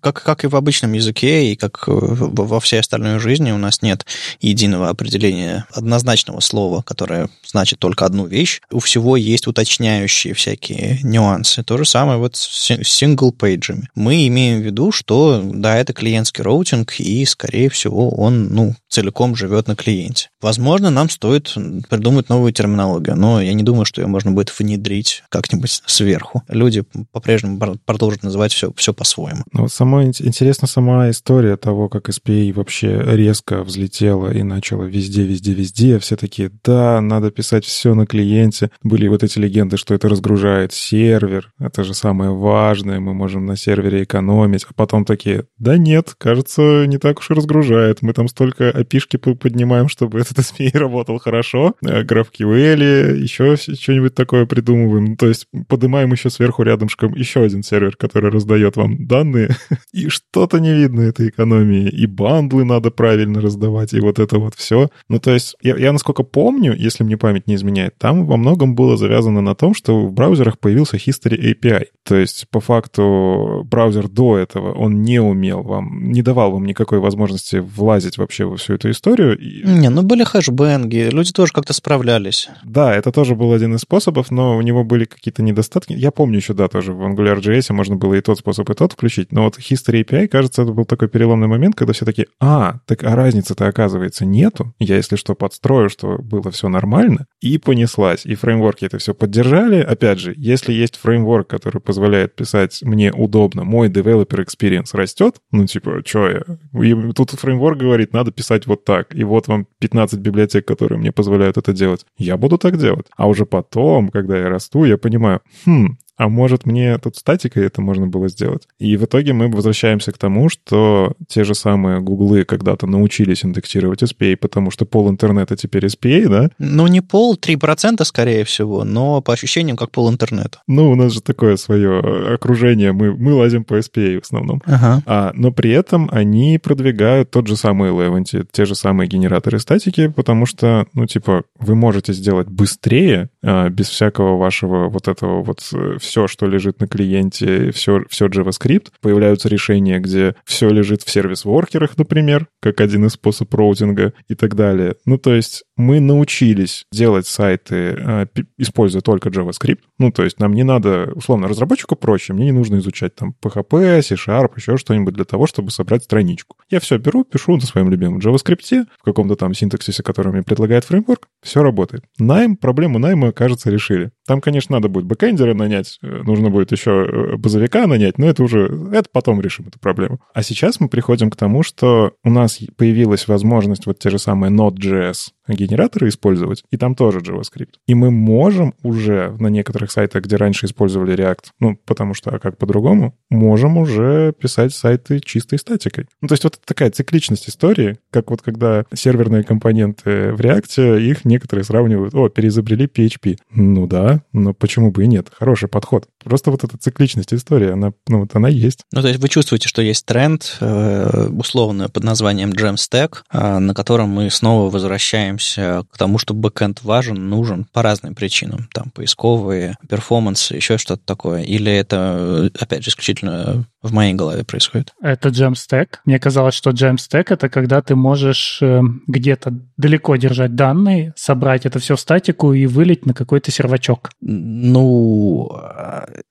как, 0.00 0.22
как 0.22 0.44
и 0.44 0.48
в 0.48 0.56
обычном 0.56 0.92
языке, 0.92 1.52
и 1.52 1.56
как 1.56 1.84
во 1.86 2.60
всей 2.60 2.80
остальной 2.80 3.18
жизни 3.18 3.52
у 3.52 3.58
нас 3.58 3.82
нет 3.82 4.06
единого 4.40 4.88
определения 4.88 5.66
однозначного 5.72 6.40
слова, 6.40 6.82
которое 6.82 7.28
значит 7.46 7.78
только 7.78 8.06
одну 8.06 8.26
вещь. 8.26 8.60
У 8.70 8.80
всего 8.80 9.16
есть 9.16 9.46
уточняющие 9.46 10.34
всякие 10.34 10.98
нюансы. 11.02 11.62
То 11.62 11.78
же 11.78 11.84
самое 11.84 12.18
вот 12.18 12.36
с 12.36 12.70
single-page 12.82 13.60
ами. 13.60 13.88
Мы 13.94 14.26
имеем 14.26 14.60
в 14.60 14.64
виду, 14.64 14.92
что, 14.92 15.40
да, 15.44 15.76
это 15.76 15.92
клиентский 15.92 16.42
роутинг, 16.42 16.98
и, 16.98 17.24
скорее 17.24 17.68
всего, 17.70 18.10
он, 18.10 18.48
ну, 18.48 18.74
целиком 18.88 19.36
живет 19.36 19.68
на 19.68 19.76
клиенте. 19.76 20.30
Возможно, 20.40 20.90
нам 20.90 21.08
стоит 21.08 21.54
придумать 21.88 22.28
новую 22.28 22.52
терминологию, 22.52 23.14
но 23.16 23.40
я 23.40 23.52
не 23.52 23.62
думаю, 23.62 23.84
что 23.84 24.00
ее 24.00 24.08
можно 24.08 24.32
будет 24.32 24.52
внедрить 24.58 25.22
как-нибудь 25.28 25.82
сверху. 25.86 26.42
Люди 26.48 26.82
по-прежнему 27.12 27.58
продолжат 27.84 28.09
называть 28.22 28.52
все, 28.52 28.72
все 28.76 28.92
по-своему. 28.92 29.42
Ну, 29.52 29.68
само, 29.68 30.02
интересна 30.04 30.66
сама 30.66 31.10
история 31.10 31.56
того, 31.56 31.88
как 31.88 32.08
SPA 32.08 32.52
вообще 32.52 33.02
резко 33.04 33.62
взлетела 33.62 34.32
и 34.32 34.42
начала 34.42 34.84
везде, 34.84 35.24
везде, 35.24 35.52
везде. 35.52 35.98
Все 35.98 36.16
такие, 36.16 36.50
да, 36.64 37.00
надо 37.00 37.30
писать 37.30 37.64
все 37.64 37.94
на 37.94 38.06
клиенте. 38.06 38.70
Были 38.82 39.08
вот 39.08 39.22
эти 39.22 39.38
легенды, 39.38 39.76
что 39.76 39.94
это 39.94 40.08
разгружает 40.08 40.72
сервер. 40.72 41.52
Это 41.58 41.84
же 41.84 41.94
самое 41.94 42.30
важное, 42.30 43.00
мы 43.00 43.14
можем 43.14 43.46
на 43.46 43.56
сервере 43.56 44.02
экономить. 44.02 44.64
А 44.68 44.74
потом 44.74 45.04
такие, 45.04 45.44
да 45.58 45.76
нет, 45.76 46.14
кажется, 46.18 46.86
не 46.86 46.98
так 46.98 47.20
уж 47.20 47.30
и 47.30 47.34
разгружает. 47.34 48.02
Мы 48.02 48.12
там 48.12 48.28
столько 48.28 48.70
опишки 48.70 49.16
поднимаем, 49.16 49.88
чтобы 49.88 50.20
этот 50.20 50.38
SPA 50.38 50.76
работал 50.76 51.18
хорошо. 51.18 51.74
GraphQL, 51.82 53.16
еще 53.16 53.56
что-нибудь 53.56 54.14
такое 54.14 54.46
придумываем. 54.46 55.16
То 55.16 55.26
есть 55.26 55.46
поднимаем 55.68 56.12
еще 56.12 56.30
сверху 56.30 56.62
рядышком 56.62 57.14
еще 57.14 57.42
один 57.42 57.62
сервер, 57.62 57.96
который 58.00 58.30
раздает 58.30 58.76
вам 58.76 59.06
данные. 59.06 59.56
И 59.92 60.08
что-то 60.08 60.58
не 60.58 60.72
видно 60.72 61.02
этой 61.02 61.28
экономии. 61.28 61.88
И 61.88 62.06
бандлы 62.06 62.64
надо 62.64 62.90
правильно 62.90 63.40
раздавать, 63.40 63.92
и 63.92 64.00
вот 64.00 64.18
это 64.18 64.38
вот 64.38 64.54
все. 64.54 64.88
Ну, 65.08 65.18
то 65.18 65.32
есть 65.32 65.56
я, 65.62 65.76
я 65.76 65.92
насколько 65.92 66.22
помню, 66.22 66.74
если 66.74 67.04
мне 67.04 67.16
память 67.16 67.46
не 67.46 67.54
изменяет, 67.54 67.98
там 67.98 68.26
во 68.26 68.36
многом 68.36 68.74
было 68.74 68.96
завязано 68.96 69.40
на 69.40 69.54
том, 69.54 69.74
что 69.74 70.06
в 70.06 70.12
браузерах 70.12 70.58
появился 70.58 70.96
History 70.96 71.54
API. 71.54 71.86
То 72.04 72.16
есть, 72.16 72.46
по 72.50 72.60
факту, 72.60 73.66
браузер 73.70 74.08
до 74.08 74.38
этого, 74.38 74.72
он 74.72 75.02
не 75.02 75.20
умел 75.20 75.62
вам, 75.62 76.10
не 76.10 76.22
давал 76.22 76.52
вам 76.52 76.64
никакой 76.64 76.98
возможности 76.98 77.56
влазить 77.56 78.18
вообще 78.18 78.44
во 78.44 78.56
всю 78.56 78.74
эту 78.74 78.90
историю. 78.90 79.38
Не, 79.38 79.90
ну 79.90 80.02
были 80.02 80.24
хэшбэнги, 80.24 81.10
люди 81.12 81.32
тоже 81.32 81.52
как-то 81.52 81.72
справлялись. 81.72 82.48
Да, 82.64 82.94
это 82.94 83.12
тоже 83.12 83.34
был 83.34 83.52
один 83.52 83.74
из 83.74 83.80
способов, 83.80 84.30
но 84.30 84.56
у 84.56 84.62
него 84.62 84.84
были 84.84 85.04
какие-то 85.04 85.42
недостатки. 85.42 85.92
Я 85.92 86.10
помню 86.10 86.36
еще, 86.36 86.54
да, 86.54 86.68
тоже 86.68 86.92
в 86.92 87.02
AngularJS 87.02 87.72
можно 87.80 87.96
было 87.96 88.12
и 88.12 88.20
тот 88.20 88.38
способ, 88.38 88.68
и 88.68 88.74
тот 88.74 88.92
включить, 88.92 89.32
но 89.32 89.44
вот 89.44 89.58
History 89.58 90.04
API, 90.04 90.28
кажется, 90.28 90.62
это 90.62 90.72
был 90.72 90.84
такой 90.84 91.08
переломный 91.08 91.48
момент, 91.48 91.76
когда 91.76 91.94
все 91.94 92.04
таки 92.04 92.26
а, 92.38 92.80
так 92.84 93.04
а 93.04 93.16
разницы-то, 93.16 93.66
оказывается, 93.66 94.26
нету. 94.26 94.74
Я, 94.78 94.96
если 94.96 95.16
что, 95.16 95.34
подстрою, 95.34 95.88
что 95.88 96.18
было 96.18 96.50
все 96.50 96.68
нормально, 96.68 97.24
и 97.40 97.56
понеслась. 97.56 98.26
И 98.26 98.34
фреймворки 98.34 98.84
это 98.84 98.98
все 98.98 99.14
поддержали. 99.14 99.80
Опять 99.80 100.18
же, 100.18 100.34
если 100.36 100.74
есть 100.74 100.96
фреймворк, 100.96 101.48
который 101.48 101.80
позволяет 101.80 102.36
писать 102.36 102.82
мне 102.82 103.12
удобно, 103.12 103.64
мой 103.64 103.88
developer 103.88 104.44
experience 104.44 104.90
растет, 104.92 105.36
ну, 105.50 105.64
типа, 105.66 106.02
что 106.04 106.28
я? 106.28 106.42
И 106.82 107.12
тут 107.12 107.30
фреймворк 107.30 107.78
говорит, 107.78 108.12
надо 108.12 108.30
писать 108.30 108.66
вот 108.66 108.84
так, 108.84 109.14
и 109.14 109.24
вот 109.24 109.48
вам 109.48 109.66
15 109.78 110.20
библиотек, 110.20 110.66
которые 110.66 110.98
мне 110.98 111.12
позволяют 111.12 111.56
это 111.56 111.72
делать. 111.72 112.04
Я 112.18 112.36
буду 112.36 112.58
так 112.58 112.76
делать. 112.76 113.06
А 113.16 113.26
уже 113.26 113.46
потом, 113.46 114.10
когда 114.10 114.36
я 114.36 114.50
расту, 114.50 114.84
я 114.84 114.98
понимаю, 114.98 115.40
хм, 115.64 115.96
а 116.20 116.28
может 116.28 116.66
мне 116.66 116.98
тут 116.98 117.16
статикой 117.16 117.64
это 117.64 117.80
можно 117.80 118.06
было 118.06 118.28
сделать. 118.28 118.64
И 118.78 118.98
в 118.98 119.04
итоге 119.06 119.32
мы 119.32 119.48
возвращаемся 119.48 120.12
к 120.12 120.18
тому, 120.18 120.50
что 120.50 121.14
те 121.28 121.44
же 121.44 121.54
самые 121.54 122.00
гуглы 122.00 122.44
когда-то 122.44 122.86
научились 122.86 123.42
индексировать 123.42 124.02
SPA, 124.02 124.36
потому 124.36 124.70
что 124.70 124.84
пол 124.84 125.08
интернета 125.08 125.56
теперь 125.56 125.86
SPA, 125.86 126.28
да? 126.28 126.50
Ну, 126.58 126.86
не 126.88 127.00
пол, 127.00 127.38
3% 127.40 128.04
скорее 128.04 128.44
всего, 128.44 128.84
но 128.84 129.22
по 129.22 129.32
ощущениям 129.32 129.78
как 129.78 129.92
пол 129.92 130.10
интернета. 130.10 130.60
Ну, 130.66 130.90
у 130.90 130.94
нас 130.94 131.14
же 131.14 131.22
такое 131.22 131.56
свое 131.56 132.34
окружение, 132.34 132.92
мы, 132.92 133.16
мы 133.16 133.32
лазим 133.32 133.64
по 133.64 133.78
SPA 133.78 134.20
в 134.20 134.24
основном. 134.24 134.60
Ага. 134.66 135.02
А, 135.06 135.32
но 135.34 135.52
при 135.52 135.70
этом 135.70 136.10
они 136.12 136.58
продвигают 136.58 137.30
тот 137.30 137.46
же 137.46 137.56
самый 137.56 137.92
Eleventy, 137.92 138.46
те 138.52 138.66
же 138.66 138.74
самые 138.74 139.08
генераторы 139.08 139.58
статики, 139.58 140.08
потому 140.08 140.44
что, 140.44 140.86
ну, 140.92 141.06
типа, 141.06 141.44
вы 141.58 141.74
можете 141.74 142.12
сделать 142.12 142.48
быстрее, 142.48 143.30
а, 143.42 143.70
без 143.70 143.88
всякого 143.88 144.36
вашего 144.36 144.90
вот 144.90 145.08
этого 145.08 145.42
вот 145.42 145.60
э, 145.72 145.96
все, 146.10 146.26
что 146.26 146.46
лежит 146.46 146.80
на 146.80 146.88
клиенте, 146.88 147.70
все, 147.70 148.00
все 148.08 148.26
JavaScript. 148.26 148.88
Появляются 149.00 149.48
решения, 149.48 150.00
где 150.00 150.34
все 150.44 150.68
лежит 150.68 151.02
в 151.02 151.10
сервис-воркерах, 151.10 151.96
например, 151.96 152.48
как 152.60 152.80
один 152.80 153.06
из 153.06 153.12
способов 153.12 153.54
роутинга 153.54 154.12
и 154.26 154.34
так 154.34 154.56
далее. 154.56 154.96
Ну, 155.06 155.18
то 155.18 155.32
есть 155.32 155.62
мы 155.80 156.00
научились 156.00 156.84
делать 156.92 157.26
сайты, 157.26 157.74
э, 157.74 158.26
используя 158.58 159.02
только 159.02 159.30
JavaScript. 159.30 159.80
Ну, 159.98 160.12
то 160.12 160.22
есть 160.22 160.38
нам 160.38 160.52
не 160.52 160.62
надо, 160.62 161.10
условно, 161.14 161.48
разработчику 161.48 161.96
проще, 161.96 162.32
мне 162.32 162.46
не 162.46 162.52
нужно 162.52 162.76
изучать 162.76 163.14
там 163.14 163.34
PHP, 163.42 164.02
C-Sharp, 164.02 164.52
еще 164.56 164.76
что-нибудь 164.76 165.14
для 165.14 165.24
того, 165.24 165.46
чтобы 165.46 165.70
собрать 165.70 166.04
страничку. 166.04 166.56
Я 166.70 166.80
все 166.80 166.98
беру, 166.98 167.24
пишу 167.24 167.56
на 167.56 167.62
своем 167.62 167.90
любимом 167.90 168.18
JavaScript, 168.18 168.86
в 168.98 169.02
каком-то 169.02 169.36
там 169.36 169.54
синтаксисе, 169.54 170.02
который 170.02 170.32
мне 170.32 170.42
предлагает 170.42 170.84
фреймворк, 170.84 171.28
все 171.42 171.62
работает. 171.62 172.04
Найм, 172.18 172.56
проблему 172.56 172.98
найма, 172.98 173.32
кажется, 173.32 173.70
решили. 173.70 174.12
Там, 174.26 174.40
конечно, 174.40 174.76
надо 174.76 174.88
будет 174.88 175.06
бэкэндера 175.06 175.54
нанять, 175.54 175.98
э, 176.02 176.22
нужно 176.24 176.50
будет 176.50 176.72
еще 176.72 176.90
э, 176.90 177.36
базовика 177.36 177.86
нанять, 177.86 178.18
но 178.18 178.26
это 178.26 178.42
уже, 178.44 178.70
это 178.92 179.08
потом 179.10 179.40
решим 179.40 179.66
эту 179.68 179.78
проблему. 179.78 180.20
А 180.34 180.42
сейчас 180.42 180.78
мы 180.78 180.88
приходим 180.88 181.30
к 181.30 181.36
тому, 181.36 181.62
что 181.62 182.12
у 182.22 182.30
нас 182.30 182.58
появилась 182.76 183.26
возможность 183.26 183.86
вот 183.86 183.98
те 183.98 184.10
же 184.10 184.18
самые 184.18 184.52
Node.js 184.52 185.30
генераторы 185.54 186.08
использовать, 186.08 186.64
и 186.70 186.76
там 186.76 186.94
тоже 186.94 187.20
JavaScript. 187.20 187.74
И 187.86 187.94
мы 187.94 188.10
можем 188.10 188.74
уже 188.82 189.34
на 189.38 189.48
некоторых 189.48 189.90
сайтах, 189.90 190.24
где 190.24 190.36
раньше 190.36 190.66
использовали 190.66 191.14
React, 191.14 191.44
ну, 191.60 191.78
потому 191.84 192.14
что, 192.14 192.30
а 192.30 192.38
как 192.38 192.58
по-другому, 192.58 193.14
можем 193.30 193.78
уже 193.78 194.32
писать 194.32 194.74
сайты 194.74 195.20
чистой 195.20 195.58
статикой. 195.58 196.06
Ну, 196.20 196.28
то 196.28 196.34
есть 196.34 196.44
вот 196.44 196.60
такая 196.64 196.90
цикличность 196.90 197.48
истории, 197.48 197.98
как 198.10 198.30
вот 198.30 198.42
когда 198.42 198.84
серверные 198.94 199.44
компоненты 199.44 200.32
в 200.32 200.40
React, 200.40 201.00
их 201.00 201.24
некоторые 201.24 201.64
сравнивают, 201.64 202.14
о, 202.14 202.28
переизобрели 202.28 202.86
PHP. 202.86 203.38
Ну 203.54 203.86
да, 203.86 204.22
но 204.32 204.54
почему 204.54 204.90
бы 204.90 205.04
и 205.04 205.06
нет? 205.06 205.28
Хороший 205.36 205.68
подход. 205.68 206.08
Просто 206.22 206.50
вот 206.50 206.64
эта 206.64 206.76
цикличность 206.76 207.32
истории, 207.32 207.70
она, 207.70 207.92
ну, 208.08 208.20
вот 208.20 208.34
она 208.34 208.48
есть. 208.48 208.84
Ну, 208.92 209.02
то 209.02 209.08
есть 209.08 209.20
вы 209.20 209.28
чувствуете, 209.28 209.68
что 209.68 209.82
есть 209.82 210.06
тренд, 210.06 210.56
э, 210.60 211.28
условно, 211.28 211.88
под 211.88 212.04
названием 212.04 212.50
Jamstack, 212.50 213.18
э, 213.32 213.58
на 213.58 213.74
котором 213.74 214.10
мы 214.10 214.30
снова 214.30 214.70
возвращаемся 214.70 215.39
к 215.56 215.98
тому, 215.98 216.18
что 216.18 216.34
бэкэнд 216.34 216.82
важен, 216.82 217.28
нужен 217.28 217.66
по 217.72 217.82
разным 217.82 218.14
причинам. 218.14 218.68
Там 218.72 218.90
поисковые, 218.90 219.76
перформансы, 219.88 220.54
еще 220.54 220.78
что-то 220.78 221.02
такое. 221.04 221.42
Или 221.42 221.72
это, 221.72 222.50
опять 222.58 222.84
же, 222.84 222.90
исключительно 222.90 223.66
в 223.82 223.92
моей 223.92 224.14
голове 224.14 224.44
происходит? 224.44 224.92
Это 225.00 225.30
Jamstack. 225.30 225.96
Мне 226.04 226.18
казалось, 226.18 226.54
что 226.54 226.70
Jamstack— 226.70 227.26
это 227.28 227.48
когда 227.48 227.80
ты 227.82 227.94
можешь 227.94 228.58
э, 228.60 228.80
где-то 229.06 229.54
далеко 229.76 230.16
держать 230.16 230.54
данные, 230.54 231.14
собрать 231.16 231.66
это 231.66 231.78
все 231.78 231.96
в 231.96 232.00
статику 232.00 232.52
и 232.52 232.66
вылить 232.66 233.06
на 233.06 233.14
какой-то 233.14 233.50
сервачок. 233.50 234.10
Ну, 234.20 235.50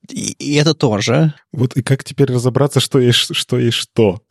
и, 0.10 0.32
и 0.38 0.55
это 0.55 0.74
тоже. 0.74 1.34
Вот 1.51 1.76
и 1.76 1.82
как 1.82 2.03
теперь 2.03 2.32
разобраться, 2.32 2.80
что 2.80 2.99
есть 2.99 3.36
что? 3.36 3.57
Есть 3.57 3.78
что? 3.78 4.22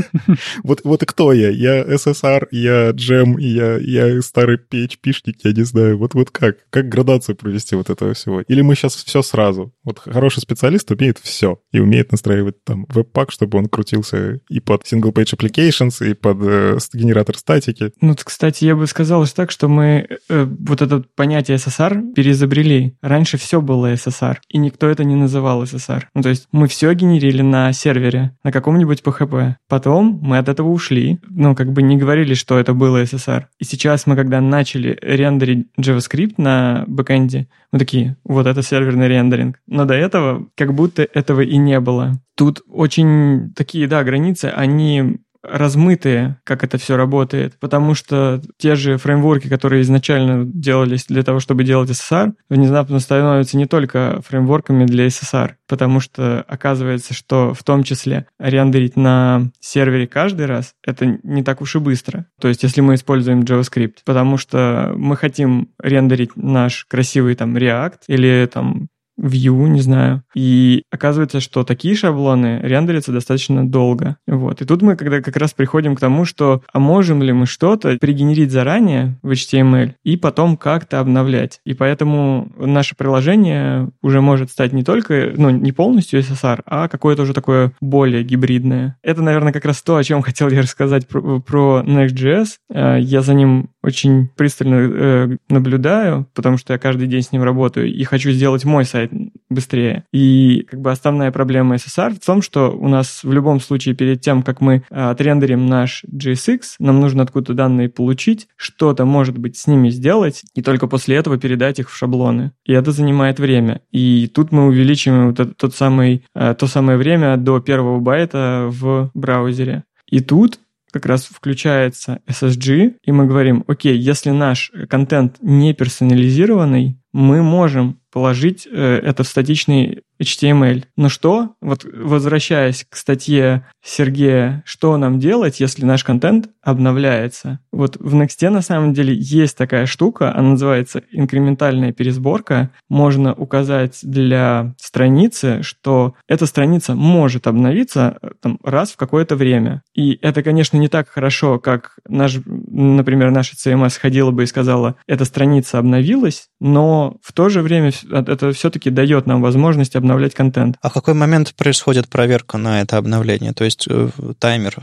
вот, 0.62 0.80
вот 0.84 1.02
и 1.02 1.06
кто 1.06 1.32
я? 1.32 1.50
Я 1.50 1.82
SSR, 1.82 2.46
я 2.52 2.90
Джем, 2.90 3.36
я, 3.38 3.78
старый 4.22 4.58
PHP-шник, 4.58 5.36
я 5.44 5.52
не 5.52 5.62
знаю. 5.62 5.98
Вот, 5.98 6.14
вот 6.14 6.30
как? 6.30 6.56
Как 6.70 6.88
градацию 6.88 7.36
провести 7.36 7.76
вот 7.76 7.90
этого 7.90 8.14
всего? 8.14 8.40
Или 8.42 8.60
мы 8.62 8.74
сейчас 8.74 8.94
все 8.94 9.22
сразу? 9.22 9.72
Вот 9.84 9.98
хороший 9.98 10.40
специалист 10.40 10.90
умеет 10.90 11.18
все 11.18 11.60
и 11.72 11.80
умеет 11.80 12.12
настраивать 12.12 12.62
там 12.64 12.86
веб-пак, 12.88 13.30
чтобы 13.30 13.58
он 13.58 13.66
крутился 13.66 14.40
и 14.48 14.60
под 14.60 14.84
single-page 14.84 15.36
applications, 15.36 16.06
и 16.06 16.14
под 16.14 16.38
э, 16.42 16.78
генератор 16.92 17.36
статики. 17.36 17.92
Ну, 18.00 18.14
кстати, 18.16 18.64
я 18.64 18.76
бы 18.76 18.86
сказал 18.86 19.26
так, 19.26 19.50
что 19.50 19.68
мы 19.68 20.06
э, 20.28 20.44
вот 20.44 20.82
это 20.82 21.04
понятие 21.14 21.56
SSR 21.56 22.12
переизобрели. 22.14 22.96
Раньше 23.02 23.36
все 23.38 23.60
было 23.60 23.92
SSR, 23.92 24.36
и 24.48 24.58
никто 24.58 24.88
это 24.88 25.04
не 25.04 25.14
называл 25.14 25.62
SSR. 25.64 26.04
Ну, 26.14 26.22
то 26.22 26.28
есть 26.28 26.48
мы 26.52 26.68
все 26.68 26.92
генерили 26.94 27.42
на 27.42 27.72
сервере, 27.72 28.36
на 28.42 28.52
каком-нибудь 28.52 29.02
PHP. 29.02 29.54
Потом 29.68 30.18
мы 30.22 30.38
от 30.38 30.48
этого 30.48 30.68
ушли, 30.68 31.18
ну, 31.28 31.54
как 31.54 31.72
бы 31.72 31.82
не 31.82 31.96
говорили, 31.96 32.34
что 32.34 32.58
это 32.58 32.74
было 32.74 33.02
SSR. 33.02 33.44
И 33.58 33.64
сейчас 33.64 33.99
мы, 34.06 34.16
когда 34.16 34.40
начали 34.40 34.98
рендерить 35.00 35.68
JavaScript 35.78 36.34
на 36.36 36.84
бэкэнде, 36.86 37.48
мы 37.72 37.78
такие, 37.78 38.16
вот 38.24 38.46
это 38.46 38.62
серверный 38.62 39.08
рендеринг. 39.08 39.60
Но 39.66 39.84
до 39.84 39.94
этого 39.94 40.48
как 40.56 40.74
будто 40.74 41.02
этого 41.02 41.40
и 41.40 41.56
не 41.56 41.80
было. 41.80 42.20
Тут 42.36 42.62
очень 42.68 43.52
такие, 43.54 43.86
да, 43.86 44.02
границы, 44.04 44.46
они 44.46 45.20
размытые, 45.42 46.38
как 46.44 46.64
это 46.64 46.78
все 46.78 46.96
работает, 46.96 47.54
потому 47.58 47.94
что 47.94 48.40
те 48.58 48.74
же 48.74 48.98
фреймворки, 48.98 49.48
которые 49.48 49.82
изначально 49.82 50.44
делались 50.44 51.06
для 51.06 51.22
того, 51.22 51.40
чтобы 51.40 51.64
делать 51.64 51.90
SSR, 51.90 52.32
внезапно 52.48 53.00
становятся 53.00 53.56
не 53.56 53.66
только 53.66 54.20
фреймворками 54.26 54.84
для 54.84 55.06
SSR, 55.06 55.52
потому 55.66 56.00
что 56.00 56.44
оказывается, 56.46 57.14
что 57.14 57.54
в 57.54 57.62
том 57.62 57.82
числе 57.82 58.26
рендерить 58.38 58.96
на 58.96 59.50
сервере 59.60 60.06
каждый 60.06 60.46
раз 60.46 60.74
это 60.84 61.18
не 61.22 61.42
так 61.42 61.60
уж 61.62 61.76
и 61.76 61.78
быстро. 61.78 62.26
То 62.40 62.48
есть, 62.48 62.62
если 62.62 62.80
мы 62.80 62.94
используем 62.94 63.40
JavaScript, 63.40 63.98
потому 64.04 64.36
что 64.36 64.92
мы 64.96 65.16
хотим 65.16 65.70
рендерить 65.82 66.36
наш 66.36 66.84
красивый 66.86 67.34
там 67.34 67.56
React 67.56 68.00
или 68.08 68.48
там 68.52 68.88
Vue, 69.20 69.68
не 69.68 69.80
знаю. 69.80 70.22
И 70.34 70.84
оказывается, 70.90 71.40
что 71.40 71.64
такие 71.64 71.94
шаблоны 71.94 72.60
рендерятся 72.62 73.12
достаточно 73.12 73.68
долго. 73.68 74.16
Вот. 74.26 74.62
И 74.62 74.64
тут 74.64 74.82
мы 74.82 74.96
когда 74.96 75.20
как 75.20 75.36
раз 75.36 75.52
приходим 75.52 75.94
к 75.94 76.00
тому, 76.00 76.24
что 76.24 76.62
а 76.72 76.78
можем 76.78 77.22
ли 77.22 77.32
мы 77.32 77.46
что-то 77.46 77.96
пригенерить 78.00 78.50
заранее 78.50 79.18
в 79.22 79.30
HTML 79.30 79.94
и 80.02 80.16
потом 80.16 80.56
как-то 80.56 81.00
обновлять. 81.00 81.60
И 81.64 81.74
поэтому 81.74 82.50
наше 82.56 82.96
приложение 82.96 83.90
уже 84.02 84.20
может 84.20 84.50
стать 84.50 84.72
не 84.72 84.84
только, 84.84 85.32
ну, 85.36 85.50
не 85.50 85.72
полностью 85.72 86.20
SSR, 86.20 86.62
а 86.66 86.88
какое-то 86.88 87.22
уже 87.22 87.34
такое 87.34 87.72
более 87.80 88.22
гибридное. 88.22 88.96
Это, 89.02 89.22
наверное, 89.22 89.52
как 89.52 89.64
раз 89.64 89.82
то, 89.82 89.96
о 89.96 90.04
чем 90.04 90.22
хотел 90.22 90.48
я 90.48 90.62
рассказать 90.62 91.06
про, 91.06 91.40
про 91.40 91.82
Next.js. 91.86 92.46
Э, 92.72 92.98
я 93.00 93.22
за 93.22 93.34
ним 93.34 93.70
очень 93.82 94.28
пристально 94.36 94.74
э, 94.74 95.36
наблюдаю, 95.48 96.26
потому 96.34 96.56
что 96.56 96.72
я 96.72 96.78
каждый 96.78 97.06
день 97.06 97.22
с 97.22 97.32
ним 97.32 97.42
работаю 97.42 97.92
и 97.92 98.04
хочу 98.04 98.30
сделать 98.30 98.64
мой 98.64 98.84
сайт 98.84 99.10
быстрее. 99.48 100.04
И 100.12 100.66
как 100.70 100.80
бы 100.80 100.90
основная 100.90 101.32
проблема 101.32 101.76
SSR 101.76 102.20
в 102.20 102.24
том, 102.24 102.42
что 102.42 102.70
у 102.70 102.88
нас 102.88 103.24
в 103.24 103.32
любом 103.32 103.60
случае 103.60 103.94
перед 103.94 104.20
тем, 104.20 104.42
как 104.42 104.60
мы 104.60 104.82
э, 104.90 105.10
отрендерим 105.10 105.66
наш 105.66 106.04
JSX, 106.04 106.60
нам 106.78 107.00
нужно 107.00 107.22
откуда-то 107.22 107.54
данные 107.54 107.88
получить, 107.88 108.48
что-то, 108.56 109.04
может 109.04 109.38
быть, 109.38 109.56
с 109.56 109.66
ними 109.66 109.88
сделать, 109.90 110.42
и 110.54 110.62
только 110.62 110.86
после 110.86 111.16
этого 111.16 111.38
передать 111.38 111.78
их 111.78 111.90
в 111.90 111.96
шаблоны. 111.96 112.52
И 112.64 112.72
это 112.72 112.92
занимает 112.92 113.38
время. 113.38 113.80
И 113.90 114.30
тут 114.32 114.52
мы 114.52 114.66
увеличиваем 114.66 115.28
вот 115.28 115.40
этот, 115.40 115.56
тот 115.56 115.74
самый, 115.74 116.24
э, 116.34 116.54
то 116.54 116.66
самое 116.66 116.98
время 116.98 117.36
до 117.36 117.60
первого 117.60 117.98
байта 118.00 118.66
в 118.68 119.10
браузере. 119.14 119.84
И 120.06 120.20
тут 120.20 120.58
как 120.90 121.06
раз 121.06 121.24
включается 121.24 122.20
SSG, 122.26 122.96
и 123.02 123.12
мы 123.12 123.26
говорим, 123.26 123.64
окей, 123.66 123.96
если 123.96 124.30
наш 124.30 124.70
контент 124.88 125.36
не 125.40 125.74
персонализированный, 125.74 126.99
мы 127.12 127.42
можем 127.42 128.00
положить 128.12 128.66
э, 128.70 129.00
это 129.02 129.22
в 129.22 129.28
статичный 129.28 130.02
HTML. 130.20 130.84
Но 130.96 131.08
что, 131.08 131.54
вот 131.60 131.84
возвращаясь 131.84 132.84
к 132.88 132.96
статье 132.96 133.66
Сергея, 133.82 134.62
что 134.66 134.96
нам 134.96 135.18
делать, 135.18 135.60
если 135.60 135.84
наш 135.84 136.04
контент 136.04 136.50
обновляется? 136.62 137.60
Вот 137.72 137.96
в 137.96 138.14
Next 138.14 138.48
на 138.50 138.60
самом 138.60 138.92
деле 138.92 139.14
есть 139.14 139.56
такая 139.56 139.86
штука, 139.86 140.34
она 140.34 140.50
называется 140.50 141.02
инкрементальная 141.10 141.92
пересборка. 141.92 142.70
Можно 142.88 143.32
указать 143.32 144.00
для 144.02 144.74
страницы, 144.78 145.62
что 145.62 146.14
эта 146.28 146.46
страница 146.46 146.94
может 146.94 147.46
обновиться 147.46 148.18
э, 148.20 148.30
там, 148.42 148.58
раз 148.62 148.92
в 148.92 148.96
какое-то 148.96 149.36
время. 149.36 149.82
И 149.94 150.18
это, 150.20 150.42
конечно, 150.42 150.76
не 150.76 150.88
так 150.88 151.08
хорошо, 151.08 151.58
как 151.58 151.98
наш, 152.08 152.38
например, 152.44 153.30
наша 153.30 153.54
CMS 153.54 153.98
ходила 153.98 154.32
бы 154.32 154.42
и 154.42 154.46
сказала, 154.46 154.96
эта 155.06 155.24
страница 155.24 155.78
обновилась, 155.78 156.48
но 156.60 156.99
в 157.22 157.32
то 157.32 157.48
же 157.48 157.62
время 157.62 157.92
это 158.10 158.52
все-таки 158.52 158.90
дает 158.90 159.26
нам 159.26 159.42
возможность 159.42 159.96
обновлять 159.96 160.34
контент. 160.34 160.76
А 160.82 160.88
в 160.88 160.92
какой 160.92 161.14
момент 161.14 161.54
происходит 161.54 162.08
проверка 162.08 162.58
на 162.58 162.80
это 162.80 162.96
обновление? 162.96 163.52
То 163.52 163.64
есть 163.64 163.86
э, 163.88 164.08
таймер 164.38 164.76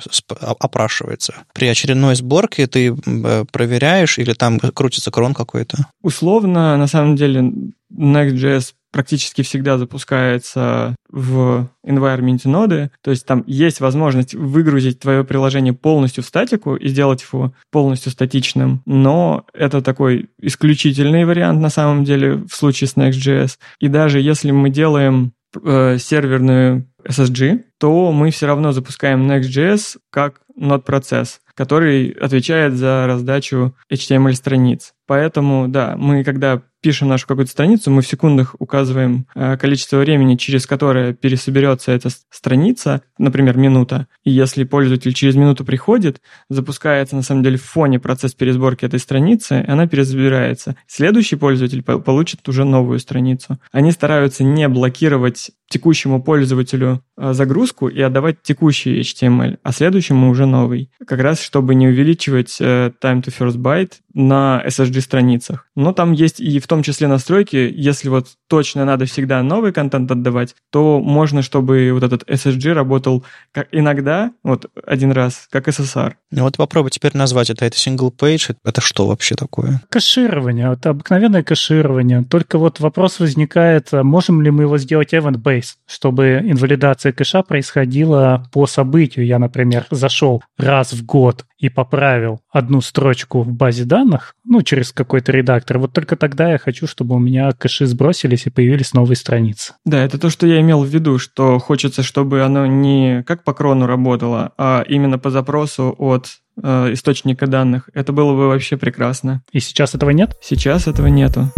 опрашивается. 0.60 1.34
При 1.54 1.68
очередной 1.68 2.16
сборке 2.16 2.68
ты 2.68 2.94
э, 2.94 3.46
проверяешь 3.52 4.18
или 4.20 4.34
там 4.34 4.60
крутится 4.60 5.12
крон 5.12 5.34
какой-то? 5.34 5.88
Условно, 6.02 6.78
на 6.78 6.88
самом 6.88 7.16
деле, 7.16 7.52
Next.js 7.94 8.74
практически 8.92 9.42
всегда 9.42 9.78
запускается 9.78 10.96
в 11.10 11.70
environment 11.86 12.42
ноды, 12.46 12.92
то 13.02 13.12
есть 13.12 13.26
там 13.26 13.44
есть 13.48 13.80
возможность 13.80 14.34
выгрузить 14.34 15.00
твое 15.00 15.24
приложение 15.24 15.74
полностью 15.74 16.24
в 16.24 16.28
статику 16.28 16.76
и 16.76 16.88
сделать 16.88 17.24
его 17.24 17.54
полностью 17.72 18.12
статичным, 18.12 18.82
но 18.86 19.46
это 19.54 19.82
такой 19.82 20.30
исключительный 20.40 21.26
вариант 21.26 21.62
на 21.62 21.70
самом 21.70 22.04
деле 22.04 22.36
в 22.36 22.54
случае 22.54 22.88
с 22.88 22.96
Next.js. 22.96 23.58
И 23.80 23.88
даже 23.88 24.20
если 24.20 24.52
мы 24.52 24.70
делаем 24.70 25.34
э, 25.64 25.98
серверную 26.00 26.88
SSG, 27.04 27.64
то 27.80 28.12
мы 28.12 28.32
все 28.32 28.48
равно 28.48 28.72
запускаем 28.72 29.30
Next.js 29.30 29.98
как 30.10 30.42
node-процесс, 30.60 31.40
который 31.54 32.10
отвечает 32.10 32.74
за 32.74 33.06
раздачу 33.08 33.76
HTML-страниц. 33.92 34.94
Поэтому, 35.08 35.68
да, 35.68 35.96
мы 35.98 36.24
когда 36.24 36.62
пишем 36.82 37.08
нашу 37.08 37.28
какую-то 37.28 37.52
страницу, 37.52 37.92
мы 37.92 38.02
в 38.02 38.08
секундах 38.08 38.56
указываем 38.60 39.26
э, 39.36 39.58
количество 39.58 39.98
времени, 39.98 40.36
через 40.36 40.68
которое 40.68 41.14
пересоберется 41.14 41.92
эта 41.92 42.10
страница, 42.30 43.02
например, 43.18 43.58
минута. 43.58 44.08
И 44.24 44.32
если 44.32 44.64
пользователь 44.64 45.14
через 45.14 45.36
минуту 45.36 45.66
приходит, 45.66 46.22
запускается 46.50 47.16
на 47.16 47.24
самом 47.24 47.44
деле 47.44 47.58
в 47.58 47.64
фоне 47.64 48.00
процесс 48.00 48.34
пересборки 48.34 48.86
этой 48.86 49.00
страницы, 49.00 49.66
и 49.68 49.70
она 49.70 49.88
пересобирается. 49.88 50.76
Следующий 50.88 51.36
пользователь 51.36 51.84
получит 51.84 52.48
уже 52.48 52.64
новую 52.64 53.00
страницу. 53.00 53.60
Они 53.72 53.92
стараются 53.92 54.44
не 54.44 54.68
блокировать 54.68 55.52
текущему 55.70 56.22
пользователю 56.22 57.04
э, 57.18 57.34
загрузку 57.34 57.88
и 57.88 58.00
отдавать 58.02 58.42
текущий 58.42 59.02
HTML, 59.02 59.58
а 59.64 59.72
следующему 59.72 60.30
уже 60.30 60.46
новый. 60.46 60.90
Как 61.06 61.20
раз 61.20 61.42
чтобы 61.42 61.76
не 61.76 61.88
увеличивать 61.88 62.58
э, 62.60 62.92
time 63.02 63.22
to 63.24 63.34
first 63.38 63.58
byte 63.58 63.94
на 64.14 64.64
SSG-страницах. 64.98 65.66
Но 65.76 65.94
там 65.94 66.14
есть 66.14 66.40
и 66.40 66.60
в 66.60 66.68
том 66.68 66.84
числе 66.84 67.08
настройки, 67.08 67.72
если 67.76 68.10
вот 68.10 68.28
точно 68.48 68.86
надо 68.86 69.06
всегда 69.06 69.42
новый 69.44 69.72
контент 69.72 70.12
отдавать, 70.12 70.56
то 70.72 71.00
можно, 71.00 71.42
чтобы 71.42 71.90
вот 71.94 72.04
этот 72.04 72.30
SSG 72.30 72.74
работал 72.74 73.24
как 73.52 73.68
иногда, 73.72 74.32
вот 74.44 74.66
один 74.86 75.12
раз, 75.12 75.48
как 75.52 75.68
SSR. 75.68 76.14
Ну 76.32 76.44
вот 76.44 76.58
попробуй 76.58 76.92
теперь 76.92 77.16
назвать 77.16 77.50
это. 77.50 77.66
Это 77.66 77.78
single 77.78 78.14
page. 78.16 78.56
Это 78.64 78.82
что 78.82 79.08
вообще 79.08 79.36
такое? 79.36 79.82
Кэширование. 79.90 80.74
Это 80.74 80.90
обыкновенное 80.90 81.44
кэширование. 81.44 82.24
Только 82.24 82.58
вот 82.58 82.80
вопрос 82.80 83.20
возникает, 83.20 83.94
а 83.94 84.04
можем 84.04 84.42
ли 84.42 84.52
мы 84.52 84.64
его 84.64 84.78
сделать 84.78 85.14
event-based, 85.14 85.76
чтобы 85.88 86.42
инвалидация 86.44 87.12
кэша 87.12 87.44
происходила 87.44 88.48
по 88.52 88.68
событию. 88.68 89.26
Я, 89.26 89.40
например, 89.40 89.86
зашел 89.92 90.44
раз 90.58 90.94
в 90.94 91.06
год 91.06 91.46
и 91.58 91.70
поправил 91.70 92.42
одну 92.52 92.82
строчку 92.82 93.42
в 93.42 93.52
базе 93.52 93.84
данных, 93.86 94.36
ну, 94.44 94.62
через 94.62 94.92
какой-то 94.92 95.32
редактор, 95.32 95.80
вот 95.80 95.94
только 95.94 96.16
тогда 96.16 96.52
я 96.52 96.58
хочу, 96.58 96.88
чтобы 96.88 97.16
у 97.16 97.20
меня 97.20 97.52
кэши 97.52 97.86
сбросились 97.86 98.46
и 98.46 98.50
появились 98.50 98.94
новые 98.94 99.16
страницы. 99.16 99.74
Да, 99.86 100.04
это 100.04 100.20
то, 100.20 100.30
что 100.30 100.48
я 100.48 100.62
имел 100.62 100.84
в 100.84 100.88
виду, 100.88 101.18
что 101.20 101.60
хочется, 101.60 102.04
чтобы 102.04 102.44
оно 102.44 102.66
не 102.66 103.24
как 103.24 103.44
по 103.44 103.54
крону 103.54 103.88
работало, 103.88 104.54
а 104.58 104.84
именно 104.88 105.20
по 105.20 105.30
запросу 105.30 105.96
от 105.98 106.28
э, 106.62 106.94
источника 106.94 107.48
данных. 107.48 107.90
Это 107.94 108.14
было 108.14 108.34
бы 108.34 108.48
вообще 108.48 108.78
прекрасно. 108.78 109.42
И 109.52 109.60
сейчас 109.60 109.96
этого 109.96 110.12
нет? 110.12 110.36
Сейчас 110.42 110.88
этого 110.88 111.08
нету. 111.08 111.52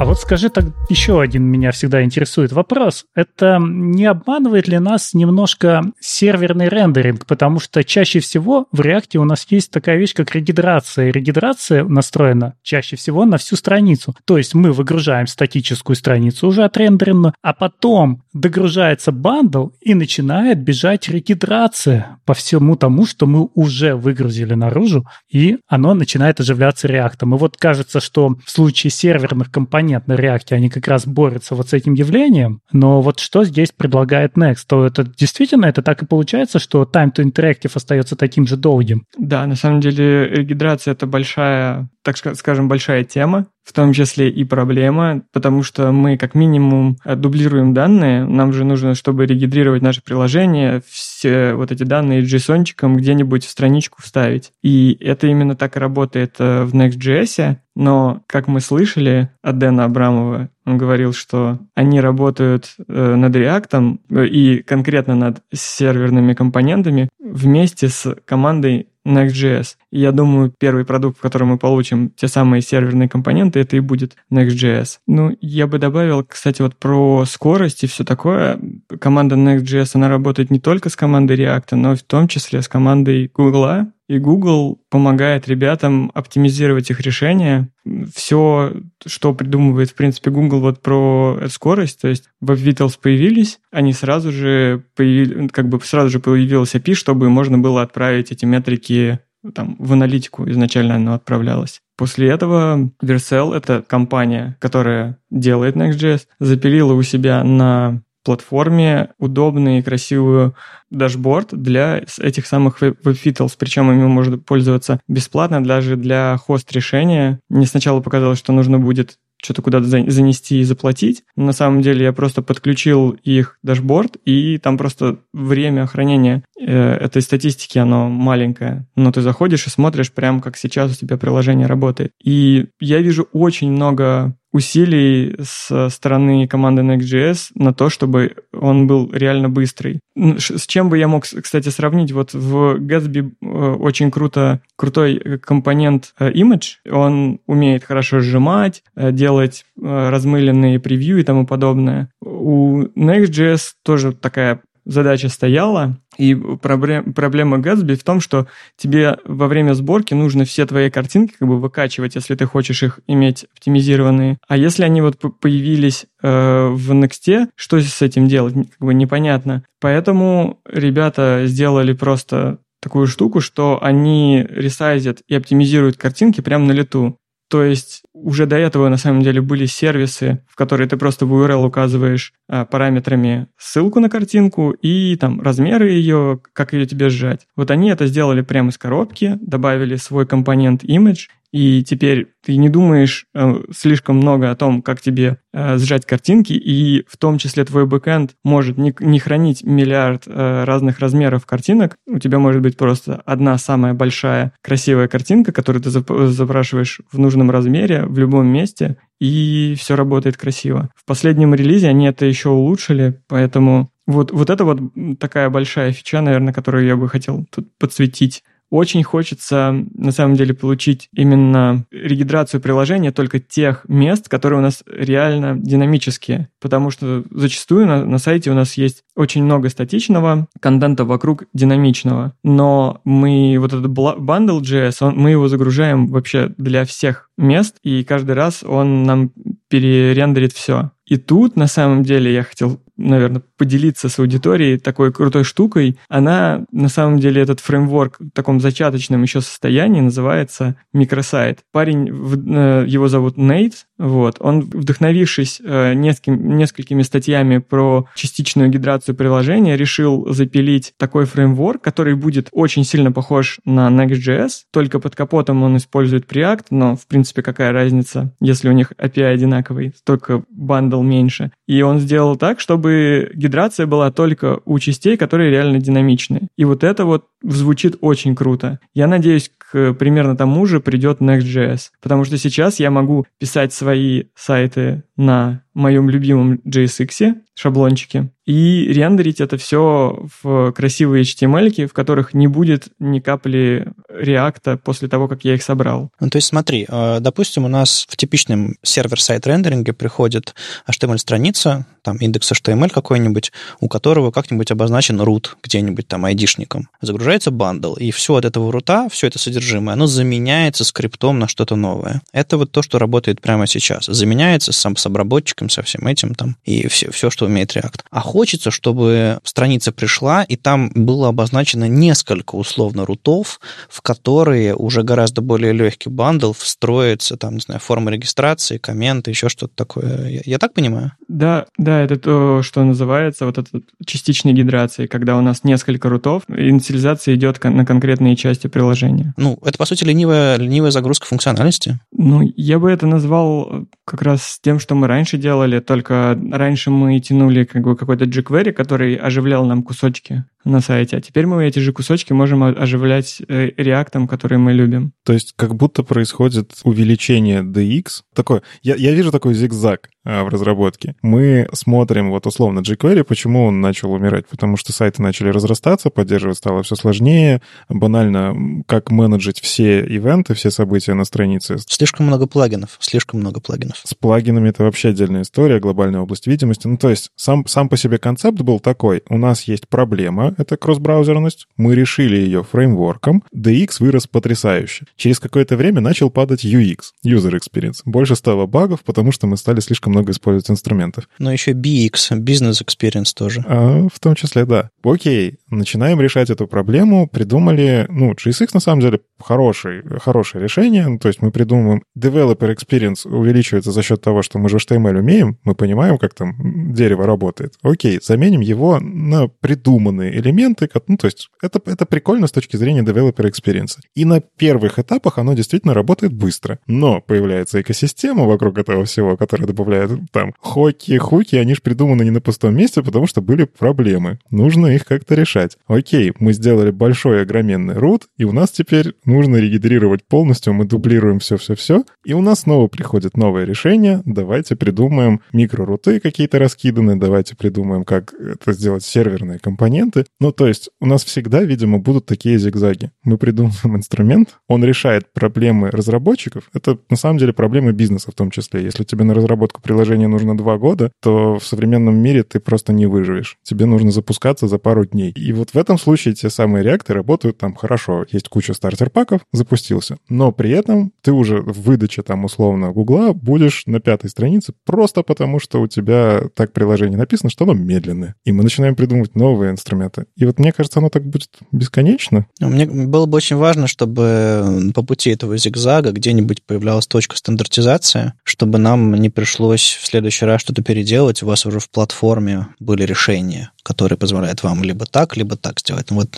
А 0.00 0.06
вот 0.06 0.18
скажи 0.18 0.48
так 0.48 0.64
еще 0.88 1.20
один 1.20 1.42
меня 1.42 1.72
всегда 1.72 2.02
интересует 2.02 2.52
вопрос. 2.52 3.04
Это 3.14 3.58
не 3.60 4.06
обманывает 4.06 4.66
ли 4.66 4.78
нас 4.78 5.12
немножко 5.12 5.92
серверный 6.00 6.70
рендеринг? 6.70 7.26
Потому 7.26 7.60
что 7.60 7.84
чаще 7.84 8.20
всего 8.20 8.66
в 8.72 8.80
React 8.80 9.18
у 9.18 9.24
нас 9.24 9.46
есть 9.50 9.70
такая 9.70 9.98
вещь, 9.98 10.14
как 10.14 10.34
регидрация. 10.34 11.08
И 11.08 11.12
регидрация 11.12 11.84
настроена 11.84 12.54
чаще 12.62 12.96
всего 12.96 13.26
на 13.26 13.36
всю 13.36 13.56
страницу. 13.56 14.16
То 14.24 14.38
есть 14.38 14.54
мы 14.54 14.72
выгружаем 14.72 15.26
статическую 15.26 15.96
страницу 15.96 16.46
уже 16.46 16.64
отрендеренную, 16.64 17.34
а 17.42 17.52
потом 17.52 18.22
догружается 18.32 19.12
бандл 19.12 19.68
и 19.82 19.92
начинает 19.92 20.62
бежать 20.62 21.10
регидрация 21.10 22.20
по 22.24 22.32
всему 22.32 22.74
тому, 22.76 23.04
что 23.04 23.26
мы 23.26 23.50
уже 23.54 23.94
выгрузили 23.94 24.54
наружу, 24.54 25.04
и 25.28 25.58
оно 25.68 25.92
начинает 25.92 26.40
оживляться 26.40 26.88
реактом. 26.88 27.34
И 27.34 27.38
вот 27.38 27.58
кажется, 27.58 28.00
что 28.00 28.30
в 28.46 28.50
случае 28.50 28.92
серверных 28.92 29.50
компонентов 29.50 29.89
на 30.06 30.14
React, 30.14 30.54
они 30.54 30.70
как 30.70 30.86
раз 30.88 31.06
борются 31.06 31.54
вот 31.54 31.70
с 31.70 31.72
этим 31.72 31.94
явлением, 31.94 32.60
но 32.72 33.00
вот 33.00 33.20
что 33.20 33.44
здесь 33.44 33.72
предлагает 33.72 34.36
Next, 34.36 34.64
то 34.66 34.86
это 34.86 35.04
действительно 35.04 35.66
это 35.66 35.82
так 35.82 36.02
и 36.02 36.06
получается, 36.06 36.58
что 36.58 36.82
time 36.82 37.12
to 37.14 37.24
interactive 37.24 37.72
остается 37.74 38.16
таким 38.16 38.46
же 38.46 38.56
долгим. 38.56 39.04
Да, 39.18 39.46
на 39.46 39.56
самом 39.56 39.80
деле 39.80 40.28
регидрация— 40.28 40.92
это 40.94 41.06
большая, 41.06 41.88
так 42.02 42.16
скажем, 42.16 42.68
большая 42.68 43.04
тема, 43.04 43.46
в 43.62 43.72
том 43.72 43.92
числе 43.92 44.28
и 44.30 44.44
проблема, 44.44 45.22
потому 45.32 45.62
что 45.62 45.92
мы 45.92 46.16
как 46.16 46.34
минимум 46.34 46.96
э, 47.04 47.14
дублируем 47.14 47.74
данные. 47.74 48.24
Нам 48.24 48.52
же 48.52 48.64
нужно, 48.64 48.94
чтобы 48.94 49.26
регидрировать 49.26 49.82
наше 49.82 50.02
приложение, 50.02 50.82
все 50.88 51.54
вот 51.54 51.70
эти 51.70 51.82
данные 51.82 52.22
json 52.22 52.64
где-нибудь 52.96 53.44
в 53.44 53.50
страничку 53.50 54.02
вставить. 54.02 54.52
И 54.62 54.96
это 55.00 55.26
именно 55.26 55.56
так 55.56 55.76
и 55.76 55.80
работает 55.80 56.36
э, 56.38 56.64
в 56.64 56.74
Next.js, 56.74 57.58
но, 57.76 58.22
как 58.26 58.48
мы 58.48 58.60
слышали 58.60 59.30
от 59.42 59.58
Дэна 59.58 59.84
Абрамова, 59.84 60.50
он 60.66 60.76
говорил, 60.76 61.12
что 61.12 61.58
они 61.74 62.00
работают 62.00 62.74
э, 62.88 63.14
над 63.14 63.34
React 63.34 64.26
и 64.26 64.62
конкретно 64.62 65.14
над 65.14 65.42
серверными 65.52 66.34
компонентами 66.34 67.08
вместе 67.18 67.88
с 67.88 68.16
командой 68.24 68.88
Next.js. 69.06 69.76
Я 69.90 70.12
думаю, 70.12 70.52
первый 70.56 70.84
продукт, 70.84 71.18
в 71.18 71.20
котором 71.20 71.48
мы 71.48 71.58
получим 71.58 72.10
те 72.10 72.28
самые 72.28 72.62
серверные 72.62 73.08
компоненты, 73.08 73.60
это 73.60 73.76
и 73.76 73.80
будет 73.80 74.16
Next.js. 74.32 74.98
Ну, 75.06 75.36
я 75.40 75.66
бы 75.66 75.78
добавил, 75.78 76.24
кстати, 76.24 76.62
вот 76.62 76.76
про 76.76 77.24
скорость 77.24 77.84
и 77.84 77.86
все 77.86 78.04
такое. 78.04 78.60
Команда 79.00 79.36
Next.js, 79.36 79.90
она 79.94 80.08
работает 80.08 80.50
не 80.50 80.60
только 80.60 80.90
с 80.90 80.96
командой 80.96 81.36
React, 81.36 81.76
но 81.76 81.94
в 81.96 82.02
том 82.02 82.28
числе 82.28 82.62
с 82.62 82.68
командой 82.68 83.30
Google, 83.34 83.86
и 84.10 84.18
Google 84.18 84.80
помогает 84.90 85.46
ребятам 85.46 86.10
оптимизировать 86.14 86.90
их 86.90 87.00
решения. 87.00 87.68
Все, 88.12 88.72
что 89.06 89.32
придумывает, 89.34 89.90
в 89.90 89.94
принципе, 89.94 90.32
Google 90.32 90.58
вот 90.58 90.82
про 90.82 91.38
скорость, 91.46 92.00
то 92.00 92.08
есть 92.08 92.24
WebVitals 92.42 92.98
появились, 93.00 93.60
они 93.70 93.92
сразу 93.92 94.32
же 94.32 94.82
появились, 94.96 95.52
как 95.52 95.68
бы 95.68 95.78
сразу 95.84 96.10
же 96.10 96.18
появилась 96.18 96.74
API, 96.74 96.94
чтобы 96.94 97.30
можно 97.30 97.58
было 97.58 97.82
отправить 97.82 98.32
эти 98.32 98.44
метрики 98.44 99.20
там, 99.54 99.76
в 99.78 99.92
аналитику 99.92 100.50
изначально 100.50 100.96
оно 100.96 101.14
отправлялось. 101.14 101.80
После 101.96 102.28
этого 102.30 102.90
Vercel, 103.00 103.54
это 103.54 103.84
компания, 103.86 104.56
которая 104.58 105.18
делает 105.30 105.76
Next.js, 105.76 106.22
запилила 106.40 106.94
у 106.94 107.02
себя 107.02 107.44
на 107.44 108.02
платформе 108.24 109.10
удобный 109.18 109.78
и 109.78 109.82
красивую 109.82 110.54
дашборд 110.90 111.48
для 111.52 112.02
этих 112.20 112.46
самых 112.46 112.82
Web 112.82 113.04
Vitals, 113.04 113.54
причем 113.58 113.90
ими 113.90 114.06
можно 114.06 114.38
пользоваться 114.38 115.00
бесплатно 115.08 115.62
даже 115.62 115.96
для 115.96 116.36
хост-решения. 116.36 117.40
Мне 117.48 117.66
сначала 117.66 118.00
показалось, 118.00 118.38
что 118.38 118.52
нужно 118.52 118.78
будет 118.78 119.18
что-то 119.42 119.62
куда-то 119.62 119.86
занести 119.86 120.60
и 120.60 120.64
заплатить. 120.64 121.22
На 121.36 121.52
самом 121.52 121.82
деле 121.82 122.04
я 122.04 122.12
просто 122.12 122.42
подключил 122.42 123.10
их 123.10 123.58
дашборд, 123.62 124.16
и 124.24 124.58
там 124.58 124.76
просто 124.76 125.18
время 125.32 125.86
хранения 125.86 126.44
э, 126.60 126.94
этой 126.94 127.22
статистики, 127.22 127.78
оно 127.78 128.08
маленькое. 128.08 128.86
Но 128.96 129.12
ты 129.12 129.22
заходишь 129.22 129.66
и 129.66 129.70
смотришь 129.70 130.12
прям, 130.12 130.40
как 130.40 130.56
сейчас 130.56 130.92
у 130.92 130.94
тебя 130.94 131.16
приложение 131.16 131.66
работает. 131.66 132.12
И 132.22 132.66
я 132.80 132.98
вижу 132.98 133.28
очень 133.32 133.72
много 133.72 134.36
усилий 134.52 135.36
с 135.42 135.90
стороны 135.90 136.46
команды 136.48 136.82
Next.js 136.82 137.50
на 137.54 137.72
то, 137.72 137.88
чтобы 137.88 138.36
он 138.52 138.86
был 138.86 139.10
реально 139.12 139.48
быстрый. 139.48 140.00
С 140.16 140.66
чем 140.66 140.88
бы 140.90 140.98
я 140.98 141.08
мог, 141.08 141.24
кстати, 141.24 141.68
сравнить? 141.68 142.12
Вот 142.12 142.34
в 142.34 142.76
Gatsby 142.78 143.32
э, 143.40 143.46
очень 143.46 144.10
круто, 144.10 144.60
крутой 144.76 145.38
компонент 145.38 146.14
э, 146.18 146.32
image, 146.32 146.78
он 146.90 147.40
умеет 147.46 147.84
хорошо 147.84 148.20
сжимать, 148.20 148.82
э, 148.96 149.12
делать 149.12 149.64
размыленные 149.80 150.78
превью 150.78 151.18
и 151.18 151.22
тому 151.22 151.46
подобное. 151.46 152.10
У 152.20 152.82
Next.js 152.82 153.60
тоже 153.82 154.12
такая 154.12 154.60
задача 154.84 155.28
стояла, 155.28 155.98
и 156.18 156.34
проблем, 156.34 157.12
проблема 157.14 157.58
Gatsby 157.58 157.96
в 157.96 158.04
том, 158.04 158.20
что 158.20 158.46
тебе 158.76 159.18
во 159.24 159.46
время 159.46 159.74
сборки 159.74 160.14
нужно 160.14 160.44
все 160.44 160.66
твои 160.66 160.90
картинки 160.90 161.34
как 161.38 161.48
бы 161.48 161.58
выкачивать, 161.58 162.14
если 162.14 162.34
ты 162.34 162.46
хочешь 162.46 162.82
их 162.82 163.00
иметь 163.06 163.46
оптимизированные. 163.54 164.38
А 164.46 164.56
если 164.56 164.84
они 164.84 165.00
вот 165.00 165.18
появились 165.40 166.06
э, 166.22 166.68
в 166.68 166.92
Next, 166.92 167.48
что 167.54 167.80
с 167.80 168.02
этим 168.02 168.28
делать, 168.28 168.54
как 168.54 168.86
бы 168.86 168.94
непонятно. 168.94 169.64
Поэтому 169.80 170.60
ребята 170.66 171.42
сделали 171.46 171.92
просто 171.92 172.58
такую 172.80 173.06
штуку, 173.06 173.40
что 173.40 173.78
они 173.82 174.46
ресайзят 174.48 175.22
и 175.28 175.34
оптимизируют 175.34 175.96
картинки 175.96 176.40
прямо 176.40 176.66
на 176.66 176.72
лету. 176.72 177.16
То 177.50 177.64
есть 177.64 178.02
уже 178.12 178.46
до 178.46 178.56
этого 178.56 178.88
на 178.88 178.96
самом 178.96 179.22
деле 179.22 179.40
были 179.40 179.66
сервисы, 179.66 180.44
в 180.48 180.54
которые 180.54 180.88
ты 180.88 180.96
просто 180.96 181.26
в 181.26 181.34
URL 181.34 181.66
указываешь 181.66 182.32
а, 182.48 182.64
параметрами 182.64 183.48
ссылку 183.58 183.98
на 183.98 184.08
картинку 184.08 184.70
и 184.70 185.16
там 185.16 185.42
размеры 185.42 185.90
ее, 185.90 186.40
как 186.52 186.72
ее 186.72 186.86
тебе 186.86 187.10
сжать. 187.10 187.48
Вот 187.56 187.72
они 187.72 187.90
это 187.90 188.06
сделали 188.06 188.42
прямо 188.42 188.70
из 188.70 188.78
коробки, 188.78 189.36
добавили 189.40 189.96
свой 189.96 190.28
компонент 190.28 190.84
image, 190.84 191.26
и 191.52 191.82
теперь 191.82 192.28
ты 192.44 192.56
не 192.56 192.68
думаешь 192.68 193.26
э, 193.34 193.62
слишком 193.74 194.16
много 194.16 194.50
о 194.50 194.56
том, 194.56 194.82
как 194.82 195.00
тебе 195.00 195.38
э, 195.52 195.78
сжать 195.78 196.06
картинки, 196.06 196.52
и 196.52 197.04
в 197.08 197.16
том 197.16 197.38
числе 197.38 197.64
твой 197.64 197.86
бэкэнд 197.86 198.36
может 198.44 198.78
не, 198.78 198.94
не 199.00 199.18
хранить 199.18 199.64
миллиард 199.64 200.24
э, 200.26 200.64
разных 200.64 201.00
размеров 201.00 201.46
картинок. 201.46 201.96
У 202.06 202.18
тебя 202.18 202.38
может 202.38 202.62
быть 202.62 202.76
просто 202.76 203.20
одна 203.26 203.58
самая 203.58 203.94
большая 203.94 204.52
красивая 204.62 205.08
картинка, 205.08 205.52
которую 205.52 205.82
ты 205.82 205.90
запрашиваешь 205.90 207.00
в 207.10 207.18
нужном 207.18 207.50
размере 207.50 208.04
в 208.04 208.16
любом 208.18 208.46
месте, 208.46 208.96
и 209.20 209.74
все 209.78 209.96
работает 209.96 210.36
красиво. 210.36 210.90
В 210.94 211.04
последнем 211.04 211.54
релизе 211.54 211.88
они 211.88 212.06
это 212.06 212.26
еще 212.26 212.50
улучшили, 212.50 213.20
поэтому 213.28 213.90
вот, 214.06 214.32
вот 214.32 214.50
это 214.50 214.64
вот 214.64 214.80
такая 215.18 215.50
большая 215.50 215.92
фича, 215.92 216.20
наверное, 216.20 216.52
которую 216.52 216.84
я 216.84 216.96
бы 216.96 217.08
хотел 217.08 217.46
тут 217.50 217.68
подсветить. 217.78 218.42
Очень 218.70 219.02
хочется, 219.02 219.84
на 219.94 220.12
самом 220.12 220.36
деле, 220.36 220.54
получить 220.54 221.08
именно 221.12 221.84
регидрацию 221.90 222.60
приложения 222.60 223.10
только 223.10 223.40
тех 223.40 223.84
мест, 223.88 224.28
которые 224.28 224.60
у 224.60 224.62
нас 224.62 224.84
реально 224.86 225.56
динамические. 225.58 226.48
Потому 226.60 226.90
что 226.90 227.24
зачастую 227.30 227.86
на, 227.86 228.04
на 228.06 228.18
сайте 228.18 228.50
у 228.50 228.54
нас 228.54 228.74
есть 228.74 229.02
очень 229.16 229.44
много 229.44 229.68
статичного 229.68 230.46
контента 230.60 231.04
вокруг 231.04 231.44
динамичного. 231.52 232.34
Но 232.44 233.00
мы 233.04 233.56
вот 233.58 233.72
этот 233.72 233.86
bundle 233.86 234.60
JS, 234.60 234.96
он, 235.00 235.16
мы 235.16 235.30
его 235.30 235.48
загружаем 235.48 236.06
вообще 236.06 236.52
для 236.56 236.84
всех 236.84 237.28
мест, 237.36 237.76
и 237.82 238.04
каждый 238.04 238.36
раз 238.36 238.62
он 238.62 239.02
нам 239.02 239.32
перерендерит 239.68 240.52
все. 240.52 240.90
И 241.06 241.16
тут, 241.16 241.56
на 241.56 241.66
самом 241.66 242.04
деле, 242.04 242.32
я 242.32 242.44
хотел, 242.44 242.80
наверное, 243.00 243.42
поделиться 243.56 244.08
с 244.08 244.18
аудиторией 244.18 244.78
такой 244.78 245.12
крутой 245.12 245.44
штукой. 245.44 245.98
Она, 246.08 246.64
на 246.70 246.88
самом 246.88 247.18
деле, 247.18 247.42
этот 247.42 247.60
фреймворк 247.60 248.16
в 248.18 248.30
таком 248.30 248.60
зачаточном 248.60 249.22
еще 249.22 249.40
состоянии 249.40 250.00
называется 250.00 250.76
микросайт. 250.92 251.60
Парень, 251.72 252.08
э, 252.08 252.84
его 252.86 253.08
зовут 253.08 253.36
Нейт, 253.36 253.86
вот, 253.98 254.36
он, 254.40 254.60
вдохновившись 254.62 255.60
э, 255.64 255.94
несколькими, 255.94 256.54
несколькими 256.54 257.02
статьями 257.02 257.58
про 257.58 258.06
частичную 258.14 258.68
гидрацию 258.68 259.14
приложения, 259.14 259.76
решил 259.76 260.32
запилить 260.32 260.94
такой 260.96 261.24
фреймворк, 261.24 261.82
который 261.82 262.14
будет 262.14 262.48
очень 262.52 262.84
сильно 262.84 263.12
похож 263.12 263.60
на 263.64 263.88
Next.js, 263.88 264.50
только 264.72 265.00
под 265.00 265.16
капотом 265.16 265.62
он 265.62 265.76
использует 265.76 266.30
Preact, 266.30 266.66
но, 266.70 266.96
в 266.96 267.06
принципе, 267.06 267.42
какая 267.42 267.72
разница, 267.72 268.34
если 268.40 268.68
у 268.68 268.72
них 268.72 268.92
API 268.98 269.32
одинаковый, 269.34 269.94
только 270.04 270.44
бандл 270.50 271.02
меньше. 271.02 271.52
И 271.66 271.82
он 271.82 272.00
сделал 272.00 272.36
так, 272.36 272.60
чтобы 272.60 272.89
гидрация 273.34 273.86
была 273.86 274.10
только 274.10 274.60
у 274.64 274.78
частей, 274.78 275.16
которые 275.16 275.50
реально 275.50 275.78
динамичны. 275.78 276.48
И 276.56 276.64
вот 276.64 276.84
это 276.84 277.04
вот 277.04 277.26
звучит 277.42 277.96
очень 278.00 278.34
круто. 278.34 278.78
Я 278.94 279.06
надеюсь, 279.06 279.50
к 279.56 279.94
примерно 279.94 280.36
тому 280.36 280.66
же 280.66 280.80
придет 280.80 281.20
Next.js, 281.20 281.90
потому 282.02 282.24
что 282.24 282.38
сейчас 282.38 282.80
я 282.80 282.90
могу 282.90 283.26
писать 283.38 283.72
свои 283.72 284.24
сайты 284.34 285.04
на 285.16 285.62
моем 285.74 286.10
любимом 286.10 286.60
JSX, 286.66 287.34
шаблончике, 287.54 288.30
и 288.50 288.92
рендерить 288.92 289.40
это 289.40 289.56
все 289.58 290.26
в 290.42 290.72
красивые 290.72 291.22
HTML, 291.22 291.86
в 291.86 291.92
которых 291.92 292.34
не 292.34 292.48
будет 292.48 292.88
ни 292.98 293.20
капли 293.20 293.92
реакта 294.08 294.76
после 294.76 295.06
того, 295.06 295.28
как 295.28 295.44
я 295.44 295.54
их 295.54 295.62
собрал. 295.62 296.10
Ну, 296.18 296.30
то 296.30 296.36
есть 296.36 296.48
смотри, 296.48 296.84
э, 296.88 297.18
допустим, 297.20 297.64
у 297.64 297.68
нас 297.68 298.06
в 298.08 298.16
типичном 298.16 298.74
server-side 298.82 299.46
рендеринге 299.46 299.92
приходит 299.92 300.56
HTML-страница, 300.88 301.86
там 302.02 302.16
index 302.16 302.50
HTML 302.50 302.90
какой-нибудь, 302.90 303.52
у 303.78 303.88
которого 303.88 304.32
как-нибудь 304.32 304.72
обозначен 304.72 305.20
root 305.20 305.50
где-нибудь 305.62 306.08
там 306.08 306.24
айдишником. 306.24 306.88
Загружается 307.00 307.52
бандл, 307.52 307.94
и 307.94 308.10
все 308.10 308.34
от 308.34 308.44
этого 308.44 308.72
рута, 308.72 309.08
все 309.12 309.28
это 309.28 309.38
содержимое, 309.38 309.92
оно 309.92 310.08
заменяется 310.08 310.84
скриптом 310.84 311.38
на 311.38 311.46
что-то 311.46 311.76
новое. 311.76 312.20
Это 312.32 312.56
вот 312.56 312.72
то, 312.72 312.82
что 312.82 312.98
работает 312.98 313.40
прямо 313.40 313.68
сейчас. 313.68 314.06
Заменяется 314.06 314.72
сам, 314.72 314.96
обработчиками, 315.04 315.68
со 315.68 315.82
всем 315.82 316.06
этим 316.08 316.34
там, 316.34 316.56
и 316.64 316.88
все, 316.88 317.12
все, 317.12 317.30
что 317.30 317.46
умеет 317.46 317.76
React. 317.76 318.00
А 318.10 318.20
хочется, 318.40 318.70
чтобы 318.70 319.38
страница 319.44 319.92
пришла, 319.92 320.44
и 320.44 320.56
там 320.56 320.90
было 320.94 321.28
обозначено 321.28 321.86
несколько 321.86 322.54
условно 322.54 323.04
рутов, 323.04 323.60
в 323.90 324.00
которые 324.00 324.74
уже 324.74 325.02
гораздо 325.02 325.42
более 325.42 325.74
легкий 325.74 326.08
бандл 326.08 326.54
встроится, 326.54 327.36
там, 327.36 327.56
не 327.56 327.60
знаю, 327.60 327.80
форма 327.80 328.10
регистрации, 328.10 328.78
комменты, 328.78 329.30
еще 329.30 329.50
что-то 329.50 329.74
такое. 329.74 330.26
Я, 330.30 330.40
я 330.46 330.58
так 330.58 330.72
понимаю? 330.72 331.12
Да, 331.28 331.66
да, 331.76 332.00
это 332.00 332.16
то, 332.16 332.62
что 332.62 332.82
называется 332.82 333.44
вот 333.44 333.58
эта 333.58 333.82
частичной 334.06 334.54
гидрацией, 334.54 335.06
когда 335.06 335.36
у 335.36 335.42
нас 335.42 335.62
несколько 335.62 336.08
рутов, 336.08 336.44
инициализация 336.48 337.34
идет 337.34 337.62
на 337.62 337.84
конкретные 337.84 338.36
части 338.36 338.68
приложения. 338.68 339.34
Ну, 339.36 339.58
это, 339.62 339.76
по 339.76 339.84
сути, 339.84 340.04
ленивая, 340.04 340.56
ленивая 340.56 340.92
загрузка 340.92 341.26
функциональности. 341.26 342.00
Ну, 342.10 342.40
я 342.56 342.78
бы 342.78 342.90
это 342.90 343.06
назвал 343.06 343.84
как 344.06 344.22
раз 344.22 344.58
тем, 344.62 344.80
что 344.80 344.94
мы 344.94 345.08
раньше 345.08 345.36
делали, 345.36 345.80
только 345.80 346.40
раньше 346.50 346.90
мы 346.90 347.20
тянули 347.20 347.64
как 347.64 347.82
бы 347.82 347.96
какой-то 347.96 348.29
jQuery, 348.30 348.72
который 348.72 349.14
оживлял 349.14 349.64
нам 349.64 349.82
кусочки 349.82 350.44
на 350.64 350.80
сайте, 350.80 351.16
а 351.16 351.20
теперь 351.20 351.46
мы 351.46 351.66
эти 351.66 351.78
же 351.78 351.92
кусочки 351.92 352.32
можем 352.32 352.62
оживлять 352.62 353.42
э, 353.48 353.70
реактом, 353.76 354.28
который 354.28 354.58
мы 354.58 354.72
любим. 354.72 355.12
То 355.24 355.32
есть 355.32 355.54
как 355.56 355.74
будто 355.74 356.02
происходит 356.02 356.72
увеличение 356.84 357.62
DX. 357.62 358.22
Такое, 358.34 358.62
я, 358.82 358.94
я 358.96 359.12
вижу 359.12 359.30
такой 359.32 359.54
зигзаг 359.54 360.10
в 360.24 360.48
разработке. 360.48 361.14
Мы 361.22 361.68
смотрим 361.72 362.30
вот 362.30 362.46
условно 362.46 362.80
jQuery, 362.80 363.24
почему 363.24 363.64
он 363.64 363.80
начал 363.80 364.12
умирать? 364.12 364.46
Потому 364.46 364.76
что 364.76 364.92
сайты 364.92 365.22
начали 365.22 365.48
разрастаться, 365.48 366.10
поддерживать 366.10 366.58
стало 366.58 366.82
все 366.82 366.94
сложнее, 366.94 367.62
банально 367.88 368.82
как 368.86 369.10
менеджить 369.10 369.60
все 369.60 370.00
ивенты, 370.00 370.54
все 370.54 370.70
события 370.70 371.14
на 371.14 371.24
странице. 371.24 371.76
Слишком 371.86 372.26
много 372.26 372.46
плагинов, 372.46 372.96
слишком 373.00 373.40
много 373.40 373.60
плагинов. 373.60 374.00
С 374.04 374.14
плагинами 374.14 374.68
это 374.68 374.84
вообще 374.84 375.08
отдельная 375.10 375.42
история, 375.42 375.80
глобальная 375.80 376.20
область 376.20 376.46
видимости. 376.46 376.86
Ну, 376.86 376.96
то 376.96 377.10
есть 377.10 377.30
сам, 377.36 377.66
сам 377.66 377.88
по 377.88 377.96
себе 377.96 378.18
концепт 378.18 378.60
был 378.60 378.80
такой. 378.80 379.22
У 379.28 379.38
нас 379.38 379.64
есть 379.64 379.88
проблема, 379.88 380.54
это 380.58 380.76
кросс-браузерность. 380.76 381.66
Мы 381.76 381.94
решили 381.94 382.36
ее 382.36 382.62
фреймворком. 382.62 383.42
DX 383.54 383.96
вырос 384.00 384.26
потрясающе. 384.26 385.06
Через 385.16 385.40
какое-то 385.40 385.76
время 385.76 386.00
начал 386.00 386.30
падать 386.30 386.64
UX, 386.64 386.98
User 387.24 387.58
Experience. 387.58 388.02
Больше 388.04 388.36
стало 388.36 388.66
багов, 388.66 389.02
потому 389.02 389.32
что 389.32 389.46
мы 389.46 389.56
стали 389.56 389.80
слишком 389.80 390.09
много 390.10 390.32
использовать 390.32 390.70
инструментов. 390.70 391.28
Но 391.38 391.52
еще 391.52 391.72
BX, 391.72 392.38
Business 392.40 392.84
Experience 392.84 393.32
тоже. 393.34 393.64
А, 393.66 394.06
в 394.12 394.20
том 394.20 394.34
числе, 394.34 394.64
да. 394.64 394.90
Окей, 395.02 395.58
начинаем 395.70 396.20
решать 396.20 396.50
эту 396.50 396.66
проблему. 396.66 397.28
Придумали, 397.28 398.06
ну, 398.08 398.32
JSX 398.32 398.70
на 398.74 398.80
самом 398.80 399.00
деле 399.00 399.20
хороший, 399.42 400.02
хорошее 400.20 400.62
решение. 400.62 401.08
Ну, 401.08 401.18
то 401.18 401.28
есть 401.28 401.42
мы 401.42 401.50
придумываем 401.50 402.02
Developer 402.18 402.74
Experience 402.74 403.28
увеличивается 403.28 403.92
за 403.92 404.02
счет 404.02 404.20
того, 404.20 404.42
что 404.42 404.58
мы 404.58 404.68
же 404.68 404.76
HTML 404.76 405.18
умеем, 405.18 405.58
мы 405.64 405.74
понимаем, 405.74 406.18
как 406.18 406.34
там 406.34 406.92
дерево 406.92 407.26
работает. 407.26 407.74
Окей, 407.82 408.20
заменим 408.22 408.60
его 408.60 408.98
на 409.00 409.48
придуманные 409.48 410.38
элементы. 410.38 410.88
Ну, 411.06 411.16
то 411.16 411.26
есть 411.26 411.48
это, 411.62 411.80
это 411.86 412.06
прикольно 412.06 412.46
с 412.46 412.52
точки 412.52 412.76
зрения 412.76 413.02
Developer 413.02 413.50
Experience. 413.50 413.98
И 414.14 414.24
на 414.24 414.40
первых 414.40 414.98
этапах 414.98 415.38
оно 415.38 415.54
действительно 415.54 415.94
работает 415.94 416.32
быстро. 416.32 416.78
Но 416.86 417.20
появляется 417.20 417.80
экосистема 417.80 418.44
вокруг 418.44 418.78
этого 418.78 419.04
всего, 419.04 419.36
которая 419.36 419.66
добавляет 419.66 420.10
там 420.32 420.52
хоки, 420.60 421.16
хуки, 421.18 421.56
они 421.56 421.74
же 421.74 421.80
придуманы 421.82 422.24
не 422.24 422.30
на 422.30 422.40
пустом 422.40 422.76
месте, 422.76 423.02
потому 423.02 423.26
что 423.26 423.40
были 423.40 423.64
проблемы. 423.64 424.38
Нужно 424.50 424.88
их 424.88 425.04
как-то 425.04 425.34
решать. 425.34 425.59
Окей, 425.86 426.32
мы 426.38 426.52
сделали 426.52 426.90
большой 426.90 427.42
огроменный 427.42 427.94
root, 427.94 428.22
и 428.36 428.44
у 428.44 428.52
нас 428.52 428.70
теперь 428.70 429.14
нужно 429.24 429.56
регидрировать 429.56 430.24
полностью, 430.24 430.74
мы 430.74 430.84
дублируем 430.84 431.38
все-все-все, 431.38 432.04
и 432.24 432.32
у 432.32 432.40
нас 432.40 432.60
снова 432.60 432.86
приходит 432.88 433.36
новое 433.36 433.64
решение, 433.64 434.22
давайте 434.24 434.76
придумаем 434.76 435.40
микроруты 435.52 436.20
какие-то 436.20 436.58
раскиданы, 436.58 437.16
давайте 437.16 437.56
придумаем, 437.56 438.04
как 438.04 438.32
это 438.34 438.72
сделать 438.72 439.04
серверные 439.04 439.58
компоненты. 439.58 440.26
Ну, 440.38 440.52
то 440.52 440.66
есть 440.66 440.90
у 441.00 441.06
нас 441.06 441.24
всегда, 441.24 441.62
видимо, 441.62 441.98
будут 441.98 442.26
такие 442.26 442.58
зигзаги. 442.58 443.10
Мы 443.24 443.38
придумываем 443.38 443.96
инструмент, 443.96 444.56
он 444.68 444.84
решает 444.84 445.32
проблемы 445.32 445.90
разработчиков. 445.90 446.70
Это 446.72 446.98
на 447.08 447.16
самом 447.16 447.38
деле 447.38 447.52
проблемы 447.52 447.92
бизнеса 447.92 448.30
в 448.30 448.34
том 448.34 448.50
числе. 448.50 448.82
Если 448.82 449.04
тебе 449.04 449.24
на 449.24 449.34
разработку 449.34 449.80
приложения 449.82 450.28
нужно 450.28 450.56
два 450.56 450.78
года, 450.78 451.12
то 451.20 451.58
в 451.58 451.64
современном 451.64 452.16
мире 452.16 452.42
ты 452.42 452.60
просто 452.60 452.92
не 452.92 453.06
выживешь. 453.06 453.56
Тебе 453.62 453.86
нужно 453.86 454.10
запускаться 454.10 454.68
за 454.68 454.78
пару 454.78 455.04
дней. 455.04 455.32
И 455.36 455.49
вот 455.52 455.70
в 455.70 455.76
этом 455.76 455.98
случае 455.98 456.34
те 456.34 456.50
самые 456.50 456.84
реакты 456.84 457.14
работают 457.14 457.58
там 457.58 457.74
хорошо. 457.74 458.24
Есть 458.30 458.48
куча 458.48 458.74
стартер-паков, 458.74 459.42
запустился. 459.52 460.18
Но 460.28 460.52
при 460.52 460.70
этом 460.70 461.12
ты 461.22 461.32
уже 461.32 461.60
в 461.60 461.82
выдаче 461.82 462.22
там 462.22 462.44
условно 462.44 462.92
Гугла 462.92 463.32
будешь 463.32 463.84
на 463.86 464.00
пятой 464.00 464.30
странице 464.30 464.74
просто 464.84 465.22
потому, 465.22 465.60
что 465.60 465.80
у 465.80 465.86
тебя 465.86 466.42
так 466.54 466.72
приложение 466.72 467.18
написано, 467.18 467.50
что 467.50 467.64
оно 467.64 467.74
медленное. 467.74 468.34
И 468.44 468.52
мы 468.52 468.62
начинаем 468.62 468.94
придумывать 468.94 469.34
новые 469.34 469.72
инструменты. 469.72 470.26
И 470.36 470.44
вот 470.44 470.58
мне 470.58 470.72
кажется, 470.72 470.98
оно 470.98 471.08
так 471.08 471.24
будет 471.24 471.50
бесконечно. 471.72 472.46
Мне 472.60 472.86
было 472.86 473.26
бы 473.26 473.36
очень 473.36 473.56
важно, 473.56 473.86
чтобы 473.86 474.90
по 474.94 475.02
пути 475.02 475.30
этого 475.30 475.56
зигзага 475.56 476.12
где-нибудь 476.12 476.62
появлялась 476.62 477.06
точка 477.06 477.36
стандартизации, 477.36 478.34
чтобы 478.44 478.78
нам 478.78 479.14
не 479.14 479.30
пришлось 479.30 479.98
в 480.00 480.06
следующий 480.06 480.44
раз 480.44 480.60
что-то 480.60 480.82
переделать, 480.82 481.42
у 481.42 481.46
вас 481.46 481.66
уже 481.66 481.78
в 481.78 481.90
платформе 481.90 482.68
были 482.78 483.04
решения 483.04 483.70
который 483.82 484.16
позволяет 484.16 484.62
вам 484.62 484.82
либо 484.84 485.06
так, 485.06 485.36
либо 485.40 485.56
так 485.56 485.80
сделать. 485.80 486.10
Ну, 486.10 486.16
вот 486.16 486.28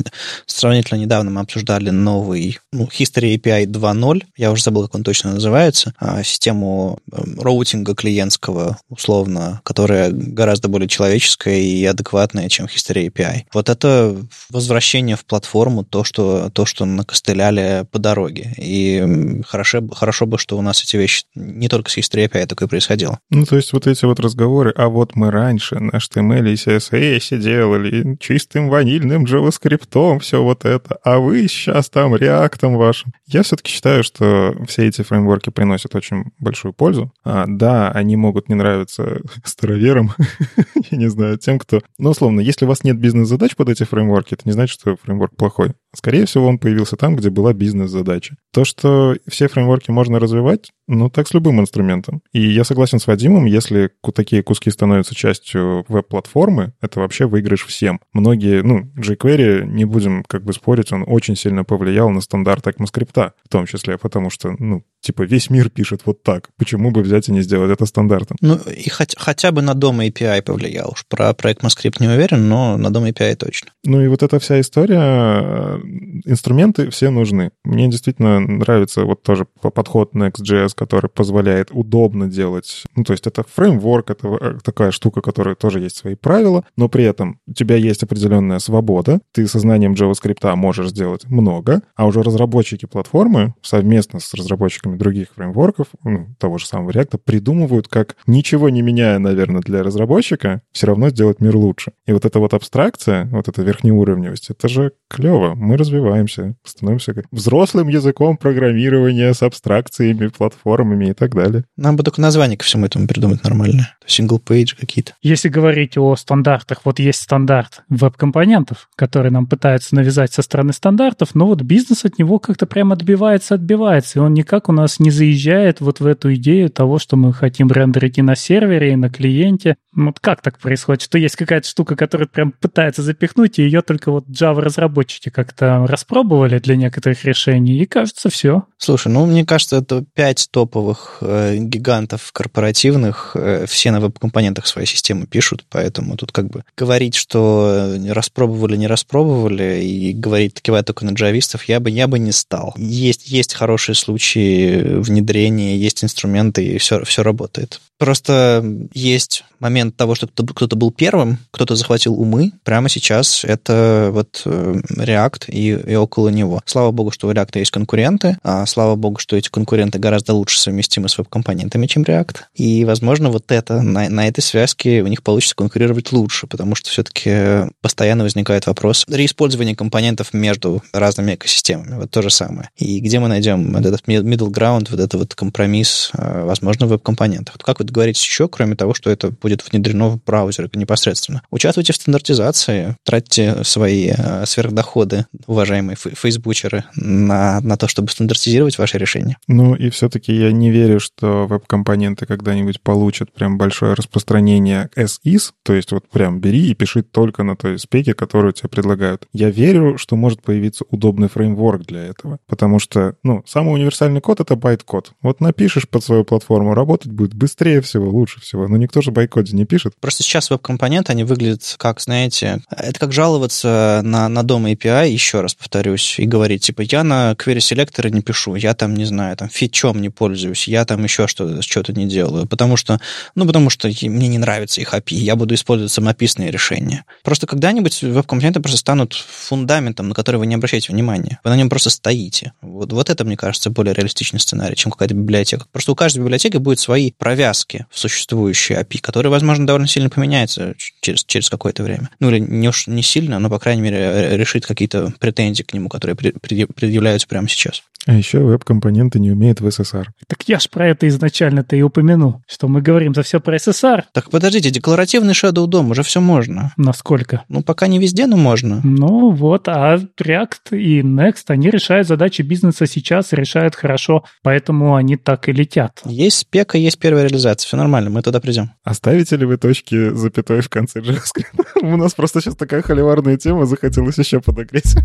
сравнительно 0.46 0.98
недавно 0.98 1.30
мы 1.30 1.40
обсуждали 1.40 1.90
новый 1.90 2.58
ну, 2.72 2.84
History 2.84 3.36
API 3.36 3.66
2.0, 3.66 4.22
я 4.36 4.52
уже 4.52 4.62
забыл, 4.62 4.82
как 4.82 4.94
он 4.94 5.02
точно 5.02 5.32
называется, 5.34 5.92
а, 5.98 6.22
систему 6.22 6.98
эм, 7.10 7.40
роутинга 7.40 7.94
клиентского, 7.94 8.78
условно, 8.88 9.60
которая 9.64 10.10
гораздо 10.12 10.68
более 10.68 10.88
человеческая 10.88 11.58
и 11.58 11.84
адекватная, 11.84 12.48
чем 12.48 12.66
History 12.66 13.10
API. 13.10 13.42
Вот 13.52 13.68
это 13.68 14.16
возвращение 14.50 15.16
в 15.16 15.24
платформу, 15.24 15.84
то, 15.84 16.04
что, 16.04 16.50
то, 16.50 16.64
что 16.64 16.84
накостыляли 16.84 17.84
по 17.90 17.98
дороге. 17.98 18.54
И 18.56 19.42
хорошо, 19.46 19.82
хорошо 19.88 20.26
бы, 20.26 20.38
что 20.38 20.56
у 20.56 20.62
нас 20.62 20.82
эти 20.82 20.96
вещи 20.96 21.24
не 21.34 21.68
только 21.68 21.90
с 21.90 21.98
History 21.98 22.28
API 22.28 22.46
такое 22.46 22.68
происходило. 22.68 23.18
Ну, 23.30 23.44
то 23.44 23.56
есть 23.56 23.72
вот 23.72 23.86
эти 23.86 24.04
вот 24.04 24.20
разговоры, 24.20 24.72
а 24.76 24.88
вот 24.88 25.16
мы 25.16 25.30
раньше 25.30 25.80
на 25.80 25.90
HTML 25.96 26.50
и 26.50 26.54
CSS 26.54 27.38
делали, 27.38 28.16
чистым 28.20 28.68
ванильным 28.92 29.24
JavaScript, 29.24 30.18
все 30.20 30.42
вот 30.42 30.64
это, 30.64 30.98
а 31.02 31.18
вы 31.18 31.48
сейчас 31.48 31.88
там 31.88 32.14
реактом 32.14 32.76
вашим. 32.76 33.12
Я 33.26 33.42
все-таки 33.42 33.70
считаю, 33.70 34.04
что 34.04 34.54
все 34.66 34.86
эти 34.86 35.02
фреймворки 35.02 35.50
приносят 35.50 35.94
очень 35.94 36.24
большую 36.38 36.74
пользу. 36.74 37.10
А, 37.24 37.44
да, 37.46 37.90
они 37.90 38.16
могут 38.16 38.48
не 38.48 38.54
нравиться 38.54 39.20
староверам, 39.44 40.12
я 40.90 40.98
не 40.98 41.08
знаю, 41.08 41.38
тем, 41.38 41.58
кто... 41.58 41.80
Ну, 41.98 42.10
условно, 42.10 42.40
если 42.40 42.64
у 42.64 42.68
вас 42.68 42.84
нет 42.84 42.98
бизнес-задач 42.98 43.56
под 43.56 43.70
эти 43.70 43.84
фреймворки, 43.84 44.34
это 44.34 44.42
не 44.44 44.52
значит, 44.52 44.78
что 44.78 44.96
фреймворк 45.02 45.36
плохой. 45.36 45.72
Скорее 45.94 46.26
всего, 46.26 46.46
он 46.46 46.58
появился 46.58 46.96
там, 46.96 47.16
где 47.16 47.30
была 47.30 47.52
бизнес-задача. 47.52 48.36
То, 48.52 48.64
что 48.64 49.16
все 49.28 49.48
фреймворки 49.48 49.90
можно 49.90 50.18
развивать, 50.18 50.70
ну, 50.88 51.10
так 51.10 51.28
с 51.28 51.34
любым 51.34 51.60
инструментом. 51.60 52.22
И 52.32 52.40
я 52.40 52.64
согласен 52.64 52.98
с 52.98 53.06
Вадимом, 53.06 53.44
если 53.44 53.90
такие 54.14 54.42
куски 54.42 54.70
становятся 54.70 55.14
частью 55.14 55.84
веб-платформы, 55.88 56.72
это 56.80 57.00
вообще 57.00 57.26
выигрыш 57.26 57.64
всем. 57.66 58.00
Многие, 58.12 58.62
ну, 58.62 58.90
jQuery, 58.96 59.64
не 59.64 59.84
будем 59.84 60.24
как 60.24 60.44
бы 60.44 60.52
спорить, 60.52 60.92
он 60.92 61.04
очень 61.06 61.36
сильно 61.36 61.64
повлиял 61.64 62.10
на 62.10 62.20
стандарт 62.20 62.66
ECMAScript, 62.66 63.32
в 63.44 63.48
том 63.48 63.66
числе, 63.66 63.98
потому 63.98 64.30
что, 64.30 64.54
ну, 64.58 64.84
типа 65.00 65.22
весь 65.22 65.50
мир 65.50 65.68
пишет 65.68 66.02
вот 66.04 66.22
так. 66.22 66.48
Почему 66.56 66.90
бы 66.90 67.02
взять 67.02 67.28
и 67.28 67.32
не 67.32 67.42
сделать 67.42 67.70
это 67.70 67.86
стандартом? 67.86 68.36
Ну, 68.40 68.56
и 68.56 68.88
хоть, 68.88 69.14
хотя 69.18 69.52
бы 69.52 69.62
на 69.62 69.74
дом 69.74 70.00
API 70.00 70.42
повлиял. 70.42 70.90
Уж 70.92 71.06
про 71.06 71.32
проект 71.34 71.62
ECMAScript 71.62 71.96
не 72.00 72.08
уверен, 72.08 72.48
но 72.48 72.76
на 72.76 72.90
дом 72.90 73.04
API 73.04 73.34
точно. 73.36 73.72
Ну 73.84 74.02
и 74.02 74.08
вот 74.08 74.22
эта 74.22 74.38
вся 74.38 74.60
история, 74.60 75.80
инструменты 76.24 76.90
все 76.90 77.10
нужны. 77.10 77.50
Мне 77.64 77.88
действительно 77.88 78.40
нравится 78.40 79.04
вот 79.04 79.22
тоже 79.22 79.46
подход 79.60 80.14
Next.js, 80.14 80.70
который 80.74 81.08
позволяет 81.08 81.70
удобно 81.72 82.28
делать. 82.28 82.84
Ну, 82.96 83.04
то 83.04 83.12
есть 83.12 83.26
это 83.26 83.44
фреймворк, 83.48 84.10
это 84.10 84.28
э, 84.28 84.58
такая 84.62 84.90
штука, 84.90 85.20
которая 85.20 85.54
тоже 85.54 85.80
есть 85.80 85.96
свои 85.96 86.14
правила, 86.14 86.64
но 86.76 86.88
при 86.88 87.04
этом 87.04 87.38
у 87.46 87.52
тебя 87.52 87.76
есть 87.76 88.02
определенная 88.02 88.58
свобода, 88.58 89.20
ты 89.32 89.46
со 89.46 89.58
знанием 89.58 89.92
JavaScript 89.92 90.54
можешь 90.56 90.90
сделать 90.90 91.26
много, 91.28 91.82
а 91.96 92.06
уже 92.06 92.22
разработчики 92.22 92.86
платформы 92.86 93.54
совместно 93.62 94.20
с 94.20 94.34
разработчиками 94.34 94.96
других 94.96 95.28
фреймворков, 95.34 95.88
ну, 96.04 96.28
того 96.38 96.58
же 96.58 96.66
самого 96.66 96.90
React, 96.90 97.18
придумывают, 97.18 97.88
как 97.88 98.16
ничего 98.26 98.68
не 98.68 98.82
меняя, 98.82 99.18
наверное, 99.18 99.60
для 99.60 99.82
разработчика, 99.82 100.62
все 100.72 100.86
равно 100.86 101.10
сделать 101.10 101.40
мир 101.40 101.56
лучше. 101.56 101.92
И 102.06 102.12
вот 102.12 102.24
эта 102.24 102.38
вот 102.38 102.54
абстракция, 102.54 103.26
вот 103.26 103.48
эта 103.48 103.62
верхнеуровневость, 103.62 104.50
это 104.50 104.68
же 104.68 104.92
клево. 105.08 105.54
Мы 105.54 105.71
развиваемся, 105.76 106.54
становимся 106.64 107.14
взрослым 107.30 107.88
языком 107.88 108.36
программирования 108.36 109.32
с 109.32 109.42
абстракциями, 109.42 110.28
платформами 110.28 111.10
и 111.10 111.12
так 111.12 111.34
далее. 111.34 111.64
Нам 111.76 111.96
бы 111.96 112.02
только 112.02 112.20
название 112.20 112.56
ко 112.56 112.64
всему 112.64 112.86
этому 112.86 113.06
придумать 113.06 113.44
нормально. 113.44 113.94
Single 114.06 114.42
page 114.42 114.76
какие-то. 114.78 115.12
Если 115.22 115.48
говорить 115.48 115.96
о 115.96 116.16
стандартах, 116.16 116.80
вот 116.84 116.98
есть 116.98 117.20
стандарт 117.20 117.82
веб-компонентов, 117.88 118.88
которые 118.96 119.32
нам 119.32 119.46
пытаются 119.46 119.94
навязать 119.94 120.32
со 120.32 120.42
стороны 120.42 120.72
стандартов, 120.72 121.34
но 121.34 121.46
вот 121.46 121.62
бизнес 121.62 122.04
от 122.04 122.18
него 122.18 122.38
как-то 122.38 122.66
прям 122.66 122.92
отбивается, 122.92 123.54
отбивается, 123.54 124.18
и 124.18 124.22
он 124.22 124.34
никак 124.34 124.68
у 124.68 124.72
нас 124.72 124.98
не 124.98 125.10
заезжает 125.10 125.80
вот 125.80 126.00
в 126.00 126.06
эту 126.06 126.34
идею 126.34 126.70
того, 126.70 126.98
что 126.98 127.16
мы 127.16 127.32
хотим 127.32 127.70
рендерить 127.70 128.18
и 128.18 128.22
на 128.22 128.34
сервере, 128.34 128.92
и 128.92 128.96
на 128.96 129.10
клиенте. 129.10 129.76
Вот 129.94 130.20
как 130.20 130.42
так 130.42 130.58
происходит, 130.58 131.02
что 131.02 131.18
есть 131.18 131.36
какая-то 131.36 131.68
штука, 131.68 131.96
которая 131.96 132.26
прям 132.26 132.52
пытается 132.52 133.02
запихнуть, 133.02 133.58
и 133.58 133.62
ее 133.62 133.82
только 133.82 134.10
вот 134.10 134.26
Java-разработчики 134.28 135.30
как-то 135.30 135.61
распробовали 135.62 136.58
для 136.58 136.76
некоторых 136.76 137.24
решений, 137.24 137.78
и 137.78 137.86
кажется, 137.86 138.30
все. 138.30 138.64
Слушай, 138.78 139.08
ну, 139.08 139.26
мне 139.26 139.44
кажется, 139.44 139.76
это 139.76 140.04
пять 140.14 140.48
топовых 140.50 141.18
э, 141.20 141.56
гигантов 141.58 142.32
корпоративных, 142.32 143.32
э, 143.34 143.66
все 143.66 143.90
на 143.90 144.00
веб-компонентах 144.00 144.66
своей 144.66 144.86
системы 144.86 145.26
пишут, 145.26 145.64
поэтому 145.70 146.16
тут 146.16 146.32
как 146.32 146.48
бы 146.48 146.64
говорить, 146.76 147.14
что 147.14 147.96
распробовали, 148.08 148.76
не 148.76 148.86
распробовали, 148.86 149.82
и 149.82 150.12
говорить, 150.12 150.60
кивать 150.60 150.86
только 150.86 151.04
на 151.04 151.10
джавистов, 151.10 151.64
я 151.64 151.80
бы, 151.80 151.90
я 151.90 152.08
бы 152.08 152.18
не 152.18 152.32
стал. 152.32 152.74
Есть, 152.76 153.28
есть 153.28 153.54
хорошие 153.54 153.94
случаи 153.94 154.98
внедрения, 154.98 155.76
есть 155.76 156.04
инструменты, 156.04 156.64
и 156.64 156.78
все, 156.78 157.04
все 157.04 157.22
работает. 157.22 157.80
Просто 158.02 158.64
есть 158.94 159.44
момент 159.60 159.96
того, 159.96 160.16
что 160.16 160.26
кто-то 160.26 160.74
был 160.74 160.90
первым, 160.90 161.38
кто-то 161.52 161.76
захватил 161.76 162.20
умы. 162.20 162.50
Прямо 162.64 162.88
сейчас 162.88 163.44
это 163.44 164.10
вот 164.12 164.42
э, 164.44 164.74
React 164.96 165.44
и, 165.46 165.68
и 165.68 165.94
около 165.94 166.30
него. 166.30 166.60
Слава 166.64 166.90
богу, 166.90 167.12
что 167.12 167.28
у 167.28 167.30
React 167.30 167.60
есть 167.60 167.70
конкуренты, 167.70 168.38
а 168.42 168.66
слава 168.66 168.96
богу, 168.96 169.20
что 169.20 169.36
эти 169.36 169.48
конкуренты 169.50 170.00
гораздо 170.00 170.34
лучше 170.34 170.58
совместимы 170.58 171.08
с 171.08 171.16
веб-компонентами, 171.16 171.86
чем 171.86 172.02
React. 172.02 172.38
И, 172.56 172.84
возможно, 172.84 173.30
вот 173.30 173.52
это, 173.52 173.80
на, 173.80 174.08
на 174.08 174.26
этой 174.26 174.40
связке 174.40 175.02
у 175.02 175.06
них 175.06 175.22
получится 175.22 175.54
конкурировать 175.54 176.10
лучше, 176.10 176.48
потому 176.48 176.74
что 176.74 176.90
все-таки 176.90 177.70
постоянно 177.82 178.24
возникает 178.24 178.66
вопрос 178.66 179.04
реиспользования 179.08 179.76
компонентов 179.76 180.34
между 180.34 180.82
разными 180.92 181.36
экосистемами. 181.36 182.00
Вот 182.00 182.10
то 182.10 182.20
же 182.20 182.30
самое. 182.30 182.68
И 182.78 182.98
где 182.98 183.20
мы 183.20 183.28
найдем 183.28 183.76
этот 183.76 184.02
middle 184.08 184.50
ground, 184.50 184.88
вот 184.90 184.98
этот 184.98 185.14
вот 185.14 185.34
компромисс, 185.36 186.10
э, 186.14 186.42
возможно, 186.44 186.86
в 186.86 186.88
веб-компонентах. 186.88 187.58
Как 187.58 187.78
вы 187.78 187.91
говорить 187.92 188.18
еще, 188.18 188.48
кроме 188.48 188.76
того, 188.76 188.94
что 188.94 189.10
это 189.10 189.30
будет 189.30 189.64
внедрено 189.70 190.08
в 190.08 190.22
браузер 190.22 190.68
непосредственно. 190.74 191.42
Участвуйте 191.50 191.92
в 191.92 191.96
стандартизации, 191.96 192.96
тратьте 193.04 193.62
свои 193.64 194.12
э, 194.16 194.44
сверхдоходы, 194.46 195.26
уважаемые 195.46 195.96
фейсбучеры, 195.96 196.84
на, 196.96 197.60
на 197.60 197.76
то, 197.76 197.88
чтобы 197.88 198.08
стандартизировать 198.10 198.78
ваши 198.78 198.98
решения. 198.98 199.36
Ну 199.46 199.74
и 199.74 199.90
все-таки 199.90 200.34
я 200.34 200.52
не 200.52 200.70
верю, 200.70 201.00
что 201.00 201.46
веб-компоненты 201.46 202.26
когда-нибудь 202.26 202.80
получат 202.80 203.32
прям 203.32 203.58
большое 203.58 203.94
распространение 203.94 204.88
as 204.96 205.18
is, 205.24 205.50
то 205.62 205.74
есть 205.74 205.92
вот 205.92 206.08
прям 206.08 206.40
бери 206.40 206.70
и 206.70 206.74
пиши 206.74 207.02
только 207.02 207.42
на 207.42 207.56
той 207.56 207.78
спеке, 207.78 208.14
которую 208.14 208.52
тебе 208.52 208.68
предлагают. 208.68 209.26
Я 209.32 209.50
верю, 209.50 209.98
что 209.98 210.16
может 210.16 210.42
появиться 210.42 210.84
удобный 210.90 211.28
фреймворк 211.28 211.82
для 211.82 212.04
этого, 212.04 212.38
потому 212.46 212.78
что, 212.78 213.16
ну, 213.22 213.42
самый 213.46 213.74
универсальный 213.74 214.20
код— 214.20 214.40
это 214.40 214.56
байт-код. 214.56 215.12
Вот 215.20 215.40
напишешь 215.40 215.88
под 215.88 216.04
свою 216.04 216.24
платформу, 216.24 216.74
работать 216.74 217.12
будет 217.12 217.34
быстрее 217.34 217.81
всего, 217.82 218.10
лучше 218.10 218.40
всего. 218.40 218.68
Но 218.68 218.76
никто 218.76 219.02
же 219.02 219.10
байкоде 219.10 219.54
не 219.54 219.64
пишет. 219.64 219.94
Просто 220.00 220.22
сейчас 220.22 220.50
веб-компоненты, 220.50 221.12
они 221.12 221.24
выглядят 221.24 221.74
как, 221.78 222.00
знаете, 222.00 222.62
это 222.70 222.98
как 222.98 223.12
жаловаться 223.12 224.00
на, 224.04 224.28
на 224.28 224.42
дом 224.42 224.66
API, 224.66 225.10
еще 225.10 225.40
раз 225.40 225.54
повторюсь, 225.54 226.18
и 226.18 226.24
говорить, 226.24 226.64
типа, 226.64 226.82
я 226.82 227.04
на 227.04 227.32
query 227.32 227.60
селекторы 227.60 228.10
не 228.10 228.22
пишу, 228.22 228.54
я 228.54 228.74
там, 228.74 228.94
не 228.94 229.04
знаю, 229.04 229.36
там, 229.36 229.48
фичом 229.48 230.00
не 230.00 230.08
пользуюсь, 230.08 230.68
я 230.68 230.84
там 230.84 231.02
еще 231.04 231.26
что-то 231.26 231.62
что 231.62 231.92
не 231.92 232.06
делаю, 232.06 232.46
потому 232.46 232.76
что, 232.76 233.00
ну, 233.34 233.46
потому 233.46 233.70
что 233.70 233.88
мне 233.88 234.28
не 234.28 234.38
нравится 234.38 234.80
их 234.80 234.94
API, 234.94 235.14
я 235.16 235.36
буду 235.36 235.54
использовать 235.54 235.92
самописные 235.92 236.50
решения. 236.50 237.04
Просто 237.22 237.46
когда-нибудь 237.46 238.02
веб-компоненты 238.02 238.60
просто 238.60 238.78
станут 238.78 239.14
фундаментом, 239.14 240.08
на 240.08 240.14
который 240.14 240.36
вы 240.36 240.46
не 240.46 240.54
обращаете 240.54 240.92
внимания. 240.92 241.40
Вы 241.44 241.50
на 241.50 241.56
нем 241.56 241.68
просто 241.68 241.90
стоите. 241.90 242.52
Вот, 242.60 242.92
вот 242.92 243.10
это, 243.10 243.24
мне 243.24 243.36
кажется, 243.36 243.70
более 243.70 243.94
реалистичный 243.94 244.40
сценарий, 244.40 244.76
чем 244.76 244.92
какая-то 244.92 245.14
библиотека. 245.14 245.66
Просто 245.72 245.92
у 245.92 245.94
каждой 245.94 246.18
библиотеки 246.18 246.56
будет 246.56 246.78
свои 246.78 247.12
провязки 247.12 247.71
в 247.90 247.98
существующие 247.98 248.80
API, 248.80 249.00
которые, 249.00 249.30
возможно, 249.30 249.66
довольно 249.66 249.86
сильно 249.86 250.10
поменяются 250.10 250.74
через, 251.00 251.24
через 251.24 251.50
какое-то 251.50 251.82
время. 251.82 252.10
Ну, 252.20 252.30
или 252.30 252.38
не 252.38 252.68
уж 252.68 252.86
не 252.86 253.02
сильно, 253.02 253.38
но, 253.38 253.50
по 253.50 253.58
крайней 253.58 253.82
мере, 253.82 254.36
решит 254.36 254.66
какие-то 254.66 255.12
претензии 255.18 255.62
к 255.62 255.72
нему, 255.74 255.88
которые 255.88 256.14
предъявляются 256.14 257.28
прямо 257.28 257.48
сейчас. 257.48 257.82
А 258.04 258.14
еще 258.14 258.40
веб-компоненты 258.40 259.20
не 259.20 259.30
умеют 259.30 259.60
в 259.60 259.66
SSR. 259.66 260.06
Так 260.26 260.42
я 260.48 260.58
ж 260.58 260.68
про 260.68 260.88
это 260.88 261.06
изначально-то 261.06 261.76
и 261.76 261.82
упомянул, 261.82 262.42
что 262.48 262.66
мы 262.66 262.82
говорим 262.82 263.14
за 263.14 263.22
все 263.22 263.38
про 263.38 263.56
SSR. 263.56 264.02
Так 264.12 264.28
подождите, 264.28 264.70
декларативный 264.70 265.34
Shadow 265.34 265.66
DOM 265.68 265.88
уже 265.88 266.02
все 266.02 266.20
можно. 266.20 266.72
Насколько? 266.76 267.44
Ну, 267.48 267.62
пока 267.62 267.86
не 267.86 268.00
везде, 268.00 268.26
но 268.26 268.36
можно. 268.36 268.80
Ну 268.82 269.30
вот, 269.30 269.68
а 269.68 269.98
React 270.20 270.76
и 270.76 271.00
Next, 271.02 271.44
они 271.46 271.70
решают 271.70 272.08
задачи 272.08 272.42
бизнеса 272.42 272.86
сейчас, 272.86 273.32
решают 273.32 273.76
хорошо, 273.76 274.24
поэтому 274.42 274.96
они 274.96 275.16
так 275.16 275.48
и 275.48 275.52
летят. 275.52 276.00
Есть 276.04 276.38
спека, 276.38 276.78
есть 276.78 276.98
первая 276.98 277.22
реализация, 277.22 277.51
все 277.60 277.76
нормально, 277.76 278.10
мы 278.10 278.22
туда 278.22 278.40
придем. 278.40 278.72
Оставите 278.82 279.36
ли 279.36 279.44
вы 279.44 279.56
точки 279.56 280.14
запятой 280.14 280.60
в 280.60 280.68
конце 280.68 281.00
JavaScript? 281.00 281.64
У 281.82 281.96
нас 281.96 282.14
просто 282.14 282.40
сейчас 282.40 282.56
такая 282.56 282.82
холиварная 282.82 283.36
тема, 283.36 283.66
захотелось 283.66 284.18
еще 284.18 284.40
подогреть. 284.40 284.96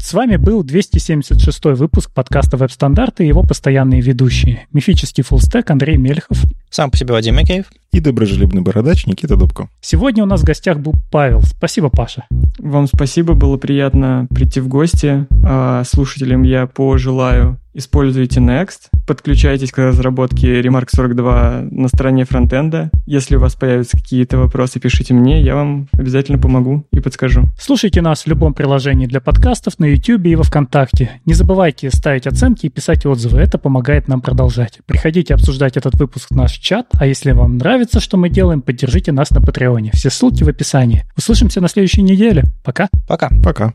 С 0.00 0.12
вами 0.12 0.36
был 0.36 0.62
276 0.62 1.64
выпуск 1.64 2.12
подкаста 2.14 2.56
«Веб-стандарты» 2.56 3.24
и 3.24 3.28
его 3.28 3.42
постоянные 3.42 4.00
ведущие. 4.00 4.66
Мифический 4.72 5.24
фуллстек 5.24 5.68
Андрей 5.70 5.96
Мельхов. 5.96 6.38
Сам 6.70 6.90
по 6.90 6.96
себе 6.96 7.12
Вадим 7.12 7.34
Макеев. 7.34 7.66
И 7.92 8.00
доброжелюбный 8.00 8.62
бородач 8.62 9.06
Никита 9.06 9.36
Дубко. 9.36 9.68
Сегодня 9.80 10.22
у 10.22 10.26
нас 10.26 10.42
в 10.42 10.44
гостях 10.44 10.78
был 10.78 10.94
Павел. 11.10 11.42
Спасибо, 11.42 11.88
Паша. 11.88 12.26
Вам 12.58 12.86
спасибо, 12.86 13.34
было 13.34 13.56
приятно 13.56 14.26
прийти 14.34 14.60
в 14.60 14.68
гости. 14.68 15.26
А 15.44 15.84
слушателям 15.84 16.42
я 16.42 16.66
пожелаю 16.66 17.58
используйте 17.78 18.40
Next, 18.40 18.88
подключайтесь 19.06 19.70
к 19.70 19.78
разработке 19.78 20.60
Remark 20.60 20.88
42 20.90 21.62
на 21.70 21.88
стороне 21.88 22.24
фронтенда. 22.24 22.90
Если 23.06 23.36
у 23.36 23.40
вас 23.40 23.54
появятся 23.54 23.96
какие-то 23.96 24.36
вопросы, 24.36 24.80
пишите 24.80 25.14
мне, 25.14 25.40
я 25.40 25.54
вам 25.54 25.88
обязательно 25.92 26.38
помогу 26.38 26.84
и 26.92 27.00
подскажу. 27.00 27.44
Слушайте 27.58 28.02
нас 28.02 28.24
в 28.24 28.26
любом 28.26 28.52
приложении 28.52 29.06
для 29.06 29.20
подкастов, 29.20 29.78
на 29.78 29.84
YouTube 29.84 30.26
и 30.26 30.34
во 30.34 30.42
Вконтакте. 30.42 31.20
Не 31.24 31.34
забывайте 31.34 31.90
ставить 31.90 32.26
оценки 32.26 32.66
и 32.66 32.68
писать 32.68 33.06
отзывы, 33.06 33.38
это 33.38 33.58
помогает 33.58 34.08
нам 34.08 34.20
продолжать. 34.20 34.80
Приходите 34.86 35.34
обсуждать 35.34 35.76
этот 35.76 35.94
выпуск 35.94 36.30
в 36.30 36.36
наш 36.36 36.52
чат, 36.54 36.88
а 36.98 37.06
если 37.06 37.30
вам 37.30 37.58
нравится, 37.78 38.00
что 38.00 38.16
мы 38.16 38.28
делаем, 38.28 38.60
поддержите 38.60 39.12
нас 39.12 39.30
на 39.30 39.40
Патреоне. 39.40 39.92
Все 39.94 40.10
ссылки 40.10 40.42
в 40.42 40.48
описании. 40.48 41.04
Услышимся 41.16 41.60
на 41.60 41.68
следующей 41.68 42.02
неделе. 42.02 42.44
Пока. 42.64 42.88
Пока. 43.06 43.30
Пока. 43.42 43.74